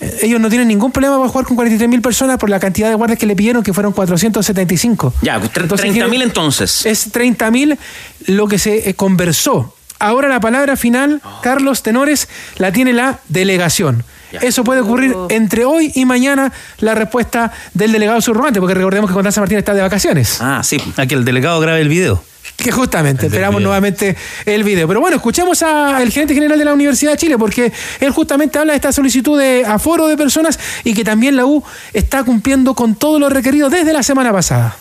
Eh, 0.00 0.18
Ellos 0.22 0.40
no 0.40 0.48
tienen 0.48 0.68
ningún 0.68 0.92
problema 0.92 1.16
para 1.18 1.28
jugar 1.28 1.46
con 1.46 1.56
43 1.56 1.88
mil 1.90 2.00
personas 2.00 2.38
por 2.38 2.48
la 2.48 2.60
cantidad 2.60 2.88
de 2.88 2.94
guardias 2.94 3.18
que 3.18 3.26
le 3.26 3.34
pidieron, 3.36 3.62
que 3.64 3.72
fueron 3.72 3.92
475. 3.92 5.12
Ya, 5.22 5.40
tre- 5.40 5.62
Entonces, 5.62 5.80
30 5.90 6.04
mil 6.06 6.10
quiere- 6.10 6.24
entonces. 6.24 6.86
Es 6.86 7.10
30 7.10 7.50
mil 7.50 7.78
lo 8.26 8.46
que 8.48 8.58
se 8.58 8.88
eh, 8.90 8.94
conversó. 8.94 9.74
Ahora 10.04 10.28
la 10.28 10.38
palabra 10.40 10.76
final, 10.76 11.22
Carlos 11.42 11.82
Tenores, 11.82 12.28
la 12.58 12.72
tiene 12.72 12.92
la 12.92 13.20
delegación. 13.28 14.04
Eso 14.42 14.64
puede 14.64 14.80
ocurrir 14.80 15.14
entre 15.30 15.64
hoy 15.64 15.92
y 15.94 16.04
mañana 16.04 16.52
la 16.78 16.94
respuesta 16.94 17.52
del 17.72 17.92
delegado 17.92 18.20
subrogante, 18.20 18.60
porque 18.60 18.74
recordemos 18.74 19.08
que 19.08 19.14
Constanza 19.14 19.40
Martínez 19.40 19.60
está 19.60 19.74
de 19.74 19.80
vacaciones. 19.80 20.38
Ah, 20.40 20.60
sí. 20.62 20.76
A 20.96 21.06
que 21.06 21.14
el 21.14 21.24
delegado 21.24 21.58
grabe 21.60 21.80
el 21.80 21.88
video. 21.88 22.22
Que 22.56 22.70
justamente, 22.70 23.22
El 23.26 23.32
esperamos 23.32 23.58
video. 23.60 23.68
nuevamente 23.68 24.16
el 24.44 24.62
video. 24.62 24.86
Pero 24.86 25.00
bueno, 25.00 25.16
escuchemos 25.16 25.62
al 25.62 26.10
gerente 26.10 26.34
general 26.34 26.58
de 26.58 26.64
la 26.64 26.74
Universidad 26.74 27.12
de 27.12 27.16
Chile, 27.18 27.38
porque 27.38 27.72
él 28.00 28.10
justamente 28.10 28.58
habla 28.58 28.72
de 28.72 28.76
esta 28.76 28.92
solicitud 28.92 29.38
de 29.38 29.64
aforo 29.66 30.06
de 30.06 30.16
personas 30.16 30.58
y 30.84 30.94
que 30.94 31.02
también 31.04 31.36
la 31.36 31.46
U 31.46 31.64
está 31.92 32.24
cumpliendo 32.24 32.74
con 32.74 32.94
todo 32.94 33.18
lo 33.18 33.28
requerido 33.30 33.70
desde 33.70 33.92
la 33.92 34.02
semana 34.02 34.32
pasada. 34.32 34.76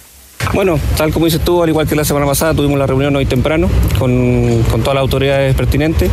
Bueno, 0.53 0.77
tal 0.97 1.11
como 1.11 1.25
dices 1.25 1.41
tú, 1.41 1.63
al 1.63 1.69
igual 1.69 1.87
que 1.87 1.95
la 1.95 2.03
semana 2.05 2.27
pasada, 2.27 2.53
tuvimos 2.53 2.77
la 2.77 2.85
reunión 2.85 3.15
hoy 3.15 3.25
temprano 3.25 3.69
con, 3.97 4.61
con 4.69 4.81
todas 4.81 4.93
las 4.95 5.01
autoridades 5.01 5.55
pertinentes. 5.55 6.11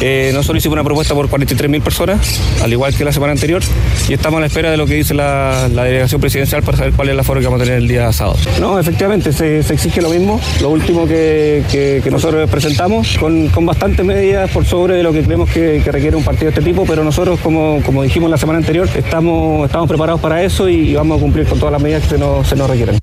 Eh, 0.00 0.30
nosotros 0.32 0.58
hicimos 0.58 0.74
una 0.74 0.84
propuesta 0.84 1.12
por 1.14 1.28
43.000 1.28 1.82
personas, 1.82 2.40
al 2.62 2.70
igual 2.72 2.94
que 2.94 3.04
la 3.04 3.12
semana 3.12 3.32
anterior, 3.32 3.60
y 4.08 4.12
estamos 4.12 4.38
a 4.38 4.40
la 4.42 4.46
espera 4.46 4.70
de 4.70 4.76
lo 4.76 4.86
que 4.86 4.94
dice 4.94 5.12
la, 5.12 5.68
la 5.74 5.84
delegación 5.84 6.20
presidencial 6.20 6.62
para 6.62 6.78
saber 6.78 6.92
cuál 6.92 7.08
es 7.08 7.16
la 7.16 7.22
aforo 7.22 7.40
que 7.40 7.46
vamos 7.46 7.60
a 7.60 7.64
tener 7.64 7.78
el 7.80 7.88
día 7.88 8.12
sábado. 8.12 8.38
No, 8.60 8.78
efectivamente, 8.78 9.32
se, 9.32 9.62
se 9.64 9.74
exige 9.74 10.00
lo 10.00 10.10
mismo, 10.10 10.40
lo 10.60 10.70
último 10.70 11.06
que, 11.08 11.64
que- 11.70 12.10
nosotros 12.10 12.48
presentamos, 12.50 13.16
con, 13.18 13.48
con 13.48 13.66
bastantes 13.66 14.04
medidas 14.04 14.50
por 14.50 14.64
sobre 14.66 14.94
de 14.96 15.02
lo 15.02 15.12
que 15.12 15.22
creemos 15.22 15.48
que, 15.50 15.80
requiere 15.90 16.16
un 16.16 16.24
partido 16.24 16.50
de 16.52 16.58
este 16.58 16.62
tipo, 16.62 16.84
pero 16.86 17.02
nosotros, 17.02 17.40
como, 17.40 17.80
como 17.84 18.02
dijimos 18.04 18.30
la 18.30 18.36
semana 18.36 18.58
anterior, 18.58 18.88
estamos, 18.94 19.66
estamos 19.66 19.88
preparados 19.88 20.20
para 20.20 20.42
eso 20.44 20.68
y, 20.68 20.94
vamos 20.94 21.18
a 21.18 21.20
cumplir 21.20 21.46
con 21.46 21.58
todas 21.58 21.72
las 21.72 21.82
medidas 21.82 22.02
que 22.02 22.08
se 22.10 22.18
nos 22.56 22.70
requieren. 22.70 23.00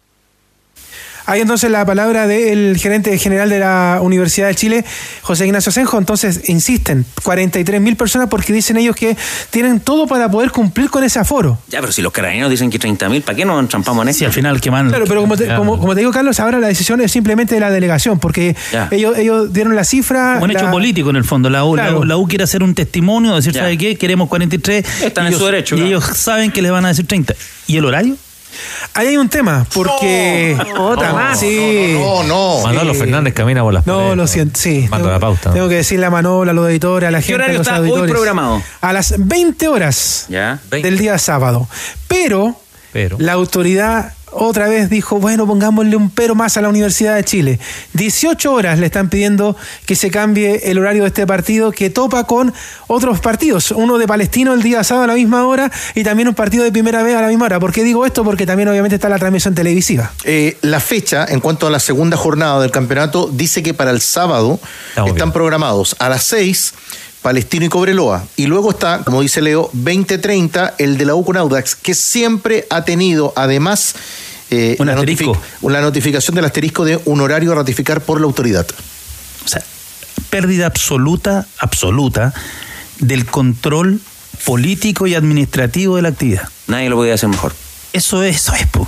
Hay 1.29 1.41
entonces 1.41 1.69
la 1.69 1.85
palabra 1.85 2.25
del 2.25 2.77
gerente 2.77 3.17
general 3.19 3.49
de 3.49 3.59
la 3.59 3.99
Universidad 4.01 4.47
de 4.47 4.55
Chile, 4.55 4.85
José 5.21 5.45
Ignacio 5.45 5.71
Senjo. 5.73 5.97
Entonces, 5.97 6.47
insisten, 6.49 7.05
43 7.23 7.81
mil 7.81 7.97
personas 7.97 8.29
porque 8.29 8.53
dicen 8.53 8.77
ellos 8.77 8.95
que 8.95 9.17
tienen 9.49 9.81
todo 9.81 10.07
para 10.07 10.31
poder 10.31 10.51
cumplir 10.51 10.89
con 10.89 11.03
ese 11.03 11.19
aforo. 11.19 11.59
Ya, 11.67 11.81
pero 11.81 11.91
si 11.91 12.01
los 12.01 12.13
carabineros 12.13 12.49
dicen 12.49 12.69
que 12.69 12.79
30 12.79 13.09
mil, 13.09 13.21
¿para 13.23 13.35
qué 13.35 13.43
nos 13.43 13.59
entrampamos 13.59 14.03
en 14.03 14.09
eso? 14.09 14.19
Sí, 14.19 14.25
al 14.25 14.31
final 14.31 14.61
que 14.61 14.71
man. 14.71 14.87
Claro, 14.87 15.03
pero 15.05 15.19
como 15.19 15.35
te, 15.35 15.53
como, 15.53 15.77
como 15.79 15.93
te 15.93 15.99
digo, 15.99 16.11
Carlos, 16.11 16.39
ahora 16.39 16.59
la 16.59 16.67
decisión 16.67 17.01
es 17.01 17.11
simplemente 17.11 17.55
de 17.55 17.61
la 17.61 17.71
delegación, 17.71 18.19
porque 18.19 18.55
Ya. 18.71 18.87
ellos, 18.91 19.17
ellos 19.17 19.51
dieron 19.51 19.75
la 19.75 19.83
cifra. 19.83 20.39
Un 20.41 20.51
hecho 20.51 20.63
la- 20.63 20.71
político 20.71 21.09
en 21.09 21.17
el 21.17 21.25
fondo. 21.25 21.49
La 21.49 21.65
U, 21.65 21.75
la. 21.75 21.93
U- 21.97 22.03
la 22.05 22.15
U 22.15 22.25
quiere 22.27 22.45
hacer 22.45 22.63
un 22.63 22.73
testimonio, 22.73 23.35
decir, 23.35 23.51
Ya. 23.51 23.63
¿sabe 23.63 23.77
qué? 23.77 23.97
Queremos 23.97 24.29
43. 24.29 24.85
Están 25.03 25.25
Y 25.25 25.27
en 25.27 25.33
ellos- 25.33 25.39
su 25.41 25.45
derecho, 25.45 25.75
Y 25.75 25.79
claro. 25.79 25.87
ellos 25.89 26.05
saben 26.17 26.51
que 26.51 26.61
les 26.61 26.71
van 26.71 26.85
a 26.85 26.87
decir 26.87 27.05
30. 27.05 27.35
¿Y 27.67 27.75
el 27.75 27.83
horario? 27.83 28.15
Ahí 28.93 29.07
hay 29.07 29.17
un 29.17 29.29
tema, 29.29 29.65
porque. 29.73 30.57
Otra 30.79 31.13
más. 31.13 31.39
Sí. 31.39 31.95
No, 31.99 32.23
no. 32.23 32.59
Manolo 32.63 32.93
Fernández 32.93 33.33
camina 33.33 33.61
por 33.61 33.73
las 33.73 33.85
No, 33.85 33.97
paredes. 33.97 34.17
lo 34.17 34.27
siento, 34.27 34.59
sí. 34.59 34.81
Manda 34.89 34.97
Tengo- 34.97 35.11
la 35.11 35.19
pauta. 35.19 35.53
Tengo 35.53 35.69
que 35.69 35.75
decirle 35.75 36.05
a 36.05 36.09
Manola, 36.09 36.51
a 36.51 36.53
los 36.53 36.69
editores, 36.69 37.07
a 37.07 37.11
la 37.11 37.19
gente. 37.21 37.35
horario 37.35 37.55
a 37.55 37.57
los 37.59 37.67
está 37.67 37.79
hoy 37.81 38.09
programado? 38.09 38.61
A 38.81 38.93
las 38.93 39.13
20 39.17 39.67
horas 39.67 40.25
Ya. 40.29 40.59
del 40.71 40.97
día 40.97 41.17
sábado. 41.17 41.67
Pero, 42.07 42.55
Pero. 42.93 43.17
la 43.19 43.33
autoridad 43.33 44.13
otra 44.31 44.67
vez 44.67 44.89
dijo, 44.89 45.19
bueno, 45.19 45.47
pongámosle 45.47 45.95
un 45.95 46.09
pero 46.09 46.35
más 46.35 46.57
a 46.57 46.61
la 46.61 46.69
Universidad 46.69 47.15
de 47.15 47.23
Chile. 47.23 47.59
18 47.93 48.51
horas 48.51 48.79
le 48.79 48.85
están 48.87 49.09
pidiendo 49.09 49.55
que 49.85 49.95
se 49.95 50.11
cambie 50.11 50.69
el 50.69 50.77
horario 50.79 51.03
de 51.03 51.07
este 51.07 51.25
partido 51.25 51.71
que 51.71 51.89
topa 51.89 52.25
con 52.25 52.53
otros 52.87 53.19
partidos. 53.19 53.71
Uno 53.71 53.97
de 53.97 54.07
Palestino 54.07 54.53
el 54.53 54.61
día 54.61 54.83
sábado 54.83 55.05
a 55.05 55.07
la 55.07 55.13
misma 55.15 55.47
hora 55.47 55.71
y 55.95 56.03
también 56.03 56.27
un 56.27 56.35
partido 56.35 56.63
de 56.63 56.71
primera 56.71 57.03
vez 57.03 57.15
a 57.15 57.21
la 57.21 57.27
misma 57.29 57.45
hora. 57.45 57.59
¿Por 57.59 57.71
qué 57.71 57.83
digo 57.83 58.05
esto? 58.05 58.23
Porque 58.23 58.45
también 58.45 58.67
obviamente 58.69 58.95
está 58.95 59.09
la 59.09 59.17
transmisión 59.19 59.55
televisiva. 59.55 60.11
Eh, 60.23 60.57
la 60.61 60.79
fecha, 60.79 61.25
en 61.27 61.39
cuanto 61.39 61.67
a 61.67 61.69
la 61.69 61.79
segunda 61.79 62.17
jornada 62.17 62.61
del 62.61 62.71
campeonato, 62.71 63.29
dice 63.31 63.63
que 63.63 63.73
para 63.73 63.91
el 63.91 64.01
sábado 64.01 64.59
Estamos 64.89 65.11
están 65.11 65.29
bien. 65.29 65.33
programados 65.33 65.95
a 65.99 66.09
las 66.09 66.23
6 66.23 66.73
Palestino 67.27 67.65
y 67.65 67.69
Cobreloa. 67.69 68.23
Y 68.37 68.45
luego 68.45 68.69
está, 68.71 68.99
como 69.03 69.19
dice 69.21 69.41
Leo, 69.41 69.69
2030 69.73 70.75
el 70.77 70.97
de 70.97 71.03
la 71.05 71.13
U 71.13 71.25
con 71.25 71.35
Audax, 71.35 71.75
que 71.75 71.93
siempre 71.93 72.65
ha 72.69 72.85
tenido 72.85 73.33
además 73.35 73.95
eh, 74.49 74.77
Un 74.79 74.87
la, 74.87 74.93
asterisco. 74.93 75.33
notific- 75.33 75.69
la 75.71 75.81
notificación 75.81 76.35
del 76.35 76.45
asterisco 76.45 76.85
de 76.85 76.97
un 77.03 77.19
horario 77.19 77.51
a 77.51 77.55
ratificar 77.55 77.99
por 77.99 78.21
la 78.21 78.27
autoridad. 78.27 78.65
O 79.43 79.47
sea, 79.49 79.61
pérdida 80.29 80.67
absoluta, 80.67 81.45
absoluta 81.59 82.33
del 82.99 83.25
control 83.25 83.99
político 84.45 85.05
y 85.05 85.13
administrativo 85.13 85.97
de 85.97 86.03
la 86.03 86.07
actividad. 86.09 86.47
Nadie 86.67 86.87
lo 86.89 86.95
podía 86.95 87.15
hacer 87.15 87.27
mejor. 87.27 87.53
Eso 87.91 88.23
es, 88.23 88.37
eso 88.37 88.53
es, 88.53 88.67
po. 88.67 88.87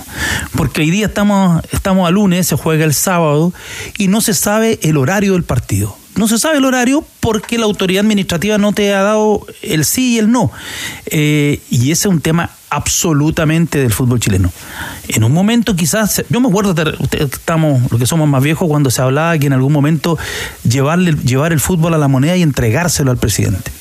porque 0.55 0.79
hoy 0.79 0.91
día 0.91 1.07
estamos, 1.07 1.61
estamos 1.73 2.07
a 2.07 2.11
lunes, 2.11 2.47
se 2.47 2.55
juega 2.55 2.85
el 2.85 2.93
sábado 2.93 3.51
y 3.97 4.07
no 4.07 4.21
se 4.21 4.33
sabe 4.33 4.79
el 4.83 4.95
horario 4.95 5.33
del 5.33 5.43
partido. 5.43 5.97
No 6.19 6.27
se 6.27 6.37
sabe 6.37 6.57
el 6.57 6.65
horario 6.65 7.05
porque 7.21 7.57
la 7.57 7.63
autoridad 7.63 8.01
administrativa 8.01 8.57
no 8.57 8.73
te 8.73 8.93
ha 8.93 9.03
dado 9.03 9.47
el 9.61 9.85
sí 9.85 10.15
y 10.15 10.17
el 10.17 10.29
no. 10.29 10.51
Eh, 11.05 11.61
y 11.69 11.91
ese 11.91 12.09
es 12.09 12.13
un 12.13 12.19
tema 12.19 12.49
absolutamente 12.69 13.79
del 13.79 13.93
fútbol 13.93 14.19
chileno. 14.19 14.51
En 15.07 15.23
un 15.23 15.31
momento 15.31 15.77
quizás, 15.77 16.25
yo 16.27 16.41
me 16.41 16.49
acuerdo, 16.49 16.75
estamos, 17.17 17.89
los 17.89 18.01
que 18.01 18.05
somos 18.05 18.27
más 18.27 18.43
viejos, 18.43 18.67
cuando 18.67 18.91
se 18.91 19.01
hablaba 19.01 19.37
que 19.37 19.47
en 19.47 19.53
algún 19.53 19.71
momento 19.71 20.17
llevarle, 20.67 21.13
llevar 21.13 21.53
el 21.53 21.61
fútbol 21.61 21.93
a 21.93 21.97
la 21.97 22.09
moneda 22.09 22.35
y 22.35 22.41
entregárselo 22.41 23.11
al 23.11 23.17
presidente 23.17 23.71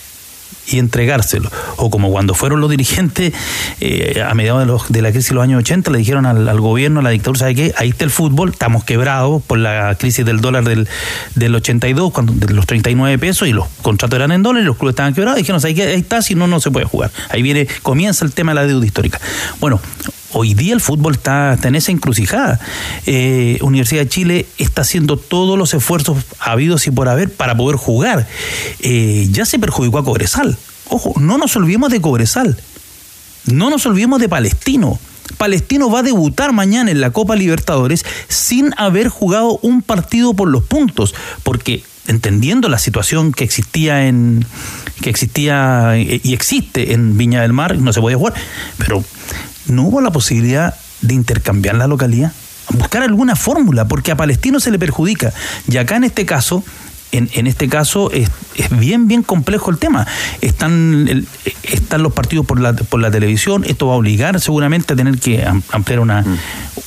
y 0.71 0.79
entregárselo. 0.79 1.51
O 1.77 1.91
como 1.91 2.11
cuando 2.11 2.35
fueron 2.35 2.61
los 2.61 2.71
dirigentes 2.71 3.33
eh, 3.81 4.23
a 4.29 4.35
mediados 4.35 4.61
de, 4.61 4.67
los- 4.67 4.89
de 4.91 5.03
la 5.03 5.11
crisis 5.11 5.31
de 5.31 5.35
los 5.37 5.45
años 5.45 5.61
80, 5.61 5.91
le 5.91 5.99
dijeron 5.99 6.27
al, 6.27 6.61
gobierno, 6.61 7.01
a 7.01 7.03
la 7.03 7.11
dictadura, 7.11 7.39
¿sabe 7.41 7.55
qué? 7.55 7.75
Ahí 7.77 7.91
está 7.91 8.05
el 8.05 8.11
fútbol, 8.11 8.51
estamos 8.51 8.85
quebrados 8.85 9.43
por 9.43 9.59
la 9.59 9.95
crisis 9.99 10.25
del 10.25 10.41
dólar 10.41 10.65
del, 10.65 10.89
del 11.35 11.55
82, 11.55 12.13
cuando, 12.13 12.33
de 12.35 12.53
los 12.55 12.67
39 12.67 13.19
pesos, 13.19 13.49
y 13.49 13.53
los 13.53 13.67
contratos 13.83 14.17
eran 14.17 14.33
en 14.33 14.43
dólares, 14.43 14.67
los 14.67 14.77
clubes 14.77 14.93
estaban 14.93 15.15
quebrados, 15.15 15.39
y 15.39 15.43
dijeron, 15.43 15.61
¿sabe 15.61 15.75
qué? 15.75 15.83
Ahí 15.89 16.01
está, 16.01 16.23
si 16.23 16.35
no, 16.35 16.47
no 16.47 16.61
se 16.61 16.71
puede 16.71 16.87
jugar. 16.87 17.11
Ahí 17.31 17.43
viene, 17.43 17.67
comienza 17.83 18.25
el 18.25 18.33
tema 18.33 18.53
de 18.53 18.57
la 18.57 18.67
deuda 18.67 18.85
histórica. 18.87 19.21
Bueno, 19.61 19.81
Hoy 20.33 20.53
día 20.53 20.75
el 20.75 20.81
fútbol 20.81 21.15
está, 21.15 21.59
en 21.63 21.75
esa 21.75 21.91
encrucijada. 21.91 22.61
Eh, 23.07 23.59
Universidad 23.63 24.03
de 24.03 24.09
Chile 24.09 24.47
está 24.59 24.83
haciendo 24.83 25.17
todos 25.17 25.59
los 25.59 25.73
esfuerzos 25.73 26.19
habidos 26.39 26.87
y 26.87 26.91
por 26.91 27.09
haber 27.09 27.33
para 27.33 27.57
poder 27.57 27.77
jugar. 27.77 28.27
Eh, 28.81 29.29
ya 29.31 29.47
se 29.47 29.59
perjudicó 29.59 29.99
a 29.99 30.05
Cobresal. 30.05 30.59
Ojo, 30.89 31.15
no 31.19 31.39
nos 31.39 31.57
olvidemos 31.57 31.91
de 31.91 32.01
Cobresal. 32.01 32.59
No 33.47 33.71
nos 33.71 33.87
olvidemos 33.87 34.21
de 34.21 34.29
Palestino. 34.29 34.99
Palestino 35.39 35.91
va 35.91 36.01
a 36.01 36.03
debutar 36.03 36.53
mañana 36.53 36.91
en 36.91 37.01
la 37.01 37.11
Copa 37.11 37.37
Libertadores 37.37 38.05
sin 38.29 38.75
haber 38.77 39.09
jugado 39.09 39.59
un 39.63 39.83
partido 39.83 40.35
por 40.35 40.49
los 40.49 40.65
puntos, 40.65 41.15
porque 41.43 41.85
entendiendo 42.07 42.69
la 42.69 42.79
situación 42.79 43.33
que 43.33 43.45
existía 43.45 44.07
en 44.07 44.45
que 45.03 45.11
existía 45.11 45.97
eh, 45.97 46.21
y 46.25 46.33
existe 46.33 46.93
en 46.93 47.17
Viña 47.17 47.43
del 47.43 47.53
Mar, 47.53 47.79
no 47.79 47.93
se 47.93 48.01
podía 48.01 48.17
jugar, 48.17 48.35
pero 48.79 49.05
no 49.69 49.85
hubo 49.85 50.01
la 50.01 50.11
posibilidad 50.11 50.75
de 51.03 51.15
intercambiar 51.15 51.77
la 51.77 51.87
localidad, 51.87 52.33
buscar 52.71 53.03
alguna 53.03 53.37
fórmula, 53.37 53.87
porque 53.87 54.11
a 54.13 54.17
Palestino 54.17 54.61
se 54.61 54.71
le 54.71 54.79
perjudica. 54.79 55.33
Y 55.69 55.77
acá 55.77 55.97
en 55.97 56.05
este 56.05 56.27
caso, 56.27 56.65
en, 57.13 57.31
en 57.33 57.47
este 57.47 57.69
caso 57.69 58.11
es, 58.11 58.29
es 58.57 58.69
bien, 58.79 59.09
bien 59.09 59.23
complejo 59.23 59.71
el 59.71 59.79
tema. 59.79 60.07
Están, 60.43 61.07
el- 61.09 61.27
están 61.63 62.03
los 62.03 62.13
partidos 62.13 62.45
por 62.45 62.61
la, 62.61 62.75
por 62.75 63.01
la 63.01 63.11
televisión, 63.11 63.65
esto 63.67 63.87
va 63.87 63.95
a 63.95 63.97
obligar 63.97 64.41
seguramente 64.41 64.93
a 64.93 64.97
tener 64.97 65.19
que 65.19 65.45
am- 65.45 65.63
ampliar 65.73 66.01
una, 66.01 66.25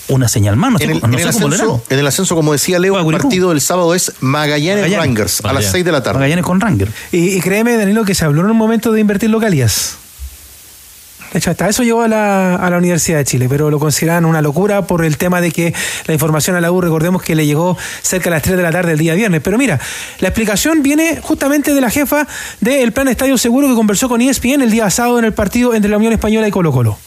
una 0.09 0.27
señal 0.27 0.57
más. 0.57 0.73
No 0.73 0.77
sé, 0.77 0.83
En 0.85 0.89
el, 0.91 0.99
no 1.01 1.07
en 1.07 1.13
sé 1.19 1.21
el 1.29 1.33
cómo 1.33 1.47
lo 1.47 1.55
harán. 1.55 1.67
ascenso, 1.67 1.83
en 1.89 1.99
el 1.99 2.07
ascenso, 2.07 2.35
como 2.35 2.51
decía 2.51 2.77
Leo, 2.79 2.99
el 2.99 3.17
partido 3.17 3.49
del 3.49 3.61
sábado 3.61 3.95
es 3.95 4.11
Magallanes, 4.19 4.83
Magallanes. 4.83 4.97
Rangers 5.07 5.39
a 5.39 5.43
las 5.43 5.53
Magallanes. 5.53 5.71
6 5.71 5.85
de 5.85 5.91
la 5.91 6.03
tarde. 6.03 6.19
Magallanes 6.19 6.45
con 6.45 6.59
Ranger. 6.61 6.91
Y, 7.11 7.17
y 7.37 7.39
créeme, 7.41 7.75
Danilo, 7.77 8.03
que 8.05 8.13
se 8.13 8.25
habló 8.25 8.41
en 8.41 8.51
un 8.51 8.57
momento 8.57 8.91
de 8.91 8.99
invertir 9.01 9.29
localías. 9.31 9.95
De 11.31 11.39
hecho, 11.39 11.51
hasta 11.51 11.69
eso 11.69 11.83
llegó 11.83 12.01
a 12.01 12.07
la, 12.07 12.55
a 12.55 12.69
la 12.69 12.77
Universidad 12.77 13.17
de 13.17 13.25
Chile, 13.25 13.47
pero 13.49 13.69
lo 13.69 13.79
consideran 13.79 14.25
una 14.25 14.41
locura 14.41 14.85
por 14.85 15.05
el 15.05 15.17
tema 15.17 15.39
de 15.39 15.51
que 15.51 15.73
la 16.05 16.13
información 16.13 16.57
a 16.57 16.61
la 16.61 16.71
U, 16.71 16.81
recordemos 16.81 17.21
que 17.21 17.35
le 17.35 17.45
llegó 17.45 17.77
cerca 18.01 18.25
de 18.25 18.31
las 18.31 18.41
3 18.43 18.57
de 18.57 18.63
la 18.63 18.71
tarde 18.71 18.93
el 18.93 18.99
día 18.99 19.13
viernes. 19.13 19.41
Pero 19.41 19.57
mira, 19.57 19.79
la 20.19 20.27
explicación 20.27 20.83
viene 20.83 21.19
justamente 21.21 21.73
de 21.73 21.79
la 21.79 21.89
jefa 21.89 22.27
del 22.59 22.91
Plan 22.91 23.07
Estadio 23.07 23.37
Seguro 23.37 23.69
que 23.69 23.75
conversó 23.75 24.09
con 24.09 24.21
ESPN 24.21 24.61
el 24.61 24.71
día 24.71 24.89
sábado 24.89 25.19
en 25.19 25.25
el 25.25 25.33
partido 25.33 25.73
entre 25.73 25.89
la 25.89 25.97
Unión 25.97 26.11
Española 26.13 26.47
y 26.47 26.51
Colo 26.51 26.71
Colo. 26.71 26.97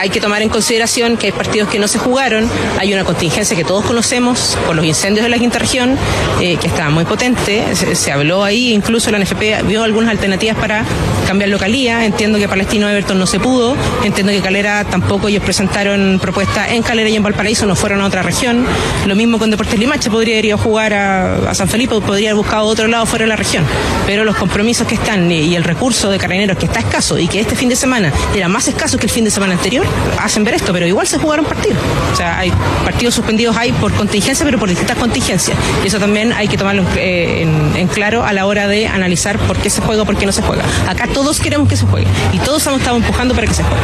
Hay 0.00 0.08
que 0.08 0.18
tomar 0.18 0.40
en 0.40 0.48
consideración 0.48 1.18
que 1.18 1.26
hay 1.26 1.32
partidos 1.32 1.68
que 1.68 1.78
no 1.78 1.86
se 1.86 1.98
jugaron, 1.98 2.48
hay 2.78 2.94
una 2.94 3.04
contingencia 3.04 3.54
que 3.54 3.64
todos 3.64 3.84
conocemos 3.84 4.56
por 4.66 4.74
los 4.74 4.82
incendios 4.86 5.24
de 5.24 5.28
la 5.28 5.36
quinta 5.36 5.58
región, 5.58 5.98
eh, 6.40 6.56
que 6.56 6.68
estaba 6.68 6.88
muy 6.88 7.04
potente, 7.04 7.76
se, 7.76 8.10
habló 8.10 8.42
ahí, 8.42 8.72
incluso 8.72 9.10
la 9.10 9.18
NFP 9.18 9.62
vio 9.66 9.84
algunas 9.84 10.08
alternativas 10.08 10.56
para 10.56 10.86
cambiar 11.26 11.50
localía, 11.50 12.06
entiendo 12.06 12.38
que 12.38 12.48
Palestino 12.48 12.88
Everton 12.88 13.18
no 13.18 13.26
se 13.26 13.38
pudo, 13.40 13.76
entiendo 14.02 14.32
que 14.32 14.40
Calera 14.40 14.84
tampoco, 14.84 15.28
ellos 15.28 15.42
presentaron 15.42 16.18
propuestas 16.18 16.70
en 16.70 16.82
Calera 16.82 17.10
y 17.10 17.16
en 17.16 17.22
Valparaíso, 17.22 17.66
no 17.66 17.76
fueron 17.76 18.00
a 18.00 18.06
otra 18.06 18.22
región, 18.22 18.64
lo 19.06 19.14
mismo 19.14 19.38
con 19.38 19.50
Deportes 19.50 19.78
Limache, 19.78 20.08
podría 20.08 20.38
haber 20.38 20.54
a 20.54 20.56
jugar 20.56 20.94
a, 20.94 21.50
a 21.50 21.54
San 21.54 21.68
Felipe, 21.68 22.00
podría 22.00 22.30
haber 22.30 22.42
buscado 22.42 22.64
otro 22.64 22.88
lado 22.88 23.04
fuera 23.04 23.26
de 23.26 23.28
la 23.28 23.36
región, 23.36 23.66
pero 24.06 24.24
los 24.24 24.36
compromisos 24.36 24.86
que 24.86 24.94
están 24.94 25.30
y, 25.30 25.40
y 25.40 25.56
el 25.56 25.62
recurso 25.62 26.10
de 26.10 26.16
Carabineros 26.16 26.56
que 26.56 26.64
está 26.64 26.78
escaso 26.78 27.18
y 27.18 27.28
que 27.28 27.38
este 27.38 27.54
fin 27.54 27.68
de 27.68 27.76
semana 27.76 28.10
era 28.34 28.48
más 28.48 28.66
escaso 28.66 28.96
que 28.96 29.04
el 29.04 29.12
fin 29.12 29.24
de 29.24 29.30
semana 29.30 29.52
anterior, 29.52 29.89
hacen 30.18 30.44
ver 30.44 30.54
esto, 30.54 30.72
pero 30.72 30.86
igual 30.86 31.06
se 31.06 31.18
jugaron 31.18 31.44
partidos. 31.44 31.78
O 32.12 32.16
sea, 32.16 32.38
hay 32.38 32.52
partidos 32.84 33.14
suspendidos 33.14 33.56
hay 33.56 33.72
por 33.72 33.92
contingencia, 33.92 34.44
pero 34.44 34.58
por 34.58 34.68
distintas 34.68 34.98
contingencias. 34.98 35.56
Y 35.84 35.88
eso 35.88 35.98
también 35.98 36.32
hay 36.32 36.48
que 36.48 36.56
tomarlo 36.56 36.84
eh, 36.96 37.42
en, 37.74 37.88
claro 37.88 38.24
a 38.24 38.32
la 38.32 38.46
hora 38.46 38.68
de 38.68 38.86
analizar 38.86 39.38
por 39.38 39.56
qué 39.56 39.70
se 39.70 39.80
juega 39.80 40.02
o 40.02 40.06
por 40.06 40.16
qué 40.16 40.26
no 40.26 40.32
se 40.32 40.42
juega. 40.42 40.64
Acá 40.88 41.06
todos 41.06 41.40
queremos 41.40 41.68
que 41.68 41.76
se 41.76 41.86
juegue 41.86 42.06
y 42.32 42.38
todos 42.38 42.66
hemos 42.66 42.80
estado 42.80 42.96
empujando 42.96 43.34
para 43.34 43.46
que 43.46 43.54
se 43.54 43.62
juegue. 43.62 43.82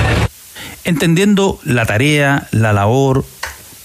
entendiendo 0.85 1.59
la 1.65 1.85
tarea, 1.85 2.47
la 2.53 2.73
labor, 2.73 3.25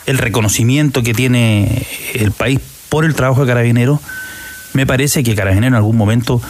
el 0.05 0.17
reconocimiento 0.17 1.03
que 1.03 1.13
tiene 1.13 1.85
el 2.13 2.31
país 2.31 2.59
por 2.89 3.05
el 3.05 3.15
trabajo 3.15 3.41
de 3.41 3.47
Carabineros, 3.47 3.99
me 4.73 4.85
parece 4.85 5.23
que 5.23 5.35
Carabineros 5.35 5.69
en 5.69 5.75
algún 5.75 5.97
momento, 5.97 6.41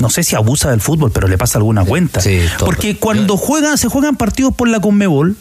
no 0.00 0.10
sé 0.10 0.22
si 0.22 0.34
abusa 0.36 0.70
del 0.70 0.80
fútbol, 0.80 1.10
pero 1.12 1.28
le 1.28 1.38
pasa 1.38 1.58
alguna 1.58 1.84
cuenta. 1.84 2.20
Porque 2.58 2.96
cuando 2.96 3.36
juegan, 3.36 3.78
se 3.78 3.88
juegan 3.88 4.16
partidos 4.16 4.54
por 4.54 4.68
la 4.68 4.80
Conmebol, 4.80 5.36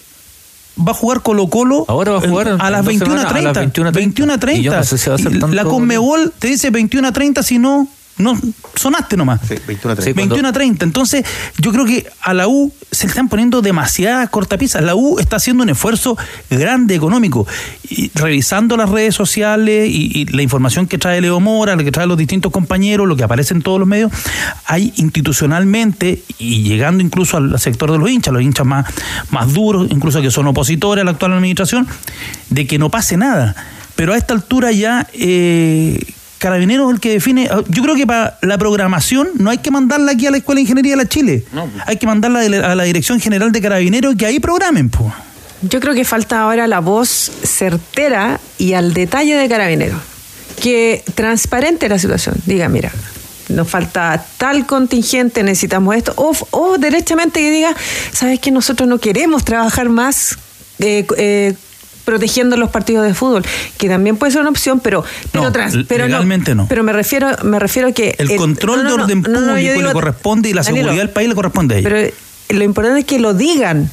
va 0.78 0.92
a 0.92 0.96
jugar 0.96 1.22
Colo 1.22 1.48
Colo 1.48 1.86
Ahora 1.88 2.12
va 2.14 2.18
a 2.18 2.22
jugar 2.28 2.48
las 2.48 2.60
en 2.88 3.00
dos 3.00 3.08
semanas, 3.10 3.26
a 3.34 3.42
las 3.42 3.56
21.30. 3.58 3.92
21:30. 3.94 4.58
Y 4.58 4.64
yo 4.64 4.76
no 4.76 4.84
sé 4.84 4.98
si 4.98 5.10
va 5.10 5.16
a 5.16 5.20
ser 5.20 5.32
Y 5.36 5.40
tanto- 5.40 5.56
La 5.56 5.64
Conmebol 5.64 6.34
te 6.38 6.48
dice 6.48 6.72
21.30, 6.72 7.44
si 7.44 7.60
no, 7.60 7.88
no 8.18 8.40
sonaste 8.76 9.18
nomás. 9.18 9.42
21 9.48 9.92
a 9.92 9.96
30. 9.96 10.02
Sí, 10.02 10.14
cuando- 10.14 10.36
21 10.36 10.48
a 10.50 10.52
30. 10.54 10.86
Entonces, 10.86 11.26
yo 11.58 11.72
creo 11.72 11.86
que 11.86 12.08
a 12.22 12.34
la 12.34 12.48
U 12.48 12.72
se 12.92 13.06
le 13.06 13.10
están 13.10 13.28
poniendo 13.30 13.62
demasiadas 13.62 14.30
cortapisas. 14.30 14.84
La 14.84 14.96
U 14.96 15.20
está 15.20 15.36
haciendo 15.36 15.64
un 15.64 15.70
esfuerzo 15.70 16.18
grande 16.50 16.96
económico. 16.96 17.46
Y 17.90 18.12
revisando 18.16 18.78
las 18.78 18.90
redes 18.90 19.16
sociales 19.16 19.90
y, 19.90 20.12
y 20.22 20.26
la 20.26 20.42
información 20.42 20.88
que 20.88 20.98
trae 20.98 21.20
Leo 21.22 21.40
Mora, 21.40 21.76
la 21.76 21.84
que 21.84 21.92
trae 21.92 22.08
los 22.08 22.18
distintos 22.18 22.52
compañeros, 22.52 23.08
lo 23.08 23.16
que 23.18 23.24
aparece 23.24 23.54
en 23.54 23.62
todos 23.62 23.80
los 23.80 23.88
medios, 23.88 24.12
hay 24.66 24.94
institucionalmente 24.96 26.24
y 26.40 26.64
llegando 26.64 27.04
incluso 27.04 27.38
al 27.38 27.60
sector 27.60 27.92
de 27.92 27.98
los 27.98 28.10
hinchas, 28.10 28.34
los 28.34 28.42
hinchas 28.42 28.66
más, 28.66 28.86
más 29.32 29.54
duros, 29.54 29.88
incluso 29.92 30.22
que 30.22 30.32
son 30.32 30.48
opositores 30.48 31.02
a 31.02 31.06
la 31.06 31.12
actual 31.12 31.34
administración, 31.34 31.88
de 32.50 32.66
que 32.66 32.80
no 32.80 32.90
pase 32.90 33.18
nada. 33.18 33.56
Pero 33.96 34.14
a 34.14 34.18
esta 34.18 34.34
altura 34.34 34.72
ya 34.72 35.08
eh, 35.14 36.00
Carabineros 36.46 36.90
es 36.90 36.94
el 36.94 37.02
que 37.02 37.10
define. 37.10 37.50
Yo 37.70 37.82
creo 37.82 37.96
que 37.96 38.06
para 38.06 38.38
la 38.44 38.60
programación 38.60 39.30
no 39.40 39.50
hay 39.50 39.58
que 39.58 39.72
mandarla 39.72 40.12
aquí 40.12 40.28
a 40.28 40.32
la 40.32 40.38
Escuela 40.38 40.58
de 40.58 40.62
Ingeniería 40.62 40.92
de 40.92 40.98
la 40.98 41.10
Chile. 41.10 41.44
Hay 41.88 41.98
que 41.98 42.06
mandarla 42.06 42.42
a 42.42 42.76
la 42.76 42.84
Dirección 42.84 43.20
General 43.20 43.52
de 43.52 43.60
Carabineros 43.60 44.14
y 44.14 44.18
que 44.18 44.28
ahí 44.28 44.40
programen, 44.40 44.92
pues. 44.92 45.12
Yo 45.64 45.80
creo 45.80 45.96
que 45.96 46.06
falta 46.06 46.42
ahora 46.42 46.68
la 46.68 46.82
voz 46.82 47.10
certera 47.10 48.40
y 48.60 48.74
al 48.74 48.94
detalle 48.94 49.34
de 49.34 49.50
Carabineros. 49.50 50.00
Que 50.62 51.04
transparente 51.16 51.90
la 51.90 51.98
situación. 51.98 52.36
Diga, 52.46 52.70
mira, 52.70 52.92
nos 53.50 53.68
falta 53.68 54.24
tal 54.38 54.68
contingente, 54.68 55.42
necesitamos 55.42 55.96
esto. 55.96 56.14
O, 56.16 56.36
o 56.52 56.78
derechamente 56.78 57.40
que 57.40 57.50
diga, 57.50 57.76
¿sabes 58.12 58.40
que 58.40 58.52
Nosotros 58.52 58.88
no 58.88 59.00
queremos 59.00 59.44
trabajar 59.44 59.90
más 59.90 60.38
eh, 60.78 61.08
eh, 61.18 61.56
protegiendo 62.06 62.56
los 62.56 62.70
partidos 62.70 63.06
de 63.06 63.14
fútbol, 63.14 63.44
que 63.78 63.90
también 63.90 64.16
puede 64.18 64.32
ser 64.32 64.42
una 64.42 64.52
opción, 64.52 64.80
pero 64.80 65.04
pero 65.32 65.44
No, 65.44 65.52
trans- 65.52 65.74
l- 65.74 65.86
pero 65.88 66.06
legalmente 66.06 66.56
no. 66.56 66.68
Pero 66.68 66.84
me 66.84 66.94
refiero 66.94 67.28
me 67.44 67.60
refiero 67.60 67.94
que 67.94 68.16
El 68.18 68.36
control 68.38 68.84
no, 68.84 68.90
de 68.96 69.04
orden 69.04 69.24
público 69.24 69.54
digo- 69.56 69.82
le 69.82 69.92
corresponde 69.94 70.50
y 70.50 70.54
la 70.54 70.62
Danilo, 70.62 70.84
seguridad 70.86 71.02
del 71.04 71.10
país 71.14 71.28
le 71.30 71.36
corresponde 71.36 71.76
a 71.76 71.78
ellos. 71.80 71.92
pero 71.92 72.14
lo 72.60 72.64
importante 72.64 73.00
es 73.02 73.06
que 73.06 73.20
lo 73.20 73.34
digan. 73.34 73.90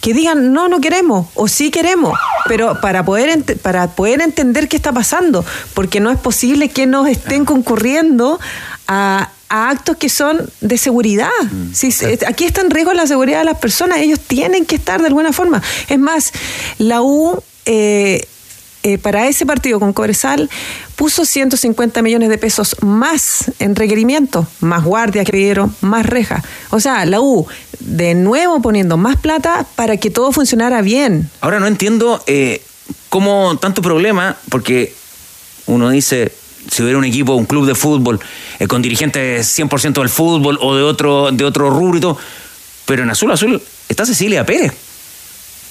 Que 0.00 0.14
digan, 0.14 0.52
no, 0.52 0.68
no 0.68 0.80
queremos, 0.80 1.26
o 1.34 1.48
sí 1.48 1.72
queremos, 1.72 2.16
pero 2.46 2.80
para 2.80 3.04
poder, 3.04 3.42
para 3.60 3.88
poder 3.88 4.20
entender 4.22 4.68
qué 4.68 4.76
está 4.76 4.92
pasando, 4.92 5.44
porque 5.74 5.98
no 5.98 6.12
es 6.12 6.18
posible 6.18 6.68
que 6.68 6.86
nos 6.86 7.08
estén 7.08 7.44
concurriendo 7.44 8.38
a, 8.86 9.30
a 9.48 9.70
actos 9.70 9.96
que 9.96 10.08
son 10.08 10.48
de 10.60 10.78
seguridad. 10.78 11.30
Si 11.72 11.90
se- 11.90 12.16
aquí 12.28 12.44
está 12.44 12.60
en 12.60 12.70
riesgo 12.70 12.92
la 12.92 13.08
seguridad 13.08 13.40
de 13.40 13.44
las 13.46 13.58
personas, 13.58 13.98
ellos 13.98 14.20
tienen 14.20 14.66
que 14.66 14.76
estar 14.76 15.00
de 15.00 15.08
alguna 15.08 15.32
forma. 15.32 15.60
Es 15.88 15.98
más, 15.98 16.30
la 16.78 17.02
U 17.02 17.42
eh, 17.68 18.26
eh, 18.84 18.96
para 18.96 19.28
ese 19.28 19.44
partido 19.44 19.78
con 19.80 19.92
Cobresal 19.92 20.48
puso 20.96 21.24
150 21.24 22.00
millones 22.00 22.28
de 22.28 22.38
pesos 22.38 22.76
más 22.80 23.52
en 23.58 23.76
requerimiento, 23.76 24.46
más 24.60 24.84
guardias 24.84 25.26
que 25.26 25.32
pidieron, 25.32 25.74
más 25.80 26.06
rejas. 26.06 26.44
O 26.70 26.80
sea, 26.80 27.04
la 27.04 27.20
U 27.20 27.46
de 27.80 28.14
nuevo 28.14 28.62
poniendo 28.62 28.96
más 28.96 29.16
plata 29.16 29.66
para 29.74 29.96
que 29.96 30.10
todo 30.10 30.32
funcionara 30.32 30.80
bien. 30.80 31.28
Ahora 31.40 31.60
no 31.60 31.66
entiendo 31.66 32.22
eh, 32.26 32.62
cómo 33.08 33.58
tanto 33.58 33.82
problema, 33.82 34.36
porque 34.48 34.94
uno 35.66 35.90
dice, 35.90 36.32
si 36.70 36.82
hubiera 36.82 36.98
un 36.98 37.04
equipo, 37.04 37.34
un 37.34 37.46
club 37.46 37.66
de 37.66 37.74
fútbol, 37.74 38.20
eh, 38.58 38.66
con 38.68 38.80
dirigentes 38.80 39.58
100% 39.58 40.00
del 40.00 40.08
fútbol 40.08 40.56
o 40.62 40.74
de 40.74 40.82
otro, 40.82 41.30
de 41.30 41.44
otro 41.44 41.68
rubro 41.68 41.98
y 41.98 42.00
todo, 42.00 42.18
Pero 42.86 43.02
en 43.02 43.10
azul 43.10 43.30
azul 43.30 43.60
está 43.88 44.06
Cecilia 44.06 44.46
Pérez. 44.46 44.72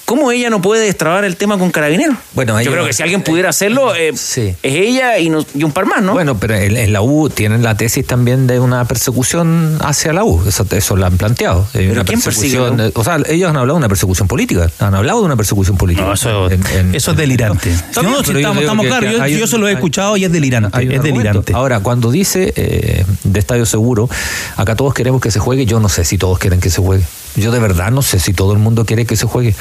¿Cómo 0.08 0.32
ella 0.32 0.48
no 0.48 0.62
puede 0.62 0.86
destrabar 0.86 1.26
el 1.26 1.36
tema 1.36 1.58
con 1.58 1.70
Carabineros? 1.70 2.16
Bueno, 2.32 2.58
Yo 2.62 2.72
creo 2.72 2.86
que 2.86 2.94
si 2.94 3.02
alguien 3.02 3.20
pudiera 3.22 3.50
hacerlo, 3.50 3.94
eh, 3.94 4.08
es 4.08 4.38
ella 4.62 5.18
y, 5.18 5.28
no- 5.28 5.44
y 5.54 5.64
un 5.64 5.72
par 5.72 5.84
más, 5.84 6.00
¿no? 6.02 6.14
Bueno, 6.14 6.38
pero 6.40 6.54
en, 6.54 6.94
la 6.94 7.02
U 7.02 7.28
tienen 7.28 7.62
la 7.62 7.76
tesis 7.76 8.06
también 8.06 8.46
de 8.46 8.58
una 8.58 8.86
persecución 8.86 9.76
hacia 9.82 10.14
la 10.14 10.24
U. 10.24 10.42
Eso, 10.48 10.64
eso 10.70 10.96
lo 10.96 11.04
han 11.04 11.18
planteado. 11.18 11.66
Una 11.74 12.04
quién 12.04 12.22
persigue 12.22 12.56
la 12.58 12.70
persecución, 12.70 12.80
eh, 12.80 12.92
O 12.94 13.04
sea, 13.04 13.18
ellos 13.28 13.50
han 13.50 13.58
hablado 13.58 13.74
de 13.76 13.80
una 13.80 13.88
persecución 13.90 14.28
política. 14.28 14.70
Han 14.78 14.94
hablado 14.94 15.18
de 15.20 15.26
una 15.26 15.36
persecución 15.36 15.76
política. 15.76 16.10
eso, 16.10 16.50
En- 16.50 16.94
eso 16.94 17.10
es 17.10 17.16
delirante. 17.18 17.70
No, 18.02 18.20
si 18.24 18.32
pero 18.32 18.38
estamos, 18.38 18.86
claros. 18.86 19.12
Yo, 19.12 19.26
yo 19.26 19.44
eso 19.44 19.58
lo 19.58 19.66
he 19.66 19.72
hay- 19.72 19.74
escuchado 19.76 20.16
y 20.16 20.24
es 20.24 20.32
delirante. 20.32 20.68
Es 20.68 20.74
argumento. 20.74 21.02
delirante. 21.02 21.52
Ahora, 21.52 21.80
cuando 21.80 22.10
dice 22.10 22.54
eh, 22.56 23.04
de 23.24 23.38
Estadio 23.40 23.66
Seguro, 23.66 24.08
acá 24.56 24.74
todos 24.74 24.94
queremos 24.94 25.20
que 25.20 25.30
se 25.30 25.38
juegue, 25.38 25.66
yo 25.66 25.80
no 25.80 25.90
sé 25.90 26.06
si 26.06 26.16
todos 26.16 26.38
quieren 26.38 26.60
que 26.60 26.70
se 26.70 26.80
juegue. 26.80 27.04
Yo 27.38 27.52
de 27.52 27.58
verdad 27.58 27.90
no 27.90 28.02
sé 28.02 28.18
si 28.20 28.32
todo 28.32 28.52
el 28.52 28.58
mundo 28.58 28.84
quiere 28.84 29.06
que 29.06 29.16
se 29.16 29.26
juegue. 29.26 29.54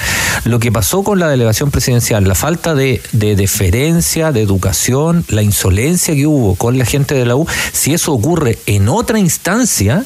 Lo 0.46 0.60
que 0.60 0.72
pasó 0.72 1.04
con 1.04 1.20
la 1.20 1.30
delegación 1.30 1.72
presidencial, 1.72 2.28
la 2.28 2.36
falta 2.36 2.76
de, 2.76 3.02
de 3.12 3.36
deferencia, 3.36 4.32
de 4.32 4.42
educación, 4.42 5.26
la 5.30 5.42
insolencia 5.44 6.14
que 6.16 6.26
hubo 6.28 6.56
con 6.56 6.78
la 6.78 6.86
gente 6.86 7.16
de 7.16 7.26
la 7.26 7.36
U, 7.36 7.46
si 7.74 7.94
eso 7.94 8.14
ocurre 8.14 8.58
en 8.66 8.90
otra 8.90 9.20
instancia, 9.20 10.06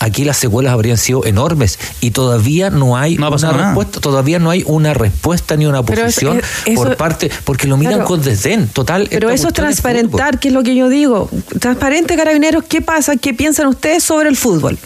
aquí 0.00 0.24
las 0.24 0.36
secuelas 0.36 0.72
habrían 0.72 0.96
sido 0.96 1.24
enormes 1.24 1.78
y 2.00 2.12
todavía 2.12 2.70
no 2.70 2.96
hay 2.96 3.16
una 3.16 3.30
nada. 3.30 3.64
respuesta, 3.68 4.00
todavía 4.00 4.38
no 4.38 4.50
hay 4.50 4.62
una 4.66 4.94
respuesta 4.94 5.56
ni 5.56 5.66
una 5.66 5.78
eso- 5.80 5.86
posición 5.86 6.40
por 6.76 6.96
parte, 6.96 7.30
porque 7.44 7.66
lo 7.66 7.76
miran 7.76 7.94
Claro. 7.94 8.08
con 8.08 8.22
desdén, 8.22 8.68
total. 8.68 9.08
Pero 9.10 9.30
eso 9.30 9.48
es 9.48 9.54
transparentar, 9.54 10.38
que 10.38 10.48
es 10.48 10.54
lo 10.54 10.62
que 10.62 10.74
yo 10.76 10.88
digo. 10.88 11.28
Transparente, 11.58 12.16
carabineros, 12.16 12.64
¿qué 12.68 12.80
pasa? 12.82 13.16
¿Qué 13.16 13.34
piensan 13.34 13.66
ustedes 13.66 14.04
sobre 14.04 14.28
el 14.28 14.36
fútbol? 14.36 14.78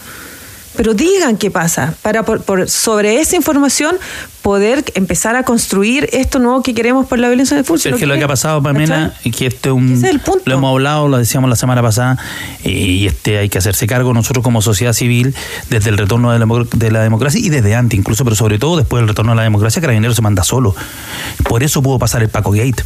Pero 0.77 0.94
digan 0.94 1.36
qué 1.36 1.51
pasa, 1.51 1.94
para 2.03 2.23
por, 2.24 2.43
por- 2.43 2.69
sobre 2.69 3.20
esa 3.20 3.36
información 3.36 3.97
poder 4.40 4.85
empezar 4.94 5.36
a 5.36 5.44
construir 5.44 6.09
esto 6.12 6.39
nuevo 6.39 6.62
que 6.62 6.74
queremos 6.74 7.07
por 7.07 7.19
la 7.19 7.28
violencia 7.28 7.57
del 7.57 7.65
fútbol. 7.65 7.93
Es 7.94 8.01
que 8.01 8.07
lo 8.07 8.15
que 8.15 8.24
ha 8.24 8.28
pasado, 8.28 8.62
Pamela, 8.62 9.15
y 9.23 9.31
que 9.31 9.47
este 9.47 9.69
es 9.69 9.74
un, 9.74 10.01
lo 10.47 10.55
hemos 10.55 10.70
hablado, 10.73 11.09
lo 11.09 11.19
decíamos 11.19 11.49
la 11.51 11.57
semana 11.57 11.82
pasada, 11.82 12.19
y 12.65 13.07
este 13.07 13.39
hay 13.39 13.49
que 13.49 13.59
hacerse 13.59 13.86
cargo 13.86 14.12
nosotros 14.15 14.43
como 14.43 14.62
sociedad 14.62 14.93
civil 14.94 15.35
desde 15.70 15.90
el 15.90 15.99
retorno 15.99 16.32
de 16.32 16.39
la, 16.39 16.47
demo- 16.47 16.65
de 16.65 16.90
la 16.90 17.03
democracia 17.03 17.39
y 17.40 17.51
desde 17.51 17.74
antes 17.74 17.99
incluso, 17.99 18.24
pero 18.24 18.35
sobre 18.35 18.59
todo 18.59 18.77
después 18.78 19.01
del 19.03 19.09
retorno 19.09 19.32
de 19.32 19.36
la 19.36 19.43
democracia, 19.43 19.81
Carabineros 19.81 20.16
se 20.16 20.23
manda 20.23 20.43
solo. 20.43 20.74
Por 21.49 21.62
eso 21.62 21.82
pudo 21.82 21.99
pasar 21.99 22.23
el 22.23 22.28
Paco 22.31 22.51
Gate. 22.51 22.82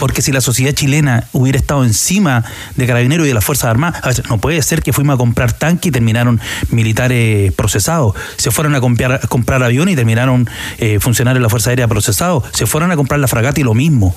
Porque 0.00 0.22
si 0.22 0.32
la 0.32 0.40
sociedad 0.40 0.72
chilena 0.72 1.24
hubiera 1.32 1.58
estado 1.58 1.84
encima 1.84 2.44
de 2.76 2.86
Carabineros 2.86 3.26
y 3.26 3.28
de 3.28 3.34
las 3.34 3.44
Fuerzas 3.44 3.70
Armadas, 3.70 4.00
a 4.02 4.08
ver, 4.08 4.28
no 4.28 4.38
puede 4.38 4.60
ser 4.62 4.82
que 4.82 4.92
fuimos 4.92 5.14
a 5.14 5.18
comprar 5.18 5.52
tanques 5.52 5.88
y 5.88 5.92
terminaron 5.92 6.40
militares 6.70 7.52
procesados. 7.52 8.14
Se 8.36 8.50
fueron 8.50 8.74
a 8.74 8.80
comprar, 8.80 9.20
a 9.22 9.26
comprar 9.26 9.62
aviones 9.62 9.94
y 9.94 9.96
terminaron 9.96 10.48
eh, 10.78 10.98
funcionarios 11.00 11.40
de 11.40 11.42
la 11.42 11.48
Fuerza 11.48 11.70
Aérea 11.70 11.88
procesados. 11.88 12.44
Se 12.52 12.66
fueron 12.66 12.90
a 12.90 12.96
comprar 12.96 13.18
la 13.18 13.28
fragata 13.28 13.60
y 13.60 13.64
lo 13.64 13.74
mismo. 13.74 14.14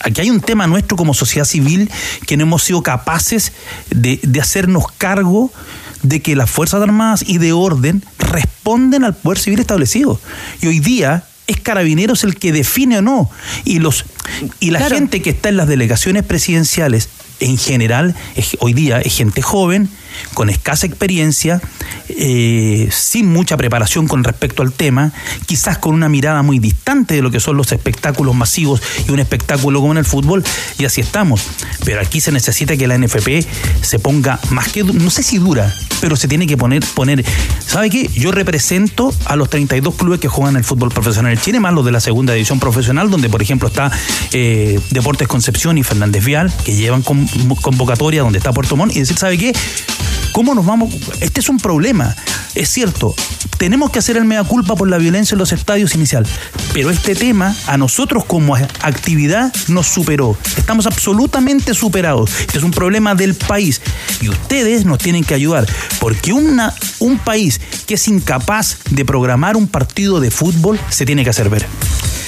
Aquí 0.00 0.20
hay 0.20 0.30
un 0.30 0.40
tema 0.40 0.66
nuestro 0.66 0.96
como 0.96 1.14
sociedad 1.14 1.46
civil 1.46 1.90
que 2.26 2.36
no 2.36 2.44
hemos 2.44 2.62
sido 2.62 2.82
capaces 2.82 3.52
de, 3.90 4.20
de 4.22 4.40
hacernos 4.40 4.84
cargo 4.98 5.50
de 6.02 6.22
que 6.22 6.36
las 6.36 6.50
Fuerzas 6.50 6.82
Armadas 6.82 7.24
y 7.26 7.38
de 7.38 7.52
orden 7.52 8.04
responden 8.18 9.04
al 9.04 9.16
poder 9.16 9.38
civil 9.38 9.58
establecido. 9.58 10.20
Y 10.60 10.68
hoy 10.68 10.80
día 10.80 11.24
es 11.46 11.60
Carabineros 11.60 12.24
el 12.24 12.36
que 12.36 12.52
define 12.52 12.98
o 12.98 13.02
no. 13.02 13.30
Y, 13.64 13.78
los, 13.78 14.04
y 14.60 14.70
la 14.70 14.80
gente 14.96 15.22
que 15.22 15.30
está 15.30 15.48
en 15.48 15.56
las 15.56 15.68
delegaciones 15.68 16.24
presidenciales 16.24 17.08
en 17.40 17.56
general, 17.58 18.14
es- 18.34 18.56
hoy 18.60 18.72
día 18.72 19.00
es 19.00 19.14
gente 19.16 19.42
joven, 19.42 19.88
con 20.34 20.50
escasa 20.50 20.86
experiencia, 20.86 21.60
eh, 22.08 22.88
sin 22.92 23.32
mucha 23.32 23.56
preparación 23.56 24.06
con 24.08 24.24
respecto 24.24 24.62
al 24.62 24.72
tema, 24.72 25.12
quizás 25.46 25.78
con 25.78 25.94
una 25.94 26.08
mirada 26.08 26.42
muy 26.42 26.58
distante 26.58 27.14
de 27.14 27.22
lo 27.22 27.30
que 27.30 27.40
son 27.40 27.56
los 27.56 27.72
espectáculos 27.72 28.34
masivos 28.34 28.80
y 29.08 29.12
un 29.12 29.18
espectáculo 29.20 29.80
como 29.80 29.92
en 29.92 29.98
el 29.98 30.04
fútbol, 30.04 30.44
y 30.78 30.84
así 30.84 31.00
estamos. 31.00 31.42
Pero 31.84 32.00
aquí 32.00 32.20
se 32.20 32.32
necesita 32.32 32.76
que 32.76 32.86
la 32.86 32.96
NFP 32.98 33.46
se 33.82 33.98
ponga 33.98 34.38
más 34.50 34.68
que, 34.68 34.84
no 34.84 35.10
sé 35.10 35.22
si 35.22 35.38
dura, 35.38 35.74
pero 36.00 36.16
se 36.16 36.28
tiene 36.28 36.46
que 36.46 36.56
poner, 36.56 36.84
poner, 36.94 37.24
¿sabe 37.66 37.90
qué? 37.90 38.08
Yo 38.14 38.32
represento 38.32 39.12
a 39.24 39.36
los 39.36 39.50
32 39.50 39.94
clubes 39.94 40.20
que 40.20 40.28
juegan 40.28 40.56
el 40.56 40.64
fútbol 40.64 40.90
profesional 40.90 41.32
en 41.32 41.38
Chile, 41.40 41.60
más 41.60 41.72
los 41.74 41.84
de 41.84 41.92
la 41.92 42.00
segunda 42.00 42.32
división 42.32 42.60
profesional, 42.60 43.10
donde 43.10 43.28
por 43.28 43.42
ejemplo 43.42 43.68
está 43.68 43.90
eh, 44.32 44.78
Deportes 44.90 45.28
Concepción 45.28 45.78
y 45.78 45.82
Fernández 45.82 46.24
Vial, 46.24 46.52
que 46.64 46.74
llevan 46.74 47.02
con- 47.02 47.26
convocatoria, 47.62 48.22
donde 48.22 48.38
está 48.38 48.52
Puerto 48.52 48.76
Montt, 48.76 48.94
y 48.96 49.00
decir, 49.00 49.16
¿sabe 49.18 49.38
qué? 49.38 49.52
¿Cómo 50.32 50.54
nos 50.54 50.66
vamos? 50.66 50.94
Este 51.20 51.40
es 51.40 51.48
un 51.48 51.58
problema. 51.58 52.14
Es 52.54 52.70
cierto, 52.70 53.14
tenemos 53.58 53.90
que 53.90 53.98
hacer 53.98 54.16
el 54.16 54.24
mea 54.24 54.42
culpa 54.44 54.76
por 54.76 54.88
la 54.88 54.98
violencia 54.98 55.34
en 55.34 55.38
los 55.38 55.52
estadios 55.52 55.94
inicial, 55.94 56.26
pero 56.72 56.90
este 56.90 57.14
tema 57.14 57.54
a 57.66 57.76
nosotros 57.76 58.24
como 58.24 58.54
actividad 58.54 59.52
nos 59.68 59.86
superó. 59.86 60.36
Estamos 60.56 60.86
absolutamente 60.86 61.74
superados. 61.74 62.30
Este 62.40 62.58
es 62.58 62.64
un 62.64 62.70
problema 62.70 63.14
del 63.14 63.34
país 63.34 63.82
y 64.22 64.28
ustedes 64.28 64.86
nos 64.86 64.98
tienen 64.98 65.22
que 65.22 65.34
ayudar, 65.34 65.66
porque 66.00 66.32
un 66.32 67.18
país 67.24 67.60
que 67.86 67.94
es 67.94 68.08
incapaz 68.08 68.78
de 68.90 69.04
programar 69.04 69.56
un 69.56 69.68
partido 69.68 70.20
de 70.20 70.30
fútbol 70.30 70.78
se 70.88 71.04
tiene 71.04 71.24
que 71.24 71.30
hacer 71.30 71.50
ver. 71.50 71.66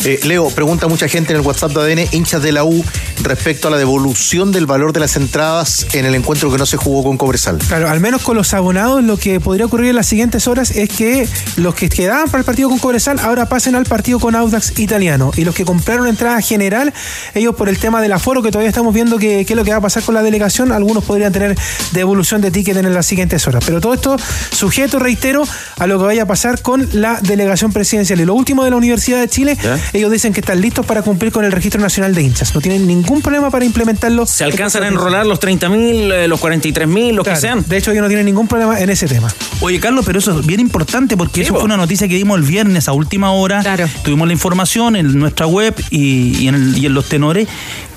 Eh, 0.05 0.21
Leo, 0.25 0.49
pregunta 0.51 0.87
mucha 0.87 1.09
gente 1.09 1.33
en 1.33 1.41
el 1.41 1.47
WhatsApp 1.47 1.73
de 1.73 1.93
ADN, 1.93 2.09
hinchas 2.13 2.43
de 2.43 2.53
la 2.53 2.65
U, 2.65 2.85
respecto 3.23 3.69
a 3.69 3.71
la 3.71 3.79
devolución 3.79 4.53
del 4.53 4.67
valor 4.67 4.93
de 4.93 5.01
las 5.01 5.17
entradas 5.17 5.87
en 5.93 6.07
el 6.07 6.15
encuentro 6.15 6.51
que 6.51 6.59
no 6.59 6.67
se 6.67 6.77
jugó 6.77 7.03
con 7.03 7.17
Cobresal. 7.17 7.59
Claro, 7.59 7.89
al 7.89 8.01
menos 8.01 8.23
con 8.23 8.37
los 8.37 8.55
abonados 8.55 9.03
lo 9.03 9.17
que 9.17 9.41
podría 9.41 9.67
ocurrir 9.67 9.91
en 9.91 9.97
las 9.97 10.07
siguientes 10.07 10.47
horas 10.47 10.71
es 10.71 10.89
que 10.89 11.29
los 11.57 11.75
que 11.75 11.89
quedaban 11.89 12.27
para 12.27 12.39
el 12.39 12.45
partido 12.45 12.69
con 12.69 12.79
Cobresal 12.79 13.19
ahora 13.19 13.49
pasen 13.49 13.75
al 13.75 13.85
partido 13.85 14.21
con 14.21 14.35
Audax 14.35 14.79
Italiano 14.79 15.33
y 15.37 15.45
los 15.45 15.55
que 15.55 15.65
compraron 15.65 16.07
entrada 16.07 16.41
general, 16.41 16.93
ellos 17.35 17.55
por 17.57 17.69
el 17.69 17.79
tema 17.79 18.01
del 18.01 18.13
aforo 18.13 18.43
que 18.43 18.51
todavía 18.51 18.69
estamos 18.69 18.95
viendo 18.95 19.19
que, 19.19 19.45
qué 19.45 19.53
es 19.53 19.57
lo 19.57 19.65
que 19.65 19.73
va 19.73 19.79
a 19.79 19.81
pasar 19.81 20.03
con 20.03 20.15
la 20.15 20.23
delegación, 20.23 20.73
algunos 20.73 21.05
podrían 21.05 21.33
tener 21.33 21.57
devolución 21.93 22.41
de 22.41 22.51
ticket 22.51 22.77
en 22.77 22.93
las 22.95 23.07
siguientes 23.07 23.47
horas. 23.47 23.65
Pero 23.67 23.81
todo 23.81 23.95
esto 23.95 24.17
sujeto, 24.53 24.99
reitero, 24.99 25.45
a 25.79 25.87
lo 25.87 25.99
que 25.99 26.05
vaya 26.05 26.23
a 26.23 26.27
pasar 26.27 26.63
con 26.63 26.89
la 26.93 27.21
delegación 27.21 27.73
presidencial. 27.73 28.21
Y 28.21 28.25
lo 28.25 28.35
último 28.35 28.65
de 28.65 28.71
la 28.71 28.77
Universidad 28.77 29.21
de 29.21 29.29
Chile, 29.29 29.59
ellos 29.93 30.11
dicen 30.11 30.33
que 30.33 30.41
están 30.41 30.61
listos 30.61 30.85
para 30.87 31.03
cumplir 31.03 31.33
con 31.33 31.45
el 31.45 31.53
registro 31.53 31.81
nacional 31.81 32.15
de 32.15 32.23
hinchas. 32.23 32.55
No 32.55 32.61
tienen 32.61 32.87
ningún 32.87 33.23
problema 33.23 33.51
para 33.51 33.65
implementarlo. 33.65 34.27
Se 34.27 34.45
alcanzan 34.45 34.83
a 34.85 34.89
enrolar 34.89 35.27
los 35.27 35.41
30.000, 35.41 36.13
eh, 36.13 36.29
los 36.29 36.41
43.000, 36.41 37.13
los 37.13 37.25
que 37.25 37.31
Claro, 37.31 37.41
sean. 37.41 37.65
De 37.67 37.77
hecho, 37.77 37.91
ellos 37.91 38.03
no 38.03 38.09
tienen 38.09 38.27
ningún 38.27 38.49
problema 38.49 38.79
en 38.81 38.91
ese 38.91 39.07
tema. 39.07 39.33
Oye, 39.61 39.81
Carlos, 39.81 40.05
pero 40.07 40.19
eso 40.19 40.39
es 40.39 40.47
bien 40.47 40.61
importante 40.61 41.17
porque 41.17 41.43
eso 41.43 41.55
fue 41.55 41.65
una 41.65 41.77
noticia 41.77 42.09
que 42.09 42.15
dimos 42.17 42.39
el 42.39 42.45
viernes 42.45 42.89
a 42.89 42.93
última 42.93 43.33
hora. 43.33 43.63
Tuvimos 44.03 44.27
la 44.27 44.33
información 44.33 44.97
en 44.97 45.19
nuestra 45.19 45.47
web 45.47 45.75
y, 45.91 46.39
y 46.39 46.49
en, 46.49 46.55
el- 46.55 46.79
y 46.79 46.87
en 46.87 46.95
los 46.95 47.09
tenores. 47.09 47.49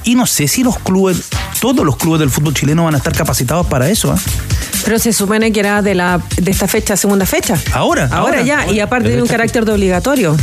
Y 0.04 0.16
no 0.16 0.26
sé 0.26 0.48
si 0.48 0.64
los 0.64 0.80
clubes, 0.80 1.26
todos 1.60 1.86
los 1.86 1.96
clubes 1.98 2.20
del 2.20 2.32
fútbol 2.32 2.54
chileno 2.56 2.86
van 2.86 2.96
a 2.96 2.98
estar 2.98 3.14
capacitados 3.16 3.68
para 3.68 3.88
eso. 3.90 4.12
¿ah? 4.12 4.20
Pero 4.84 4.98
se 4.98 5.14
supone 5.14 5.52
que 5.52 5.60
era 5.60 5.84
de 5.84 5.94
la 5.94 6.20
de 6.38 6.50
esta 6.50 6.68
fecha, 6.68 6.98
segunda 6.98 7.28
fecha. 7.28 7.56
Ahora, 7.74 8.06
Ahora, 8.06 8.18
ahora, 8.18 8.42
ya, 8.42 8.62
ahora. 8.62 8.74
y 8.74 8.80
aparte 8.80 9.10
de 9.10 9.22
un 9.22 9.28
carácter 9.28 9.64
de 9.66 9.74
obligatorio. 9.74 10.36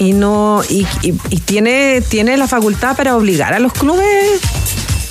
Y 0.00 0.14
no, 0.14 0.62
y, 0.68 0.86
y- 1.02 1.14
y 1.28 1.36
tiene, 1.40 2.00
tiene 2.00 2.36
la 2.38 2.48
facultad 2.48 2.96
para 2.96 3.16
obligar 3.16 3.52
a 3.52 3.58
los 3.58 3.72
clubes. 3.72 4.40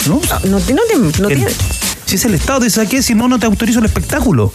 No, 0.07 0.20
no, 0.49 0.60
tiene- 0.60 0.82
no 1.20 1.30
El- 1.30 1.36
tiene. 1.38 1.52
Si 2.06 2.16
es 2.16 2.26
el 2.26 2.34
Estado, 2.34 2.61
te 2.61 2.70
saqué, 2.72 3.03
si 3.03 3.14
no, 3.14 3.28
no 3.28 3.38
te 3.38 3.45
autorizo 3.45 3.80
el 3.80 3.86
espectáculo. 3.86 4.52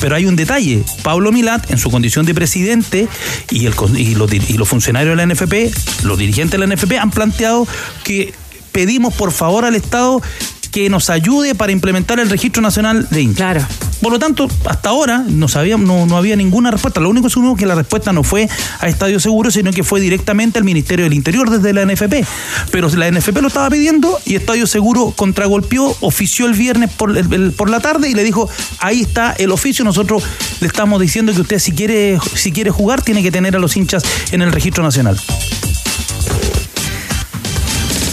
Pero 0.00 0.14
hay 0.14 0.26
un 0.26 0.36
detalle. 0.36 0.84
Pablo 1.02 1.32
Milat, 1.32 1.70
en 1.72 1.78
su 1.78 1.90
condición 1.90 2.24
de 2.24 2.34
presidente, 2.34 3.08
y, 3.50 3.66
el, 3.66 3.74
y, 3.96 4.14
los, 4.14 4.32
y 4.32 4.52
los 4.56 4.68
funcionarios 4.68 5.16
de 5.16 5.26
la 5.26 5.34
NFP, 5.34 5.72
los 6.04 6.16
dirigentes 6.18 6.60
de 6.60 6.64
la 6.66 6.72
NFP, 6.72 6.98
han 6.98 7.10
planteado 7.10 7.66
que 8.04 8.32
pedimos 8.70 9.12
por 9.14 9.32
favor 9.32 9.64
al 9.64 9.74
Estado 9.74 10.22
que 10.74 10.90
nos 10.90 11.08
ayude 11.08 11.54
para 11.54 11.70
implementar 11.70 12.18
el 12.18 12.28
registro 12.28 12.60
nacional 12.60 13.06
de 13.08 13.22
hinchas. 13.22 13.36
Claro. 13.36 13.64
Por 14.02 14.12
lo 14.12 14.18
tanto, 14.18 14.48
hasta 14.68 14.88
ahora 14.88 15.24
no, 15.26 15.46
sabíamos, 15.46 15.86
no, 15.86 16.04
no 16.04 16.16
había 16.16 16.34
ninguna 16.34 16.72
respuesta. 16.72 17.00
Lo 17.00 17.08
único 17.08 17.28
que 17.28 17.32
supimos 17.32 17.56
que 17.56 17.64
la 17.64 17.76
respuesta 17.76 18.12
no 18.12 18.24
fue 18.24 18.48
a 18.80 18.88
Estadio 18.88 19.20
Seguro, 19.20 19.52
sino 19.52 19.70
que 19.72 19.84
fue 19.84 20.00
directamente 20.00 20.58
al 20.58 20.64
Ministerio 20.64 21.04
del 21.04 21.12
Interior 21.14 21.48
desde 21.48 21.72
la 21.72 21.86
NFP. 21.86 22.26
Pero 22.72 22.88
la 22.88 23.08
NFP 23.08 23.40
lo 23.40 23.46
estaba 23.48 23.70
pidiendo 23.70 24.18
y 24.26 24.34
Estadio 24.34 24.66
Seguro 24.66 25.12
contragolpeó, 25.16 25.96
ofició 26.00 26.46
el 26.46 26.54
viernes 26.54 26.90
por, 26.90 27.16
el- 27.16 27.32
el- 27.32 27.52
por 27.52 27.70
la 27.70 27.78
tarde 27.78 28.10
y 28.10 28.14
le 28.14 28.24
dijo, 28.24 28.50
ahí 28.80 29.00
está 29.02 29.32
el 29.38 29.52
oficio, 29.52 29.84
nosotros 29.84 30.24
le 30.60 30.66
estamos 30.66 31.00
diciendo 31.00 31.32
que 31.32 31.40
usted 31.42 31.60
si 31.60 31.70
quiere, 31.70 32.18
si 32.34 32.50
quiere 32.50 32.72
jugar 32.72 33.00
tiene 33.00 33.22
que 33.22 33.30
tener 33.30 33.54
a 33.54 33.60
los 33.60 33.76
hinchas 33.76 34.02
en 34.32 34.42
el 34.42 34.50
registro 34.50 34.82
nacional. 34.82 35.16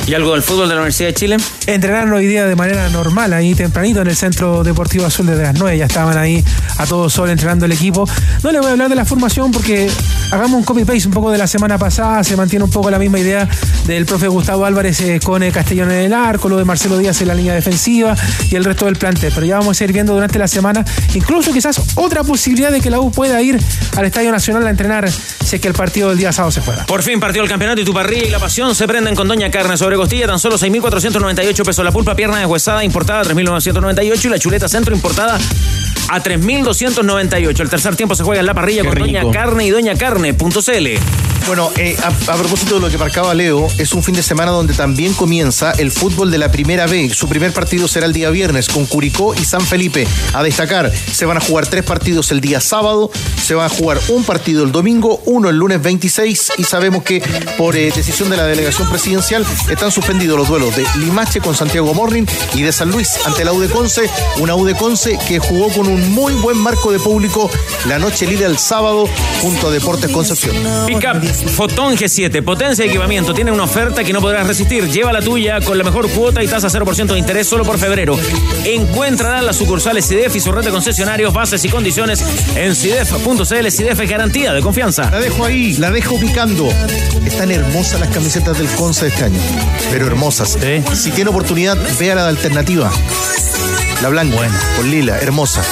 ¿Y 0.07 0.13
algo 0.15 0.33
del 0.33 0.41
fútbol 0.41 0.67
de 0.67 0.75
la 0.75 0.81
Universidad 0.81 1.09
de 1.09 1.13
Chile? 1.13 1.37
Entrenaron 1.67 2.11
hoy 2.13 2.25
día 2.25 2.45
de 2.45 2.55
manera 2.55 2.89
normal, 2.89 3.33
ahí 3.33 3.53
tempranito 3.53 4.01
en 4.01 4.07
el 4.07 4.15
Centro 4.15 4.63
Deportivo 4.63 5.05
Azul 5.05 5.27
desde 5.27 5.43
las 5.43 5.57
9. 5.57 5.77
Ya 5.77 5.85
estaban 5.85 6.17
ahí 6.17 6.43
a 6.77 6.85
todo 6.85 7.09
sol 7.09 7.29
entrenando 7.29 7.65
el 7.65 7.71
equipo. 7.71 8.07
No 8.43 8.51
les 8.51 8.59
voy 8.61 8.69
a 8.69 8.71
hablar 8.73 8.89
de 8.89 8.95
la 8.95 9.05
formación 9.05 9.51
porque 9.51 9.89
hagamos 10.31 10.53
un 10.57 10.63
copy-paste 10.63 11.07
un 11.07 11.13
poco 11.13 11.31
de 11.31 11.37
la 11.37 11.47
semana 11.47 11.77
pasada. 11.77 12.23
Se 12.23 12.35
mantiene 12.35 12.65
un 12.65 12.71
poco 12.71 12.89
la 12.89 12.99
misma 12.99 13.19
idea 13.19 13.47
del 13.85 14.05
profe 14.05 14.27
Gustavo 14.27 14.65
Álvarez 14.65 14.99
eh, 15.01 15.19
con 15.23 15.43
el 15.43 15.53
Castellón 15.53 15.91
en 15.91 16.05
el 16.05 16.13
arco, 16.13 16.49
lo 16.49 16.57
de 16.57 16.65
Marcelo 16.65 16.97
Díaz 16.97 17.21
en 17.21 17.27
la 17.27 17.35
línea 17.35 17.53
defensiva 17.53 18.15
y 18.49 18.55
el 18.55 18.65
resto 18.65 18.85
del 18.85 18.95
plantel. 18.95 19.31
Pero 19.33 19.45
ya 19.45 19.59
vamos 19.59 19.79
a 19.79 19.83
ir 19.83 19.93
viendo 19.93 20.13
durante 20.13 20.39
la 20.39 20.47
semana, 20.47 20.83
incluso 21.13 21.53
quizás 21.53 21.79
otra 21.95 22.23
posibilidad 22.23 22.71
de 22.71 22.81
que 22.81 22.89
la 22.89 22.99
U 22.99 23.11
pueda 23.11 23.41
ir 23.41 23.59
al 23.95 24.05
Estadio 24.05 24.31
Nacional 24.31 24.65
a 24.65 24.71
entrenar 24.71 25.09
si 25.09 25.55
es 25.55 25.61
que 25.61 25.67
el 25.67 25.73
partido 25.73 26.09
del 26.09 26.17
día 26.17 26.31
sábado 26.31 26.51
se 26.51 26.61
juega. 26.61 26.85
Por 26.85 27.03
fin 27.03 27.19
partió 27.19 27.43
el 27.43 27.49
campeonato 27.49 27.81
y 27.81 27.85
tu 27.85 27.93
parrilla 27.93 28.25
y 28.25 28.29
la 28.29 28.39
pasión 28.39 28.73
se 28.75 28.87
prenden 28.87 29.15
con 29.15 29.27
Doña 29.27 29.51
Carne 29.51 29.77
sobre 29.77 29.90
costilla, 29.97 30.27
tan 30.27 30.39
solo 30.39 30.57
6.498 30.57 31.65
pesos. 31.65 31.83
La 31.83 31.91
pulpa 31.91 32.15
pierna 32.15 32.39
deshuesada 32.39 32.83
importada 32.83 33.23
3.998 33.23 34.25
y 34.25 34.29
la 34.29 34.39
chuleta 34.39 34.67
centro 34.67 34.95
importada 34.95 35.37
a 36.09 36.23
3.298. 36.23 37.59
El 37.59 37.69
tercer 37.69 37.95
tiempo 37.95 38.15
se 38.15 38.23
juega 38.23 38.39
en 38.39 38.45
la 38.45 38.53
parrilla 38.53 38.83
Qué 38.83 38.89
con 38.89 38.99
Doña. 38.99 39.23
Carne 39.31 39.65
y 39.65 39.69
Doña 39.69 39.95
Carne.cl. 39.95 41.30
Bueno, 41.47 41.71
eh, 41.77 41.97
a, 42.03 42.11
propósito 42.37 42.75
de 42.75 42.81
lo 42.81 42.89
que 42.89 42.97
marcaba 42.97 43.33
Leo, 43.33 43.67
es 43.77 43.93
un 43.93 44.03
fin 44.03 44.15
de 44.15 44.23
semana 44.23 44.51
donde 44.51 44.73
también 44.73 45.13
comienza 45.13 45.71
el 45.71 45.91
fútbol 45.91 46.31
de 46.31 46.37
la 46.37 46.51
Primera 46.51 46.87
B. 46.87 47.09
Su 47.13 47.27
primer 47.27 47.51
partido 47.51 47.87
será 47.87 48.05
el 48.05 48.13
día 48.13 48.29
viernes 48.29 48.69
con 48.69 48.85
Curicó 48.85 49.33
y 49.35 49.43
San 49.43 49.61
Felipe. 49.61 50.07
A 50.33 50.43
destacar, 50.43 50.91
se 50.91 51.25
van 51.25 51.37
a 51.37 51.41
jugar 51.41 51.67
tres 51.67 51.83
partidos 51.83 52.31
el 52.31 52.41
día 52.41 52.61
sábado, 52.61 53.11
se 53.41 53.55
va 53.55 53.65
a 53.65 53.69
jugar 53.69 53.99
un 54.09 54.23
partido 54.23 54.63
el 54.63 54.71
domingo, 54.71 55.21
uno 55.25 55.49
el 55.49 55.57
lunes 55.57 55.81
26 55.81 56.53
y 56.57 56.63
sabemos 56.63 57.03
que 57.03 57.21
por 57.57 57.75
eh, 57.75 57.91
decisión 57.93 58.29
de 58.29 58.37
la 58.37 58.45
delegación 58.45 58.89
presidencial 58.89 59.45
están 59.69 59.91
suspendidos 59.91 60.37
los 60.37 60.47
duelos 60.47 60.75
de 60.75 60.85
Limache 60.97 61.41
con 61.41 61.55
Santiago 61.55 61.93
Morning 61.93 62.25
y 62.53 62.61
de 62.61 62.71
San 62.71 62.91
Luis 62.91 63.19
ante 63.25 63.43
la 63.43 63.51
U 63.51 63.59
de 63.59 63.69
Conce, 63.69 64.09
una 64.37 64.55
U 64.55 64.65
de 64.65 64.75
Conce 64.75 65.17
que 65.27 65.39
jugó 65.39 65.69
con 65.69 65.87
un 65.87 66.11
muy 66.11 66.33
buen 66.33 66.57
marco 66.57 66.91
de 66.91 66.99
público 66.99 67.49
la 67.87 67.99
noche 67.99 68.27
lila 68.27 68.47
el 68.47 68.57
sábado 68.57 69.07
junto 69.41 69.67
a 69.67 69.71
Deportes 69.71 70.11
Concepción. 70.11 70.55
Fotón 71.33 71.95
G7, 71.95 72.43
potencia 72.43 72.85
y 72.85 72.89
equipamiento. 72.89 73.33
Tiene 73.33 73.51
una 73.51 73.63
oferta 73.63 74.03
que 74.03 74.13
no 74.13 74.21
podrás 74.21 74.47
resistir. 74.47 74.89
Lleva 74.89 75.11
la 75.11 75.21
tuya 75.21 75.59
con 75.61 75.77
la 75.77 75.83
mejor 75.83 76.09
cuota 76.09 76.43
y 76.43 76.47
tasa 76.47 76.67
0% 76.67 77.13
de 77.13 77.19
interés 77.19 77.47
solo 77.47 77.63
por 77.63 77.77
febrero. 77.77 78.17
Encuéntrala 78.65 79.39
en 79.39 79.45
las 79.45 79.57
sucursales 79.57 80.07
CIDEF 80.07 80.35
y 80.35 80.39
su 80.39 80.51
red 80.51 80.63
de 80.63 80.71
concesionarios, 80.71 81.33
bases 81.33 81.63
y 81.65 81.69
condiciones 81.69 82.23
en 82.55 82.75
CIDEF.cl. 82.75 83.69
CIDEF 83.69 83.99
es 83.99 84.09
garantía 84.09 84.53
de 84.53 84.61
confianza. 84.61 85.09
La 85.11 85.19
dejo 85.19 85.45
ahí, 85.45 85.73
la 85.77 85.91
dejo 85.91 86.19
picando. 86.19 86.69
Están 87.25 87.51
hermosas 87.51 87.99
las 87.99 88.09
camisetas 88.09 88.57
del 88.57 88.67
Conce 88.69 89.07
este 89.07 89.25
año, 89.25 89.39
pero 89.91 90.07
hermosas. 90.07 90.57
Si 90.93 91.11
tiene 91.11 91.29
oportunidad, 91.29 91.77
vea 91.99 92.15
la 92.15 92.23
de 92.23 92.29
alternativa. 92.29 92.91
La 94.01 94.09
blanca, 94.09 94.49
con 94.77 94.89
lila, 94.89 95.19
hermosa. 95.19 95.63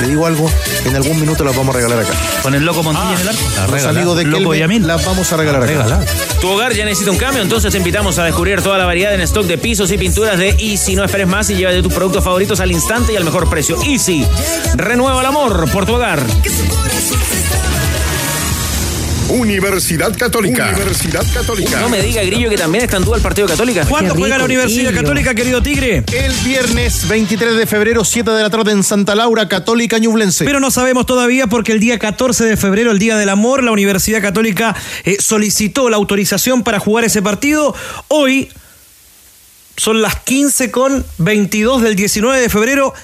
Le 0.00 0.08
digo 0.08 0.26
algo, 0.26 0.50
en 0.84 0.94
algún 0.94 1.20
minuto 1.20 1.42
las 1.44 1.56
vamos 1.56 1.74
a 1.74 1.78
regalar 1.78 1.98
acá. 2.00 2.12
Con 2.42 2.54
el 2.54 2.64
loco 2.64 2.82
Montilla 2.82 3.14
en 3.14 3.20
el 3.20 3.28
arco. 3.28 3.72
Los 3.72 3.84
amigos 3.84 4.16
de 4.16 4.24
Loco 4.24 4.50
Kelvin 4.50 4.86
las 4.86 5.04
vamos 5.04 5.32
a 5.32 5.36
regalar 5.36 5.62
acá. 5.62 5.72
Regalar. 5.72 6.06
Tu 6.40 6.48
hogar 6.48 6.72
ya 6.72 6.84
necesita 6.84 7.10
un 7.10 7.18
cambio, 7.18 7.42
entonces 7.42 7.72
te 7.72 7.78
invitamos 7.78 8.18
a 8.18 8.24
descubrir 8.24 8.62
toda 8.62 8.78
la 8.78 8.84
variedad 8.86 9.14
en 9.14 9.20
stock 9.22 9.46
de 9.46 9.58
pisos 9.58 9.90
y 9.90 9.98
pinturas 9.98 10.38
de 10.38 10.50
Easy. 10.58 10.94
No 10.94 11.04
esperes 11.04 11.26
más 11.26 11.50
y 11.50 11.56
llévate 11.56 11.82
tus 11.82 11.92
productos 11.92 12.22
favoritos 12.22 12.60
al 12.60 12.70
instante 12.70 13.12
y 13.12 13.16
al 13.16 13.24
mejor 13.24 13.50
precio. 13.50 13.76
Easy, 13.82 14.24
renueva 14.74 15.20
el 15.20 15.26
amor 15.26 15.68
por 15.70 15.84
tu 15.84 15.94
hogar. 15.94 16.22
Universidad 19.28 20.16
Católica. 20.16 20.72
Universidad 20.74 21.24
Católica. 21.34 21.80
No 21.80 21.88
me 21.88 22.00
diga, 22.00 22.22
Grillo, 22.22 22.48
que 22.48 22.56
también 22.56 22.84
está 22.84 22.96
en 22.96 23.04
duda 23.04 23.16
el 23.16 23.22
Partido 23.22 23.46
Católica. 23.46 23.84
¿Cuándo 23.84 24.14
juega 24.14 24.38
la 24.38 24.44
Universidad 24.44 24.94
Católica, 24.94 25.34
querido 25.34 25.62
Tigre? 25.62 26.02
El 26.12 26.32
viernes 26.44 27.06
23 27.06 27.56
de 27.56 27.66
febrero, 27.66 28.04
7 28.04 28.30
de 28.30 28.42
la 28.42 28.48
tarde 28.48 28.72
en 28.72 28.82
Santa 28.82 29.14
Laura, 29.14 29.46
Católica 29.46 29.98
Ñublense. 29.98 30.44
Pero 30.46 30.60
no 30.60 30.70
sabemos 30.70 31.04
todavía 31.04 31.46
porque 31.46 31.72
el 31.72 31.80
día 31.80 31.98
14 31.98 32.44
de 32.44 32.56
febrero, 32.56 32.90
el 32.90 32.98
Día 32.98 33.16
del 33.16 33.28
Amor, 33.28 33.62
la 33.62 33.70
Universidad 33.70 34.22
Católica 34.22 34.74
eh, 35.04 35.18
solicitó 35.20 35.90
la 35.90 35.96
autorización 35.96 36.62
para 36.62 36.78
jugar 36.78 37.04
ese 37.04 37.20
partido. 37.20 37.74
Hoy 38.08 38.50
son 39.76 40.00
las 40.00 40.16
15 40.20 40.70
con 40.70 41.04
22 41.18 41.82
del 41.82 41.96
19 41.96 42.40
de 42.40 42.48
febrero. 42.48 42.94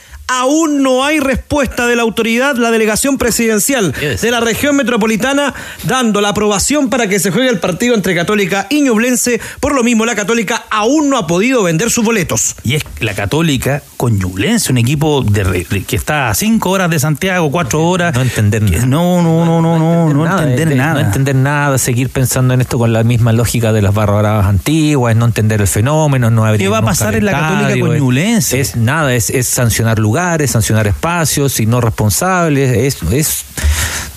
Aún 0.40 0.82
no 0.82 1.05
hay 1.05 1.20
respuesta 1.20 1.86
de 1.86 1.97
la 1.97 2.02
autoridad, 2.02 2.56
la 2.56 2.70
delegación 2.70 3.19
presidencial 3.19 3.93
de 3.93 4.31
la 4.31 4.40
región 4.40 4.77
metropolitana, 4.77 5.55
dando 5.85 6.20
la 6.20 6.31
aprobación 6.31 6.90
para 6.90 7.06
que 7.09 7.19
se 7.19 7.31
juegue 7.31 7.48
el 7.48 7.61
partido 7.61 7.94
entre 7.94 8.15
Católica 8.15 8.66
y 8.70 8.81
Ñublense. 8.82 9.40
Por 9.61 9.74
lo 9.74 9.82
mismo, 9.82 10.05
la 10.06 10.15
Católica 10.15 10.65
aún 10.70 11.09
no 11.11 11.19
ha 11.19 11.27
podido 11.27 11.62
vender 11.62 11.90
sus 11.90 12.05
boletos. 12.05 12.56
Y 12.65 12.74
es 12.74 12.85
la 13.01 13.15
Católica 13.15 13.82
con 13.97 14.19
Ñublense, 14.19 14.73
un 14.73 14.78
equipo 14.78 15.23
de, 15.23 15.44
re- 15.44 15.66
de- 15.70 15.85
que 15.85 15.97
está 15.97 16.28
a 16.31 16.35
cinco 16.35 16.70
horas 16.70 16.90
de 16.90 16.98
Santiago, 16.98 17.51
cuatro 17.51 17.82
horas. 17.85 18.15
No 18.15 18.23
entender 18.23 18.62
nada. 18.62 18.86
No, 18.86 19.23
no, 19.23 19.44
no, 19.44 19.61
no, 19.62 19.78
no, 19.78 20.12
no 20.15 20.27
entender 20.40 20.69
de- 20.70 20.74
nada. 20.74 20.94
No 20.94 21.01
entender 21.01 21.35
nada, 21.36 21.78
seguir 21.78 22.11
pensando 22.11 22.55
en 22.55 22.61
esto 22.61 22.78
con 22.78 22.93
la 22.93 23.02
misma 23.05 23.32
lógica 23.32 23.73
de 23.73 23.82
las 23.82 23.94
barra 23.94 24.19
bravas 24.19 24.47
antiguas, 24.47 25.15
no 25.16 25.24
entender 25.27 25.61
el 25.61 25.66
fenómeno, 25.69 26.31
no 26.31 26.44
abrir 26.44 26.61
¿Qué 26.61 26.69
va 26.69 26.78
a 26.78 26.82
pasar 26.82 27.15
en 27.15 27.24
la 27.24 27.32
Católica 27.32 27.81
con 27.81 27.94
es- 27.94 28.01
Ñublense? 28.01 28.61
Es 28.61 28.77
nada, 28.77 29.15
es, 29.15 29.31
es 29.31 29.47
sancionar 29.48 29.98
lugares, 29.98 30.23
sancionar 30.46 30.86
espacios 30.86 31.60
y 31.60 31.66
no 31.66 31.80
responsables. 31.80 32.76
Es, 32.76 33.12
es 33.12 33.44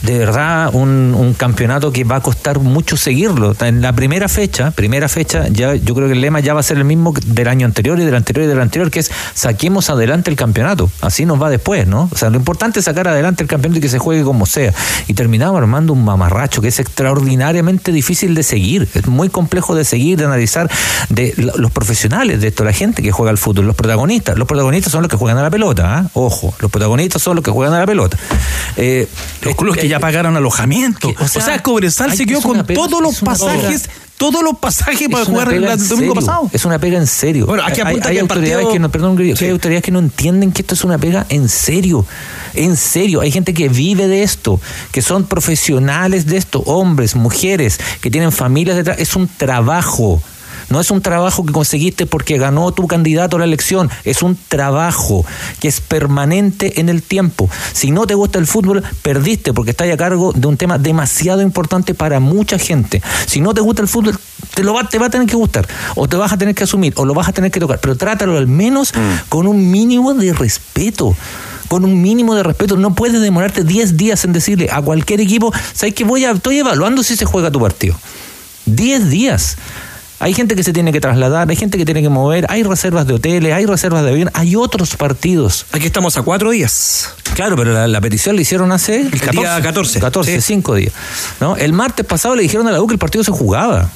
de 0.01 0.17
verdad 0.19 0.69
un, 0.73 1.15
un 1.17 1.33
campeonato 1.33 1.91
que 1.91 2.03
va 2.03 2.17
a 2.17 2.21
costar 2.21 2.59
mucho 2.59 2.97
seguirlo. 2.97 3.55
En 3.61 3.81
la 3.81 3.93
primera 3.93 4.27
fecha, 4.27 4.71
primera 4.71 5.09
fecha, 5.09 5.47
ya 5.49 5.75
yo 5.75 5.95
creo 5.95 6.07
que 6.07 6.13
el 6.13 6.21
lema 6.21 6.39
ya 6.39 6.53
va 6.53 6.59
a 6.59 6.63
ser 6.63 6.77
el 6.77 6.85
mismo 6.85 7.13
del 7.25 7.47
año 7.47 7.65
anterior 7.65 7.99
y 7.99 8.03
del 8.05 8.15
anterior 8.15 8.45
y 8.45 8.47
del 8.47 8.61
anterior, 8.61 8.91
que 8.91 8.99
es 8.99 9.11
saquemos 9.33 9.89
adelante 9.89 10.29
el 10.29 10.35
campeonato. 10.35 10.89
Así 11.01 11.25
nos 11.25 11.41
va 11.41 11.49
después, 11.49 11.87
¿no? 11.87 12.09
O 12.11 12.17
sea, 12.17 12.29
lo 12.29 12.37
importante 12.37 12.79
es 12.79 12.85
sacar 12.85 13.07
adelante 13.07 13.43
el 13.43 13.49
campeonato 13.49 13.79
y 13.79 13.81
que 13.81 13.89
se 13.89 13.99
juegue 13.99 14.23
como 14.23 14.45
sea. 14.45 14.73
Y 15.07 15.13
terminamos 15.13 15.57
armando 15.57 15.93
un 15.93 16.05
mamarracho 16.05 16.61
que 16.61 16.67
es 16.67 16.79
extraordinariamente 16.79 17.91
difícil 17.91 18.35
de 18.35 18.43
seguir. 18.43 18.87
Es 18.93 19.07
muy 19.07 19.29
complejo 19.29 19.75
de 19.75 19.83
seguir, 19.83 20.17
de 20.17 20.25
analizar 20.25 20.69
de 21.09 21.33
lo- 21.37 21.57
los 21.57 21.71
profesionales 21.71 22.41
de 22.41 22.47
esto, 22.49 22.63
la 22.63 22.73
gente 22.73 23.01
que 23.01 23.11
juega 23.11 23.31
al 23.31 23.37
fútbol, 23.37 23.65
los 23.65 23.75
protagonistas. 23.75 24.37
Los 24.37 24.47
protagonistas 24.47 24.91
son 24.91 25.01
los 25.01 25.09
que 25.09 25.17
juegan 25.17 25.37
a 25.37 25.41
la 25.43 25.49
pelota, 25.49 25.97
¿ah? 25.97 26.09
Ojo, 26.13 26.53
los 26.59 26.69
protagonistas 26.71 27.21
son 27.21 27.35
los 27.35 27.43
que 27.43 27.51
juegan 27.51 27.73
a 27.73 27.79
la 27.79 27.85
pelota. 27.85 28.17
Eh, 28.75 29.07
Los 29.41 29.55
clubes 29.55 29.79
que 29.79 29.86
ya 29.87 29.99
pagaron 29.99 30.35
alojamiento. 30.37 31.13
O 31.19 31.27
sea, 31.27 31.61
Cobresal 31.63 32.11
hay- 32.11 32.17
se 32.17 32.25
quedó 32.25 32.41
con 32.41 32.57
pega- 32.65 32.75
todos 32.75 33.01
los 33.01 33.19
pasajes, 33.21 33.83
pega. 33.83 33.93
todos 34.17 34.43
los 34.43 34.57
pasajes 34.57 35.07
para 35.09 35.25
jugar 35.25 35.53
el 35.53 35.87
domingo 35.87 36.13
pasado. 36.15 36.49
Es 36.53 36.65
una 36.65 36.79
pega 36.79 36.97
en 36.97 37.07
serio. 37.07 37.45
Bueno, 37.45 37.63
aquí 37.63 37.81
hay, 37.81 37.99
hay 38.03 38.17
autoridades 38.19 38.55
partido- 38.65 38.71
que 38.73 38.79
no, 38.79 38.89
perdón, 38.91 39.17
que 39.17 39.23
hay 39.45 39.49
autoridades 39.51 39.83
que 39.83 39.91
no 39.91 39.99
entienden 39.99 40.51
que 40.51 40.61
esto 40.61 40.73
es 40.75 40.83
una 40.83 40.97
pega 40.97 41.25
en 41.29 41.49
serio. 41.49 42.05
En 42.53 42.75
serio. 42.77 43.21
Hay 43.21 43.31
gente 43.31 43.53
que 43.53 43.69
vive 43.69 44.07
de 44.07 44.23
esto, 44.23 44.59
que 44.91 45.01
son 45.01 45.25
profesionales 45.25 46.25
de 46.25 46.37
esto, 46.37 46.59
hombres, 46.61 47.15
mujeres, 47.15 47.79
que 48.01 48.09
tienen 48.11 48.31
familias 48.31 48.75
detrás. 48.77 48.97
Es 48.99 49.15
un 49.15 49.27
trabajo. 49.27 50.21
No 50.69 50.79
es 50.81 50.91
un 50.91 51.01
trabajo 51.01 51.45
que 51.45 51.53
conseguiste 51.53 52.05
porque 52.05 52.37
ganó 52.37 52.71
tu 52.71 52.87
candidato 52.87 53.37
a 53.37 53.39
la 53.39 53.45
elección, 53.45 53.89
es 54.03 54.21
un 54.21 54.37
trabajo 54.47 55.25
que 55.59 55.67
es 55.67 55.81
permanente 55.81 56.79
en 56.79 56.89
el 56.89 57.01
tiempo. 57.01 57.49
Si 57.73 57.91
no 57.91 58.05
te 58.05 58.15
gusta 58.15 58.39
el 58.39 58.47
fútbol, 58.47 58.83
perdiste 59.01 59.53
porque 59.53 59.71
estás 59.71 59.89
a 59.89 59.97
cargo 59.97 60.33
de 60.33 60.47
un 60.47 60.57
tema 60.57 60.77
demasiado 60.77 61.41
importante 61.41 61.93
para 61.93 62.19
mucha 62.19 62.59
gente. 62.59 63.01
Si 63.25 63.41
no 63.41 63.53
te 63.53 63.61
gusta 63.61 63.81
el 63.81 63.87
fútbol, 63.87 64.17
te, 64.53 64.63
lo 64.63 64.73
va, 64.73 64.87
te 64.87 64.99
va 64.99 65.07
a 65.07 65.09
tener 65.09 65.27
que 65.27 65.35
gustar, 65.35 65.67
o 65.95 66.07
te 66.07 66.17
vas 66.17 66.33
a 66.33 66.37
tener 66.37 66.55
que 66.55 66.63
asumir, 66.63 66.93
o 66.97 67.05
lo 67.05 67.13
vas 67.13 67.27
a 67.27 67.33
tener 67.33 67.51
que 67.51 67.59
tocar, 67.59 67.79
pero 67.79 67.95
trátalo 67.95 68.37
al 68.37 68.47
menos 68.47 68.93
con 69.29 69.47
un 69.47 69.71
mínimo 69.71 70.13
de 70.13 70.33
respeto 70.33 71.15
con 71.67 71.83
un 71.83 72.01
mínimo 72.01 72.33
de 72.33 72.43
respeto. 72.43 72.77
No 72.77 72.95
puedes 72.95 73.21
demorarte 73.21 73.63
10 73.63 73.97
días 73.97 74.23
en 74.25 74.33
decirle 74.33 74.69
a 74.71 74.81
cualquier 74.81 75.21
equipo, 75.21 75.53
¿sabes 75.73 75.93
que 75.93 76.03
voy 76.03 76.25
a, 76.25 76.31
estoy 76.31 76.59
evaluando 76.59 77.03
si 77.03 77.15
se 77.15 77.25
juega 77.25 77.51
tu 77.51 77.59
partido? 77.59 77.95
10 78.65 79.09
días. 79.09 79.57
Hay 80.19 80.33
gente 80.33 80.55
que 80.55 80.63
se 80.63 80.73
tiene 80.73 80.91
que 80.91 80.99
trasladar, 80.99 81.47
hay 81.47 81.55
gente 81.55 81.77
que 81.77 81.85
tiene 81.85 82.01
que 82.01 82.09
mover, 82.09 82.47
hay 82.49 82.63
reservas 82.63 83.05
de 83.05 83.13
hoteles, 83.13 83.53
hay 83.53 83.65
reservas 83.67 84.03
de 84.03 84.09
avión, 84.09 84.31
hay 84.33 84.55
otros 84.55 84.95
partidos. 84.95 85.67
Aquí 85.73 85.85
estamos 85.85 86.17
a 86.17 86.23
cuatro 86.23 86.49
días. 86.49 87.11
Claro, 87.35 87.55
pero 87.55 87.71
la, 87.71 87.87
la 87.87 88.01
petición 88.01 88.35
la 88.35 88.41
hicieron 88.41 88.71
hace 88.71 89.01
el 89.01 89.11
día 89.11 89.61
14. 89.61 89.99
14, 89.99 90.41
Sí. 90.41 90.41
5 90.41 90.73
días. 90.75 90.93
¿no? 91.39 91.55
El 91.55 91.71
martes 91.73 92.03
pasado 92.05 92.35
le 92.35 92.41
dijeron 92.41 92.67
a 92.67 92.71
la 92.71 92.81
U 92.81 92.87
que 92.87 92.93
el 92.93 92.99
partido 92.99 93.23
se 93.23 93.31
jugaba. 93.31 93.89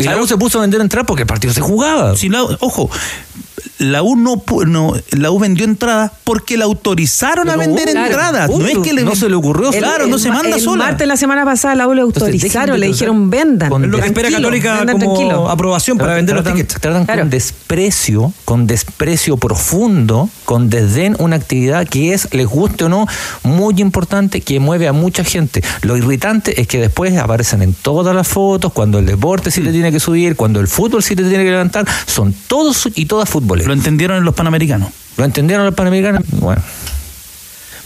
Y 0.00 0.02
la 0.04 0.16
U 0.16 0.26
se 0.26 0.36
puso 0.36 0.58
a 0.58 0.62
vender 0.62 0.80
entradas 0.80 1.06
porque 1.06 1.22
el 1.22 1.28
partido 1.28 1.54
se 1.54 1.60
jugaba. 1.60 2.16
Si 2.16 2.28
la- 2.28 2.42
ojo, 2.42 2.90
la 3.78 4.02
U 4.02 4.16
no, 4.16 4.42
no 4.66 4.94
la 5.10 5.30
U 5.30 5.38
vendió 5.38 5.64
entradas 5.64 6.10
porque 6.24 6.56
la 6.56 6.64
autorizaron 6.64 7.50
a 7.50 7.56
vender 7.56 7.90
claro, 7.90 8.06
entradas. 8.06 8.50
No 8.50 8.66
es 8.66 8.78
que 8.78 8.92
le, 8.92 9.02
no 9.02 9.14
se 9.14 9.28
le 9.28 9.34
ocurrió. 9.34 9.70
El- 9.72 9.78
Claro, 9.78 10.06
no 10.06 10.18
se 10.18 10.28
ma- 10.28 10.36
manda 10.42 10.56
el 10.56 10.62
sola. 10.62 10.84
martes 10.84 11.06
la 11.06 11.16
semana 11.16 11.44
pasada 11.44 11.74
la 11.74 11.86
U 11.86 11.94
le 11.94 12.00
autorizaron, 12.02 12.80
le 12.80 12.86
dijeron 12.88 13.28
vendan. 13.30 13.68
con- 13.70 13.90
lo 13.90 13.98
que 14.00 14.06
espera 14.06 14.30
Católica 14.30 14.78
vendan 14.78 14.98
como 14.98 15.14
tranquilo. 15.14 15.48
aprobación 15.50 15.98
para 15.98 16.14
vender 16.14 16.34
los 16.36 16.44
tickets. 16.44 16.80
tratan 16.80 17.04
Claro. 17.04 17.20
con 17.22 17.30
desprecio, 17.30 18.32
con 18.44 18.66
desprecio 18.66 19.36
profundo, 19.36 20.28
con 20.44 20.70
desdén 20.70 21.16
una 21.18 21.36
actividad 21.36 21.86
que 21.86 22.12
es, 22.14 22.28
les 22.32 22.46
guste 22.46 22.84
o 22.84 22.88
no, 22.88 23.06
muy 23.42 23.74
importante, 23.80 24.40
que 24.40 24.58
mueve 24.60 24.88
a 24.88 24.92
mucha 24.92 25.24
gente. 25.24 25.62
Lo 25.82 25.96
irritante 25.96 26.60
es 26.60 26.66
que 26.66 26.78
después 26.80 27.16
aparecen 27.18 27.62
en 27.62 27.74
todas 27.74 28.14
las 28.14 28.26
fotos, 28.28 28.72
cuando 28.72 28.98
el 28.98 29.06
deporte 29.06 29.50
sí 29.50 29.60
te 29.60 29.70
tiene 29.72 29.92
que 29.92 30.00
subir, 30.00 30.36
cuando 30.36 30.60
el 30.60 30.68
fútbol 30.68 31.02
sí 31.02 31.14
te 31.16 31.22
tiene 31.24 31.44
que 31.44 31.50
levantar, 31.50 31.86
son 32.06 32.34
todos 32.46 32.88
y 32.94 33.06
todas 33.06 33.28
futboleros. 33.28 33.65
Lo 33.66 33.72
entendieron 33.72 34.18
en 34.18 34.24
los 34.24 34.34
panamericanos. 34.34 34.90
¿Lo 35.16 35.24
entendieron 35.24 35.66
los 35.66 35.74
panamericanos? 35.74 36.22
Bueno. 36.38 36.62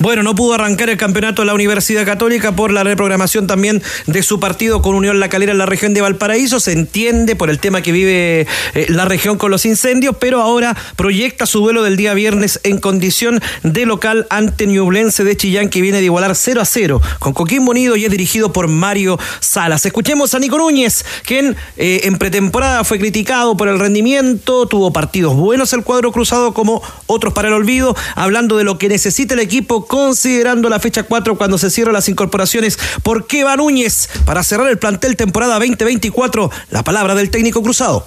Bueno, 0.00 0.22
no 0.22 0.34
pudo 0.34 0.54
arrancar 0.54 0.88
el 0.88 0.96
campeonato 0.96 1.42
de 1.42 1.46
la 1.46 1.52
Universidad 1.52 2.06
Católica 2.06 2.56
por 2.56 2.72
la 2.72 2.82
reprogramación 2.82 3.46
también 3.46 3.82
de 4.06 4.22
su 4.22 4.40
partido 4.40 4.80
con 4.80 4.94
Unión 4.94 5.20
La 5.20 5.28
Calera 5.28 5.52
en 5.52 5.58
la 5.58 5.66
región 5.66 5.92
de 5.92 6.00
Valparaíso. 6.00 6.58
Se 6.58 6.72
entiende 6.72 7.36
por 7.36 7.50
el 7.50 7.58
tema 7.58 7.82
que 7.82 7.92
vive 7.92 8.46
eh, 8.72 8.86
la 8.88 9.04
región 9.04 9.36
con 9.36 9.50
los 9.50 9.66
incendios, 9.66 10.16
pero 10.18 10.40
ahora 10.40 10.74
proyecta 10.96 11.44
su 11.44 11.60
duelo 11.60 11.82
del 11.82 11.98
día 11.98 12.14
viernes 12.14 12.60
en 12.62 12.80
condición 12.80 13.42
de 13.62 13.84
local 13.84 14.26
ante 14.30 14.66
Ñublense 14.66 15.22
de 15.22 15.36
Chillán, 15.36 15.68
que 15.68 15.82
viene 15.82 15.98
de 15.98 16.04
igualar 16.04 16.34
0 16.34 16.62
a 16.62 16.64
0 16.64 17.02
con 17.18 17.34
Coquimbo 17.34 17.72
Unido 17.72 17.94
y 17.94 18.06
es 18.06 18.10
dirigido 18.10 18.54
por 18.54 18.68
Mario 18.68 19.18
Salas. 19.40 19.84
Escuchemos 19.84 20.34
a 20.34 20.38
Nico 20.38 20.56
Núñez, 20.56 21.04
quien 21.26 21.58
eh, 21.76 22.00
en 22.04 22.16
pretemporada 22.16 22.84
fue 22.84 22.98
criticado 22.98 23.54
por 23.54 23.68
el 23.68 23.78
rendimiento, 23.78 24.64
tuvo 24.64 24.94
partidos 24.94 25.36
buenos 25.36 25.74
el 25.74 25.84
cuadro 25.84 26.10
cruzado 26.10 26.54
como 26.54 26.80
otros 27.06 27.34
para 27.34 27.48
el 27.48 27.54
olvido, 27.54 27.94
hablando 28.14 28.56
de 28.56 28.64
lo 28.64 28.78
que 28.78 28.88
necesita 28.88 29.34
el 29.34 29.40
equipo 29.40 29.89
considerando 29.90 30.68
la 30.68 30.78
fecha 30.78 31.02
4 31.02 31.36
cuando 31.36 31.58
se 31.58 31.68
cierran 31.68 31.94
las 31.94 32.08
incorporaciones 32.08 32.78
por 33.02 33.26
Keva 33.26 33.56
Núñez 33.56 34.08
para 34.24 34.44
cerrar 34.44 34.68
el 34.68 34.78
plantel 34.78 35.16
temporada 35.16 35.54
2024. 35.54 36.48
La 36.70 36.84
palabra 36.84 37.16
del 37.16 37.28
técnico 37.28 37.60
cruzado. 37.60 38.06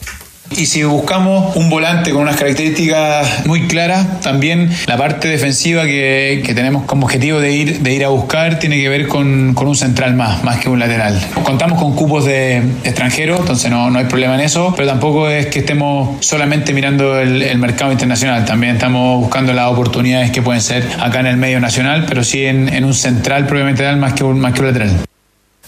Y 0.51 0.67
si 0.67 0.83
buscamos 0.83 1.55
un 1.55 1.69
volante 1.69 2.11
con 2.11 2.21
unas 2.21 2.35
características 2.35 3.45
muy 3.45 3.67
claras, 3.67 4.21
también 4.21 4.69
la 4.85 4.97
parte 4.97 5.27
defensiva 5.27 5.85
que, 5.85 6.43
que 6.45 6.53
tenemos 6.53 6.83
como 6.83 7.05
objetivo 7.05 7.39
de 7.39 7.53
ir, 7.53 7.79
de 7.79 7.93
ir 7.93 8.05
a 8.05 8.09
buscar 8.09 8.59
tiene 8.59 8.77
que 8.77 8.87
ver 8.87 9.07
con, 9.07 9.53
con 9.55 9.67
un 9.67 9.75
central 9.75 10.13
más, 10.13 10.43
más 10.43 10.59
que 10.59 10.69
un 10.69 10.79
lateral. 10.79 11.19
Contamos 11.43 11.81
con 11.81 11.95
cupos 11.95 12.25
de 12.25 12.57
extranjeros, 12.83 13.39
entonces 13.39 13.71
no, 13.71 13.89
no 13.89 13.99
hay 13.99 14.05
problema 14.05 14.35
en 14.35 14.41
eso, 14.41 14.73
pero 14.75 14.87
tampoco 14.87 15.27
es 15.29 15.47
que 15.47 15.59
estemos 15.59 16.23
solamente 16.23 16.73
mirando 16.73 17.19
el, 17.19 17.41
el 17.41 17.57
mercado 17.57 17.91
internacional, 17.91 18.45
también 18.45 18.75
estamos 18.75 19.21
buscando 19.21 19.53
las 19.53 19.71
oportunidades 19.71 20.31
que 20.31 20.41
pueden 20.41 20.61
ser 20.61 20.87
acá 20.99 21.21
en 21.21 21.27
el 21.27 21.37
medio 21.37 21.59
nacional, 21.59 22.05
pero 22.07 22.23
sí 22.23 22.45
en, 22.45 22.69
en 22.69 22.85
un 22.85 22.93
central 22.93 23.47
tal 23.47 23.97
más 23.97 24.13
que 24.13 24.23
un, 24.23 24.39
más 24.39 24.53
que 24.53 24.59
un 24.61 24.67
lateral. 24.67 25.12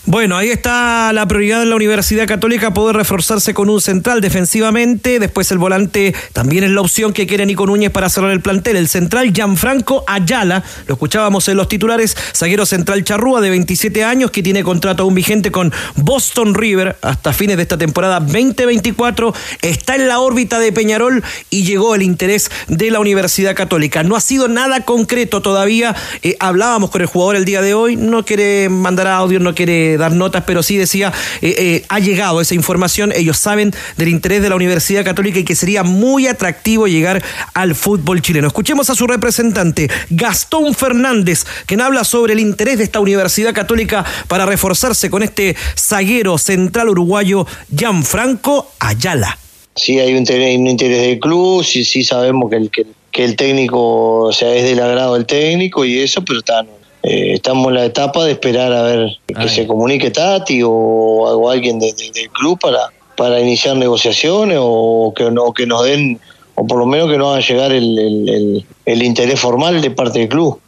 Bueno, 0.08 0.38
ahí 0.38 0.50
está 0.50 1.12
la 1.14 1.28
prioridad 1.28 1.62
de 1.62 1.66
la 1.66 1.76
Universidad 1.76 2.28
Católica, 2.28 2.76
poder 2.76 2.96
reforzarse 2.96 3.56
con 3.56 3.72
un 3.72 3.82
central 3.82 4.22
defensivamente. 4.22 5.18
Después 5.20 5.50
el 5.50 5.58
volante 5.58 6.14
también 6.32 6.64
es 6.64 6.70
la 6.70 6.82
opción 6.82 7.12
que 7.12 7.26
quiere 7.26 7.44
Nico 7.48 7.66
Núñez 7.66 7.90
para 7.90 8.08
cerrar 8.10 8.30
el 8.30 8.40
plantel. 8.40 8.76
El 8.76 8.88
central 8.88 9.34
Gianfranco 9.34 10.04
Ayala, 10.06 10.64
lo 10.86 10.94
escuchábamos 10.94 11.48
en 11.48 11.58
los 11.58 11.68
titulares, 11.68 12.16
zaguero 12.36 12.68
central 12.68 13.04
Charrúa 13.04 13.42
de 13.42 13.50
27 13.50 14.04
años 14.04 14.30
que 14.30 14.44
tiene 14.44 14.64
contrato 14.64 15.02
aún 15.02 15.16
vigente 15.16 15.52
con 15.52 15.74
Boston 15.96 16.54
River 16.54 16.98
hasta 17.02 17.34
fines 17.34 17.58
de 17.58 17.64
esta 17.64 17.80
temporada 17.80 18.20
2024. 18.20 19.34
Está 19.64 19.96
en 19.96 20.08
la 20.08 20.20
órbita 20.20 20.60
de 20.60 20.72
Peñarol 20.72 21.24
y 21.50 21.64
llegó 21.64 21.96
el 21.96 22.04
interés 22.04 22.52
de 22.68 22.92
la 22.92 23.00
Universidad 23.00 23.56
Católica. 23.56 24.04
No 24.04 24.16
ha 24.16 24.22
sido 24.22 24.50
nada 24.50 24.86
concreto 24.86 25.42
todavía. 25.42 25.96
Eh, 26.22 26.38
hablábamos 26.40 26.92
con 26.92 27.02
el 27.02 27.08
jugador 27.08 27.38
el 27.38 27.46
día 27.46 27.64
de 27.64 27.74
hoy, 27.74 27.96
no 27.96 28.24
quiere 28.24 28.70
mandar 28.70 29.08
audio, 29.08 29.40
no 29.40 29.56
quiere 29.56 29.95
dar 29.98 30.12
notas, 30.12 30.44
pero 30.46 30.64
sí 30.64 30.78
decía, 30.78 31.12
eh, 31.42 31.56
eh, 31.58 31.86
ha 31.90 32.00
llegado 32.00 32.42
esa 32.42 32.56
información, 32.56 33.12
ellos 33.16 33.38
saben 33.38 33.74
del 33.98 34.10
interés 34.10 34.42
de 34.42 34.50
la 34.50 34.56
Universidad 34.56 35.04
Católica 35.04 35.40
y 35.40 35.44
que 35.44 35.56
sería 35.56 35.84
muy 35.84 36.28
atractivo 36.28 36.88
llegar 36.88 37.24
al 37.54 37.76
fútbol 37.76 38.22
chileno. 38.22 38.48
Escuchemos 38.48 38.90
a 38.90 38.96
su 38.96 39.08
representante, 39.08 39.90
Gastón 40.10 40.74
Fernández, 40.74 41.46
quien 41.66 41.82
habla 41.82 42.04
sobre 42.04 42.34
el 42.34 42.40
interés 42.40 42.78
de 42.78 42.84
esta 42.84 43.00
Universidad 43.00 43.54
Católica 43.54 44.06
para 44.28 44.46
reforzarse 44.46 45.10
con 45.10 45.24
este 45.24 45.56
zaguero 45.78 46.38
central 46.38 46.90
uruguayo 46.90 47.46
Gianfranco 47.76 48.72
Ayala. 48.80 49.38
sí 49.76 50.00
hay 50.00 50.14
un 50.14 50.68
interés, 50.68 51.02
del 51.02 51.20
club, 51.20 51.64
sí, 51.64 51.84
sí 51.84 52.04
sabemos 52.04 52.50
que 52.50 52.56
el, 52.56 52.72
que, 52.72 53.24
el 53.24 53.36
técnico, 53.36 54.32
sea, 54.32 54.54
es 54.56 54.64
del 54.64 54.80
agrado 54.80 55.16
del 55.16 55.26
técnico 55.26 55.86
y 55.86 56.00
eso, 56.00 56.24
pero 56.24 56.40
está, 56.40 56.66
eh, 57.06 57.34
estamos 57.34 57.68
en 57.70 57.74
la 57.76 57.86
etapa 57.86 58.26
de 58.26 58.32
esperar 58.34 58.74
a 58.74 58.82
ver 58.84 59.18
que 59.28 59.48
se 59.50 59.68
comunique 59.68 60.12
Tati 60.12 60.62
o, 60.64 60.72
o 60.72 61.50
alguien 61.50 61.80
de- 61.80 61.94
de- 61.94 62.12
del 62.14 62.30
club 62.30 62.60
para, 62.60 62.80
para 63.16 63.40
iniciar 63.40 63.78
negociaciones 63.78 64.58
o 64.62 65.14
que, 65.16 65.30
no, 65.32 65.52
que 65.54 65.66
nos 65.66 65.84
den, 65.86 66.20
o 66.56 66.66
por 66.66 66.78
lo 66.80 66.86
menos 66.86 67.10
que 67.10 67.18
nos 67.18 67.30
hagan 67.30 67.42
llegar 67.42 67.72
el, 67.72 67.98
el- 68.00 68.30
el- 68.30 68.66
el 68.86 69.04
interés 69.04 69.40
formal 69.40 69.82
de 69.82 69.92
parte 69.92 70.20
del 70.20 70.30
club. 70.30 70.60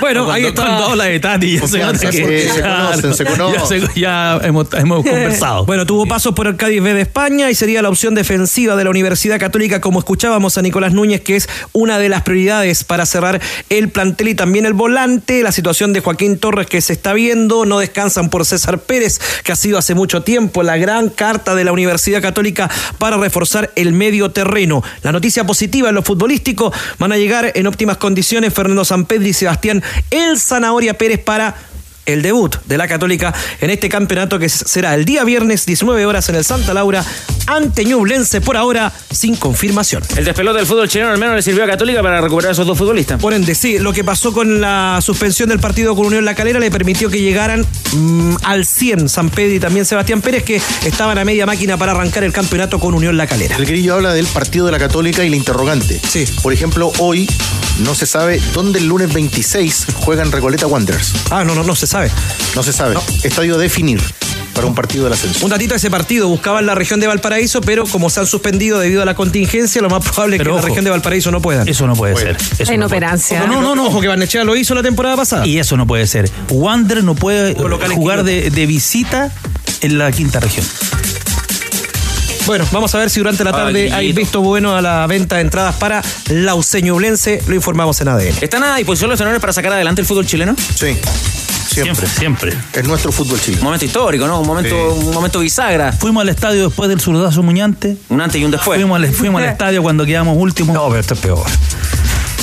Bueno, 0.00 0.24
Cuando- 0.24 0.32
ahí 0.32 0.44
está. 0.46 0.62
cuando 0.62 0.84
habla 0.86 1.04
de 1.04 1.20
Tati, 1.20 1.54
ya 1.58 1.60
que- 1.60 1.68
se 1.68 2.60
conocen, 2.62 3.14
se 3.14 3.24
conocen. 3.24 3.80
Ya, 3.80 3.88
se- 3.92 4.00
ya 4.00 4.40
hemos, 4.42 4.66
hemos 4.74 5.04
conversado. 5.04 5.64
Bueno, 5.66 5.86
tuvo 5.86 6.06
pasos 6.06 6.34
por 6.34 6.46
el 6.46 6.56
Cádiz 6.56 6.82
B 6.82 6.94
de 6.94 7.02
España 7.02 7.50
y 7.50 7.54
sería 7.54 7.82
la 7.82 7.88
opción 7.88 8.14
defensiva 8.14 8.76
de 8.76 8.84
la 8.84 8.90
Universidad 8.90 9.38
Católica, 9.38 9.80
como 9.80 9.98
escuchábamos 9.98 10.56
a 10.58 10.62
Nicolás 10.62 10.92
Núñez, 10.92 11.20
que 11.20 11.36
es 11.36 11.48
una 11.72 11.98
de 11.98 12.08
las 12.08 12.22
prioridades 12.22 12.84
para 12.84 13.06
cerrar 13.06 13.40
el 13.68 13.88
plantel 13.90 14.28
y 14.28 14.34
también 14.34 14.66
el 14.66 14.72
volante. 14.72 15.42
La 15.42 15.52
situación 15.52 15.92
de 15.92 16.00
Joaquín 16.00 16.38
Torres 16.38 16.66
que 16.66 16.80
se 16.80 16.92
está 16.92 17.12
viendo, 17.12 17.64
no 17.66 17.78
descansan 17.78 18.30
por 18.30 18.44
César 18.44 18.78
Pérez, 18.80 19.20
que 19.44 19.52
ha 19.52 19.56
sido 19.56 19.78
hace 19.78 19.94
mucho 19.94 20.22
tiempo 20.22 20.62
la 20.62 20.76
gran 20.76 21.08
carta 21.10 21.54
de 21.54 21.64
la 21.64 21.72
Universidad 21.72 22.22
Católica 22.22 22.70
para 22.98 23.16
reforzar 23.16 23.70
el 23.76 23.92
medio 23.92 24.30
terreno. 24.30 24.82
La 25.02 25.12
noticia 25.12 25.44
positiva 25.44 25.88
en 25.90 25.94
lo 25.94 26.02
futbolístico 26.02 26.72
van 26.98 27.12
a 27.12 27.16
llegar 27.16 27.52
en 27.54 27.66
óptimas 27.66 27.96
condiciones 27.98 28.52
Fernando 28.54 28.84
Sampedri 28.84 29.30
y 29.30 29.32
Sebastián 29.32 29.69
El 30.10 30.38
Zanahoria 30.38 30.94
Pérez 30.94 31.20
para 31.20 31.54
el 32.06 32.22
debut 32.22 32.56
de 32.66 32.78
la 32.78 32.88
Católica 32.88 33.34
en 33.60 33.70
este 33.70 33.88
campeonato 33.88 34.38
que 34.38 34.48
será 34.48 34.94
el 34.94 35.04
día 35.04 35.24
viernes 35.24 35.66
19 35.66 36.06
horas 36.06 36.28
en 36.28 36.36
el 36.36 36.44
Santa 36.44 36.74
Laura 36.74 37.04
ante 37.46 37.84
Ñublense 37.84 38.40
por 38.40 38.56
ahora 38.56 38.92
sin 39.10 39.36
confirmación. 39.36 40.02
El 40.16 40.24
despelote 40.24 40.58
del 40.58 40.66
fútbol 40.66 40.88
chileno 40.88 41.10
al 41.10 41.18
menos 41.18 41.34
le 41.36 41.42
sirvió 41.42 41.64
a 41.64 41.66
Católica 41.66 42.02
para 42.02 42.20
recuperar 42.20 42.50
a 42.50 42.52
esos 42.52 42.66
dos 42.66 42.78
futbolistas. 42.78 43.20
Por 43.20 43.34
ende, 43.34 43.54
sí, 43.54 43.78
lo 43.78 43.92
que 43.92 44.04
pasó 44.04 44.32
con 44.32 44.60
la 44.60 45.00
suspensión 45.02 45.48
del 45.48 45.58
partido 45.58 45.96
con 45.96 46.06
Unión 46.06 46.24
La 46.24 46.34
Calera 46.34 46.60
le 46.60 46.70
permitió 46.70 47.10
que 47.10 47.20
llegaran 47.20 47.66
mm, 47.92 48.36
al 48.42 48.66
100 48.66 49.08
San 49.08 49.30
Pedro 49.30 49.54
y 49.54 49.60
también 49.60 49.84
Sebastián 49.84 50.20
Pérez 50.20 50.44
que 50.44 50.60
estaban 50.84 51.18
a 51.18 51.24
media 51.24 51.46
máquina 51.46 51.76
para 51.76 51.92
arrancar 51.92 52.24
el 52.24 52.32
campeonato 52.32 52.78
con 52.78 52.94
Unión 52.94 53.16
La 53.16 53.26
Calera. 53.26 53.56
El 53.56 53.66
grillo 53.66 53.94
habla 53.94 54.12
del 54.12 54.26
partido 54.26 54.66
de 54.66 54.72
la 54.72 54.78
Católica 54.78 55.24
y 55.24 55.30
la 55.30 55.36
interrogante. 55.36 56.00
Sí. 56.08 56.24
Por 56.42 56.52
ejemplo, 56.52 56.92
hoy 56.98 57.28
no 57.80 57.94
se 57.94 58.06
sabe 58.06 58.40
dónde 58.52 58.78
el 58.78 58.86
lunes 58.86 59.12
26 59.12 59.86
juegan 59.96 60.30
Recoleta 60.32 60.66
Wanderers. 60.66 61.12
Ah, 61.30 61.44
no, 61.44 61.54
no, 61.54 61.62
no 61.62 61.74
se 61.74 61.86
sabe. 61.86 62.10
No 62.54 62.62
se 62.62 62.72
sabe. 62.72 62.96
Estadio 63.22 63.54
a 63.56 63.58
definir 63.58 64.00
para 64.54 64.66
un 64.66 64.74
partido 64.74 65.04
del 65.04 65.12
ascenso. 65.12 65.44
Un 65.44 65.50
datito 65.50 65.70
de 65.74 65.76
ese 65.78 65.90
partido, 65.90 66.28
buscaban 66.28 66.66
la 66.66 66.74
región 66.74 66.98
de 67.00 67.06
Valparaíso, 67.06 67.60
pero 67.60 67.84
como 67.86 68.10
se 68.10 68.20
han 68.20 68.26
suspendido 68.26 68.78
debido 68.80 69.00
a 69.00 69.04
la 69.04 69.14
contingencia, 69.14 69.80
lo 69.80 69.88
más 69.88 70.02
probable 70.04 70.36
es 70.36 70.40
que 70.40 70.44
Pero 70.44 70.54
la 70.54 70.58
ojo, 70.60 70.66
región 70.68 70.84
de 70.84 70.90
Valparaíso 70.90 71.30
no 71.30 71.40
puedan. 71.40 71.68
Eso 71.68 71.86
no 71.86 71.94
puede 71.94 72.16
ser. 72.16 72.36
Eso 72.36 72.42
La 72.42 72.56
no 72.58 72.64
puede- 72.64 72.74
inoperancia. 72.74 73.46
No, 73.46 73.62
no, 73.62 73.74
no, 73.74 73.86
ojo 73.86 74.00
que 74.00 74.08
Barnechea 74.08 74.44
lo 74.44 74.56
hizo 74.56 74.74
la 74.74 74.82
temporada 74.82 75.16
pasada. 75.16 75.46
Y 75.46 75.58
eso 75.58 75.76
no 75.76 75.86
puede 75.86 76.06
ser. 76.06 76.30
Wander 76.50 77.04
no 77.04 77.14
puede 77.14 77.54
jugar 77.54 78.24
de, 78.24 78.50
de 78.50 78.66
visita 78.66 79.32
en 79.82 79.98
la 79.98 80.10
quinta 80.12 80.40
región. 80.40 80.66
Bueno, 82.50 82.66
vamos 82.72 82.92
a 82.96 82.98
ver 82.98 83.10
si 83.10 83.20
durante 83.20 83.44
la 83.44 83.52
tarde 83.52 83.92
hay 83.92 84.12
visto 84.12 84.40
bueno 84.40 84.74
a 84.74 84.82
la 84.82 85.06
venta 85.06 85.36
de 85.36 85.42
entradas 85.42 85.76
para 85.76 86.02
Lauseñublense. 86.30 87.44
Lo 87.46 87.54
informamos 87.54 88.00
en 88.00 88.08
ADN. 88.08 88.34
¿Están 88.40 88.64
a 88.64 88.74
disposición 88.74 89.08
los 89.08 89.20
tenores 89.20 89.40
para 89.40 89.52
sacar 89.52 89.72
adelante 89.72 90.00
el 90.00 90.06
fútbol 90.08 90.26
chileno? 90.26 90.56
Sí. 90.74 90.98
Siempre. 91.68 92.08
Siempre. 92.08 92.58
Es 92.72 92.84
nuestro 92.88 93.12
fútbol 93.12 93.34
Un 93.34 93.40
chileno. 93.40 93.62
momento 93.62 93.84
histórico, 93.84 94.26
¿no? 94.26 94.40
Un 94.40 94.48
momento, 94.48 94.94
un 94.94 95.14
momento 95.14 95.38
bisagra. 95.38 95.92
Fuimos 95.92 96.22
al 96.22 96.28
estadio 96.28 96.64
después 96.66 96.88
del 96.90 97.00
zurdazo 97.00 97.40
muñante. 97.44 97.96
Un 98.08 98.20
antes 98.20 98.40
y 98.40 98.44
un 98.44 98.50
después. 98.50 98.80
Fuimos 98.80 98.96
al, 98.96 99.14
fuimos 99.14 99.40
al 99.42 99.48
estadio 99.50 99.80
cuando 99.80 100.04
quedamos 100.04 100.36
últimos. 100.36 100.74
No, 100.74 100.88
pero 100.88 100.98
esto 101.00 101.14
es 101.14 101.20
peor. 101.20 101.46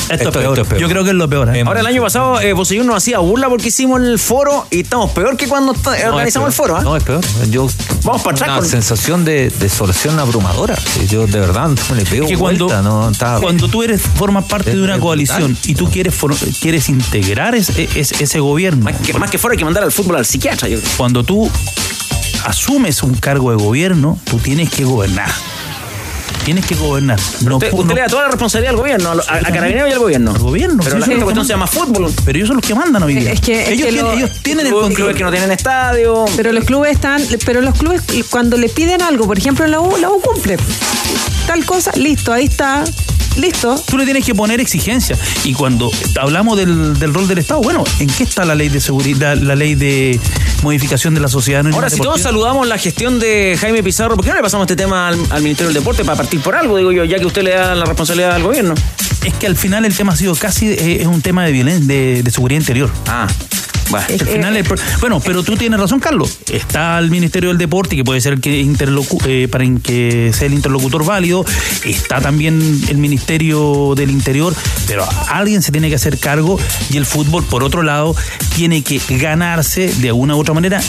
Esto, 0.10 0.14
esto- 0.14 0.30
es 0.30 0.34
peor. 0.38 0.46
esto 0.54 0.62
es 0.62 0.68
peor. 0.68 0.82
Yo 0.82 0.90
creo 0.90 1.04
que 1.04 1.10
es 1.10 1.16
lo 1.16 1.30
peor. 1.30 1.56
¿eh? 1.56 1.64
Ahora 1.66 1.80
el 1.82 1.86
año 1.88 2.02
pasado 2.02 2.40
eh, 2.40 2.54
Bosellón 2.54 2.88
nos 2.88 2.96
hacía 2.98 3.20
burla 3.20 3.50
porque 3.50 3.68
hicimos 3.70 4.02
el 4.02 4.18
foro 4.20 4.66
y 4.72 4.82
estamos 4.82 5.12
peor 5.12 5.36
que 5.38 5.48
cuando 5.48 5.74
No, 5.74 5.92
organizamos 6.10 6.48
el 6.50 6.54
foro. 6.54 6.78
¿ah? 6.78 6.82
No, 6.82 6.96
es 6.96 7.04
peor. 7.04 7.22
Yo, 7.50 7.68
Vamos 8.04 8.22
para 8.22 8.36
atrás 8.36 8.50
Una 8.50 8.60
con- 8.60 8.70
sensación 8.70 9.26
de 9.26 9.50
desolación 9.60 10.18
abrumadora. 10.20 10.76
Sí, 10.78 11.08
Yo 11.08 11.28
de 11.28 11.40
verdad 11.40 11.70
no 11.70 11.96
le 11.96 12.06
pego 12.06 12.26
Es 12.26 12.32
que 12.32 12.38
cuando, 12.38 12.66
vuelta, 12.68 12.82
no, 12.82 13.10
está- 13.10 13.40
cuando 13.42 13.68
tú 13.68 13.84
eres 13.84 14.02
formas 14.02 14.46
parte 14.46 14.70
Es- 14.72 14.76
de 14.78 14.82
una 14.84 14.98
coalición 15.00 15.40
brutal. 15.54 15.58
y 15.72 15.76
tú 15.76 15.90
quieres 15.90 16.16
for- 16.16 16.36
quieres 16.62 16.88
integrar 16.90 17.56
ese, 17.56 17.90
ese- 17.96 18.24
ese 18.24 18.40
gobierno, 18.40 18.86
Más 18.86 18.96
que, 18.98 19.14
más 19.14 19.30
que 19.30 19.38
foro 19.38 19.52
hay 19.54 19.58
que 19.58 19.66
mandar 19.66 19.84
al 19.84 19.92
fútbol 19.92 20.16
al 20.18 20.26
psiquiatra. 20.26 20.68
Yo 20.70 20.80
creo. 20.80 20.92
cuando 20.98 21.24
tú 21.24 21.50
asumes 22.46 23.04
un 23.04 23.16
cargo 23.16 23.52
de 23.52 23.58
gobierno, 23.58 24.18
tú 24.24 24.38
tienes 24.38 24.70
que 24.70 24.84
gobernar. 24.86 25.30
Tienes 26.48 26.65
que 26.65 26.76
gobernar. 26.76 27.19
No, 27.44 27.57
usted, 27.57 27.74
usted 27.74 27.86
no- 27.88 27.94
le 27.94 27.99
da 27.99 28.07
toda 28.07 28.22
la 28.24 28.28
responsabilidad 28.30 28.72
al 28.74 28.78
gobierno, 28.78 29.10
a, 29.11 29.34
a 29.36 29.41
Carabineros 29.41 29.90
y 29.90 29.91
al 29.91 29.99
gobierno. 29.99 30.32
Al 30.32 30.40
gobierno. 30.40 30.82
Pero 30.82 30.95
sí, 30.95 30.99
la 31.02 31.06
sí, 31.07 31.11
sí. 31.15 31.22
cuestión 31.22 31.45
se 31.45 31.52
llama 31.53 31.68
fútbol. 31.68 32.10
Pero 32.24 32.38
ellos 32.38 32.48
son 32.48 32.56
los 32.56 32.65
que 32.65 32.74
mandan 32.74 33.03
hoy 33.03 33.15
día. 33.15 33.34
Es 33.34 33.41
que- 33.41 33.64
es 33.64 33.69
ellos, 33.72 33.86
que 33.88 33.91
tienen, 33.91 34.06
lo- 34.06 34.14
ellos 34.14 34.32
tienen 34.41 34.65
el 34.65 34.72
Clubes 34.72 34.88
control. 34.88 35.14
que 35.15 35.24
no 35.26 35.32
tienen 35.32 35.52
estadio. 35.52 36.24
Pero 36.38 36.53
los 36.53 36.64
clubes 36.64 36.94
están, 36.94 37.22
pero 37.45 37.60
los 37.61 37.78
clubes 37.78 38.02
cuando 38.30 38.56
le 38.56 38.69
piden 38.69 39.02
algo, 39.02 39.26
por 39.28 39.38
ejemplo 39.38 39.68
la 39.68 39.82
U, 39.82 39.98
la 39.98 40.10
U 40.10 40.22
cumple. 40.22 40.56
Tal 41.48 41.65
cosa, 41.65 41.91
listo, 41.98 42.32
ahí 42.32 42.45
está, 42.45 42.86
listo. 43.38 43.76
Tú 43.88 43.98
le 43.98 44.06
tienes 44.06 44.26
que 44.26 44.36
poner 44.36 44.60
exigencias. 44.60 45.20
Y 45.44 45.54
cuando 45.54 45.90
hablamos 46.20 46.58
del, 46.58 46.98
del 47.00 47.14
rol 47.14 47.28
del 47.28 47.40
Estado, 47.40 47.62
bueno, 47.62 47.84
¿en 48.00 48.08
qué 48.08 48.24
está 48.24 48.46
la 48.46 48.56
ley 48.56 48.70
de 48.70 48.80
seguridad, 48.82 49.38
la 49.38 49.56
ley 49.56 49.76
de 49.76 50.20
modificación 50.64 51.14
de 51.14 51.22
la 51.22 51.28
sociedad? 51.28 51.66
Ahora, 51.74 51.90
si 51.90 52.00
todos 52.00 52.22
saludamos 52.22 52.68
la 52.68 52.78
gestión 52.78 53.20
de 53.20 53.58
Jaime 53.60 53.84
Pizarro, 53.84 54.16
¿por 54.16 54.24
qué 54.26 54.32
no 54.32 54.38
le 54.38 54.44
pasamos 54.44 54.66
este 54.66 54.76
tema 54.76 55.08
al, 55.08 55.20
al 55.30 55.42
Ministerio 55.42 55.68
del 55.72 55.82
Deporte 55.82 56.04
para 56.04 56.18
partir 56.18 56.42
por 56.42 56.56
algo, 56.56 56.78
digo 56.78 56.92
yo, 56.92 57.04
ya 57.06 57.20
que 57.20 57.26
usted 57.26 57.44
le 57.44 57.52
da 57.52 57.76
la 57.76 57.86
responsabilidad 57.86 58.32
al 58.32 58.44
gobierno? 58.44 58.74
Es 59.24 59.34
que 59.34 59.48
al 59.48 59.58
final 59.58 59.86
el 59.86 59.96
tema 59.96 60.14
ha 60.14 60.16
sido 60.16 60.36
casi, 60.36 60.68
eh, 60.68 61.02
es 61.02 61.08
un 61.08 61.22
tema 61.22 61.46
de 61.46 61.52
violencia, 61.52 61.86
de, 61.86 62.24
de 62.24 62.32
seguridad 62.32 62.60
interior. 62.60 62.90
Ah. 63.08 63.28
Bueno, 63.90 64.06
al 64.10 64.28
final 64.28 64.58
el 64.58 64.64
pro- 64.64 64.78
bueno, 65.00 65.20
pero 65.24 65.44
tú 65.44 65.56
tienes 65.56 65.80
razón, 65.80 66.00
Carlos. 66.00 66.38
Está 66.52 67.00
el 67.00 67.10
Ministerio 67.10 67.50
del 67.50 67.58
Deporte, 67.58 67.96
que 67.96 68.04
puede 68.04 68.20
ser 68.22 68.34
el 68.34 68.42
que 68.42 68.62
interlocu- 68.62 69.22
eh, 69.26 69.48
para 69.48 69.66
que 69.82 70.32
sea 70.34 70.48
el 70.48 70.54
interlocutor 70.54 71.06
válido. 71.06 71.46
Está 71.86 72.20
también 72.22 72.82
el 72.90 72.98
Ministerio 72.98 73.94
del 73.96 74.12
Interior, 74.12 74.54
pero 74.88 75.08
alguien 75.30 75.62
se 75.62 75.72
tiene 75.72 75.90
que 75.90 75.96
hacer 75.96 76.20
cargo 76.20 76.60
y 76.92 76.98
el 76.98 77.06
fútbol, 77.06 77.44
por 77.46 77.64
otro 77.64 77.84
lado, 77.84 78.16
tiene 78.56 78.84
que 78.84 79.00
ganarse 79.18 79.88
de 79.88 80.08
alguna 80.10 80.36
u 80.36 80.40
otra 80.40 80.54
manera. 80.54 80.82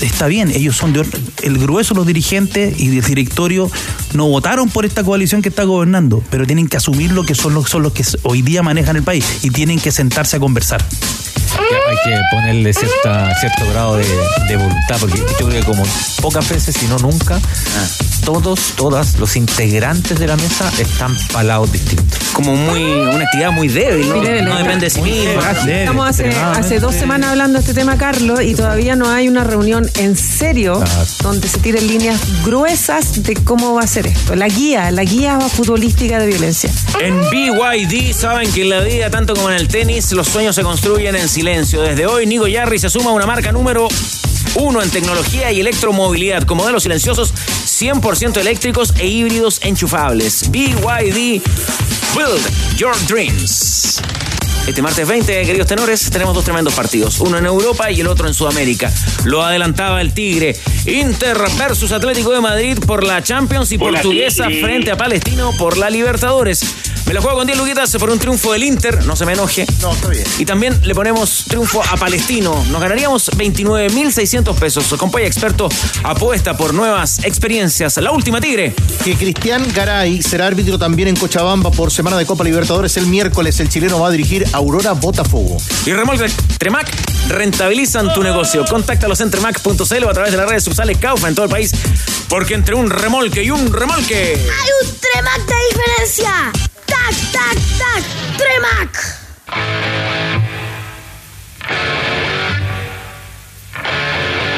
Está 0.00 0.26
bien, 0.26 0.50
ellos 0.50 0.76
son 0.76 0.92
de 0.92 1.00
or- 1.00 1.06
el 1.42 1.58
grueso, 1.58 1.94
los 1.94 2.06
dirigentes 2.06 2.78
y 2.78 2.96
el 2.98 3.04
directorio 3.04 3.70
no 4.14 4.26
votaron 4.28 4.68
por 4.68 4.84
esta 4.86 5.02
coalición 5.04 5.42
que 5.42 5.48
está 5.50 5.64
gobernando, 5.64 6.22
pero 6.30 6.46
tienen 6.46 6.68
que 6.68 6.76
asumir 6.76 7.12
lo 7.12 7.24
que 7.24 7.34
son 7.34 7.54
los, 7.54 7.68
son 7.68 7.82
los 7.82 7.92
que 7.92 8.04
hoy 8.22 8.42
día 8.42 8.62
manejan 8.62 8.96
el 8.96 9.02
país 9.02 9.24
y 9.42 9.50
tienen 9.50 9.78
que 9.78 9.92
sentarse 9.92 10.36
a 10.36 10.40
conversar. 10.40 10.82
hay 11.88 11.96
que 12.04 12.18
ponerle 12.30 12.72
cierta, 12.72 13.34
cierto 13.40 13.68
grado 13.70 13.96
de, 13.96 14.06
de 14.48 14.56
voluntad, 14.56 14.96
porque 15.00 15.18
yo 15.18 15.46
creo 15.48 15.60
que 15.60 15.62
como 15.66 15.82
pocas 16.22 16.48
veces, 16.48 16.74
si 16.76 16.86
no 16.86 16.98
nunca, 16.98 17.38
todos, 18.24 18.74
todas 18.76 19.18
los 19.18 19.36
integrantes 19.36 20.18
de 20.18 20.26
la 20.26 20.36
mesa 20.36 20.70
están 20.78 21.16
palados 21.32 21.70
distintos. 21.72 22.18
Como 22.32 22.54
muy, 22.56 22.82
una 22.82 23.24
actividad 23.24 23.50
muy 23.52 23.68
débil, 23.68 24.08
¿no? 24.08 24.16
Muy 24.16 24.26
débil, 24.26 24.44
no 24.44 24.56
depende 24.58 24.86
de 24.86 24.90
sí 24.90 25.00
mismo. 25.02 25.40
Estamos 25.80 26.08
hace, 26.08 26.28
hace 26.34 26.78
dos 26.80 26.94
semanas 26.94 27.30
hablando 27.30 27.58
de 27.58 27.60
este 27.60 27.74
tema, 27.74 27.96
Carlos, 27.98 28.40
y 28.42 28.54
todavía 28.54 28.94
no 28.96 29.10
hay 29.10 29.28
una 29.28 29.44
reunión 29.44 29.89
en 29.98 30.16
serio 30.16 30.82
donde 31.22 31.48
se 31.48 31.58
tiren 31.58 31.86
líneas 31.86 32.20
gruesas 32.44 33.22
de 33.22 33.34
cómo 33.34 33.74
va 33.74 33.82
a 33.82 33.86
ser 33.86 34.06
esto. 34.06 34.34
La 34.34 34.48
guía, 34.48 34.90
la 34.90 35.04
guía 35.04 35.38
futbolística 35.40 36.18
de 36.18 36.26
violencia. 36.26 36.70
En 37.00 37.20
BYD 37.30 38.12
saben 38.12 38.52
que 38.52 38.62
en 38.62 38.70
la 38.70 38.80
vida, 38.80 39.10
tanto 39.10 39.34
como 39.34 39.50
en 39.50 39.56
el 39.56 39.68
tenis, 39.68 40.12
los 40.12 40.28
sueños 40.28 40.54
se 40.54 40.62
construyen 40.62 41.16
en 41.16 41.28
silencio. 41.28 41.82
Desde 41.82 42.06
hoy, 42.06 42.26
Nigo 42.26 42.46
Yarri 42.46 42.78
se 42.78 42.90
suma 42.90 43.10
a 43.10 43.12
una 43.14 43.26
marca 43.26 43.52
número 43.52 43.88
uno 44.56 44.82
en 44.82 44.90
tecnología 44.90 45.52
y 45.52 45.60
electromovilidad, 45.60 46.42
con 46.42 46.56
modelos 46.56 46.82
silenciosos 46.82 47.32
100% 47.34 48.38
eléctricos 48.38 48.92
e 48.98 49.06
híbridos 49.06 49.60
enchufables. 49.62 50.50
BYD, 50.50 51.42
Build 52.14 52.76
Your 52.76 52.94
Dreams. 53.06 54.00
Este 54.66 54.82
martes 54.82 55.08
20, 55.08 55.42
queridos 55.44 55.66
tenores, 55.66 56.10
tenemos 56.10 56.34
dos 56.34 56.44
tremendos 56.44 56.74
partidos. 56.74 57.18
Uno 57.20 57.38
en 57.38 57.46
Europa 57.46 57.90
y 57.90 58.00
el 58.00 58.06
otro 58.06 58.28
en 58.28 58.34
Sudamérica. 58.34 58.92
Lo 59.24 59.42
adelantaba 59.42 60.00
el 60.00 60.12
Tigre. 60.12 60.56
Inter 60.86 61.38
versus 61.58 61.92
Atlético 61.92 62.30
de 62.30 62.40
Madrid 62.40 62.78
por 62.86 63.02
la 63.02 63.22
Champions 63.22 63.72
y 63.72 63.76
Hola, 63.76 64.00
Portuguesa 64.00 64.44
frente 64.44 64.90
a 64.90 64.96
Palestino 64.96 65.50
por 65.58 65.76
la 65.76 65.90
Libertadores. 65.90 66.60
Me 67.06 67.14
lo 67.14 67.22
juego 67.22 67.38
con 67.38 67.46
10 67.46 67.58
luquitas 67.58 67.94
por 67.96 68.10
un 68.10 68.18
triunfo 68.18 68.52
del 68.52 68.62
Inter, 68.62 69.04
no 69.04 69.16
se 69.16 69.26
me 69.26 69.32
enoje. 69.32 69.66
No, 69.80 69.92
está 69.92 70.08
bien. 70.08 70.24
Y 70.38 70.44
también 70.44 70.80
le 70.84 70.94
ponemos 70.94 71.44
triunfo 71.48 71.82
a 71.82 71.96
Palestino. 71.96 72.64
Nos 72.70 72.80
ganaríamos 72.80 73.30
29.600 73.32 74.54
pesos. 74.54 74.94
Compaya 74.96 75.26
Experto 75.26 75.68
apuesta 76.04 76.56
por 76.56 76.72
nuevas 76.72 77.24
experiencias. 77.24 77.96
La 77.96 78.12
última, 78.12 78.40
Tigre. 78.40 78.74
Que 79.04 79.16
Cristian 79.16 79.66
Garay 79.74 80.22
será 80.22 80.46
árbitro 80.46 80.78
también 80.78 81.08
en 81.08 81.16
Cochabamba 81.16 81.70
por 81.70 81.90
semana 81.90 82.16
de 82.16 82.26
Copa 82.26 82.44
Libertadores 82.44 82.96
el 82.96 83.06
miércoles. 83.06 83.58
El 83.60 83.68
chileno 83.68 83.98
va 83.98 84.08
a 84.08 84.10
dirigir 84.10 84.46
Aurora 84.52 84.92
Botafogo. 84.92 85.56
Y 85.86 85.92
remolque 85.92 86.30
Tremac 86.58 86.88
rentabilizan 87.28 88.12
tu 88.12 88.22
negocio. 88.22 88.64
Contáctalos 88.66 89.20
en 89.20 89.30
tremac.cl 89.30 90.04
o 90.04 90.10
a 90.10 90.14
través 90.14 90.32
de 90.32 90.36
las 90.36 90.48
redes 90.48 90.64
sociales 90.64 90.98
Caufa 90.98 91.28
en 91.28 91.34
todo 91.34 91.46
el 91.46 91.50
país. 91.50 91.72
Porque 92.28 92.54
entre 92.54 92.74
un 92.74 92.90
remolque 92.90 93.42
y 93.42 93.50
un 93.50 93.72
remolque. 93.72 94.34
¡Hay 94.34 94.86
un 94.86 94.96
Tremac 95.00 95.46
de 95.46 95.54
diferencia! 95.70 96.52
¡Tac, 97.00 97.16
tac, 97.32 97.58
tac! 97.78 98.02
¡Tremac! 98.36 98.92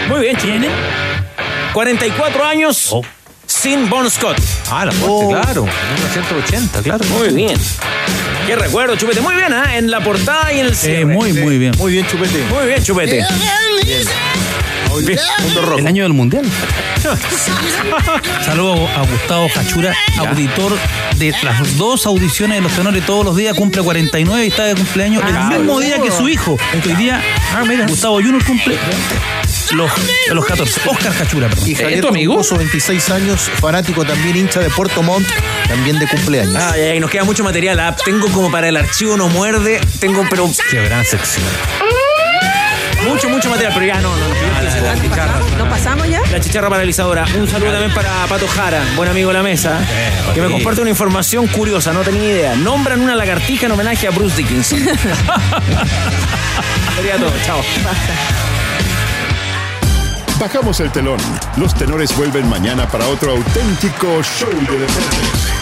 Muy 0.08 0.20
bien, 0.20 0.36
¿tiene? 0.36 0.68
44 1.72 2.44
años 2.44 2.94
sin 3.46 3.88
Bon 3.88 4.10
Scott. 4.10 4.36
Ah, 4.70 4.84
la 4.84 4.92
muerte, 4.92 5.40
claro. 5.40 5.62
1980, 5.62 6.82
claro. 6.82 7.04
Muy 7.06 7.28
bien. 7.28 7.58
Qué 8.46 8.56
recuerdo, 8.56 8.96
Chupete. 8.96 9.20
Muy 9.20 9.36
bien, 9.36 9.52
¿ah? 9.52 9.76
En 9.76 9.90
la 9.90 10.00
portada 10.02 10.52
y 10.52 10.60
en 10.60 10.66
el 10.66 10.76
cierre. 10.76 11.04
muy, 11.06 11.32
muy 11.32 11.58
bien. 11.58 11.74
Muy 11.78 11.92
bien, 11.92 12.06
Chupete. 12.06 12.44
Muy 12.50 12.66
bien, 12.66 12.82
Chupete. 12.82 13.24
El 15.78 15.86
año 15.86 16.02
del 16.04 16.12
mundial. 16.12 16.44
Saludos 18.44 18.88
a 18.94 19.00
Gustavo 19.02 19.48
Cachura, 19.54 19.94
auditor 20.18 20.76
de 21.16 21.34
las 21.42 21.76
dos 21.76 22.06
audiciones 22.06 22.58
de 22.58 22.62
los 22.62 22.72
tenores 22.72 23.04
todos 23.06 23.24
los 23.24 23.36
días, 23.36 23.56
cumple 23.56 23.82
49 23.82 24.44
y 24.44 24.48
está 24.48 24.64
de 24.64 24.74
cumpleaños 24.74 25.22
el 25.26 25.58
mismo 25.58 25.80
día 25.80 26.00
que 26.00 26.10
su 26.10 26.28
hijo. 26.28 26.56
Hoy 26.84 26.94
día, 26.94 27.22
Gustavo 27.88 28.16
Junior 28.16 28.44
cumple 28.44 28.76
los, 29.72 29.90
los 30.32 30.44
14. 30.44 30.80
Oscar 30.88 31.14
Cachura, 31.16 31.48
perdón. 31.48 31.68
Y 31.68 31.74
Javier 31.74 32.00
Troncoso, 32.02 32.56
26 32.56 33.10
años, 33.10 33.50
fanático 33.60 34.04
también 34.04 34.36
hincha 34.36 34.60
de 34.60 34.68
Puerto 34.70 35.02
Montt, 35.02 35.26
también 35.68 35.98
de 35.98 36.06
cumpleaños. 36.06 36.56
Ay, 36.56 36.82
ay, 36.82 37.00
nos 37.00 37.10
queda 37.10 37.24
mucho 37.24 37.42
material. 37.42 37.80
ah. 37.80 37.96
Tengo 38.04 38.28
como 38.28 38.50
para 38.50 38.68
el 38.68 38.76
archivo 38.76 39.16
no 39.16 39.28
muerde. 39.28 39.80
Tengo, 40.00 40.24
pero. 40.28 40.50
Qué 40.70 40.82
gran 40.84 41.04
sección. 41.04 41.44
Mucho, 43.08 43.28
mucho 43.28 43.50
material, 43.50 43.72
pero 43.74 43.86
ya 43.86 44.00
no, 44.00 44.16
no, 44.16 44.28
no. 44.28 44.34
¿Nos 45.58 45.68
pasamos 45.68 46.08
ya? 46.08 46.22
La 46.30 46.40
chicharra 46.40 46.68
paralizadora. 46.70 47.26
Un 47.38 47.48
saludo 47.48 47.72
también 47.72 47.92
para 47.92 48.26
Pato 48.26 48.46
Jara, 48.48 48.82
buen 48.96 49.08
amigo 49.08 49.28
de 49.28 49.34
la 49.34 49.42
mesa, 49.42 49.78
que 50.34 50.40
me 50.40 50.50
comparte 50.50 50.80
una 50.80 50.90
información 50.90 51.46
curiosa, 51.48 51.92
no 51.92 52.00
tenía 52.02 52.22
idea. 52.22 52.54
Nombran 52.56 53.00
una 53.00 53.14
lagartija 53.16 53.66
en 53.66 53.72
homenaje 53.72 54.06
a 54.06 54.10
Bruce 54.10 54.36
Dickinson. 54.36 54.78
Sería 56.96 57.16
todo, 57.16 57.32
chao. 57.44 57.60
Bajamos 60.38 60.80
el 60.80 60.90
telón. 60.90 61.18
Los 61.56 61.74
tenores 61.74 62.16
vuelven 62.16 62.48
mañana 62.48 62.88
para 62.88 63.06
otro 63.06 63.32
auténtico 63.32 64.22
show 64.22 64.50
de 64.50 64.78
deportes. 64.78 65.61